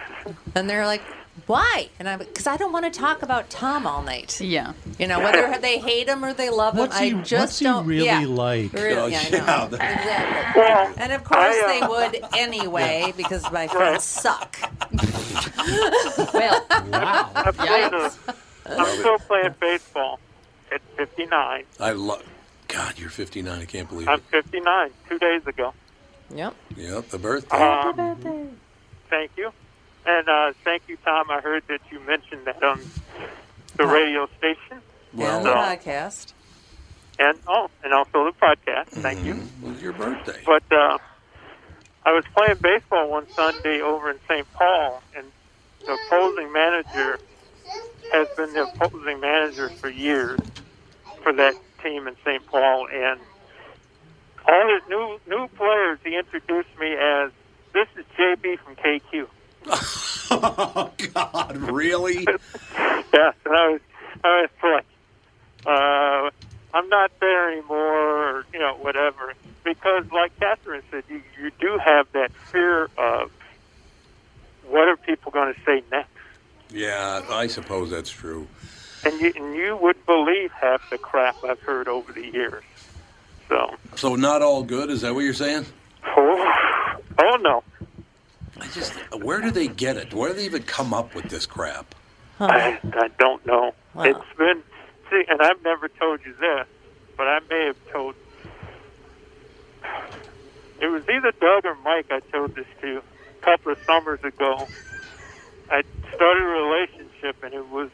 And 0.56 0.70
they're 0.70 0.86
like, 0.86 1.02
"Why?" 1.48 1.90
And 2.00 2.08
I'm 2.10 2.20
because 2.20 2.48
I 2.48 2.58
don't 2.58 2.72
want 2.72 2.86
to 2.92 3.00
talk 3.00 3.22
about 3.24 3.50
Tom 3.50 3.86
all 3.88 4.02
night. 4.04 4.40
Yeah. 4.42 4.74
You 5.00 5.08
know, 5.08 5.20
whether 5.20 5.58
they 5.60 5.80
hate 5.80 6.08
him 6.08 6.24
or 6.24 6.34
they 6.34 6.50
love 6.50 6.76
him, 6.78 6.90
he- 6.92 7.14
I 7.14 7.22
just 7.22 7.32
what's 7.42 7.60
don't. 7.60 7.86
really 7.86 8.06
yeah. 8.06 8.26
like? 8.26 8.74
Really, 8.74 8.96
Oh, 9.00 9.06
yeah, 9.08 9.20
I 9.20 9.28
yeah, 9.30 9.38
know. 9.46 9.68
that- 9.72 9.74
Exactly. 9.74 10.62
Well, 10.62 10.94
and 10.98 11.12
of 11.14 11.24
course 11.24 11.40
I, 11.40 11.62
uh, 11.62 11.68
they 11.68 11.88
would 11.88 12.26
anyway 12.38 13.14
because 13.18 13.50
my 13.52 13.68
friends 13.68 14.04
suck. 14.04 14.58
well, 16.34 16.66
wow. 16.92 17.32
I'm, 17.36 17.54
playing 17.54 17.94
a, 17.94 18.12
I'm 18.66 18.98
still 19.00 19.18
playing 19.20 19.56
baseball 19.60 20.20
at 20.72 20.82
59. 20.98 21.64
I 21.80 21.92
love. 21.92 22.24
God, 22.68 22.98
you're 22.98 23.10
59. 23.10 23.60
I 23.62 23.66
can't 23.66 23.88
believe 23.90 24.08
it. 24.08 24.12
I'm 24.12 24.20
59. 24.22 24.90
Two 25.10 25.20
days 25.20 25.46
ago. 25.46 25.74
Yep. 26.34 26.56
Yep, 26.78 27.10
the 27.10 27.20
birthday. 27.20 27.58
Um, 27.58 28.58
thank 29.10 29.32
you. 29.38 29.52
And 30.06 30.28
uh, 30.28 30.54
thank 30.64 30.84
you, 30.88 30.98
Tom. 31.06 31.30
I 31.30 31.40
heard 31.42 31.64
that 31.70 31.80
you 31.92 32.00
mentioned 32.06 32.46
that 32.46 32.62
on 32.64 32.80
the 33.78 33.86
radio 33.88 34.28
station. 34.38 34.82
and 35.14 35.46
the 35.46 35.50
So- 35.50 35.56
podcast. 35.56 36.34
and 37.20 37.40
oh, 37.48 37.68
and 37.84 37.94
also 37.94 38.26
the 38.26 38.34
podcast. 38.42 38.88
Thank 39.02 39.24
you. 39.26 39.34
It 39.62 39.68
was 39.68 39.82
your 39.82 39.94
birthday. 39.94 40.42
But 40.46 40.64
uh, 40.72 40.98
I 42.06 42.12
was 42.12 42.24
playing 42.36 42.56
baseball 42.62 43.10
one 43.10 43.28
Sunday 43.36 43.80
over 43.82 44.10
in 44.10 44.18
St. 44.28 44.46
Paul, 44.54 45.02
and 45.16 45.28
the 45.86 45.94
opposing 45.94 46.52
manager 46.52 47.20
has 48.10 48.28
been 48.36 48.54
the 48.54 48.64
opposing 48.64 49.20
manager 49.22 49.72
for 49.80 49.90
years 49.90 50.40
for 51.24 51.32
that 51.34 51.56
team 51.82 52.08
in 52.08 52.16
St. 52.26 52.46
Paul, 52.48 52.88
and 52.92 53.20
all 54.48 54.74
his 54.74 54.84
new 54.90 55.18
new 55.28 55.48
players 55.56 56.00
he 56.04 56.18
introduced 56.18 56.70
me 56.80 56.94
as 56.94 57.32
this 57.74 57.88
is 57.98 58.06
JB 58.20 58.60
from 58.60 58.76
KQ. 58.76 59.28
oh 60.32 60.92
God, 61.14 61.58
really? 61.58 62.24
yeah, 63.14 63.32
I 63.46 63.70
was 63.70 63.82
I 64.24 64.42
was 64.42 64.50
like, 64.64 64.86
uh, 65.66 66.30
I'm 66.78 66.90
not 66.90 67.12
there 67.20 67.52
anymore, 67.52 68.38
or 68.40 68.46
you 68.54 68.60
know, 68.60 68.76
whatever. 68.82 69.34
Because, 69.64 70.04
like 70.12 70.38
Catherine 70.40 70.82
said, 70.92 71.04
you 71.10 71.22
you 71.42 71.52
do 71.60 71.78
have 71.84 72.08
that 72.14 72.32
fear 72.52 72.90
of 72.98 73.32
what 74.68 74.88
are 74.88 74.98
people 74.98 75.32
going 75.32 75.54
to 75.54 75.60
say 75.66 75.84
next, 75.92 76.10
Yeah, 76.72 77.22
I 77.30 77.48
suppose 77.48 77.90
that's 77.90 78.10
true. 78.10 78.48
and 79.06 79.20
you 79.22 79.32
and 79.36 79.56
you 79.56 79.78
would 79.78 80.06
believe 80.06 80.52
half 80.52 80.90
the 80.90 80.98
crap 80.98 81.36
I've 81.44 81.60
heard 81.62 81.88
over 81.88 82.12
the 82.14 82.26
years. 82.26 82.64
So, 83.50 83.76
So 83.96 84.16
not 84.16 84.42
all 84.42 84.64
good. 84.64 84.90
Is 84.90 85.02
that 85.02 85.14
what 85.14 85.22
you're 85.22 85.34
saying? 85.34 85.66
oh, 86.18 86.94
oh 87.20 87.38
no, 87.42 87.64
I 88.60 88.68
just. 88.68 88.94
Where 89.14 89.42
do 89.42 89.52
they 89.52 89.68
get 89.68 89.98
it? 89.98 90.14
Where 90.14 90.30
do 90.30 90.36
they 90.36 90.46
even 90.46 90.64
come 90.64 90.94
up 90.94 91.16
with 91.16 91.26
this 91.26 91.46
crap? 91.46 91.96
I, 92.40 92.80
I 92.94 93.10
don't 93.20 93.46
know. 93.46 93.74
Wow. 93.94 94.04
It's 94.04 94.38
been 94.38 94.64
see, 95.10 95.24
and 95.30 95.42
I've 95.42 95.64
never 95.64 95.88
told 95.88 96.22
you 96.26 96.34
this, 96.34 96.68
but 97.18 97.28
I 97.28 97.40
may 97.50 97.66
have 97.66 97.92
told. 97.92 98.16
It 100.80 100.88
was 100.88 101.04
either 101.04 101.32
Doug 101.40 101.64
Doug 101.64 101.66
or 101.66 101.76
Mike, 101.84 102.08
I 102.12 102.20
told 102.32 102.56
this 102.56 102.66
to 102.82 102.98
a 102.98 103.42
couple 103.42 103.72
of 103.72 103.78
summers 103.86 104.24
ago. 104.24 104.68
I 105.72 105.84
started 106.14 106.44
a 106.44 106.46
relationship, 106.46 107.44
and 107.44 107.54
it 107.54 107.70
was 107.70 107.90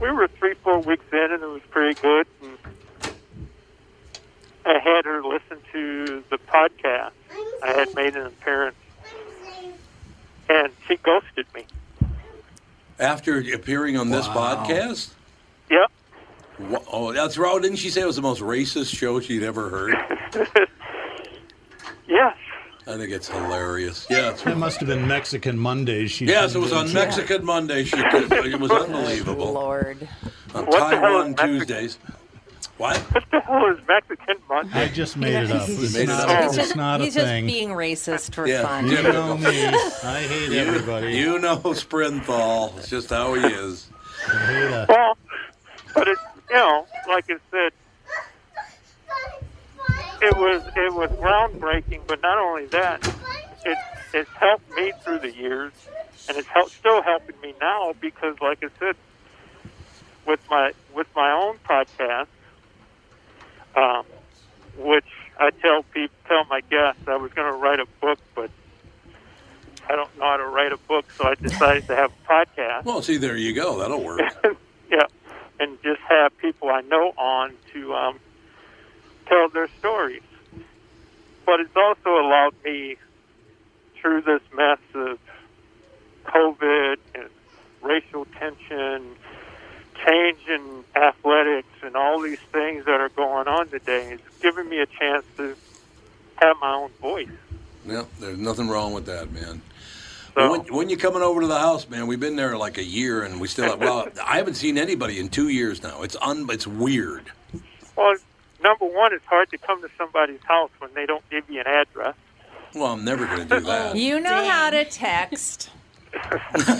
we 0.00 0.10
were 0.10 0.28
three, 0.28 0.54
four 0.62 0.78
weeks 0.80 1.04
in, 1.12 1.32
and 1.32 1.42
it 1.42 1.48
was 1.48 1.62
pretty 1.70 2.00
good. 2.00 2.26
And 2.42 2.58
I 4.64 4.78
had 4.78 5.04
her 5.04 5.22
listen 5.22 5.58
to 5.72 6.24
the 6.30 6.38
podcast. 6.38 7.12
I 7.62 7.72
had 7.72 7.94
made 7.94 8.16
an 8.16 8.26
appearance, 8.26 8.76
and 10.50 10.72
she 10.86 10.96
ghosted 10.96 11.46
me. 11.54 11.64
After 12.98 13.38
appearing 13.54 13.96
on 13.96 14.10
this 14.10 14.26
Wow. 14.28 14.64
podcast? 14.66 15.10
Yep. 15.70 15.90
Wha- 16.58 16.78
Oh, 16.92 17.12
that's 17.12 17.38
right. 17.38 17.62
Didn't 17.62 17.78
she 17.78 17.88
say 17.90 18.02
it 18.02 18.06
was 18.06 18.16
the 18.16 18.22
most 18.22 18.42
racist 18.42 18.94
show 18.94 19.20
she'd 19.20 19.42
ever 19.42 19.70
heard? 19.70 19.94
yes. 22.08 22.36
I 22.86 22.96
think 22.96 23.12
it's 23.12 23.28
hilarious. 23.28 24.06
Yeah. 24.10 24.30
It's, 24.30 24.42
That 24.42 24.56
must 24.58 24.80
have 24.80 24.88
been 24.88 25.06
Mexican 25.06 25.56
Mondays. 25.58 26.10
She 26.10 26.24
yes, 26.26 26.54
it 26.54 26.58
was 26.58 26.72
on 26.72 26.86
to. 26.88 26.94
Mexican 26.94 27.44
Monday. 27.44 27.84
She 27.84 27.96
could, 28.10 28.32
it 28.32 28.58
was 28.58 28.70
unbelievable. 28.84 29.52
Lord. 29.52 30.08
On 30.54 30.66
What 30.66 30.90
the 30.90 30.96
hell 30.98 31.34
Taiwan 31.34 31.34
is 31.50 31.68
Mexican? 31.68 31.96
Tuesdays. 32.80 33.02
What? 33.02 33.14
What 33.14 33.24
the 33.30 33.40
hell 33.40 33.66
is 33.66 33.78
Mexican 33.86 34.36
Monday? 34.48 34.80
I 34.80 34.88
just 34.88 35.16
made 35.16 35.34
it 35.34 35.50
up. 35.50 35.68
It's 35.68 35.94
made 35.94 36.02
it 36.04 36.06
not, 36.08 36.28
up. 36.28 36.44
it's 36.44 36.56
He's 36.56 36.64
just, 36.66 36.76
not 36.76 37.00
a 37.00 37.04
he's 37.04 37.14
just 37.14 37.26
thing. 37.26 37.46
being 37.46 37.68
racist 37.70 38.34
for 38.34 38.46
Yeah. 38.46 38.62
fun. 38.62 38.86
you 38.88 39.02
know 39.02 39.36
me. 39.36 39.66
I 39.66 40.22
hate 40.22 40.50
You- 40.50 40.60
everybody. 40.60 41.16
You 41.16 41.38
know 41.38 41.56
Sprinthal. 41.56 42.76
It's 42.78 42.88
just 42.88 43.10
how 43.10 43.34
he 43.34 43.44
is. 43.46 43.88
I 44.26 44.46
hate 44.46 44.62
a, 44.64 44.86
Well, 44.88 45.18
but 45.94 46.08
it, 46.08 46.18
you 46.50 46.56
know, 46.56 46.86
like 47.08 47.24
I 47.30 47.36
said, 47.50 47.72
it 50.22 50.36
was 50.36 50.62
it 50.76 50.92
was 50.94 51.10
groundbreaking. 51.12 52.00
But 52.06 52.20
not 52.22 52.38
only 52.38 52.66
that, 52.66 53.06
it 53.64 53.78
it's 54.12 54.30
helped 54.30 54.68
me 54.76 54.92
through 55.02 55.20
the 55.20 55.32
years, 55.34 55.72
and 56.28 56.36
it's 56.36 56.48
help, 56.48 56.68
still 56.70 57.02
helping 57.02 57.40
me 57.40 57.54
now 57.60 57.94
because, 58.00 58.36
like 58.40 58.62
I 58.62 58.68
said, 58.78 58.96
with 60.26 60.40
my 60.50 60.72
with 60.94 61.06
my 61.16 61.30
own 61.32 61.58
podcast, 61.68 62.26
um, 63.76 64.04
which 64.76 65.04
I 65.38 65.50
tell 65.50 65.82
people, 65.82 66.16
tell 66.26 66.44
my 66.46 66.60
guests, 66.60 67.02
I 67.06 67.16
was 67.16 67.32
going 67.32 67.50
to 67.52 67.58
write 67.58 67.80
a 67.80 67.86
book, 68.00 68.18
but 68.34 68.50
I 69.88 69.96
don't 69.96 70.16
know 70.18 70.24
how 70.24 70.36
to 70.36 70.46
write 70.46 70.72
a 70.72 70.76
book, 70.76 71.10
so 71.12 71.26
I 71.26 71.34
decided 71.34 71.86
to 71.88 71.96
have 71.96 72.12
a 72.12 72.32
podcast. 72.32 72.84
Well, 72.84 73.02
see, 73.02 73.16
there 73.16 73.36
you 73.36 73.54
go. 73.54 73.78
That'll 73.78 74.02
work. 74.02 74.20
yeah, 74.90 75.06
and 75.58 75.78
just 75.82 76.00
have 76.08 76.36
people 76.38 76.68
I 76.68 76.82
know 76.82 77.12
on 77.16 77.54
to 77.72 77.94
um, 77.94 78.20
tell 79.26 79.48
their 79.48 79.68
stories. 79.78 80.22
But 81.46 81.60
it's 81.60 81.74
also 81.74 82.10
allowed 82.10 82.54
me 82.64 82.96
through 84.00 84.22
this 84.22 84.42
mess 84.54 84.78
of 84.94 85.18
COVID 86.24 86.96
and 87.14 87.28
racial 87.82 88.26
tension, 88.38 89.16
change 90.06 90.38
in 90.48 90.84
athletics, 90.96 91.68
and 91.82 91.96
all 91.96 92.20
these 92.20 92.38
things 92.52 92.84
that 92.84 93.00
are 93.00 93.08
going 93.10 93.48
on 93.48 93.68
today. 93.68 94.12
It's 94.12 94.38
giving 94.40 94.68
me 94.68 94.80
a 94.80 94.86
chance 94.86 95.24
to 95.36 95.56
have 96.36 96.56
my 96.60 96.74
own 96.74 96.90
voice. 97.00 97.28
Yeah, 97.86 98.04
there's 98.18 98.38
nothing 98.38 98.68
wrong 98.68 98.92
with 98.92 99.06
that, 99.06 99.32
man. 99.32 99.62
when, 100.34 100.60
when 100.72 100.88
you 100.88 100.96
coming 100.96 101.22
over 101.22 101.40
to 101.40 101.46
the 101.46 101.58
house, 101.58 101.88
man? 101.88 102.06
We've 102.06 102.20
been 102.20 102.36
there 102.36 102.56
like 102.56 102.78
a 102.78 102.84
year, 102.84 103.22
and 103.22 103.40
we 103.40 103.48
still 103.48 103.64
have, 103.64 103.80
well, 103.80 104.08
I 104.26 104.36
haven't 104.36 104.54
seen 104.54 104.78
anybody 104.78 105.18
in 105.18 105.28
two 105.28 105.48
years 105.48 105.82
now. 105.82 106.02
It's 106.02 106.16
un, 106.20 106.46
it's 106.50 106.66
weird. 106.66 107.30
Well, 107.96 108.16
number 108.62 108.86
one, 108.86 109.12
it's 109.12 109.24
hard 109.26 109.50
to 109.50 109.58
come 109.58 109.82
to 109.82 109.88
somebody's 109.98 110.42
house 110.44 110.70
when 110.78 110.90
they 110.94 111.06
don't 111.06 111.28
give 111.30 111.48
you 111.48 111.60
an 111.60 111.66
address. 111.66 112.14
Well, 112.74 112.92
I'm 112.92 113.04
never 113.04 113.26
going 113.26 113.48
to 113.48 113.58
do 113.58 113.66
that. 113.66 113.96
You 113.96 114.20
know 114.20 114.48
how 114.48 114.70
to 114.70 114.84
text. 114.84 115.70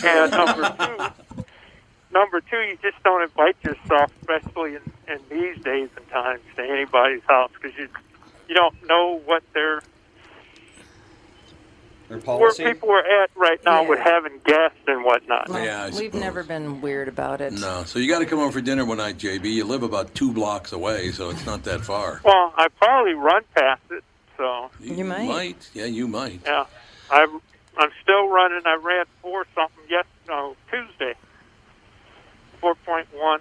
and 0.05 0.30
number 0.30 0.76
two, 0.78 1.40
number 2.12 2.41
two, 2.41 2.59
you 2.59 2.78
just 2.82 3.03
don't 3.03 3.23
invite 3.23 3.57
yourself, 3.62 4.12
especially 4.20 4.77
in, 4.77 4.82
in 5.09 5.20
these 5.28 5.62
days 5.62 5.89
and 5.97 6.09
times, 6.11 6.41
to 6.57 6.62
anybody's 6.62 7.23
house 7.28 7.51
because 7.61 7.77
you 7.78 7.89
you 8.49 8.55
don't 8.55 8.74
know 8.89 9.20
what 9.24 9.43
their 9.55 9.81
Their 12.09 12.19
where 12.19 12.53
people 12.53 12.91
are 12.91 13.23
at 13.23 13.31
right 13.37 13.61
now 13.65 13.89
with 13.89 14.01
having 14.01 14.41
guests 14.45 14.81
and 14.89 15.05
whatnot. 15.05 15.47
Yeah, 15.51 15.85
I 15.85 15.91
We've 15.97 16.12
never 16.12 16.43
been 16.43 16.81
weird 16.81 17.07
about 17.07 17.41
it. 17.41 17.53
No, 17.53 17.85
so 17.85 18.01
you 18.01 18.09
got 18.09 18.19
to 18.19 18.27
come 18.27 18.41
over 18.41 18.51
for 18.51 18.61
dinner 18.61 18.85
one 18.85 18.99
night, 18.99 19.19
JB. 19.19 19.45
You 19.45 19.65
live 19.65 19.85
about 19.85 20.15
two 20.16 20.32
blocks 20.32 20.73
away, 20.73 21.12
so 21.12 21.31
it's 21.31 21.47
not 21.47 21.62
that 21.65 21.82
far. 21.82 22.20
Well, 22.24 22.53
I 22.57 22.66
probably 22.69 23.15
run 23.15 23.43
past 23.55 23.82
it, 23.93 24.03
so 24.37 24.70
You 24.81 25.05
might. 25.05 25.70
Yeah, 25.73 25.85
you 25.85 26.09
might. 26.09 26.41
yeah. 26.45 26.65
I'm 27.11 27.41
I'm 27.78 27.91
still 28.03 28.28
running. 28.28 28.62
I 28.66 28.74
ran 28.82 29.05
four 29.23 29.47
something 29.55 29.85
yes 29.89 30.05
no 30.27 30.57
Tuesday. 30.70 31.15
Four 32.61 32.74
point 32.87 33.07
one. 33.15 33.41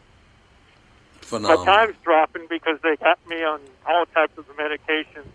My 1.31 1.55
time's 1.65 1.95
dropping 2.03 2.47
because 2.49 2.79
they 2.81 2.95
got 2.95 3.19
me 3.27 3.43
on 3.43 3.59
all 3.87 4.05
types 4.07 4.37
of 4.37 4.45
medications. 4.57 5.27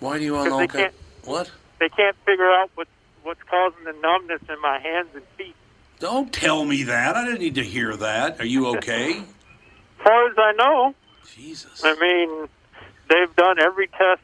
Why 0.00 0.18
do 0.18 0.24
you 0.24 0.36
on 0.36 0.52
all 0.52 0.58
they 0.58 0.66
can't- 0.68 0.94
What? 1.24 1.50
They 1.78 1.88
can't 1.88 2.16
figure 2.26 2.50
out 2.50 2.70
what 2.74 2.88
what's 3.22 3.42
causing 3.44 3.84
the 3.84 3.92
numbness 3.94 4.42
in 4.48 4.60
my 4.60 4.78
hands 4.78 5.08
and 5.14 5.24
feet. 5.36 5.54
Don't 5.98 6.32
tell 6.32 6.64
me 6.64 6.82
that. 6.84 7.16
I 7.16 7.24
didn't 7.24 7.40
need 7.40 7.54
to 7.56 7.64
hear 7.64 7.96
that. 7.96 8.40
Are 8.40 8.44
you 8.46 8.66
okay? 8.76 9.18
As 9.18 9.24
far 10.04 10.28
as 10.28 10.34
I 10.38 10.52
know, 10.52 10.94
Jesus. 11.34 11.82
I 11.84 11.94
mean, 11.98 12.48
they've 13.08 13.34
done 13.34 13.58
every 13.58 13.88
test 13.88 14.20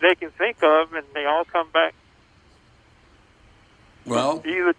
they 0.00 0.14
can 0.16 0.30
think 0.30 0.62
of, 0.62 0.94
and 0.94 1.04
they 1.14 1.24
all 1.26 1.44
come 1.44 1.70
back 1.70 1.94
Well, 4.04 4.42
either 4.44 4.72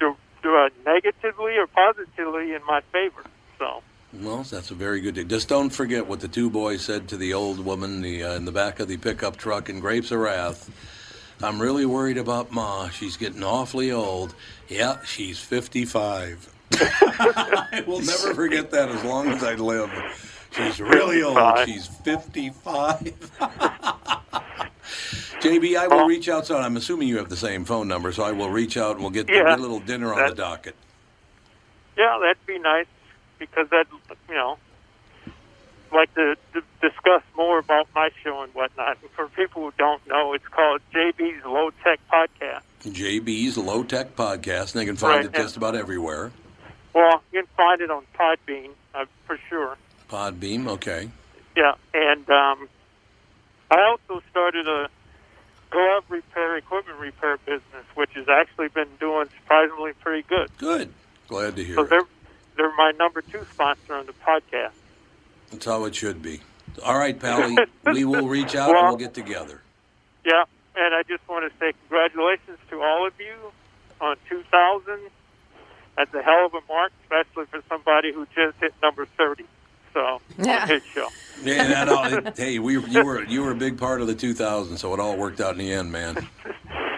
negatively 0.85 1.57
or 1.57 1.67
positively 1.67 2.53
in 2.53 2.61
my 2.65 2.81
favor. 2.91 3.23
So, 3.57 3.81
well, 4.13 4.43
that's 4.43 4.71
a 4.71 4.75
very 4.75 5.01
good 5.01 5.15
thing. 5.15 5.27
Just 5.27 5.47
don't 5.47 5.69
forget 5.69 6.07
what 6.07 6.19
the 6.19 6.27
two 6.27 6.49
boys 6.49 6.83
said 6.83 7.07
to 7.09 7.17
the 7.17 7.33
old 7.33 7.59
woman 7.59 8.01
the, 8.01 8.23
uh, 8.23 8.35
in 8.35 8.45
the 8.45 8.51
back 8.51 8.79
of 8.79 8.87
the 8.87 8.97
pickup 8.97 9.37
truck 9.37 9.69
in 9.69 9.79
Grapes 9.79 10.11
of 10.11 10.19
Wrath. 10.19 10.69
I'm 11.41 11.61
really 11.61 11.85
worried 11.85 12.17
about 12.17 12.51
Ma. 12.51 12.89
She's 12.89 13.17
getting 13.17 13.43
awfully 13.43 13.91
old. 13.91 14.35
Yeah, 14.67 15.03
she's 15.03 15.39
55. 15.39 16.53
I 16.73 17.83
will 17.85 17.99
never 18.01 18.33
forget 18.33 18.71
that 18.71 18.89
as 18.89 19.03
long 19.03 19.27
as 19.27 19.43
I 19.43 19.55
live. 19.55 19.91
She's 20.51 20.79
really 20.79 21.23
old. 21.23 21.37
She's 21.65 21.87
55. 21.87 23.31
JB, 25.41 25.75
I 25.77 25.87
will 25.87 26.05
reach 26.05 26.29
out. 26.29 26.45
So 26.45 26.57
I'm 26.57 26.77
assuming 26.77 27.07
you 27.07 27.17
have 27.17 27.29
the 27.29 27.37
same 27.37 27.65
phone 27.65 27.87
number, 27.87 28.11
so 28.11 28.23
I 28.23 28.31
will 28.31 28.49
reach 28.49 28.77
out 28.77 28.91
and 28.95 29.01
we'll 29.01 29.11
get, 29.11 29.29
Yeah. 29.29 29.55
a 29.55 29.57
little 29.57 29.79
dinner 29.79 30.13
on 30.13 30.29
the 30.29 30.35
docket. 30.35 30.75
yeah, 31.97 32.17
that'd 32.21 32.45
be 32.45 32.59
nice 32.59 32.85
because 33.39 33.69
that 33.69 33.87
you 34.29 34.33
know, 34.35 34.57
like 35.91 36.13
to, 36.15 36.35
to 36.53 36.61
discuss 36.81 37.21
more 37.35 37.59
about 37.59 37.87
my 37.93 38.09
show 38.23 38.41
and 38.41 38.53
whatnot. 38.53 38.97
And 39.01 39.11
for 39.11 39.27
people 39.29 39.63
who 39.63 39.73
don't 39.77 40.05
know, 40.07 40.33
it's 40.33 40.47
called 40.47 40.81
JB's 40.93 41.45
Low 41.45 41.69
Tech 41.83 41.99
Podcast. 42.11 42.61
JB's 42.83 43.57
Low 43.57 43.83
Tech 43.83 44.15
Podcast, 44.15 44.73
and 44.73 44.81
they 44.81 44.85
can 44.85 44.95
find 44.95 45.25
Right, 45.25 45.25
it 45.25 45.33
just 45.33 45.55
about 45.57 45.75
everywhere. 45.75 46.31
Well, 46.93 47.21
you 47.31 47.41
can 47.41 47.49
find 47.57 47.81
it 47.81 47.91
on 47.91 48.03
Podbean 48.19 48.69
uh, 48.95 49.05
for 49.25 49.37
sure. 49.49 49.77
Podbeam, 50.09 50.67
okay. 50.67 51.09
Yeah, 51.55 51.73
and 51.93 52.27
um, 52.29 52.67
I 53.71 53.75
a 54.67 54.87
glove 55.69 56.03
repair, 56.09 56.57
equipment 56.57 56.99
repair 56.99 57.37
business, 57.45 57.85
which 57.95 58.11
has 58.15 58.27
actually 58.29 58.67
been 58.69 58.87
doing 58.99 59.27
surprisingly 59.41 59.93
pretty 59.93 60.23
good. 60.27 60.49
Good. 60.57 60.93
Glad 61.27 61.55
to 61.55 61.63
hear 61.63 61.75
So 61.75 61.81
it. 61.83 61.89
they're 61.89 62.01
they're 62.55 62.75
my 62.75 62.91
number 62.99 63.21
two 63.21 63.45
sponsor 63.51 63.95
on 63.95 64.05
the 64.05 64.13
podcast. 64.13 64.71
That's 65.51 65.65
how 65.65 65.85
it 65.85 65.95
should 65.95 66.21
be. 66.21 66.41
All 66.83 66.97
right, 66.97 67.19
Pally, 67.19 67.55
we 67.85 68.05
will 68.05 68.27
reach 68.27 68.55
out 68.55 68.69
and 68.69 68.75
Well- 68.75 68.87
we'll 68.89 68.97
get 68.97 69.13
together. 69.13 69.61
Yeah, 70.25 70.43
and 70.75 70.93
I 70.95 71.03
just 71.03 71.27
want 71.27 71.51
to 71.51 71.59
say 71.59 71.73
congratulations 71.87 72.57
to 72.69 72.81
all 72.81 73.05
of 73.07 73.13
you 73.19 73.51
on 73.99 74.15
2000. 74.29 74.99
That's 75.97 76.13
a 76.13 76.21
hell 76.23 76.45
of 76.47 76.53
a 76.53 76.61
mark, 76.67 76.91
especially 77.03 77.45
for 77.47 77.61
somebody 77.69 78.11
who 78.13 78.25
just 78.35 78.57
hit 78.59 78.73
number 78.81 79.05
30. 79.17 79.43
So 79.93 80.21
on 80.39 80.67
his 80.67 80.81
show. 80.93 81.07
Yeah, 81.43 81.67
that 81.67 81.89
all, 81.89 82.33
hey, 82.35 82.59
we, 82.59 82.79
you 82.87 83.03
were 83.03 83.23
you 83.25 83.41
were 83.43 83.51
a 83.51 83.55
big 83.55 83.77
part 83.77 84.01
of 84.01 84.07
the 84.07 84.15
2000, 84.15 84.77
so 84.77 84.93
it 84.93 84.99
all 84.99 85.17
worked 85.17 85.41
out 85.41 85.51
in 85.53 85.57
the 85.57 85.71
end, 85.71 85.91
man. 85.91 86.17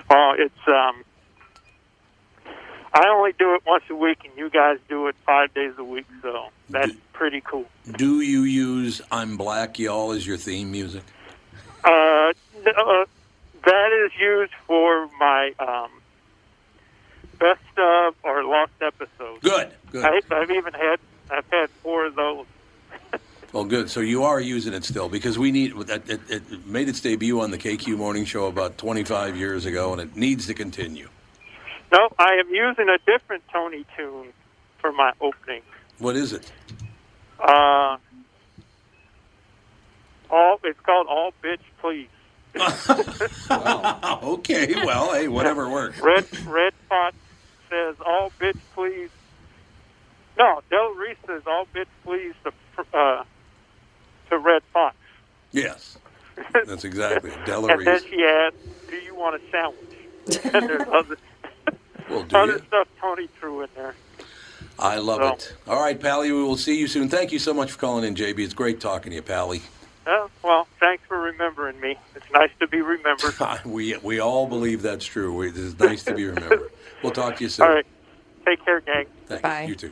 Oh, 0.10 0.34
it's 0.38 0.54
um. 0.68 1.04
I 2.94 3.10
only 3.10 3.34
do 3.38 3.56
it 3.56 3.64
once 3.66 3.84
a 3.90 3.96
week, 3.96 4.20
and 4.24 4.38
you 4.38 4.50
guys 4.50 4.78
do 4.88 5.08
it 5.08 5.16
five 5.26 5.54
days 5.54 5.74
a 5.78 5.84
week. 5.84 6.06
So 6.22 6.48
that's 6.70 6.94
pretty 7.12 7.42
cool. 7.42 7.66
Do 7.98 8.22
you 8.22 8.44
use 8.44 9.02
"I'm 9.12 9.36
Black, 9.36 9.80
Y'all" 9.80 10.12
as 10.12 10.26
your 10.26 10.38
theme 10.38 10.72
music? 10.72 11.04
Uh, 11.84 12.32
n- 12.66 12.74
uh, 12.78 13.06
that 13.66 14.06
is 14.06 14.12
used 14.20 14.54
for 14.68 15.10
my 15.20 15.52
um, 15.60 15.90
best 17.40 17.60
of 17.78 18.16
or 18.24 18.44
lost 18.44 18.72
episodes. 18.82 19.42
Good, 19.42 19.72
good. 19.92 20.06
I, 20.06 20.22
I've 20.32 20.52
even 20.52 20.74
had 20.74 21.00
I've 21.30 21.46
had 21.52 21.70
four 21.82 22.06
of 22.06 22.16
those. 22.16 22.46
Well, 23.56 23.64
good. 23.64 23.90
So 23.90 24.02
you 24.02 24.26
are 24.26 24.42
using 24.42 24.74
it 24.74 24.84
still 24.84 25.08
because 25.08 25.40
we 25.40 25.50
need 25.50 25.72
it, 25.78 26.10
it, 26.10 26.20
it 26.30 26.68
made 26.68 26.90
its 26.90 27.00
debut 27.00 27.40
on 27.40 27.52
the 27.52 27.58
KQ 27.58 27.96
Morning 27.96 28.26
Show 28.26 28.48
about 28.48 28.78
25 28.78 29.38
years 29.38 29.66
ago, 29.66 29.94
and 29.94 30.02
it 30.02 30.14
needs 30.18 30.48
to 30.48 30.54
continue. 30.54 31.08
No, 31.90 32.10
I 32.20 32.34
am 32.34 32.54
using 32.54 32.90
a 32.90 32.98
different 33.10 33.44
Tony 33.54 33.86
tune 33.96 34.34
for 34.80 34.92
my 34.92 35.14
opening. 35.22 35.62
What 36.00 36.18
is 36.18 36.34
it? 36.34 36.52
Uh, 37.40 37.96
all 40.30 40.60
it's 40.62 40.80
called 40.82 41.08
"All 41.08 41.32
Bitch 41.42 41.60
Please." 41.80 42.10
okay, 44.22 44.76
well, 44.84 45.14
hey, 45.14 45.30
whatever 45.30 45.70
works. 45.70 46.02
Red 46.02 46.26
Redd 46.46 46.74
Foxx 46.90 47.16
says, 47.70 47.96
"All 48.06 48.34
bitch 48.38 48.60
please." 48.74 49.12
No, 50.38 50.60
Del 50.70 50.90
Reese 50.96 51.16
says, 51.26 51.44
"All 51.48 51.66
bitch 51.74 51.88
please" 52.04 52.34
to 52.44 52.52
uh, 52.94 53.24
to 54.30 54.38
Redd 54.38 54.62
Foxx, 54.74 54.96
Yes, 55.52 55.98
that's 56.66 56.84
exactly 56.84 57.32
it. 57.32 57.48
And 57.48 57.86
then 57.88 58.02
she 58.10 58.24
adds, 58.24 58.56
"Do 58.90 58.96
you 58.98 59.16
want 59.16 59.36
a 59.36 59.42
sandwich?" 59.52 60.44
and 60.54 60.68
there's 60.70 60.88
other 60.90 61.18
Well, 62.10 62.24
do 62.24 62.36
other 62.38 62.54
you? 62.54 62.64
stuff 62.68 62.88
Tony 63.00 63.28
threw 63.40 63.62
in 63.62 63.70
there. 63.76 63.96
I 64.78 64.98
love 64.98 65.22
So- 65.22 65.34
it. 65.34 65.56
All 65.68 65.80
right, 65.82 66.00
Pally, 66.00 66.32
we 66.32 66.44
will 66.44 66.58
see 66.58 66.78
you 66.78 66.88
soon. 66.88 67.08
Thank 67.10 67.32
you 67.32 67.40
so 67.40 67.54
much 67.54 67.72
for 67.72 67.80
calling 67.80 68.04
in, 68.04 68.16
JB. 68.16 68.40
It's 68.40 68.54
great 68.54 68.82
talking 68.82 69.12
to 69.12 69.16
you, 69.16 69.22
Pally. 69.22 69.62
Uh, 70.06 70.28
well, 70.44 70.68
thanks 70.80 71.04
for 71.08 71.20
remembering 71.20 71.80
me. 71.80 71.96
It's 72.16 72.30
nice 72.34 72.52
to 72.60 72.68
be 72.68 72.82
remembered. 72.82 73.34
we 73.66 73.96
we 74.04 74.20
all 74.20 74.46
believe 74.48 74.82
that's 74.82 75.06
true. 75.06 75.42
It's 75.44 75.80
nice 75.80 76.04
to 76.04 76.14
be 76.14 76.26
remembered. 76.26 76.70
We'll 77.02 77.14
talk 77.14 77.38
to 77.38 77.44
you 77.44 77.50
soon. 77.50 77.66
All 77.68 77.74
right, 77.74 77.86
take 78.46 78.64
care, 78.64 78.82
gang. 78.82 79.06
Thanks. 79.28 79.42
Bye. 79.42 79.64
You 79.64 79.76
too. 79.76 79.92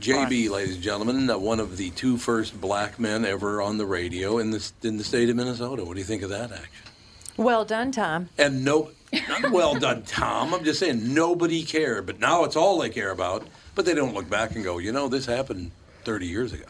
JB, 0.00 0.50
ladies 0.50 0.74
and 0.74 0.82
gentlemen, 0.82 1.30
uh, 1.30 1.38
one 1.38 1.60
of 1.60 1.76
the 1.76 1.90
two 1.90 2.18
first 2.18 2.60
black 2.60 2.98
men 2.98 3.24
ever 3.24 3.62
on 3.62 3.78
the 3.78 3.86
radio 3.86 4.38
in 4.38 4.50
the 4.50 4.72
in 4.82 4.96
the 4.96 5.04
state 5.04 5.30
of 5.30 5.36
Minnesota. 5.36 5.84
What 5.84 5.94
do 5.94 6.00
you 6.00 6.04
think 6.04 6.22
of 6.22 6.30
that 6.30 6.50
action? 6.50 6.90
Well 7.36 7.64
done, 7.64 7.92
Tom. 7.92 8.28
And 8.36 8.64
no, 8.64 8.90
not 9.28 9.50
well 9.50 9.74
done, 9.76 10.02
Tom. 10.02 10.52
I'm 10.52 10.64
just 10.64 10.80
saying 10.80 11.14
nobody 11.14 11.62
cared, 11.64 12.06
but 12.06 12.18
now 12.18 12.44
it's 12.44 12.56
all 12.56 12.78
they 12.78 12.90
care 12.90 13.10
about. 13.10 13.46
But 13.74 13.84
they 13.84 13.94
don't 13.94 14.14
look 14.14 14.28
back 14.28 14.54
and 14.54 14.64
go, 14.64 14.78
you 14.78 14.92
know, 14.92 15.08
this 15.08 15.26
happened 15.26 15.72
30 16.04 16.26
years 16.26 16.52
ago. 16.52 16.66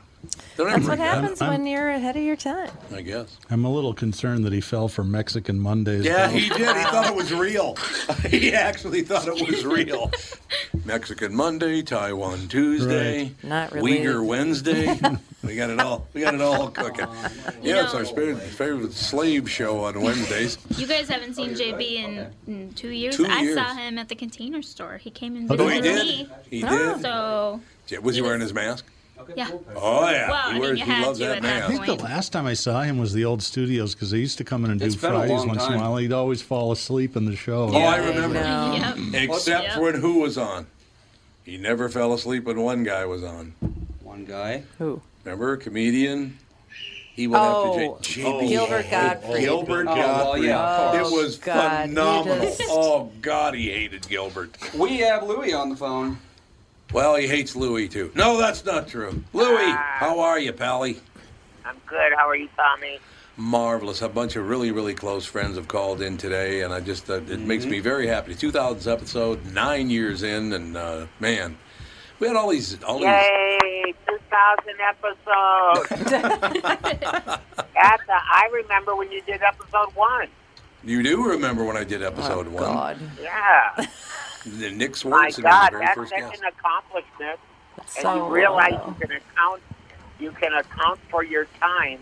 They 0.57 0.65
don't 0.65 0.67
That's 0.73 0.77
ever 0.79 0.89
what 0.89 0.91
regret 0.93 0.99
it, 0.99 1.21
happens 1.23 1.41
when 1.41 1.67
you're 1.67 1.91
ahead 1.91 2.17
of 2.17 2.23
your 2.23 2.37
time. 2.37 2.71
I 2.95 3.03
guess. 3.03 3.37
I'm 3.51 3.65
a 3.65 3.73
little 3.73 3.95
concerned 3.95 4.45
that 4.45 4.53
he 4.53 4.61
fell 4.61 4.89
for 4.89 5.05
Mexican 5.05 5.59
Mondays. 5.61 6.05
Yeah, 6.05 6.27
though. 6.29 6.33
he 6.35 6.49
did. 6.49 6.59
He 6.59 6.83
thought 6.85 7.07
it 7.09 7.15
was 7.15 7.33
real. 7.33 7.77
he 8.29 8.53
actually 8.55 9.03
thought 9.03 9.27
it 9.29 9.49
was 9.49 9.65
real. 9.65 10.11
Mexican 10.85 11.35
Monday, 11.35 11.83
Taiwan 11.83 12.49
Tuesday, 12.49 13.25
Right. 13.25 13.45
Not 13.45 13.73
related. 13.73 14.07
Uyghur 14.07 14.27
Wednesday. 14.27 14.87
we 15.43 15.57
got 15.57 15.71
it 15.71 15.81
all. 15.81 16.07
We 16.13 16.21
got 16.21 16.35
it 16.35 16.41
all 16.41 16.69
cooking. 16.69 17.07
Yeah, 17.63 17.85
it's 17.85 17.95
our 17.95 18.05
favorite, 18.05 18.39
favorite 18.41 18.93
slave 18.93 19.51
show 19.51 19.85
on 19.85 20.01
Wednesdays. 20.01 20.59
You 20.77 20.87
guys 20.89 21.09
haven't 21.09 21.35
seen 21.35 21.51
JB 21.51 21.81
in, 21.95 22.27
in 22.47 22.73
two 22.75 22.89
years. 22.91 23.17
Two 23.17 23.27
I 23.27 23.43
years. 23.43 23.55
saw 23.55 23.75
him 23.75 23.97
at 23.97 24.09
the 24.09 24.15
container 24.17 24.61
store. 24.61 24.99
He 24.99 25.11
came 25.11 25.37
and 25.37 25.51
Oh, 25.51 25.57
visited 25.57 25.85
he 25.85 25.91
did? 25.91 26.05
me. 26.29 26.29
He 26.51 26.61
did? 26.63 27.01
So 27.01 27.61
Yeah, 27.89 27.99
Was 27.99 28.17
he 28.17 28.23
wearing 28.23 28.41
his 28.41 28.53
mask? 28.53 28.85
Yeah. 29.37 29.51
Oh 29.77 30.09
yeah, 30.11 30.31
Well, 30.31 30.41
I 30.45 30.53
mean, 30.59 30.63
you 30.63 30.75
he 30.75 30.81
had 30.81 31.07
loves 31.07 31.19
to 31.19 31.25
that 31.27 31.37
at 31.39 31.43
that 31.43 31.63
I 31.65 31.69
think 31.69 31.87
the 31.87 31.95
last 32.05 32.33
time 32.33 32.47
I 32.47 32.55
saw 32.55 32.83
him 32.83 32.99
was 32.99 33.13
the 33.13 33.25
old 33.25 33.43
studios 33.43 33.95
because 33.95 34.11
they 34.11 34.19
used 34.19 34.39
to 34.39 34.45
come 34.45 34.65
in 34.65 34.71
and 34.71 34.81
do 34.81 34.87
It's 34.87 34.97
been 34.97 35.11
a 35.13 35.15
Fridays 35.19 35.31
long 35.39 35.49
once 35.49 35.67
in 35.67 35.73
a 35.75 35.79
while. 35.79 35.97
He'd 35.97 36.13
always 36.13 36.43
fall 36.43 36.73
asleep 36.73 37.17
in 37.17 37.25
the 37.25 37.37
show. 37.37 37.71
Oh, 37.73 37.77
I 37.79 37.97
remember. 37.99 38.39
Yep. 38.39 39.23
Except 39.31 39.65
Yep. 39.65 39.79
when 39.81 39.95
who 39.97 40.21
was 40.21 40.37
on. 40.39 40.67
He 41.45 41.57
never 41.59 41.89
fell 41.89 42.13
asleep 42.15 42.45
when 42.45 42.61
one 42.61 42.85
guy 42.85 43.05
was 43.05 43.23
on. 43.23 43.55
One 44.03 44.25
guy. 44.25 44.63
Who? 44.79 45.03
Remember, 45.25 45.53
a 45.53 45.59
comedian. 45.59 46.39
He 47.15 47.29
went 47.29 47.45
Oh, 47.45 47.97
after 47.97 48.03
J- 48.13 48.23
JB. 48.23 48.27
Oh, 48.27 48.49
Gilbert 48.49 48.73
oh, 48.75 48.79
oh, 48.87 48.91
Gottfried. 48.91 49.41
Gilbert 49.41 49.87
Oh, 49.89 49.95
well, 49.95 50.39
yeah, 50.43 51.01
it 51.01 51.13
was 51.13 51.39
God, 51.39 51.89
phenomenal. 51.89 52.45
just- 52.45 52.63
Oh 52.69 53.13
God, 53.23 53.55
he 53.55 53.71
hated 53.71 54.09
Gilbert. 54.09 54.57
We 54.75 54.99
have 54.99 55.23
Louie 55.23 55.53
on 55.53 55.69
the 55.69 55.77
phone. 55.77 56.19
Well, 56.95 57.17
he 57.17 57.27
hates 57.27 57.57
Louis 57.57 57.89
too. 57.89 58.13
No, 58.15 58.39
that's 58.39 58.65
not 58.65 58.87
true. 58.87 59.25
Louis, 59.33 59.73
how 59.73 60.21
are 60.21 60.39
you, 60.39 60.53
Pally? 60.53 61.01
I'm 61.65 61.75
good. 61.87 62.13
How 62.17 62.29
are 62.29 62.37
you, 62.37 62.49
Tommy? 62.57 63.01
Marvelous. 63.37 64.01
A 64.01 64.09
bunch 64.09 64.37
of 64.37 64.49
really, 64.49 64.71
really 64.71 64.95
close 64.95 65.27
friends 65.27 65.57
have 65.57 65.67
called 65.67 66.01
in 66.01 66.17
today, 66.17 66.63
and 66.63 66.73
I 66.73 66.79
just 66.79 67.11
uh, 67.11 67.15
it 67.15 67.41
makes 67.41 67.67
me 67.67 67.81
very 67.81 68.07
happy. 68.07 68.37
2000th 68.37 68.87
episode, 68.87 69.45
nine 69.47 69.91
years 69.91 70.23
in, 70.23 70.53
and 70.53 70.77
uh, 70.77 71.07
man, 71.19 71.59
we 72.21 72.29
had 72.29 72.37
all 72.37 72.51
these, 72.51 72.81
all 72.85 72.99
these. 72.99 73.07
Yay, 73.07 73.93
2,000 74.07 74.75
episodes. 74.81 76.13
At 77.75 78.01
the, 78.07 78.13
I 78.13 78.49
remember 78.53 78.95
when 78.95 79.11
you 79.11 79.21
did 79.23 79.43
episode 79.43 79.91
one. 79.97 80.29
You 80.85 81.03
do 81.03 81.25
remember 81.25 81.65
when 81.65 81.77
I 81.77 81.83
did 81.83 82.05
episode 82.05 82.47
one? 82.47 82.63
God. 82.63 82.99
Yeah. 83.21 83.87
The 84.47 84.71
Nick 84.71 84.91
My 84.91 84.97
Swardson 84.97 85.27
was 85.27 85.37
the 85.37 85.43
God, 85.43 85.71
very 85.73 85.85
that's 85.85 85.95
first 85.97 86.11
such 86.11 86.21
guest. 86.21 86.43
an 86.43 86.49
accomplishment. 86.49 87.41
And 87.79 87.89
So 87.89 88.15
you 88.29 88.35
realize 88.35 88.73
well. 88.73 88.95
you 89.01 89.07
can 89.07 89.17
account 89.17 89.63
you 90.21 90.31
can 90.33 90.53
account 90.53 91.01
for 91.11 91.25
your 91.25 91.47
time 91.61 91.99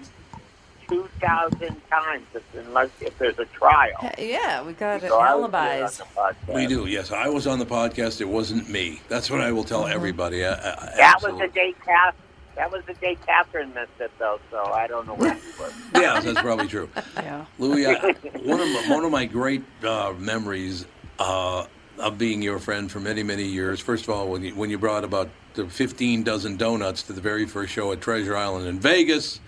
two 0.88 1.08
thousand 1.20 1.80
times 1.88 2.26
if, 2.34 2.42
unless 2.54 2.90
if 3.00 3.16
there's 3.18 3.38
a 3.38 3.44
trial. 3.46 3.92
Yeah, 4.18 4.62
we 4.62 4.72
got 4.74 5.00
So 5.02 5.18
I 5.18 5.34
was 5.34 5.50
there 5.50 5.60
on 5.60 5.68
alibis. 5.78 5.98
the 5.98 6.04
podcast. 6.04 6.54
We 6.54 6.66
do, 6.66 6.86
yes. 6.86 7.10
I 7.12 7.28
was 7.28 7.46
on 7.46 7.58
the 7.58 7.64
podcast. 7.66 8.20
It 8.20 8.28
wasn't 8.28 8.68
me. 8.68 9.00
That's 9.08 9.30
what 9.30 9.40
I 9.40 9.50
will 9.52 9.64
tell 9.64 9.86
everybody. 9.86 10.44
I, 10.44 10.52
I, 10.52 10.54
That 10.54 10.62
was 10.96 10.98
absolutely. 11.00 11.46
the 11.46 11.52
day 11.52 11.74
Kath. 11.84 12.14
That 12.56 12.70
was 12.70 12.84
the 12.84 12.92
day 12.94 13.16
Catherine 13.24 13.72
missed 13.72 13.92
it, 13.98 14.10
though. 14.18 14.38
So 14.50 14.62
I 14.64 14.86
don't 14.86 15.06
know 15.06 15.14
where 15.14 15.34
she 15.36 15.62
was. 15.62 15.72
Yeah, 15.94 16.20
that's 16.20 16.40
probably 16.42 16.68
true. 16.68 16.88
Yeah. 17.16 17.46
Louis, 17.58 17.86
I, 17.86 17.92
one 18.44 18.60
of 18.60 18.68
my, 18.68 18.84
one 18.94 19.04
of 19.06 19.10
my 19.10 19.24
great 19.24 19.62
uh, 19.82 20.12
memories 20.18 20.84
uh, 21.18 21.64
of 22.02 22.18
being 22.18 22.42
your 22.42 22.58
friend 22.58 22.90
for 22.90 23.00
many 23.00 23.22
many 23.22 23.44
years. 23.44 23.80
First 23.80 24.04
of 24.04 24.10
all, 24.10 24.28
when 24.28 24.42
you 24.42 24.54
when 24.54 24.68
you 24.70 24.78
brought 24.78 25.04
about 25.04 25.30
the 25.54 25.66
15 25.68 26.22
dozen 26.24 26.56
donuts 26.56 27.02
to 27.04 27.12
the 27.12 27.20
very 27.20 27.46
first 27.46 27.72
show 27.72 27.92
at 27.92 28.00
Treasure 28.00 28.36
Island 28.36 28.66
in 28.66 28.80
Vegas. 28.80 29.40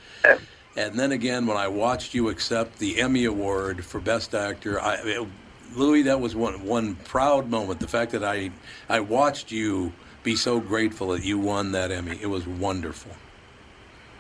And 0.77 0.99
then 0.99 1.13
again, 1.13 1.47
when 1.47 1.57
I 1.57 1.69
watched 1.69 2.15
you 2.15 2.29
accept 2.31 2.79
the 2.79 3.01
Emmy 3.01 3.27
Award 3.27 3.85
for 3.85 4.01
Best 4.01 4.35
Actor, 4.35 4.81
I, 4.81 4.95
it- 5.05 5.29
Louis, 5.77 6.03
that 6.03 6.21
was 6.21 6.37
one 6.37 6.65
one 6.65 6.95
proud 6.97 7.51
moment. 7.51 7.81
The 7.81 7.89
fact 7.89 8.13
that 8.13 8.25
I 8.25 8.51
I 8.89 9.01
watched 9.01 9.51
you 9.51 9.93
be 10.23 10.37
so 10.37 10.61
grateful 10.61 11.09
that 11.09 11.23
you 11.25 11.39
won 11.39 11.73
that 11.73 11.91
Emmy, 11.91 12.19
it 12.23 12.27
was 12.27 12.47
wonderful. 12.47 13.13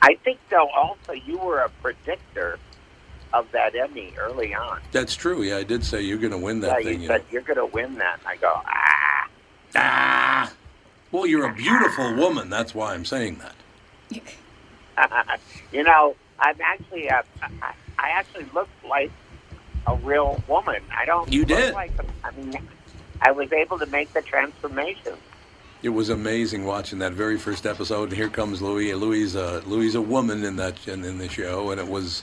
I 0.02 0.16
think, 0.23 0.39
though, 0.51 0.69
also 0.70 1.12
you 1.12 1.39
were 1.39 1.61
a 1.61 1.70
predictor 1.81 2.59
of 3.35 3.51
that 3.51 3.74
Emmy 3.74 4.12
early 4.16 4.55
on. 4.55 4.81
That's 4.93 5.16
true. 5.16 5.43
Yeah, 5.43 5.56
I 5.56 5.65
did 5.65 5.85
say 5.85 6.02
you're 6.02 6.19
going 6.19 6.32
to 6.32 6.39
win 6.39 6.61
that 6.61 6.78
you 6.78 6.85
thing. 6.85 7.02
you 7.02 7.09
said 7.09 7.23
know. 7.23 7.27
you're 7.32 7.43
going 7.43 7.59
to 7.59 7.66
win 7.66 7.97
that. 7.97 8.20
And 8.20 8.28
I 8.28 8.36
go, 8.36 8.61
ah. 8.65 9.28
Ah. 9.74 10.52
Well, 11.11 11.27
you're 11.27 11.51
a 11.51 11.55
beautiful 11.55 12.15
woman. 12.15 12.48
That's 12.48 12.74
why 12.74 12.94
I'm 12.94 13.05
saying 13.05 13.40
that. 13.40 15.40
you 15.73 15.82
know, 15.82 16.15
I'm 16.39 16.61
actually, 16.61 17.11
uh, 17.11 17.23
I, 17.43 17.74
I 17.98 18.09
actually 18.11 18.47
look 18.55 18.69
like 18.89 19.11
a 19.86 19.97
real 19.97 20.43
woman. 20.48 20.82
I 20.97 21.05
don't. 21.05 21.31
You 21.32 21.40
look 21.40 21.48
did. 21.48 21.74
Like, 21.74 21.93
I 22.23 22.31
mean, 22.32 22.56
I 23.20 23.32
was 23.32 23.52
able 23.52 23.78
to 23.81 23.86
make 23.86 24.12
the 24.12 24.23
transformation. 24.23 25.15
It 25.82 25.90
was 25.90 26.09
amazing 26.09 26.65
watching 26.65 27.01
that 27.01 27.12
very 27.12 27.36
first 27.36 27.66
episode. 27.66 28.05
And 28.05 28.12
here 28.12 28.31
comes 28.31 28.62
Louis. 28.62 28.94
Louis, 28.94 29.36
uh, 29.36 29.61
Louis, 29.66 29.94
a 29.94 30.01
woman 30.01 30.44
in 30.44 30.56
that 30.56 30.86
in, 30.86 31.05
in 31.05 31.19
the 31.19 31.28
show, 31.28 31.73
and 31.73 31.81
it 31.81 31.89
was. 31.89 32.23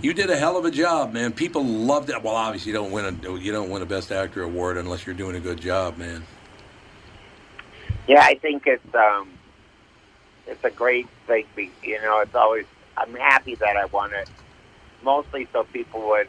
You 0.00 0.12
did 0.12 0.30
a 0.30 0.36
hell 0.36 0.56
of 0.56 0.64
a 0.64 0.70
job, 0.70 1.12
man. 1.12 1.32
People 1.32 1.64
loved 1.64 2.10
it. 2.10 2.22
Well, 2.22 2.34
obviously, 2.34 2.72
you 2.72 2.78
don't 2.78 2.90
win 2.90 3.04
a 3.04 3.36
you 3.38 3.52
don't 3.52 3.70
win 3.70 3.82
a 3.82 3.86
Best 3.86 4.10
Actor 4.10 4.42
award 4.42 4.76
unless 4.76 5.06
you're 5.06 5.14
doing 5.14 5.36
a 5.36 5.40
good 5.40 5.60
job, 5.60 5.96
man. 5.96 6.24
Yeah, 8.08 8.22
I 8.22 8.34
think 8.34 8.66
it's 8.66 8.94
um, 8.94 9.30
it's 10.46 10.64
a 10.64 10.70
great 10.70 11.06
thing. 11.26 11.46
You 11.82 12.00
know, 12.02 12.20
it's 12.20 12.34
always. 12.34 12.66
I'm 12.96 13.14
happy 13.14 13.54
that 13.54 13.76
I 13.76 13.86
won 13.86 14.12
it, 14.12 14.28
mostly 15.02 15.48
so 15.52 15.64
people 15.64 16.08
would. 16.08 16.28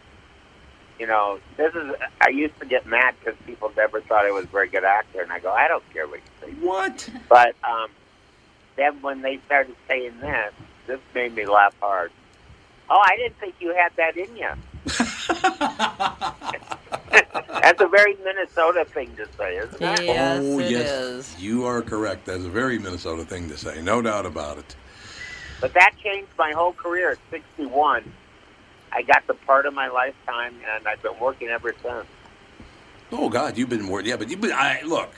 You 0.99 1.07
know, 1.07 1.40
this 1.57 1.74
is. 1.74 1.95
I 2.22 2.30
used 2.30 2.60
to 2.60 2.65
get 2.65 2.86
mad 2.86 3.15
because 3.20 3.40
people 3.45 3.72
never 3.76 4.02
thought 4.02 4.26
I 4.26 4.32
was 4.32 4.45
a 4.45 4.48
very 4.48 4.70
good 4.70 4.84
actor, 4.84 5.22
and 5.22 5.32
I 5.32 5.40
go, 5.40 5.52
I 5.52 5.68
don't 5.68 5.84
care 5.91 6.07
what 6.07 6.20
you 6.20 6.48
think. 6.48 6.60
What? 6.61 7.10
But 7.28 7.56
um, 7.64 7.90
then 8.76 9.02
when 9.02 9.22
they 9.22 9.40
started 9.45 9.76
saying 9.88 10.20
this, 10.22 10.53
this 10.88 10.99
made 11.14 11.36
me 11.36 11.45
laugh 11.45 11.76
hard. 11.82 12.11
Oh, 12.89 13.01
I 13.01 13.15
didn't 13.18 13.39
think 13.39 13.55
you 13.60 13.73
had 13.73 13.91
that 13.97 14.18
in 14.18 14.35
you. 14.35 14.49
That's 17.61 17.81
a 17.81 17.88
very 17.88 18.15
Minnesota 18.23 18.85
thing 18.85 19.15
to 19.15 19.27
say, 19.38 19.57
isn't 19.57 19.81
it? 19.81 19.99
oh 20.10 20.60
yes, 20.60 21.35
you 21.39 21.65
are 21.65 21.81
correct. 21.81 22.26
That's 22.26 22.43
a 22.43 22.49
very 22.49 22.77
Minnesota 22.77 23.23
thing 23.23 23.47
to 23.49 23.57
say, 23.57 23.81
no 23.81 24.01
doubt 24.01 24.26
about 24.26 24.57
it. 24.57 24.76
But 25.61 25.73
that 25.76 25.91
changed 26.03 26.31
my 26.38 26.51
whole 26.51 26.73
career 26.73 27.11
at 27.11 27.19
61. 27.31 28.11
I 28.91 29.01
got 29.01 29.26
the 29.27 29.34
part 29.34 29.65
of 29.65 29.73
my 29.73 29.88
lifetime, 29.88 30.55
and 30.76 30.88
I've 30.88 31.01
been 31.01 31.18
working 31.19 31.47
ever 31.47 31.73
since. 31.81 32.05
Oh 33.11 33.30
God, 33.30 33.57
you've 33.57 33.69
been 33.69 33.88
working. 33.88 34.10
Yeah, 34.10 34.18
but 34.18 34.30
you. 34.30 34.38
But 34.38 34.51
I 34.51 34.81
look. 34.84 35.14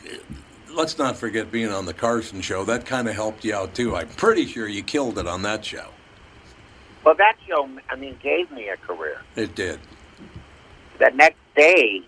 Let's 0.71 0.97
not 0.97 1.17
forget 1.17 1.51
being 1.51 1.71
on 1.71 1.85
the 1.85 1.93
Carson 1.93 2.41
show. 2.41 2.65
That 2.65 2.85
kind 2.85 3.07
of 3.07 3.15
helped 3.15 3.45
you 3.45 3.55
out 3.55 3.73
too. 3.73 3.95
I'm 3.95 4.09
pretty 4.09 4.45
sure 4.45 4.67
you 4.67 4.83
killed 4.83 5.17
it 5.17 5.25
on 5.25 5.41
that 5.43 5.63
show. 5.63 5.89
Well, 7.05 7.15
that 7.15 7.35
show, 7.47 7.69
I 7.89 7.95
mean, 7.95 8.17
gave 8.21 8.51
me 8.51 8.67
a 8.67 8.77
career. 8.77 9.21
It 9.35 9.53
did. 9.53 9.79
The 10.97 11.11
next 11.13 11.37
day, 11.55 12.01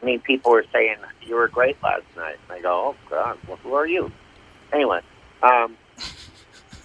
I 0.00 0.04
mean, 0.04 0.20
people 0.20 0.52
were 0.52 0.66
saying 0.72 0.96
you 1.22 1.34
were 1.34 1.48
great 1.48 1.82
last 1.82 2.04
night. 2.14 2.36
And 2.48 2.58
I 2.58 2.60
go, 2.60 2.94
oh 2.94 2.96
God, 3.08 3.38
well, 3.48 3.56
who 3.62 3.72
are 3.74 3.86
you? 3.86 4.12
Anyway, 4.72 5.00
um, 5.42 5.76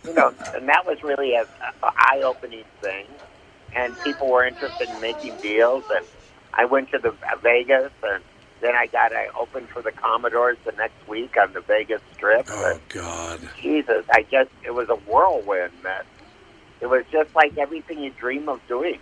you 0.05 0.13
know, 0.13 0.33
and 0.53 0.67
that 0.69 0.85
was 0.85 1.03
really 1.03 1.35
a, 1.35 1.41
a 1.41 1.91
eye-opening 1.97 2.63
thing, 2.81 3.05
and 3.75 3.97
people 4.03 4.29
were 4.29 4.45
interested 4.45 4.89
in 4.89 5.01
making 5.01 5.35
deals. 5.41 5.83
And 5.93 6.05
I 6.53 6.65
went 6.65 6.89
to 6.91 6.99
the 6.99 7.09
uh, 7.09 7.35
Vegas, 7.41 7.91
and 8.03 8.23
then 8.61 8.75
I 8.75 8.87
got 8.87 9.11
I 9.13 9.27
opened 9.37 9.67
for 9.69 9.81
the 9.81 9.91
Commodores 9.91 10.57
the 10.63 10.71
next 10.73 11.05
week 11.07 11.35
on 11.37 11.51
the 11.51 11.61
Vegas 11.61 12.01
Strip. 12.13 12.47
Oh 12.49 12.79
God. 12.87 13.41
Jesus, 13.61 14.05
I 14.11 14.25
just 14.31 14.49
it 14.63 14.73
was 14.73 14.87
a 14.89 14.95
whirlwind. 14.95 15.73
That 15.83 16.05
it 16.83 16.89
was 16.89 17.05
just 17.11 17.33
like 17.33 17.57
everything 17.57 18.03
you 18.03 18.11
dream 18.11 18.49
of 18.49 18.59
doing. 18.67 18.99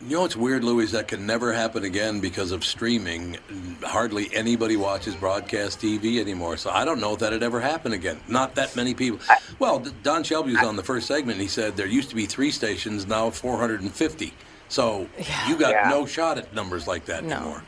You 0.00 0.10
know 0.16 0.20
what's 0.20 0.36
weird, 0.36 0.62
Louis? 0.62 0.92
That 0.92 1.08
can 1.08 1.26
never 1.26 1.52
happen 1.54 1.82
again 1.82 2.20
because 2.20 2.52
of 2.52 2.64
streaming. 2.64 3.38
Hardly 3.82 4.28
anybody 4.32 4.76
watches 4.76 5.16
broadcast 5.16 5.80
TV 5.80 6.20
anymore. 6.20 6.56
So 6.58 6.70
I 6.70 6.84
don't 6.84 7.00
know 7.00 7.14
if 7.14 7.18
that'd 7.20 7.42
ever 7.42 7.60
happen 7.60 7.94
again. 7.94 8.20
Not 8.28 8.54
that 8.56 8.76
many 8.76 8.92
people. 8.94 9.18
Well, 9.58 9.80
Don 10.02 10.22
Shelby 10.22 10.52
was 10.52 10.62
on 10.62 10.76
the 10.76 10.84
first 10.84 11.06
segment. 11.08 11.40
He 11.40 11.48
said 11.48 11.76
there 11.76 11.86
used 11.86 12.10
to 12.10 12.14
be 12.14 12.26
three 12.26 12.50
stations, 12.52 13.06
now 13.08 13.30
450. 13.30 14.34
So 14.68 15.08
you 15.48 15.56
got 15.56 15.70
Yeah. 15.70 15.88
no 15.88 16.04
shot 16.06 16.36
at 16.38 16.54
numbers 16.54 16.86
like 16.86 17.06
that 17.06 17.24
No. 17.24 17.36
anymore. 17.36 17.62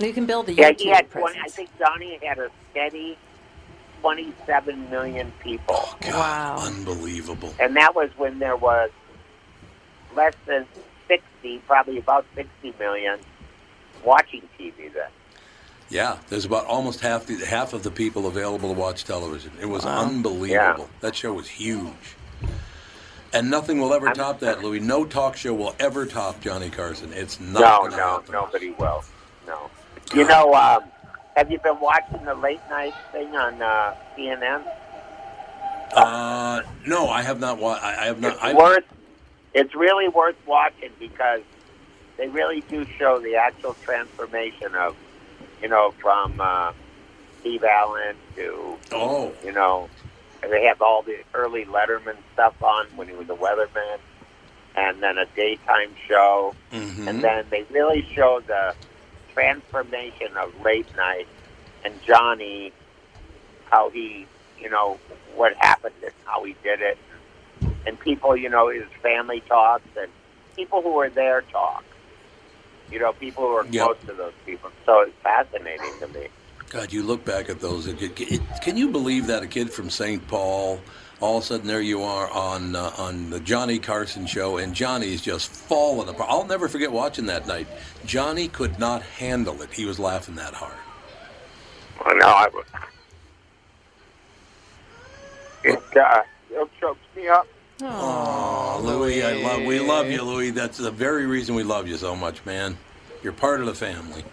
You 0.00 0.12
can 0.12 0.26
build 0.26 0.48
a 0.48 0.52
Yeah, 0.52 0.72
he 0.76 0.88
had 0.88 1.08
presence. 1.08 1.34
20, 1.34 1.40
I 1.46 1.48
think 1.48 1.70
Johnny 1.78 2.18
had 2.22 2.38
a 2.40 2.50
steady 2.72 3.16
27 4.00 4.90
million 4.90 5.32
people. 5.42 5.76
Oh, 5.78 5.96
wow. 6.04 6.56
Unbelievable. 6.60 7.54
And 7.60 7.76
that 7.76 7.94
was 7.94 8.10
when 8.16 8.38
there 8.38 8.56
was 8.56 8.90
less 10.16 10.34
than 10.46 10.66
60, 11.08 11.58
probably 11.66 11.98
about 11.98 12.24
60 12.34 12.74
million 12.78 13.18
watching 14.04 14.42
TV 14.58 14.92
then. 14.92 15.08
Yeah, 15.88 16.18
there's 16.28 16.44
about 16.44 16.66
almost 16.66 17.00
half 17.00 17.26
the 17.26 17.44
half 17.44 17.72
of 17.72 17.82
the 17.82 17.90
people 17.90 18.26
available 18.28 18.72
to 18.72 18.78
watch 18.78 19.04
television. 19.04 19.50
It 19.60 19.66
was 19.66 19.84
Wow. 19.84 20.02
unbelievable. 20.06 20.88
That 21.00 21.16
show 21.16 21.32
was 21.32 21.48
huge. 21.48 22.16
And 23.32 23.50
nothing 23.50 23.80
will 23.80 23.92
ever 23.94 24.10
top 24.12 24.40
that, 24.40 24.62
Louis. 24.62 24.80
No 24.80 25.04
talk 25.04 25.36
show 25.36 25.52
will 25.54 25.74
ever 25.78 26.06
top 26.06 26.40
Johnny 26.40 26.70
Carson. 26.70 27.12
It's 27.12 27.38
not 27.40 27.60
no, 27.60 27.78
gonna 27.90 27.96
no, 27.96 28.10
happen. 28.12 28.32
nobody 28.32 28.70
will. 28.70 29.04
No. 29.46 29.70
You 30.14 30.24
know, 30.26 30.52
um, 30.54 30.84
have 31.40 31.50
you 31.50 31.58
been 31.58 31.80
watching 31.80 32.22
the 32.26 32.34
late 32.34 32.60
night 32.68 32.92
thing 33.12 33.34
on 33.34 33.62
uh, 33.62 33.94
CNN? 34.14 34.62
Uh, 35.94 36.60
no, 36.86 37.08
I 37.08 37.22
have 37.22 37.40
not. 37.40 37.56
Wa- 37.58 37.78
I, 37.80 38.02
I 38.02 38.04
have 38.04 38.20
not. 38.20 38.36
It's 38.44 38.54
worth. 38.54 38.84
It's 39.54 39.74
really 39.74 40.06
worth 40.08 40.36
watching 40.46 40.90
because 40.98 41.40
they 42.18 42.28
really 42.28 42.60
do 42.68 42.84
show 42.98 43.18
the 43.20 43.36
actual 43.36 43.72
transformation 43.82 44.74
of, 44.74 44.94
you 45.62 45.68
know, 45.68 45.92
from 45.92 46.38
uh, 46.38 46.72
Steve 47.40 47.64
Allen 47.64 48.16
to, 48.36 48.76
oh, 48.92 49.32
you 49.42 49.52
know, 49.52 49.88
and 50.42 50.52
they 50.52 50.64
have 50.66 50.82
all 50.82 51.00
the 51.00 51.20
early 51.32 51.64
Letterman 51.64 52.16
stuff 52.34 52.62
on 52.62 52.84
when 52.96 53.08
he 53.08 53.14
was 53.14 53.30
a 53.30 53.34
weatherman, 53.34 53.96
and 54.76 55.02
then 55.02 55.16
a 55.16 55.24
daytime 55.34 55.94
show, 56.06 56.54
Mm-hmm. 56.70 57.08
and 57.08 57.24
then 57.24 57.46
they 57.50 57.64
really 57.70 58.06
show 58.14 58.42
the 58.46 58.74
transformation 59.40 60.36
of 60.36 60.52
late 60.64 60.86
night 60.96 61.26
and 61.84 61.94
Johnny, 62.06 62.72
how 63.70 63.88
he, 63.90 64.26
you 64.60 64.68
know, 64.68 64.98
what 65.34 65.54
happened 65.58 65.94
and 66.02 66.12
how 66.26 66.44
he 66.44 66.54
did 66.62 66.80
it, 66.82 66.98
and 67.86 67.98
people, 68.00 68.36
you 68.36 68.50
know, 68.50 68.68
his 68.68 68.84
family 69.02 69.40
talks 69.48 69.86
and 69.98 70.10
people 70.56 70.82
who 70.82 70.92
were 70.94 71.08
there 71.08 71.42
talk. 71.52 71.84
You 72.92 72.98
know, 72.98 73.12
people 73.12 73.44
who 73.44 73.54
are 73.54 73.64
Yep. 73.64 73.72
close 73.72 73.96
to 74.08 74.12
those 74.14 74.32
people. 74.44 74.70
So 74.84 75.02
it's 75.02 75.16
fascinating 75.22 75.92
to 76.00 76.08
me. 76.08 76.26
God, 76.70 76.92
you 76.92 77.02
look 77.02 77.24
back 77.24 77.48
at 77.48 77.60
those. 77.60 77.86
It, 77.86 78.16
can 78.62 78.76
you 78.76 78.88
believe 78.88 79.26
that 79.28 79.42
a 79.42 79.46
kid 79.46 79.72
from 79.72 79.90
St. 79.90 80.26
Paul, 80.28 80.80
all 81.20 81.38
of 81.38 81.44
a 81.44 81.46
sudden 81.46 81.66
there 81.66 81.82
you 81.82 82.02
are 82.02 82.30
on 82.30 82.74
uh, 82.74 82.92
on 82.96 83.30
the 83.30 83.40
Johnny 83.40 83.78
Carson 83.78 84.26
show, 84.26 84.58
and 84.58 84.74
Johnny's 84.74 85.20
just 85.20 85.50
falling 85.50 86.08
apart. 86.08 86.30
I'll 86.30 86.46
never 86.46 86.68
forget 86.68 86.90
watching 86.90 87.26
that 87.26 87.46
night. 87.46 87.66
Johnny 88.06 88.48
could 88.48 88.78
not 88.78 89.02
handle 89.02 89.60
it. 89.62 89.70
He 89.72 89.84
was 89.84 89.98
laughing 89.98 90.34
that 90.36 90.54
hard. 90.54 90.74
I 92.04 92.14
know. 92.14 92.26
I 92.26 92.48
was. 92.48 92.66
It 95.62 95.96
uh, 95.96 96.22
it 96.50 96.68
chokes 96.80 97.00
me 97.14 97.28
up. 97.28 97.46
Oh, 97.82 98.80
Louis, 98.82 99.22
I 99.22 99.34
love. 99.34 99.62
We 99.62 99.78
love 99.80 100.10
you, 100.10 100.22
Louis. 100.22 100.50
That's 100.50 100.78
the 100.78 100.90
very 100.90 101.26
reason 101.26 101.54
we 101.54 101.62
love 101.62 101.86
you 101.86 101.96
so 101.96 102.16
much, 102.16 102.44
man. 102.44 102.76
You're 103.22 103.32
part 103.34 103.60
of 103.60 103.66
the 103.66 103.74
family. 103.74 104.24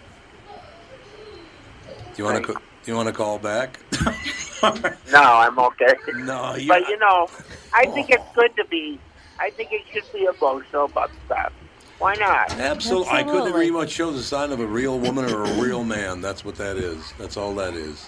Do 1.88 2.22
you 2.22 2.24
want 2.24 2.46
to? 2.46 2.52
Do 2.54 2.60
you 2.86 2.94
want 2.94 3.08
to 3.08 3.14
call 3.14 3.38
back? 3.38 3.78
No, 5.12 5.22
I'm 5.22 5.58
okay. 5.58 5.94
No, 6.14 6.54
you- 6.56 6.68
but 6.68 6.88
you 6.88 6.98
know, 6.98 7.28
I 7.74 7.86
think 7.86 8.10
it's 8.10 8.24
good 8.34 8.54
to 8.56 8.64
be. 8.66 8.98
I 9.40 9.50
think 9.50 9.70
it 9.72 9.82
should 9.92 10.10
be 10.12 10.24
emotional 10.24 10.86
about 10.86 11.10
stuff. 11.26 11.52
Why 11.98 12.14
not? 12.14 12.52
Absolutely. 12.58 13.08
I 13.12 13.22
couldn't 13.24 13.48
agree 13.48 13.70
much. 13.70 13.90
Shows 13.90 14.16
a 14.16 14.22
sign 14.22 14.52
of 14.52 14.60
a 14.60 14.66
real 14.66 14.98
woman 14.98 15.24
or 15.24 15.44
a 15.44 15.52
real 15.60 15.82
man. 15.84 16.20
That's 16.20 16.44
what 16.44 16.56
that 16.56 16.76
is. 16.76 17.12
That's 17.18 17.36
all 17.36 17.54
that 17.56 17.74
is. 17.74 18.06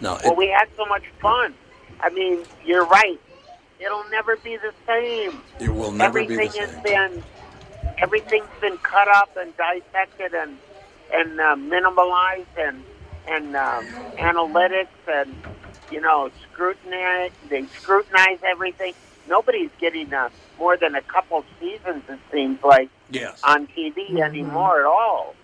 Now, 0.00 0.18
Well, 0.24 0.32
it, 0.32 0.38
we 0.38 0.48
had 0.48 0.68
so 0.76 0.84
much 0.86 1.04
fun. 1.20 1.54
I 2.00 2.10
mean, 2.10 2.40
you're 2.64 2.84
right. 2.86 3.20
It'll 3.80 4.04
never 4.10 4.36
be 4.36 4.56
the 4.56 4.72
same. 4.86 5.40
it 5.60 5.68
will 5.68 5.92
never 5.92 6.18
Everything 6.20 6.38
be 6.38 6.46
the 6.46 6.52
same. 6.52 6.62
has 6.62 6.70
same. 6.72 6.82
been, 6.82 7.22
everything's 7.98 8.46
been 8.60 8.76
cut 8.78 9.08
up 9.08 9.36
and 9.36 9.56
dissected 9.56 10.34
and 10.34 10.58
and 11.12 11.38
uh, 11.40 11.54
minimalized 11.56 12.46
and 12.58 12.82
and 13.28 13.56
um, 13.56 13.86
analytics 14.18 14.88
and 15.12 15.34
you 15.90 16.00
know 16.00 16.30
scrutinize. 16.52 17.32
They 17.48 17.66
scrutinize 17.80 18.38
everything. 18.44 18.94
Nobody's 19.28 19.70
getting 19.80 20.12
uh, 20.12 20.28
more 20.58 20.76
than 20.76 20.94
a 20.94 21.02
couple 21.02 21.44
seasons. 21.60 22.02
It 22.08 22.18
seems 22.32 22.62
like 22.62 22.90
Yes. 23.10 23.40
on 23.44 23.66
TV 23.68 24.20
anymore 24.20 24.80
at 24.80 24.86
all. 24.86 25.34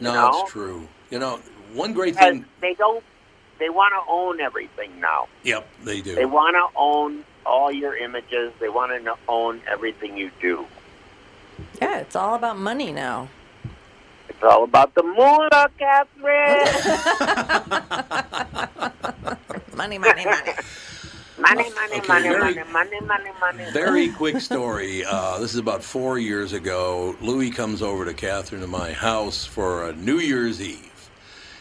No, 0.00 0.12
know? 0.14 0.42
it's 0.42 0.52
true. 0.52 0.88
You 1.10 1.18
know, 1.18 1.40
one 1.74 1.92
great 1.92 2.14
Because 2.14 2.32
thing. 2.34 2.44
they 2.60 2.74
don't. 2.74 3.04
They 3.58 3.68
want 3.68 3.92
to 3.92 4.10
own 4.10 4.40
everything 4.40 5.00
now. 5.00 5.28
Yep, 5.44 5.68
they 5.84 6.00
do. 6.00 6.14
They 6.14 6.24
want 6.24 6.54
to 6.56 6.78
own 6.78 7.24
all 7.44 7.70
your 7.70 7.94
images. 7.94 8.52
They 8.58 8.70
want 8.70 8.90
to 9.04 9.14
own 9.28 9.60
everything 9.70 10.16
you 10.16 10.30
do. 10.40 10.64
Yeah, 11.80 11.98
it's 11.98 12.16
all 12.16 12.34
about 12.34 12.58
money 12.58 12.90
now. 12.90 13.28
It's 14.42 14.50
all 14.50 14.64
about 14.64 14.94
the 14.94 15.02
moolah, 15.02 15.68
Catherine. 15.78 16.64
money, 19.76 19.98
money, 19.98 20.24
money. 20.24 20.52
money, 21.38 21.70
money, 21.74 21.96
Okay, 21.98 22.08
money, 22.08 22.28
very- 22.30 22.38
money, 22.54 22.62
money, 22.72 23.00
money, 23.02 23.30
money. 23.38 23.70
Very 23.72 24.08
quick 24.14 24.40
story. 24.40 25.04
Uh, 25.04 25.38
this 25.40 25.52
is 25.52 25.58
about 25.58 25.84
four 25.84 26.18
years 26.18 26.54
ago. 26.54 27.14
Louis 27.20 27.50
comes 27.50 27.82
over 27.82 28.06
to 28.06 28.14
Catherine 28.14 28.62
and 28.62 28.72
my 28.72 28.92
house 28.92 29.44
for 29.44 29.90
a 29.90 29.92
New 29.92 30.20
Year's 30.20 30.62
Eve. 30.62 30.86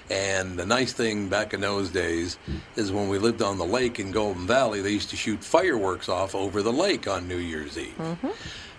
And 0.10 0.58
the 0.58 0.66
nice 0.66 0.94
thing 0.94 1.28
back 1.28 1.54
in 1.54 1.60
those 1.60 1.90
days 1.90 2.38
is 2.78 2.94
when 2.94 3.10
we 3.10 3.20
lived 3.20 3.42
on 3.42 3.58
the 3.58 3.66
lake 3.66 4.00
in 4.00 4.12
Golden 4.12 4.48
Valley, 4.48 4.82
they 4.82 4.92
used 4.92 5.10
to 5.10 5.18
shoot 5.18 5.44
fireworks 5.44 6.08
off 6.08 6.34
over 6.34 6.62
the 6.64 6.72
lake 6.72 7.10
on 7.10 7.28
New 7.28 7.40
Year's 7.40 7.78
Eve. 7.78 7.94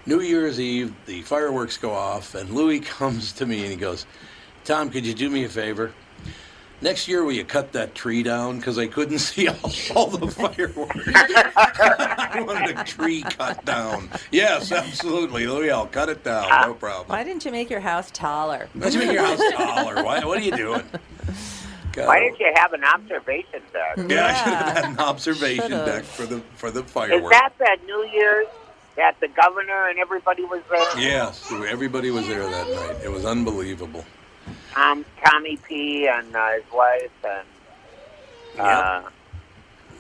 New 0.07 0.21
Year's 0.21 0.59
Eve, 0.59 0.95
the 1.07 1.23
fireworks 1.23 1.77
go 1.77 1.93
off, 1.93 2.35
and 2.35 2.51
Louis 2.51 2.81
comes 2.99 3.33
to 3.33 3.47
me 3.47 3.63
and 3.63 3.71
he 3.71 3.77
goes, 3.77 4.07
Tom, 4.65 4.91
could 4.91 5.07
you 5.07 5.15
do 5.15 5.31
me 5.31 5.45
a 5.45 5.49
favor? 5.49 5.93
Next 6.83 7.09
year, 7.09 7.23
will 7.25 7.33
you 7.33 7.45
cut 7.45 7.73
that 7.73 7.95
tree 7.95 8.23
down? 8.23 8.57
Because 8.57 8.79
I 8.79 8.87
couldn't 8.87 9.19
see 9.21 9.49
all, 9.49 9.73
all 9.95 10.07
the 10.07 10.27
fireworks. 10.31 11.13
I 11.15 12.43
wanted 12.47 12.79
a 12.79 12.85
tree 12.85 13.23
cut 13.23 13.65
down. 13.67 14.09
Yes, 14.31 14.73
absolutely. 14.73 15.47
Louis, 15.47 15.71
I'll 15.71 15.87
cut 15.87 16.09
it 16.09 16.25
down. 16.25 16.49
No 16.49 16.71
ah, 16.71 16.73
problem. 16.73 17.09
Why 17.09 17.23
didn't 17.23 17.45
you 17.45 17.53
make 17.53 17.69
your 17.69 17.81
house 17.81 18.11
taller? 18.11 18.69
Let's 18.75 18.97
make 18.97 19.13
your 19.13 19.25
house 19.25 19.41
taller. 19.53 20.03
Why, 20.03 20.25
what 20.25 20.39
are 20.39 20.43
you 20.43 20.57
doing? 20.57 20.85
God. 21.93 22.07
Why 22.07 22.21
didn't 22.21 22.39
you 22.39 22.53
have 22.55 22.73
an 22.73 22.85
observation 22.85 23.61
deck? 23.73 23.97
Yeah, 24.09 24.27
I 24.27 24.35
should 24.35 24.55
have 24.55 24.77
had 24.77 24.85
an 24.85 24.99
observation 24.99 25.71
Should've. 25.71 25.87
deck 25.87 26.05
for 26.05 26.25
the 26.25 26.41
for 26.55 26.71
the 26.71 26.85
fireworks. 26.85 27.25
Is 27.25 27.31
fireworks. 27.31 27.59
that 27.59 27.59
that 27.59 27.87
New 27.87 28.09
Year's 28.13 28.47
that 28.97 29.17
the 29.21 29.29
governor 29.29 29.89
and 29.89 29.99
everybody 29.99 30.45
was 30.45 30.63
there? 30.71 30.99
Yes, 31.01 31.51
everybody 31.53 32.11
was 32.11 32.27
there 32.29 32.49
that 32.49 32.69
night. 32.69 32.97
It 33.05 33.11
was 33.11 33.25
unbelievable. 33.25 34.05
Um, 34.77 35.05
Tommy 35.25 35.57
P. 35.57 36.07
and 36.09 36.35
uh, 36.35 36.51
his 36.53 36.65
wife 36.73 37.11
and 37.25 37.47
uh, 38.61 39.03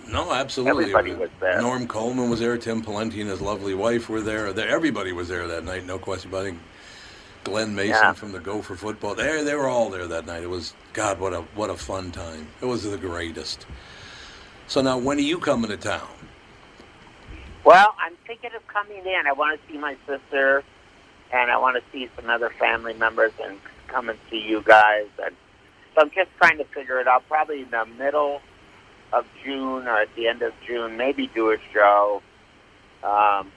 No, 0.09 0.33
absolutely. 0.33 0.85
Everybody 0.85 1.15
was 1.15 1.31
there. 1.41 1.61
Norm 1.61 1.87
Coleman 1.87 2.31
was 2.31 2.41
there. 2.41 2.57
Tim 2.59 2.83
Pawlenty 2.83 3.21
and 3.21 3.31
his 3.31 3.41
lovely 3.41 3.75
wife 3.75 4.09
were 4.09 4.21
there. 4.21 4.53
There- 4.53 4.69
Everybody 4.69 5.12
was 5.12 5.29
there 5.29 5.47
that 5.49 5.65
night. 5.65 5.85
No 5.85 5.99
question 5.99 6.31
about 6.31 6.47
it. 6.47 6.55
Glen 7.45 7.75
Mason 7.75 7.91
Yeah. 7.91 8.12
from 8.12 8.33
the 8.33 8.41
Gopher 8.41 8.77
football. 8.77 9.15
They 9.15 9.43
they 9.43 9.55
were 9.55 9.69
all 9.69 9.89
there 9.89 10.07
that 10.07 10.27
night. 10.27 10.43
It 10.43 10.51
was 10.51 10.75
God, 10.93 11.19
what 11.19 11.33
a 11.33 11.41
what 11.55 11.71
a 11.71 11.77
fun 11.77 12.12
time. 12.12 12.49
It 12.61 12.67
was 12.67 12.85
the 12.85 12.99
greatest. 12.99 13.67
So 14.67 14.83
now, 14.83 14.99
when 14.99 15.19
are 15.19 15.23
you 15.23 15.39
coming 15.39 15.71
to 15.71 15.77
town? 15.77 16.09
Well, 17.65 17.95
I'm 17.99 18.15
thinking 18.27 18.51
of 18.57 18.66
coming 18.69 19.05
in. 19.07 19.27
I 19.27 19.32
want 19.32 19.61
to 19.61 19.73
see 19.73 19.78
my 19.78 19.97
sister, 20.07 20.62
and 21.32 21.51
I 21.51 21.59
want 21.59 21.77
to 21.77 21.82
see 21.93 22.09
some 22.16 22.31
other 22.31 22.51
family 22.51 22.95
members, 22.95 23.32
and 23.43 23.59
come 23.89 24.09
and 24.09 24.19
see 24.31 24.39
you 24.39 24.62
guys. 24.62 25.07
And 25.24 25.35
so 25.95 26.03
I'm 26.03 26.11
just 26.11 26.31
trying 26.39 26.59
to 26.59 26.65
figure 26.65 27.01
it 27.01 27.07
out. 27.07 27.27
Probably 27.28 27.62
in 27.62 27.70
the 27.70 27.87
middle 27.99 28.41
of 29.12 29.27
June 29.45 29.87
or 29.87 29.97
at 29.99 30.15
the 30.15 30.28
end 30.28 30.43
of 30.43 30.53
June, 30.66 30.97
maybe 30.97 31.27
do 31.27 31.51
a 31.51 31.57
show. 31.73 32.23
Um, 33.03 33.51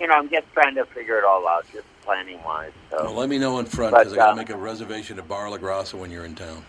you 0.00 0.06
know, 0.06 0.14
I'm 0.14 0.28
just 0.30 0.46
trying 0.52 0.74
to 0.76 0.84
figure 0.86 1.18
it 1.18 1.24
all 1.24 1.46
out, 1.46 1.66
just 1.72 1.86
planning 2.02 2.42
wise. 2.42 2.72
So, 2.90 3.04
Well, 3.04 3.14
let 3.14 3.28
me 3.28 3.38
know 3.38 3.58
in 3.58 3.66
front 3.66 3.96
because 3.96 4.12
I 4.12 4.16
got 4.16 4.26
to 4.26 4.32
uh, 4.32 4.36
make 4.36 4.50
a 4.50 4.56
reservation 4.56 5.18
at 5.18 5.28
Bar 5.28 5.50
La 5.50 5.58
Grassa 5.58 5.94
when 5.94 6.10
you're 6.10 6.24
in 6.24 6.34
town. 6.34 6.64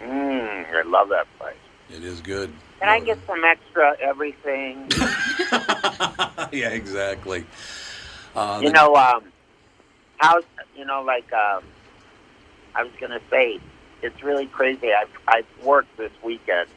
mm, 0.00 0.74
I 0.74 0.82
love 0.82 1.08
that 1.10 1.26
place. 1.38 1.56
It 1.90 2.04
is 2.04 2.20
good. 2.20 2.52
Can 2.80 2.88
I 2.88 3.00
get 3.00 3.18
some 3.26 3.44
extra 3.44 3.96
everything? 4.00 4.86
yeah, 6.52 6.68
exactly. 6.70 7.44
Uh, 8.36 8.60
you 8.62 8.70
know, 8.70 8.94
um, 8.94 9.24
how's 10.18 10.44
you 10.76 10.84
know, 10.84 11.02
like 11.02 11.32
um, 11.32 11.64
I 12.74 12.84
was 12.84 12.92
gonna 13.00 13.20
say, 13.30 13.58
it's 14.02 14.22
really 14.22 14.46
crazy. 14.46 14.92
I've 14.92 15.10
I've 15.26 15.64
worked 15.64 15.96
this 15.96 16.12
weekend. 16.22 16.68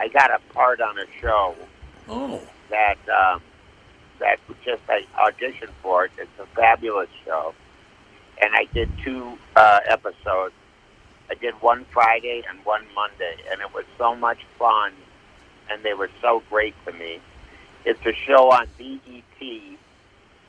I 0.00 0.08
got 0.08 0.30
a 0.30 0.38
part 0.54 0.80
on 0.80 0.98
a 0.98 1.04
show. 1.20 1.54
Oh. 2.08 2.40
That 2.70 2.98
um, 3.08 3.42
that 4.20 4.38
just 4.64 4.82
I 4.88 5.04
auditioned 5.18 5.72
for 5.82 6.06
it. 6.06 6.12
It's 6.16 6.30
a 6.40 6.46
fabulous 6.56 7.10
show, 7.26 7.54
and 8.40 8.54
I 8.54 8.66
did 8.72 8.88
two 9.04 9.36
uh, 9.54 9.80
episodes. 9.86 10.54
I 11.30 11.34
did 11.34 11.54
one 11.60 11.84
Friday 11.90 12.42
and 12.48 12.64
one 12.64 12.84
Monday, 12.94 13.36
and 13.50 13.60
it 13.60 13.72
was 13.74 13.84
so 13.98 14.14
much 14.14 14.38
fun, 14.58 14.92
and 15.72 15.82
they 15.82 15.94
were 15.94 16.10
so 16.20 16.42
great 16.50 16.74
to 16.86 16.92
me. 16.92 17.18
It's 17.84 18.04
a 18.06 18.12
show 18.12 18.50
on 18.52 18.66
BET, 18.78 19.48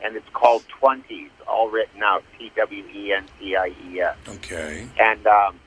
and 0.04 0.16
it's 0.16 0.30
called 0.34 0.64
Twenties, 0.68 1.32
all 1.48 1.70
written 1.70 2.04
out 2.04 2.24
T 2.38 2.52
W 2.56 2.84
E 2.94 3.14
N 3.14 3.26
T 3.40 3.56
I 3.56 3.74
E 3.86 4.02
S. 4.02 4.18
Okay. 4.28 4.88
And 5.00 5.26
um, 5.26 5.60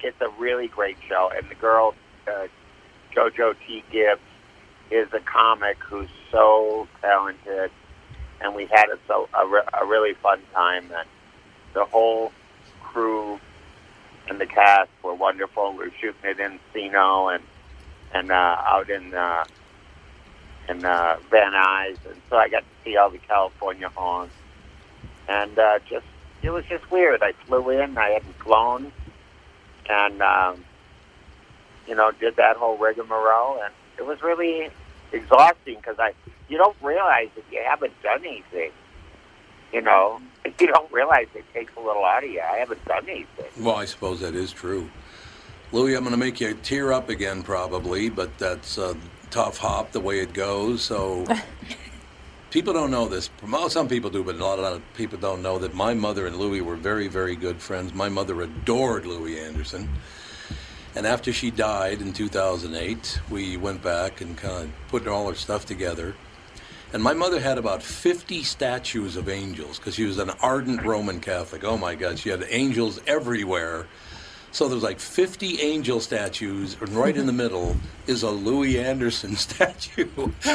it's 0.00 0.20
a 0.20 0.28
really 0.38 0.68
great 0.68 0.96
show. 1.08 1.30
And 1.36 1.48
the 1.48 1.54
girl, 1.54 1.94
uh, 2.26 2.48
JoJo 3.14 3.54
T. 3.66 3.84
Gibbs, 3.90 4.20
is 4.90 5.08
a 5.12 5.20
comic 5.20 5.76
who's 5.78 6.08
so 6.32 6.88
talented. 7.00 7.70
And 8.40 8.54
we 8.54 8.66
had 8.66 8.88
a, 8.88 8.98
so, 9.06 9.28
a, 9.38 9.46
re- 9.46 9.68
a 9.80 9.84
really 9.84 10.14
fun 10.14 10.40
time. 10.54 10.84
And 10.96 11.08
the 11.74 11.84
whole 11.84 12.32
crew 12.82 13.38
and 14.28 14.40
the 14.40 14.46
cast 14.46 14.90
were 15.02 15.14
wonderful. 15.14 15.72
We 15.72 15.78
were 15.78 15.92
shooting 16.00 16.24
it 16.24 16.40
in 16.40 16.58
Encino 16.74 17.34
and 17.34 17.44
and 18.12 18.30
uh, 18.30 18.56
out 18.64 18.90
in 18.90 19.14
uh, 19.14 19.44
in 20.68 20.84
uh, 20.84 21.16
Van 21.30 21.52
Nuys, 21.52 21.98
and 22.06 22.20
so 22.28 22.36
I 22.36 22.48
got 22.48 22.60
to 22.60 22.84
see 22.84 22.96
all 22.96 23.10
the 23.10 23.18
California 23.18 23.88
homes. 23.88 24.32
And 25.28 25.58
uh, 25.58 25.78
just 25.88 26.06
it 26.42 26.50
was 26.50 26.64
just 26.66 26.90
weird. 26.90 27.22
I 27.22 27.32
flew 27.46 27.70
in, 27.70 27.98
I 27.98 28.10
hadn't 28.10 28.34
flown, 28.36 28.92
and 29.88 30.22
um, 30.22 30.64
you 31.86 31.94
know 31.94 32.10
did 32.12 32.36
that 32.36 32.56
whole 32.56 32.76
rigmarole, 32.76 33.60
and 33.62 33.72
it 33.98 34.06
was 34.06 34.22
really 34.22 34.70
exhausting 35.12 35.76
because 35.76 35.98
I 35.98 36.12
you 36.48 36.56
don't 36.56 36.76
realize 36.82 37.28
that 37.34 37.44
you 37.50 37.62
haven't 37.66 38.00
done 38.02 38.20
anything. 38.20 38.72
You 39.72 39.82
know, 39.82 40.20
you 40.60 40.66
don't 40.66 40.90
realize 40.92 41.26
it 41.34 41.44
takes 41.52 41.72
a 41.76 41.80
little 41.80 42.04
out 42.04 42.24
of 42.24 42.30
you. 42.30 42.40
I 42.40 42.58
haven't 42.58 42.84
done 42.84 43.08
anything. 43.08 43.46
Well, 43.60 43.76
I 43.76 43.84
suppose 43.84 44.20
that 44.20 44.34
is 44.34 44.52
true. 44.52 44.90
Louis, 45.70 45.94
I'm 45.94 46.02
going 46.02 46.12
to 46.12 46.18
make 46.18 46.40
you 46.40 46.54
tear 46.54 46.94
up 46.94 47.10
again, 47.10 47.42
probably, 47.42 48.08
but 48.08 48.38
that's 48.38 48.78
a 48.78 48.96
tough 49.30 49.58
hop 49.58 49.92
the 49.92 50.00
way 50.00 50.20
it 50.20 50.32
goes. 50.32 50.82
So 50.82 51.26
people 52.50 52.72
don't 52.72 52.90
know 52.90 53.06
this. 53.06 53.28
Well, 53.46 53.68
some 53.68 53.86
people 53.86 54.08
do, 54.08 54.24
but 54.24 54.36
a 54.36 54.38
lot, 54.38 54.58
of 54.58 54.82
people 54.94 55.18
don't 55.18 55.42
know 55.42 55.58
that 55.58 55.74
my 55.74 55.92
mother 55.92 56.26
and 56.26 56.36
Louis 56.36 56.62
were 56.62 56.76
very, 56.76 57.06
very 57.06 57.36
good 57.36 57.60
friends. 57.60 57.92
My 57.92 58.08
mother 58.08 58.40
adored 58.40 59.04
Louie 59.04 59.38
Anderson. 59.38 59.90
And 60.94 61.06
after 61.06 61.34
she 61.34 61.50
died 61.50 62.00
in 62.00 62.14
2008, 62.14 63.20
we 63.28 63.58
went 63.58 63.82
back 63.82 64.22
and 64.22 64.38
kind 64.38 64.64
of 64.64 64.88
put 64.88 65.06
all 65.06 65.28
her 65.28 65.34
stuff 65.34 65.66
together. 65.66 66.14
And 66.94 67.02
my 67.02 67.12
mother 67.12 67.40
had 67.40 67.58
about 67.58 67.82
50 67.82 68.42
statues 68.42 69.16
of 69.16 69.28
angels 69.28 69.78
because 69.78 69.96
she 69.96 70.06
was 70.06 70.16
an 70.16 70.30
ardent 70.40 70.82
Roman 70.82 71.20
Catholic. 71.20 71.62
Oh 71.62 71.76
my 71.76 71.94
God, 71.94 72.18
she 72.18 72.30
had 72.30 72.42
angels 72.48 73.02
everywhere. 73.06 73.86
So 74.50 74.66
there 74.66 74.74
was 74.74 74.82
like 74.84 74.98
50 74.98 75.60
angel 75.60 76.00
statues, 76.00 76.76
and 76.80 76.88
right 76.90 77.16
in 77.16 77.26
the 77.26 77.32
middle 77.32 77.76
is 78.06 78.22
a 78.22 78.30
Louie 78.30 78.78
Anderson 78.78 79.36
statue. 79.46 80.08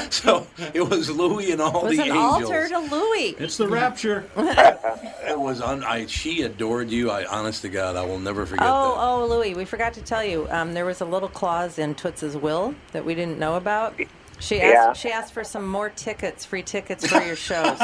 So 0.09 0.47
it 0.73 0.81
was 0.89 1.09
Louis 1.09 1.51
and 1.51 1.61
all 1.61 1.85
It 1.85 1.89
was 1.89 1.97
the 1.97 2.03
an 2.03 2.09
angels. 2.17 2.43
altar 2.51 2.67
to 2.69 2.79
Louis. 2.79 3.35
It's 3.39 3.57
the 3.57 3.67
rapture. 3.67 4.25
It 5.25 5.39
was 5.39 5.61
on. 5.61 5.83
I, 5.83 6.05
she 6.05 6.43
adored 6.43 6.89
you. 6.91 7.09
I, 7.09 7.25
honest 7.25 7.61
to 7.63 7.69
God, 7.69 7.95
I 7.95 8.05
will 8.05 8.19
never 8.19 8.45
forget 8.45 8.67
Oh, 8.69 8.95
oh, 8.97 9.25
Louis, 9.25 9.55
we 9.55 9.65
forgot 9.65 9.93
to 9.93 10.01
tell 10.01 10.23
you. 10.23 10.47
Um, 10.51 10.73
there 10.73 10.85
was 10.85 11.01
a 11.01 11.05
little 11.05 11.29
clause 11.29 11.79
in 11.79 11.95
Toots's 11.95 12.35
will 12.37 12.75
that 12.91 13.03
we 13.05 13.15
didn't 13.15 13.39
know 13.39 13.55
about. 13.55 13.95
She 14.39 14.61
asked. 14.61 14.73
Yeah. 14.73 14.93
She 14.93 15.11
asked 15.11 15.33
for 15.33 15.43
some 15.43 15.65
more 15.65 15.89
tickets, 15.89 16.45
free 16.45 16.61
tickets 16.61 17.07
for 17.07 17.21
your 17.21 17.35
shows. 17.37 17.77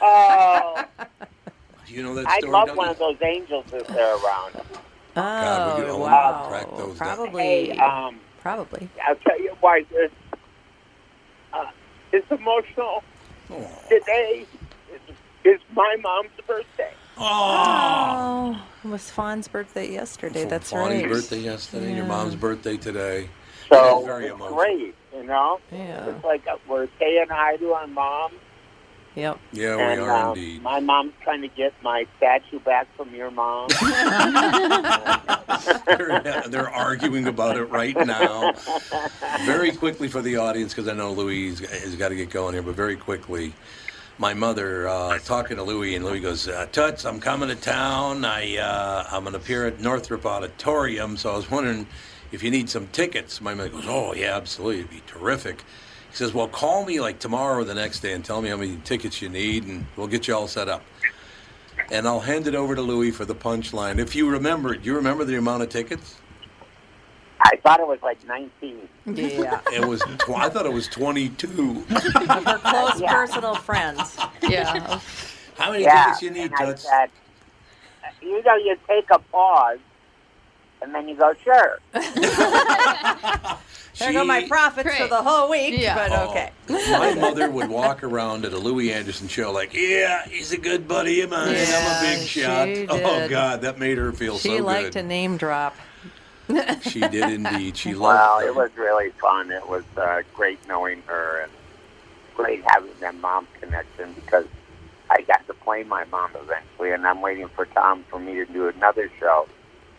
Oh, 0.00 0.84
that. 0.98 1.08
You 1.94 2.02
know 2.02 2.14
that 2.16 2.26
I'd 2.28 2.44
love 2.44 2.76
one 2.76 2.86
you? 2.86 2.92
of 2.92 2.98
those 2.98 3.16
angels 3.22 3.64
if 3.72 3.86
they're 3.86 4.16
around. 4.16 4.54
God, 5.14 5.66
we 5.76 5.82
could 5.82 5.90
Oh, 5.90 5.94
only 5.94 6.06
wow. 6.10 6.46
crack 6.48 6.76
those 6.76 6.98
down. 6.98 7.16
Probably. 7.16 7.42
Hey, 7.42 7.78
um, 7.78 8.18
Probably. 8.40 8.88
I'll 9.06 9.14
tell 9.16 9.40
you 9.40 9.54
why 9.60 9.84
this. 9.90 10.10
Uh, 11.52 11.66
it's 12.12 12.26
emotional. 12.32 13.02
Today 13.88 14.44
is, 14.92 15.16
is 15.44 15.60
my 15.72 15.96
mom's 16.02 16.30
birthday. 16.48 16.92
Oh, 17.16 18.60
it 18.84 18.88
was 18.88 19.08
Fawn's 19.10 19.46
birthday 19.46 19.90
yesterday. 19.92 20.46
That's 20.46 20.72
Bonnie's 20.72 21.02
right. 21.02 21.10
birthday 21.10 21.38
yesterday. 21.38 21.94
Your 21.94 22.06
mom's 22.06 22.34
birthday 22.34 22.76
today. 22.76 23.28
So 23.72 23.98
It's 23.98 24.06
very 24.06 24.24
it's 24.26 24.34
emotional. 24.34 24.58
great, 24.58 24.94
you 25.16 25.22
know. 25.22 25.60
Yeah. 25.70 26.08
It's 26.08 26.24
like 26.24 26.42
uh, 26.48 26.56
we're 26.68 26.88
saying 26.98 27.26
hi 27.30 27.56
to 27.56 27.72
our 27.72 27.86
mom. 27.86 28.32
Yep. 29.16 29.38
Yeah, 29.52 29.78
and, 29.78 30.00
we 30.00 30.06
are 30.06 30.10
uh, 30.10 30.28
indeed. 30.30 30.62
My 30.62 30.80
mom's 30.80 31.12
trying 31.22 31.42
to 31.42 31.48
get 31.48 31.72
my 31.82 32.06
statue 32.16 32.58
back 32.58 32.88
from 32.96 33.14
your 33.14 33.30
mom. 33.30 33.68
they're, 35.86 36.42
they're 36.48 36.70
arguing 36.70 37.28
about 37.28 37.56
it 37.56 37.66
right 37.66 37.96
now. 37.96 38.52
Very 39.44 39.70
quickly 39.70 40.08
for 40.08 40.20
the 40.20 40.36
audience, 40.36 40.74
because 40.74 40.88
I 40.88 40.94
know 40.94 41.12
Louis 41.12 41.60
has 41.60 41.94
got 41.94 42.08
to 42.08 42.16
get 42.16 42.30
going 42.30 42.54
here, 42.54 42.62
but 42.62 42.74
very 42.74 42.96
quickly. 42.96 43.52
My 44.18 44.34
mother 44.34 44.88
uh, 44.88 45.18
talking 45.18 45.56
to 45.56 45.62
Louis, 45.62 45.96
and 45.96 46.04
Louis 46.04 46.20
goes, 46.20 46.46
uh, 46.46 46.66
"Toots, 46.70 47.04
I'm 47.04 47.18
coming 47.18 47.48
to 47.48 47.56
town. 47.56 48.24
I 48.24 48.58
uh, 48.58 49.08
I'm 49.10 49.24
going 49.24 49.32
to 49.32 49.40
appear 49.40 49.66
at 49.66 49.80
Northrop 49.80 50.24
Auditorium, 50.24 51.16
so 51.16 51.32
I 51.32 51.36
was 51.36 51.50
wondering 51.50 51.88
if 52.30 52.44
you 52.44 52.50
need 52.52 52.70
some 52.70 52.86
tickets." 52.88 53.40
My 53.40 53.54
mother 53.54 53.70
goes, 53.70 53.86
"Oh 53.88 54.14
yeah, 54.14 54.36
absolutely, 54.36 54.80
it'd 54.80 54.90
be 54.90 55.02
terrific." 55.06 55.64
He 56.14 56.18
says, 56.18 56.32
"Well, 56.32 56.46
call 56.46 56.84
me 56.84 57.00
like 57.00 57.18
tomorrow 57.18 57.58
or 57.58 57.64
the 57.64 57.74
next 57.74 57.98
day 57.98 58.12
and 58.12 58.24
tell 58.24 58.40
me 58.40 58.48
how 58.48 58.56
many 58.56 58.76
tickets 58.84 59.20
you 59.20 59.28
need, 59.28 59.64
and 59.64 59.84
we'll 59.96 60.06
get 60.06 60.28
you 60.28 60.36
all 60.36 60.46
set 60.46 60.68
up." 60.68 60.84
And 61.90 62.06
I'll 62.06 62.20
hand 62.20 62.46
it 62.46 62.54
over 62.54 62.76
to 62.76 62.82
Louis 62.82 63.10
for 63.10 63.24
the 63.24 63.34
punchline. 63.34 63.98
If 63.98 64.14
you 64.14 64.30
remember, 64.30 64.76
do 64.76 64.84
you 64.84 64.94
remember 64.94 65.24
the 65.24 65.36
amount 65.36 65.64
of 65.64 65.70
tickets? 65.70 66.14
I 67.40 67.56
thought 67.64 67.80
it 67.80 67.88
was 67.88 67.98
like 68.00 68.24
19. 68.28 68.88
Yeah. 69.06 69.60
It 69.72 69.84
was. 69.84 70.02
Tw- 70.20 70.36
I 70.36 70.48
thought 70.48 70.66
it 70.66 70.72
was 70.72 70.86
22. 70.86 71.84
Of 71.90 72.44
her 72.44 72.58
close 72.58 73.02
personal 73.02 73.56
friends. 73.56 74.16
Yeah. 74.40 75.00
How 75.58 75.72
many 75.72 75.82
yeah, 75.82 76.04
tickets 76.04 76.22
you 76.22 76.30
need, 76.30 76.52
and 76.52 76.54
I 76.54 76.66
Toots? 76.66 76.88
said, 76.88 77.10
you 78.22 78.40
know, 78.44 78.54
you 78.54 78.76
take 78.86 79.10
a 79.10 79.18
pause, 79.18 79.80
and 80.80 80.94
then 80.94 81.08
you 81.08 81.16
go, 81.16 81.34
sure. 81.42 81.80
There 83.98 84.12
go 84.12 84.24
my 84.24 84.46
profits 84.48 84.94
for 84.96 85.06
the 85.08 85.22
whole 85.22 85.48
week. 85.50 85.74
Yeah. 85.78 85.94
But 85.94 86.12
Oh. 86.12 86.30
okay. 86.30 86.50
My 86.68 87.14
mother 87.14 87.50
would 87.50 87.68
walk 87.68 88.02
around 88.02 88.44
at 88.44 88.52
a 88.52 88.58
Louie 88.58 88.92
Anderson 88.92 89.28
show 89.28 89.52
like, 89.52 89.72
"Yeah, 89.74 90.24
he's 90.26 90.52
a 90.52 90.56
good 90.58 90.88
buddy 90.88 91.20
of 91.20 91.30
mine. 91.30 91.54
I'm 91.56 91.56
a 91.56 92.00
big 92.16 92.26
shot." 92.26 92.66
she 92.68 92.86
Oh. 92.88 93.28
God, 93.28 93.60
that 93.62 93.78
made 93.78 93.98
her 93.98 94.12
feel 94.12 94.38
She 94.38 94.48
so 94.48 94.50
good. 94.50 94.56
She 94.56 94.62
liked 94.62 94.92
to 94.94 95.02
name 95.02 95.36
drop. 95.36 95.76
She 96.82 97.00
did 97.00 97.30
indeed. 97.30 97.76
She 97.76 97.94
Well, 97.94 98.02
loved. 98.36 98.46
it 98.46 98.54
was 98.54 98.70
really 98.76 99.10
fun. 99.12 99.50
It 99.50 99.66
was 99.66 99.84
uh, 99.96 100.22
great 100.34 100.58
knowing 100.68 101.02
her 101.06 101.40
and 101.42 101.52
great 102.36 102.62
having 102.66 102.90
that 103.00 103.14
mom 103.16 103.46
connection 103.60 104.12
because 104.12 104.44
I 105.08 105.22
got 105.22 105.46
to 105.46 105.54
play 105.54 105.84
my 105.84 106.04
mom 106.06 106.30
eventually, 106.34 106.90
and 106.92 107.06
I'm 107.06 107.22
waiting 107.22 107.48
for 107.48 107.64
Tom 107.66 108.04
for 108.10 108.18
me 108.18 108.34
to 108.34 108.44
do 108.46 108.68
another 108.68 109.10
show. 109.18 109.48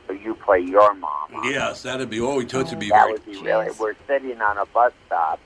So 0.08 0.14
you 0.14 0.36
play 0.36 0.60
your 0.60 0.94
mom. 0.94 1.32
Yes, 1.46 1.82
that'd 1.84 2.10
be. 2.10 2.20
Oh, 2.22 2.42
Toots 2.42 2.70
would 2.72 2.80
be 2.80 2.90
that 2.90 3.02
very. 3.02 3.14
would 3.14 3.26
be 3.26 3.38
really. 3.38 3.70
We're 3.80 3.96
sitting 4.08 4.40
on 4.42 4.58
a 4.58 4.66
bus 4.68 4.94
stop, 5.08 5.40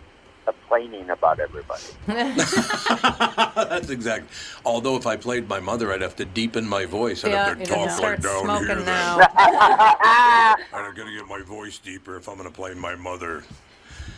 complaining 0.45 1.09
about 1.09 1.39
everybody. 1.39 1.83
That's 2.07 3.89
exactly. 3.89 4.27
Although 4.65 4.97
if 4.97 5.07
I 5.07 5.15
played 5.15 5.47
my 5.47 5.59
mother, 5.59 5.93
I'd 5.93 6.01
have 6.01 6.15
to 6.17 6.25
deepen 6.25 6.67
my 6.67 6.85
voice. 6.85 7.23
I'd 7.23 7.31
Yeah, 7.31 7.45
have 7.49 7.59
to 7.59 7.65
talk 7.65 7.77
like 7.87 8.21
start 8.21 8.21
down 8.21 8.33
here. 8.33 8.43
smoking 8.65 8.85
then. 8.85 8.85
now. 8.85 9.27
I'm 10.73 10.95
gonna 10.95 11.11
get 11.15 11.27
my 11.27 11.41
voice 11.41 11.77
deeper 11.77 12.17
if 12.17 12.27
I'm 12.27 12.35
gonna 12.37 12.51
play 12.51 12.73
my 12.73 12.95
mother. 12.95 13.43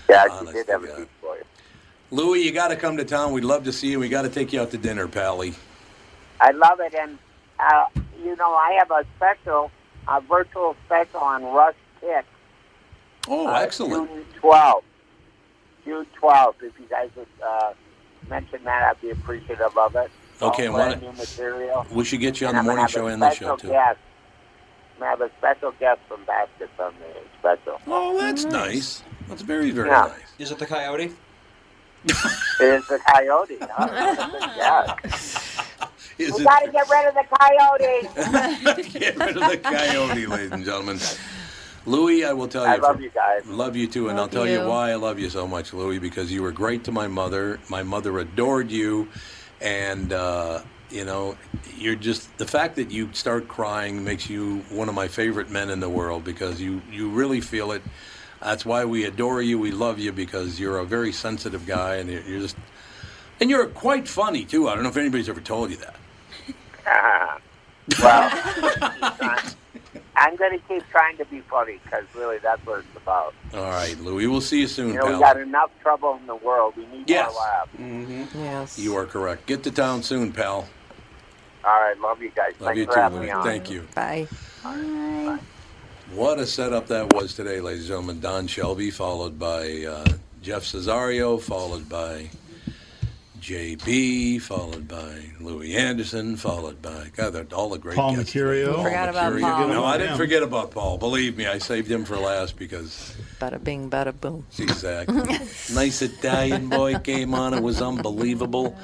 Yeah, 0.09 0.23
she 0.26 0.30
Honest 0.31 0.53
did 0.53 0.65
to 0.68 0.72
have 0.73 0.84
a 0.84 0.88
God. 0.88 0.97
deep 0.97 1.09
voice. 1.22 1.43
Louie, 2.09 2.41
you 2.41 2.51
got 2.51 2.68
to 2.69 2.76
come 2.76 2.97
to 2.97 3.05
town. 3.05 3.31
We'd 3.31 3.45
love 3.45 3.63
to 3.65 3.72
see 3.72 3.91
you. 3.91 3.99
We 3.99 4.09
got 4.09 4.23
to 4.23 4.30
take 4.30 4.51
you 4.51 4.59
out 4.59 4.72
to 4.72 4.77
dinner, 4.77 5.07
Pally. 5.07 5.53
I 6.41 6.51
love 6.51 6.80
it, 6.81 6.93
and 6.93 7.18
uh, 7.59 7.85
you 8.22 8.35
know, 8.35 8.53
I 8.53 8.73
have 8.80 8.91
a 8.91 9.05
special, 9.15 9.72
a 10.17 10.21
virtual 10.21 10.75
special 10.85 11.19
on 11.21 11.43
Rush 11.43 11.75
Kick. 11.99 12.25
Oh, 13.27 13.47
uh, 13.47 13.59
excellent. 13.59 14.09
June 14.09 14.25
12th. 14.41 14.81
June 15.85 16.05
12th. 16.21 16.55
If 16.61 16.79
you 16.79 16.85
guys 16.89 17.09
would 17.15 17.27
uh, 17.45 17.73
mention 18.29 18.63
that, 18.65 18.83
I'd 18.83 19.01
be 19.01 19.11
appreciative 19.11 19.77
of 19.77 19.95
it. 19.95 20.11
Okay, 20.41 20.67
All 20.67 20.79
and 20.79 21.01
new 21.01 21.11
material. 21.13 21.85
We 21.91 22.03
should 22.03 22.19
get 22.19 22.41
you 22.41 22.47
on 22.47 22.55
And 22.55 22.65
the 22.67 22.71
morning 22.71 22.88
show 22.88 23.05
have 23.05 23.13
and 23.13 23.23
a 23.23 23.29
this 23.29 23.38
show, 23.38 23.45
special 23.45 23.57
too. 23.57 23.67
Guest. 23.69 23.99
I'm 24.95 24.99
gonna 24.99 25.09
have 25.11 25.21
a 25.21 25.31
special 25.38 25.71
guest 25.79 25.99
from 26.07 26.23
Baskets 26.25 26.71
on 26.79 26.93
the 26.99 27.21
special. 27.39 27.79
Oh, 27.88 28.17
that's 28.19 28.45
nice. 28.45 29.03
That's 29.27 29.41
very, 29.43 29.71
very 29.71 29.89
Yeah. 29.89 30.01
nice. 30.01 30.33
Is 30.39 30.51
it 30.51 30.57
the 30.59 30.65
coyote? 30.65 31.11
It 32.03 32.13
is 32.59 32.88
the 32.88 32.99
coyote. 33.07 33.57
Huh? 33.61 34.29
yeah. 34.57 34.95
Is 36.22 36.34
we 36.35 36.41
it- 36.41 36.45
gotta 36.45 36.72
get 36.72 36.89
rid 36.89 37.07
of 37.07 37.14
the 37.15 37.26
coyote. 37.38 38.89
Get 38.99 39.18
rid 39.18 39.38
of 39.38 39.49
the 39.49 39.57
coyote, 39.57 40.26
ladies 40.27 40.52
and 40.52 40.65
gentlemen. 40.65 40.99
Louis, 41.85 42.26
I 42.26 42.34
will 42.34 42.48
tell 42.48 42.64
you. 42.65 42.69
I 42.73 42.76
love 42.77 42.95
from- 42.95 43.03
you 43.03 43.10
guys. 43.10 43.45
Love 43.48 43.76
you 43.76 43.88
too, 43.88 44.10
and 44.10 44.18
Love 44.18 44.27
I'll 44.27 44.31
tell 44.31 44.48
you. 44.48 44.61
you. 44.61 44.68
why 44.68 44.91
I 44.91 44.95
love 44.95 45.18
you 45.19 45.30
so 45.30 45.48
much, 45.48 45.73
Louis, 45.73 45.98
because 45.99 46.31
you 46.31 46.43
were 46.43 46.52
great 46.52 46.84
to 46.85 46.91
my 46.91 47.07
mother. 47.07 47.60
My 47.69 47.81
mother 47.84 48.19
adored 48.19 48.69
you, 48.72 49.07
and 49.60 50.14
uh, 50.14 50.61
you 50.91 51.06
know, 51.06 51.35
you're 51.77 51.95
just 51.95 52.38
the 52.38 52.45
fact 52.45 52.76
that 52.76 52.91
you 52.91 53.10
start 53.14 53.48
crying 53.48 54.03
makes 54.03 54.30
you 54.30 54.60
one 54.69 54.89
of 54.89 54.95
my 54.95 55.07
favorite 55.07 55.49
men 55.49 55.69
in 55.72 55.80
the 55.80 55.89
world 55.89 56.23
because 56.23 56.61
you 56.61 56.81
you 56.91 57.10
really 57.10 57.41
feel 57.41 57.72
it. 57.72 57.81
That's 58.41 58.65
why 58.65 58.85
we 58.85 59.06
adore 59.06 59.41
you. 59.41 59.57
We 59.60 59.72
love 59.72 59.98
you 59.99 60.11
because 60.11 60.60
you're 60.60 60.77
a 60.80 60.85
very 60.85 61.11
sensitive 61.11 61.65
guy, 61.65 61.95
and 61.95 62.10
you're 62.11 62.22
you're 62.23 62.39
just 62.41 62.57
and 63.39 63.49
you're 63.49 63.65
quite 63.68 64.07
funny 64.07 64.45
too. 64.45 64.69
I 64.69 64.76
don't 64.76 64.84
know 64.84 64.89
if 64.89 64.98
anybody's 64.98 65.30
ever 65.30 65.41
told 65.41 65.72
you 65.72 65.77
that. 65.77 65.95
Well, 68.01 68.29
I'm 70.15 70.35
going 70.35 70.51
to 70.57 70.65
keep 70.67 70.83
trying 70.89 71.17
to 71.17 71.25
be 71.25 71.41
funny 71.41 71.79
because 71.83 72.03
really 72.15 72.37
that's 72.37 72.63
what 72.65 72.79
it's 72.79 72.95
about. 72.95 73.33
All 73.53 73.61
right, 73.63 73.97
Louis. 73.99 74.27
We'll 74.27 74.39
see 74.41 74.61
you 74.61 74.67
soon, 74.67 74.89
You 74.93 74.99
know, 74.99 75.13
we 75.13 75.19
got 75.19 75.37
enough 75.39 75.71
trouble 75.81 76.15
in 76.21 76.27
the 76.27 76.35
world. 76.35 76.75
We 76.77 76.85
need 76.87 77.09
Yes. 77.09 77.31
more 77.33 77.41
laughs. 77.41 77.69
Mm-hmm. 77.79 78.39
Yes. 78.43 78.77
You 78.79 78.95
are 78.97 79.05
correct. 79.05 79.45
Get 79.47 79.63
to 79.63 79.71
town 79.71 80.03
soon, 80.03 80.31
pal. 80.31 80.67
All 81.63 81.79
right, 81.81 81.99
love 81.99 82.21
you 82.21 82.29
guys. 82.35 82.53
Love 82.59 82.67
Thanks 82.75 82.77
you 82.79 82.85
for 82.85 82.93
too, 82.93 82.99
having 82.99 83.17
Louis. 83.19 83.27
me 83.27 83.31
on. 83.33 83.43
Thank 83.43 83.69
you. 83.69 83.87
Bye. 83.95 84.27
Bye. 84.63 85.39
What 86.13 86.39
a 86.39 86.45
setup 86.45 86.87
that 86.87 87.13
was 87.13 87.33
today, 87.33 87.59
ladies 87.61 87.81
and 87.81 87.87
gentlemen. 87.89 88.19
Don 88.19 88.47
Shelby, 88.47 88.91
followed 88.91 89.39
by 89.39 89.83
uh, 89.85 90.05
Jeff 90.41 90.63
Cesario, 90.63 91.41
followed 91.41 91.87
by 91.89 92.29
JB, 93.41 94.39
followed 94.41 94.88
by 94.88 95.19
Louis 95.39 95.76
Anderson, 95.76 96.38
followed 96.38 96.80
by 96.80 97.09
God, 97.15 97.34
they're 97.34 97.47
all 97.53 97.69
the 97.69 97.80
great 97.80 97.95
Paul 97.95 98.15
guests. 98.15 98.34
Mecurio. 98.34 98.76
Paul 98.76 98.84
Forgot 98.84 99.09
about 99.09 99.34
Mecurio. 99.34 99.41
Paul. 99.41 99.68
No, 99.69 99.84
I 99.84 99.97
didn't 99.97 100.18
forget 100.18 100.43
about 100.43 100.69
Paul. 100.69 100.99
Believe 100.99 101.38
me, 101.38 101.47
I 101.47 101.57
saved 101.57 101.89
him 101.89 102.05
for 102.05 102.18
last 102.18 102.57
because 102.57 103.15
Bada 103.39 103.61
bing, 103.61 103.89
bada 103.89 104.13
boom. 104.22 104.45
exactly. 104.59 105.15
nice 105.73 106.03
Italian 106.03 106.69
boy 106.69 106.99
came 106.99 107.34
on. 107.34 107.55
It 107.55 107.63
was 107.63 107.81
unbelievable. 107.81 108.77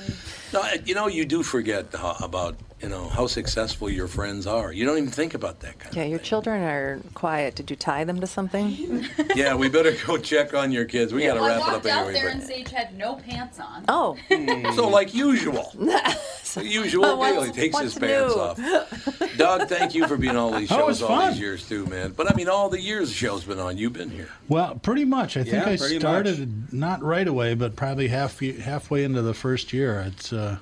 No, 0.51 0.63
you 0.85 0.95
know, 0.95 1.07
you 1.07 1.25
do 1.25 1.43
forget 1.43 1.93
uh, 1.93 2.15
about 2.21 2.57
you 2.81 2.89
know 2.89 3.07
how 3.09 3.25
successful 3.27 3.89
your 3.89 4.07
friends 4.07 4.45
are. 4.45 4.71
You 4.71 4.85
don't 4.85 4.97
even 4.97 5.09
think 5.09 5.33
about 5.33 5.61
that 5.61 5.79
kind. 5.79 5.95
Yeah, 5.95 6.03
your 6.03 6.19
children 6.19 6.61
are 6.61 6.99
quiet. 7.15 7.55
Did 7.55 7.69
you 7.71 7.75
tie 7.75 8.03
them 8.03 8.19
to 8.21 8.27
something? 8.27 9.05
Yeah, 9.35 9.53
we 9.55 9.69
better 9.69 9.93
go 10.07 10.17
check 10.17 10.55
on 10.55 10.71
your 10.71 10.85
kids. 10.85 11.13
We 11.13 11.23
got 11.23 11.35
to 11.35 11.41
I 11.41 11.47
wrap 11.47 11.57
it 11.57 11.59
walked 11.59 11.85
up 11.85 11.91
out 11.91 11.97
anyway. 12.07 12.13
there 12.13 12.23
but- 12.25 12.33
and 12.33 12.43
Sage 12.43 12.71
had 12.71 12.97
no 12.97 13.15
pants 13.17 13.59
on. 13.59 13.85
Oh. 13.87 14.17
So 14.75 14.87
like 14.89 15.13
usual. 15.13 15.71
The 16.53 16.65
usual 16.65 17.17
deal. 17.17 17.43
He 17.43 17.51
takes 17.51 17.77
his 17.77 17.93
what's 17.93 17.99
pants 17.99 18.35
new? 18.35 18.41
off. 18.41 19.37
Doug, 19.37 19.67
thank 19.67 19.93
you 19.93 20.07
for 20.07 20.17
being 20.17 20.35
all 20.37 20.51
these 20.57 20.69
shows 20.69 21.01
all 21.03 21.09
fun. 21.09 21.31
these 21.33 21.39
years 21.39 21.67
too, 21.69 21.85
man. 21.85 22.13
But 22.13 22.31
I 22.31 22.35
mean, 22.35 22.47
all 22.49 22.69
the 22.69 22.79
years 22.81 23.09
the 23.09 23.13
show's 23.15 23.43
been 23.43 23.59
on, 23.59 23.77
you've 23.77 23.93
been 23.93 24.09
here. 24.09 24.29
Well, 24.47 24.75
pretty 24.75 25.05
much. 25.05 25.37
I 25.37 25.43
think 25.43 25.53
Yeah, 25.53 25.69
I 25.73 25.77
pretty 25.77 25.99
started 25.99 26.73
not 26.73 27.03
right 27.03 27.27
away, 27.27 27.53
but 27.53 27.75
probably 27.75 28.07
half 28.07 28.39
halfway 28.39 29.03
into 29.03 29.21
the 29.21 29.33
first 29.35 29.71
year. 29.73 29.99
It's. 30.07 30.33
Uh, 30.33 30.57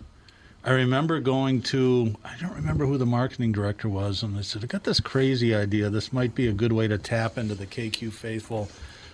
I 0.65 0.71
remember 0.71 1.19
going 1.19 1.61
to. 1.63 2.15
I 2.25 2.33
don't 2.41 2.55
remember 2.55 2.85
who 2.87 2.97
the 2.97 3.05
marketing 3.05 3.51
director 3.51 3.87
was, 3.87 4.23
and 4.23 4.35
I 4.37 4.41
said, 4.41 4.63
"I 4.63 4.67
got 4.67 4.83
this 4.83 4.99
crazy 4.99 5.53
idea. 5.53 5.89
This 5.91 6.11
might 6.11 6.33
be 6.33 6.47
a 6.47 6.53
good 6.53 6.73
way 6.73 6.87
to 6.87 6.97
tap 6.97 7.37
into 7.37 7.53
the 7.55 7.67
KQ 7.67 8.11
faithful." 8.11 8.69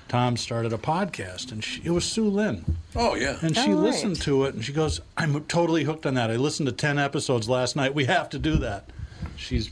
Tom 0.08 0.36
started 0.36 0.74
a 0.74 0.78
podcast, 0.78 1.52
and 1.54 1.64
she, 1.64 1.82
it 1.86 1.92
was 1.92 2.04
Sue 2.04 2.28
Lynn. 2.30 2.78
Oh 2.96 3.16
yeah. 3.16 3.38
And 3.42 3.56
she 3.56 3.72
Oh, 3.72 3.76
right. 3.76 3.84
listened 3.84 4.22
to 4.24 4.46
it, 4.46 4.56
and 4.56 4.64
she 4.64 4.72
goes, 4.74 5.02
"I'm 5.18 5.44
totally 5.46 5.84
hooked 5.84 6.06
on 6.06 6.14
that. 6.16 6.32
I 6.32 6.38
listened 6.38 6.68
to 6.68 6.74
ten 6.74 6.98
episodes 6.98 7.48
last 7.50 7.76
night. 7.76 7.94
We 7.94 8.06
have 8.06 8.30
to 8.30 8.40
do 8.40 8.56
that." 8.58 8.90
She's 9.36 9.72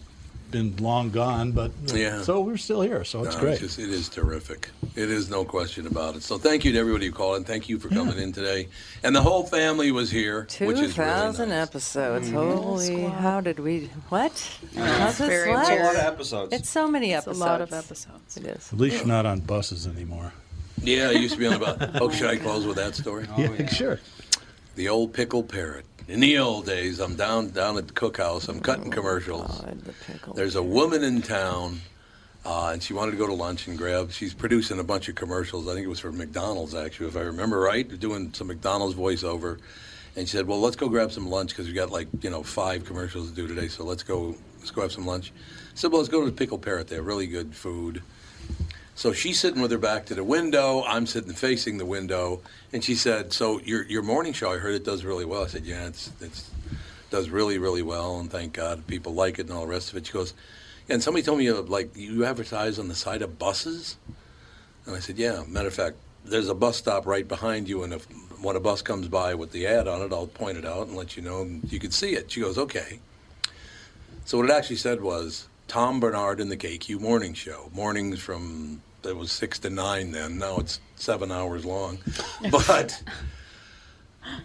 been 0.51 0.76
long 0.77 1.09
gone, 1.11 1.51
but 1.51 1.71
Yeah. 1.93 2.21
So 2.23 2.41
we're 2.41 2.57
still 2.57 2.81
here, 2.81 3.03
so 3.03 3.23
it's 3.23 3.35
No, 3.35 3.41
great. 3.41 3.59
just- 3.59 3.80
it 3.80 3.89
is 3.89 4.09
terrific. 4.09 4.69
It 4.95 5.09
is 5.09 5.30
no 5.30 5.45
question 5.45 5.85
about 5.88 6.15
it. 6.15 6.23
So 6.23 6.38
thank 6.38 6.65
you 6.65 6.71
to 6.73 6.77
everybody 6.80 7.07
who 7.07 7.11
called 7.11 7.38
and 7.38 7.45
Thank 7.45 7.69
you 7.69 7.80
for 7.80 7.89
coming 7.89 8.17
in 8.17 8.31
today. 8.34 8.67
And 9.03 9.15
the 9.15 9.21
whole 9.21 9.43
family 9.43 9.91
was 9.91 10.09
here, 10.11 10.41
which 10.41 10.57
Two 10.57 10.69
is 10.69 10.97
really 10.97 11.09
nice. 11.09 11.39
episodes. 11.39 12.30
Mhm. 12.30 12.34
Holy, 12.34 13.03
how 13.03 13.41
did 13.41 13.59
we? 13.59 13.89
What? 14.09 14.31
How's 14.76 15.17
this 15.17 15.27
Very 15.27 15.53
last? 15.53 15.69
It's 15.71 15.80
a 15.81 15.84
lot 15.84 15.95
of 15.95 16.01
episodes. 16.01 16.53
It's 16.53 16.69
so 16.69 16.88
many 16.88 17.13
It's 17.13 17.27
a 17.27 17.31
lot 17.31 17.61
of 17.61 17.73
episodes. 17.73 18.38
It 18.38 18.45
is. 18.45 18.69
At 18.73 18.80
least 18.80 18.97
you're 18.97 19.07
not 19.07 19.26
on 19.26 19.39
buses 19.41 19.88
anymore. 19.88 20.34
Yeah, 20.81 21.09
I 21.09 21.11
used 21.11 21.34
to 21.34 21.39
be 21.39 21.45
on 21.47 21.53
about. 21.53 22.01
Oh, 22.01 22.09
should 22.09 22.30
I 22.30 22.38
close 22.38 22.65
with 22.65 22.77
that 22.77 22.95
story? 22.95 23.27
yeah, 23.38 23.67
sure. 23.67 23.99
The 24.76 24.88
old 24.89 25.13
pickle 25.13 25.43
parrot. 25.43 25.85
In 26.10 26.22
the 26.22 26.40
old 26.40 26.65
days, 26.65 26.99
I'm 26.99 27.14
down 27.14 27.49
down 27.52 27.77
at 27.77 27.88
the 27.88 27.94
cookhouse. 27.94 28.49
I'm 28.49 28.61
cutting 28.61 28.90
commercials. 28.90 29.64
There's 30.34 30.56
a 30.56 30.64
woman 30.64 31.03
in 31.03 31.22
town, 31.22 31.81
uh, 32.44 32.72
and 32.73 32.81
she 32.81 32.94
wanted 32.94 33.11
to 33.11 33.18
go 33.18 33.27
to 33.27 33.34
lunch 33.34 33.68
and 33.68 33.77
grab. 33.77 34.11
She's 34.11 34.34
producing 34.34 34.80
a 34.80 34.84
bunch 34.84 35.07
of 35.07 35.14
commercials. 35.14 35.68
I 35.68 35.76
think 35.76 35.86
it 35.86 35.88
was 35.88 35.99
for 35.99 36.11
McDonald's, 36.11 36.73
actually, 36.73 37.10
if 37.10 37.15
I 37.15 37.22
remember 37.22 37.60
right. 37.60 37.88
Doing 37.99 38.34
some 38.34 38.48
McDonald's 38.48 38.95
voiceover, 38.95 39.60
and 40.15 40.27
she 40.27 40.36
said, 40.36 40.48
"Well, 40.48 40.60
let's 40.60 40.76
go 40.76 40.90
grab 40.90 41.11
some 41.11 41.30
lunch 41.30 41.52
because 41.52 41.68
we 41.68 41.73
got 41.73 41.91
like 41.91 42.07
you 42.22 42.31
know 42.31 42.41
five 42.41 42.86
commercials 42.86 43.30
to 43.30 43.36
do 43.36 43.48
today. 43.48 43.68
So 43.68 43.84
let's 43.84 44.02
go 44.02 44.36
let's 44.57 44.72
go 44.72 44.81
have 44.81 44.91
some 44.91 45.06
lunch." 45.06 45.31
I 45.31 45.76
said, 45.76 45.91
"Well, 45.91 46.02
let's 46.02 46.10
go 46.10 46.22
to 46.22 46.26
the 46.26 46.36
Pickle 46.36 46.57
Parrot. 46.57 46.88
They 46.88 46.95
have 46.95 47.06
really 47.06 47.27
good 47.27 47.53
food." 47.53 48.02
So 48.99 49.13
she's 49.13 49.39
sitting 49.39 49.61
with 49.61 49.71
her 49.71 49.77
back 49.77 50.07
to 50.07 50.13
the 50.13 50.26
window. 50.26 50.84
I'm 50.84 51.07
sitting 51.07 51.31
facing 51.31 51.77
the 51.77 51.85
window, 51.85 52.41
and 52.73 52.84
she 52.84 52.95
said, 52.95 53.31
"So 53.31 53.61
your 53.61 53.84
your 53.84 54.01
morning 54.01 54.34
show, 54.34 54.51
I 54.51 54.57
heard 54.57 54.76
it 54.76 54.84
does 54.84 55.05
really 55.05 55.23
well." 55.23 55.45
I 55.45 55.47
said, 55.47 55.65
"Yeah, 55.65 55.88
it's 55.88 56.11
it's 56.19 56.51
does 57.09 57.30
really 57.30 57.57
really 57.59 57.81
well, 57.81 58.19
and 58.19 58.30
thank 58.30 58.51
God 58.51 58.85
people 58.88 59.13
like 59.13 59.39
it 59.39 59.43
and 59.43 59.53
all 59.53 59.61
the 59.61 59.71
rest 59.71 59.89
of 59.89 59.95
it." 59.95 60.05
She 60.05 60.11
goes, 60.11 60.34
and 60.89 61.01
somebody 61.01 61.23
told 61.23 61.38
me 61.39 61.47
uh, 61.47 61.61
like 61.61 61.95
you 61.95 62.26
advertise 62.26 62.77
on 62.77 62.89
the 62.89 62.93
side 62.93 63.21
of 63.21 63.39
buses," 63.39 63.95
and 64.85 64.93
I 64.97 64.99
said, 64.99 65.17
"Yeah." 65.17 65.45
Matter 65.47 65.69
of 65.69 65.73
fact, 65.73 65.95
there's 66.26 66.49
a 66.49 66.53
bus 66.53 66.76
stop 66.76 67.05
right 67.05 67.26
behind 67.26 67.69
you, 67.69 67.84
and 67.84 67.93
if 67.93 68.05
when 68.41 68.57
a 68.57 68.59
bus 68.59 68.81
comes 68.81 69.07
by 69.07 69.34
with 69.34 69.53
the 69.53 69.65
ad 69.65 69.88
on 69.88 70.01
it, 70.01 70.11
I'll 70.11 70.27
point 70.27 70.57
it 70.57 70.65
out 70.65 70.88
and 70.88 70.97
let 70.97 71.15
you 71.15 71.23
know, 71.23 71.43
and 71.43 71.71
you 71.71 71.80
can 71.80 71.91
see 71.91 72.15
it. 72.15 72.30
She 72.30 72.41
goes, 72.41 72.57
"Okay." 72.57 72.99
So 74.26 74.39
what 74.39 74.49
it 74.49 74.51
actually 74.51 74.76
said 74.76 74.99
was 74.99 75.47
Tom 75.69 76.01
Barnard 76.01 76.41
in 76.41 76.49
the 76.49 76.57
KQ 76.57 76.99
Morning 76.99 77.34
Show. 77.34 77.69
Mornings 77.73 78.19
from 78.19 78.81
it 79.05 79.15
was 79.15 79.31
six 79.31 79.59
to 79.59 79.69
nine 79.69 80.11
then. 80.11 80.38
Now 80.38 80.57
it's 80.57 80.80
seven 80.95 81.31
hours 81.31 81.65
long. 81.65 81.99
But 82.51 83.01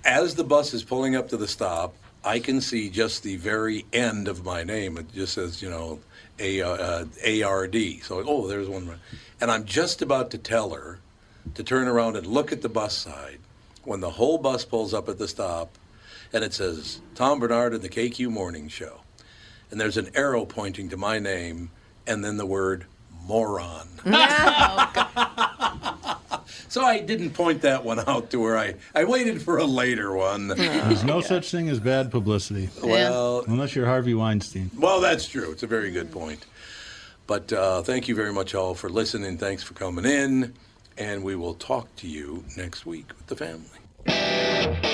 as 0.05 0.35
the 0.35 0.45
bus 0.45 0.73
is 0.75 0.83
pulling 0.83 1.17
up 1.17 1.29
to 1.29 1.37
the 1.37 1.49
stop, 1.49 1.95
I 2.25 2.39
can 2.39 2.61
see 2.61 2.89
just 2.89 3.23
the 3.23 3.37
very 3.37 3.85
end 3.93 4.29
of 4.29 4.45
my 4.45 4.65
name. 4.65 4.97
It 4.97 5.13
just 5.13 5.35
says, 5.35 5.61
you 5.61 5.69
know, 5.69 6.01
A 6.39 6.63
uh, 6.63 7.05
ARD. 7.45 7.77
So 8.03 8.25
oh, 8.27 8.47
there's 8.47 8.69
one. 8.69 8.99
And 9.41 9.51
I'm 9.51 9.65
just 9.65 10.01
about 10.01 10.31
to 10.31 10.39
tell 10.39 10.71
her 10.71 11.01
to 11.55 11.63
turn 11.63 11.87
around 11.87 12.17
and 12.17 12.27
look 12.27 12.53
at 12.53 12.63
the 12.63 12.69
bus 12.69 12.97
side 12.97 13.41
when 13.83 14.01
the 14.01 14.11
whole 14.11 14.39
bus 14.39 14.65
pulls 14.65 14.95
up 14.95 15.09
at 15.11 15.19
the 15.19 15.29
stop, 15.29 15.77
and 16.33 16.43
it 16.43 16.55
says 16.55 17.01
Tom 17.15 17.39
Barnard 17.39 17.75
and 17.75 17.83
the 17.83 17.89
KQ 17.91 18.31
Morning 18.31 18.69
Show 18.69 19.01
and 19.75 19.81
there's 19.81 19.97
an 19.97 20.09
arrow 20.15 20.45
pointing 20.45 20.89
to 20.91 20.97
my 20.97 21.19
name, 21.19 21.69
and 22.07 22.25
then 22.25 22.37
the 22.37 22.47
word 22.47 22.87
moron. 23.27 23.89
so 26.69 26.85
I 26.85 27.01
didn't 27.01 27.31
point 27.31 27.63
that 27.63 27.85
one 27.85 28.01
out 28.09 28.31
to 28.31 28.45
her. 28.45 28.59
I, 28.59 28.75
I 28.95 29.05
waited 29.05 29.43
for 29.43 29.59
a 29.59 29.65
later 29.65 30.15
one. 30.15 30.49
There's 30.49 31.05
no 31.05 31.21
such 31.33 31.51
thing 31.51 31.69
as 31.69 31.81
bad 31.81 32.11
publicity. 32.11 32.69
Well- 32.83 33.45
unless 33.47 33.75
you're 33.75 33.87
Harvey 33.87 34.15
Weinstein. 34.15 34.71
Well, 34.79 35.01
that's 35.01 35.27
true. 35.27 35.51
It's 35.53 35.63
a 35.63 35.67
very 35.69 35.91
good 35.91 36.11
point. 36.11 36.45
But 37.27 37.53
uh, 37.53 37.83
thank 37.83 38.09
you 38.09 38.15
very 38.15 38.33
much 38.33 38.55
all 38.55 38.75
for 38.75 38.91
listening. 38.91 39.39
Thanks 39.39 39.63
for 39.63 39.75
coming 39.75 40.05
in. 40.05 40.55
And 40.99 41.25
we 41.25 41.35
will 41.35 41.55
talk 41.55 41.95
to 41.97 42.07
you 42.07 42.45
next 42.57 42.87
week 42.87 43.09
with 43.17 43.27
the 43.27 43.37
family. 43.37 44.94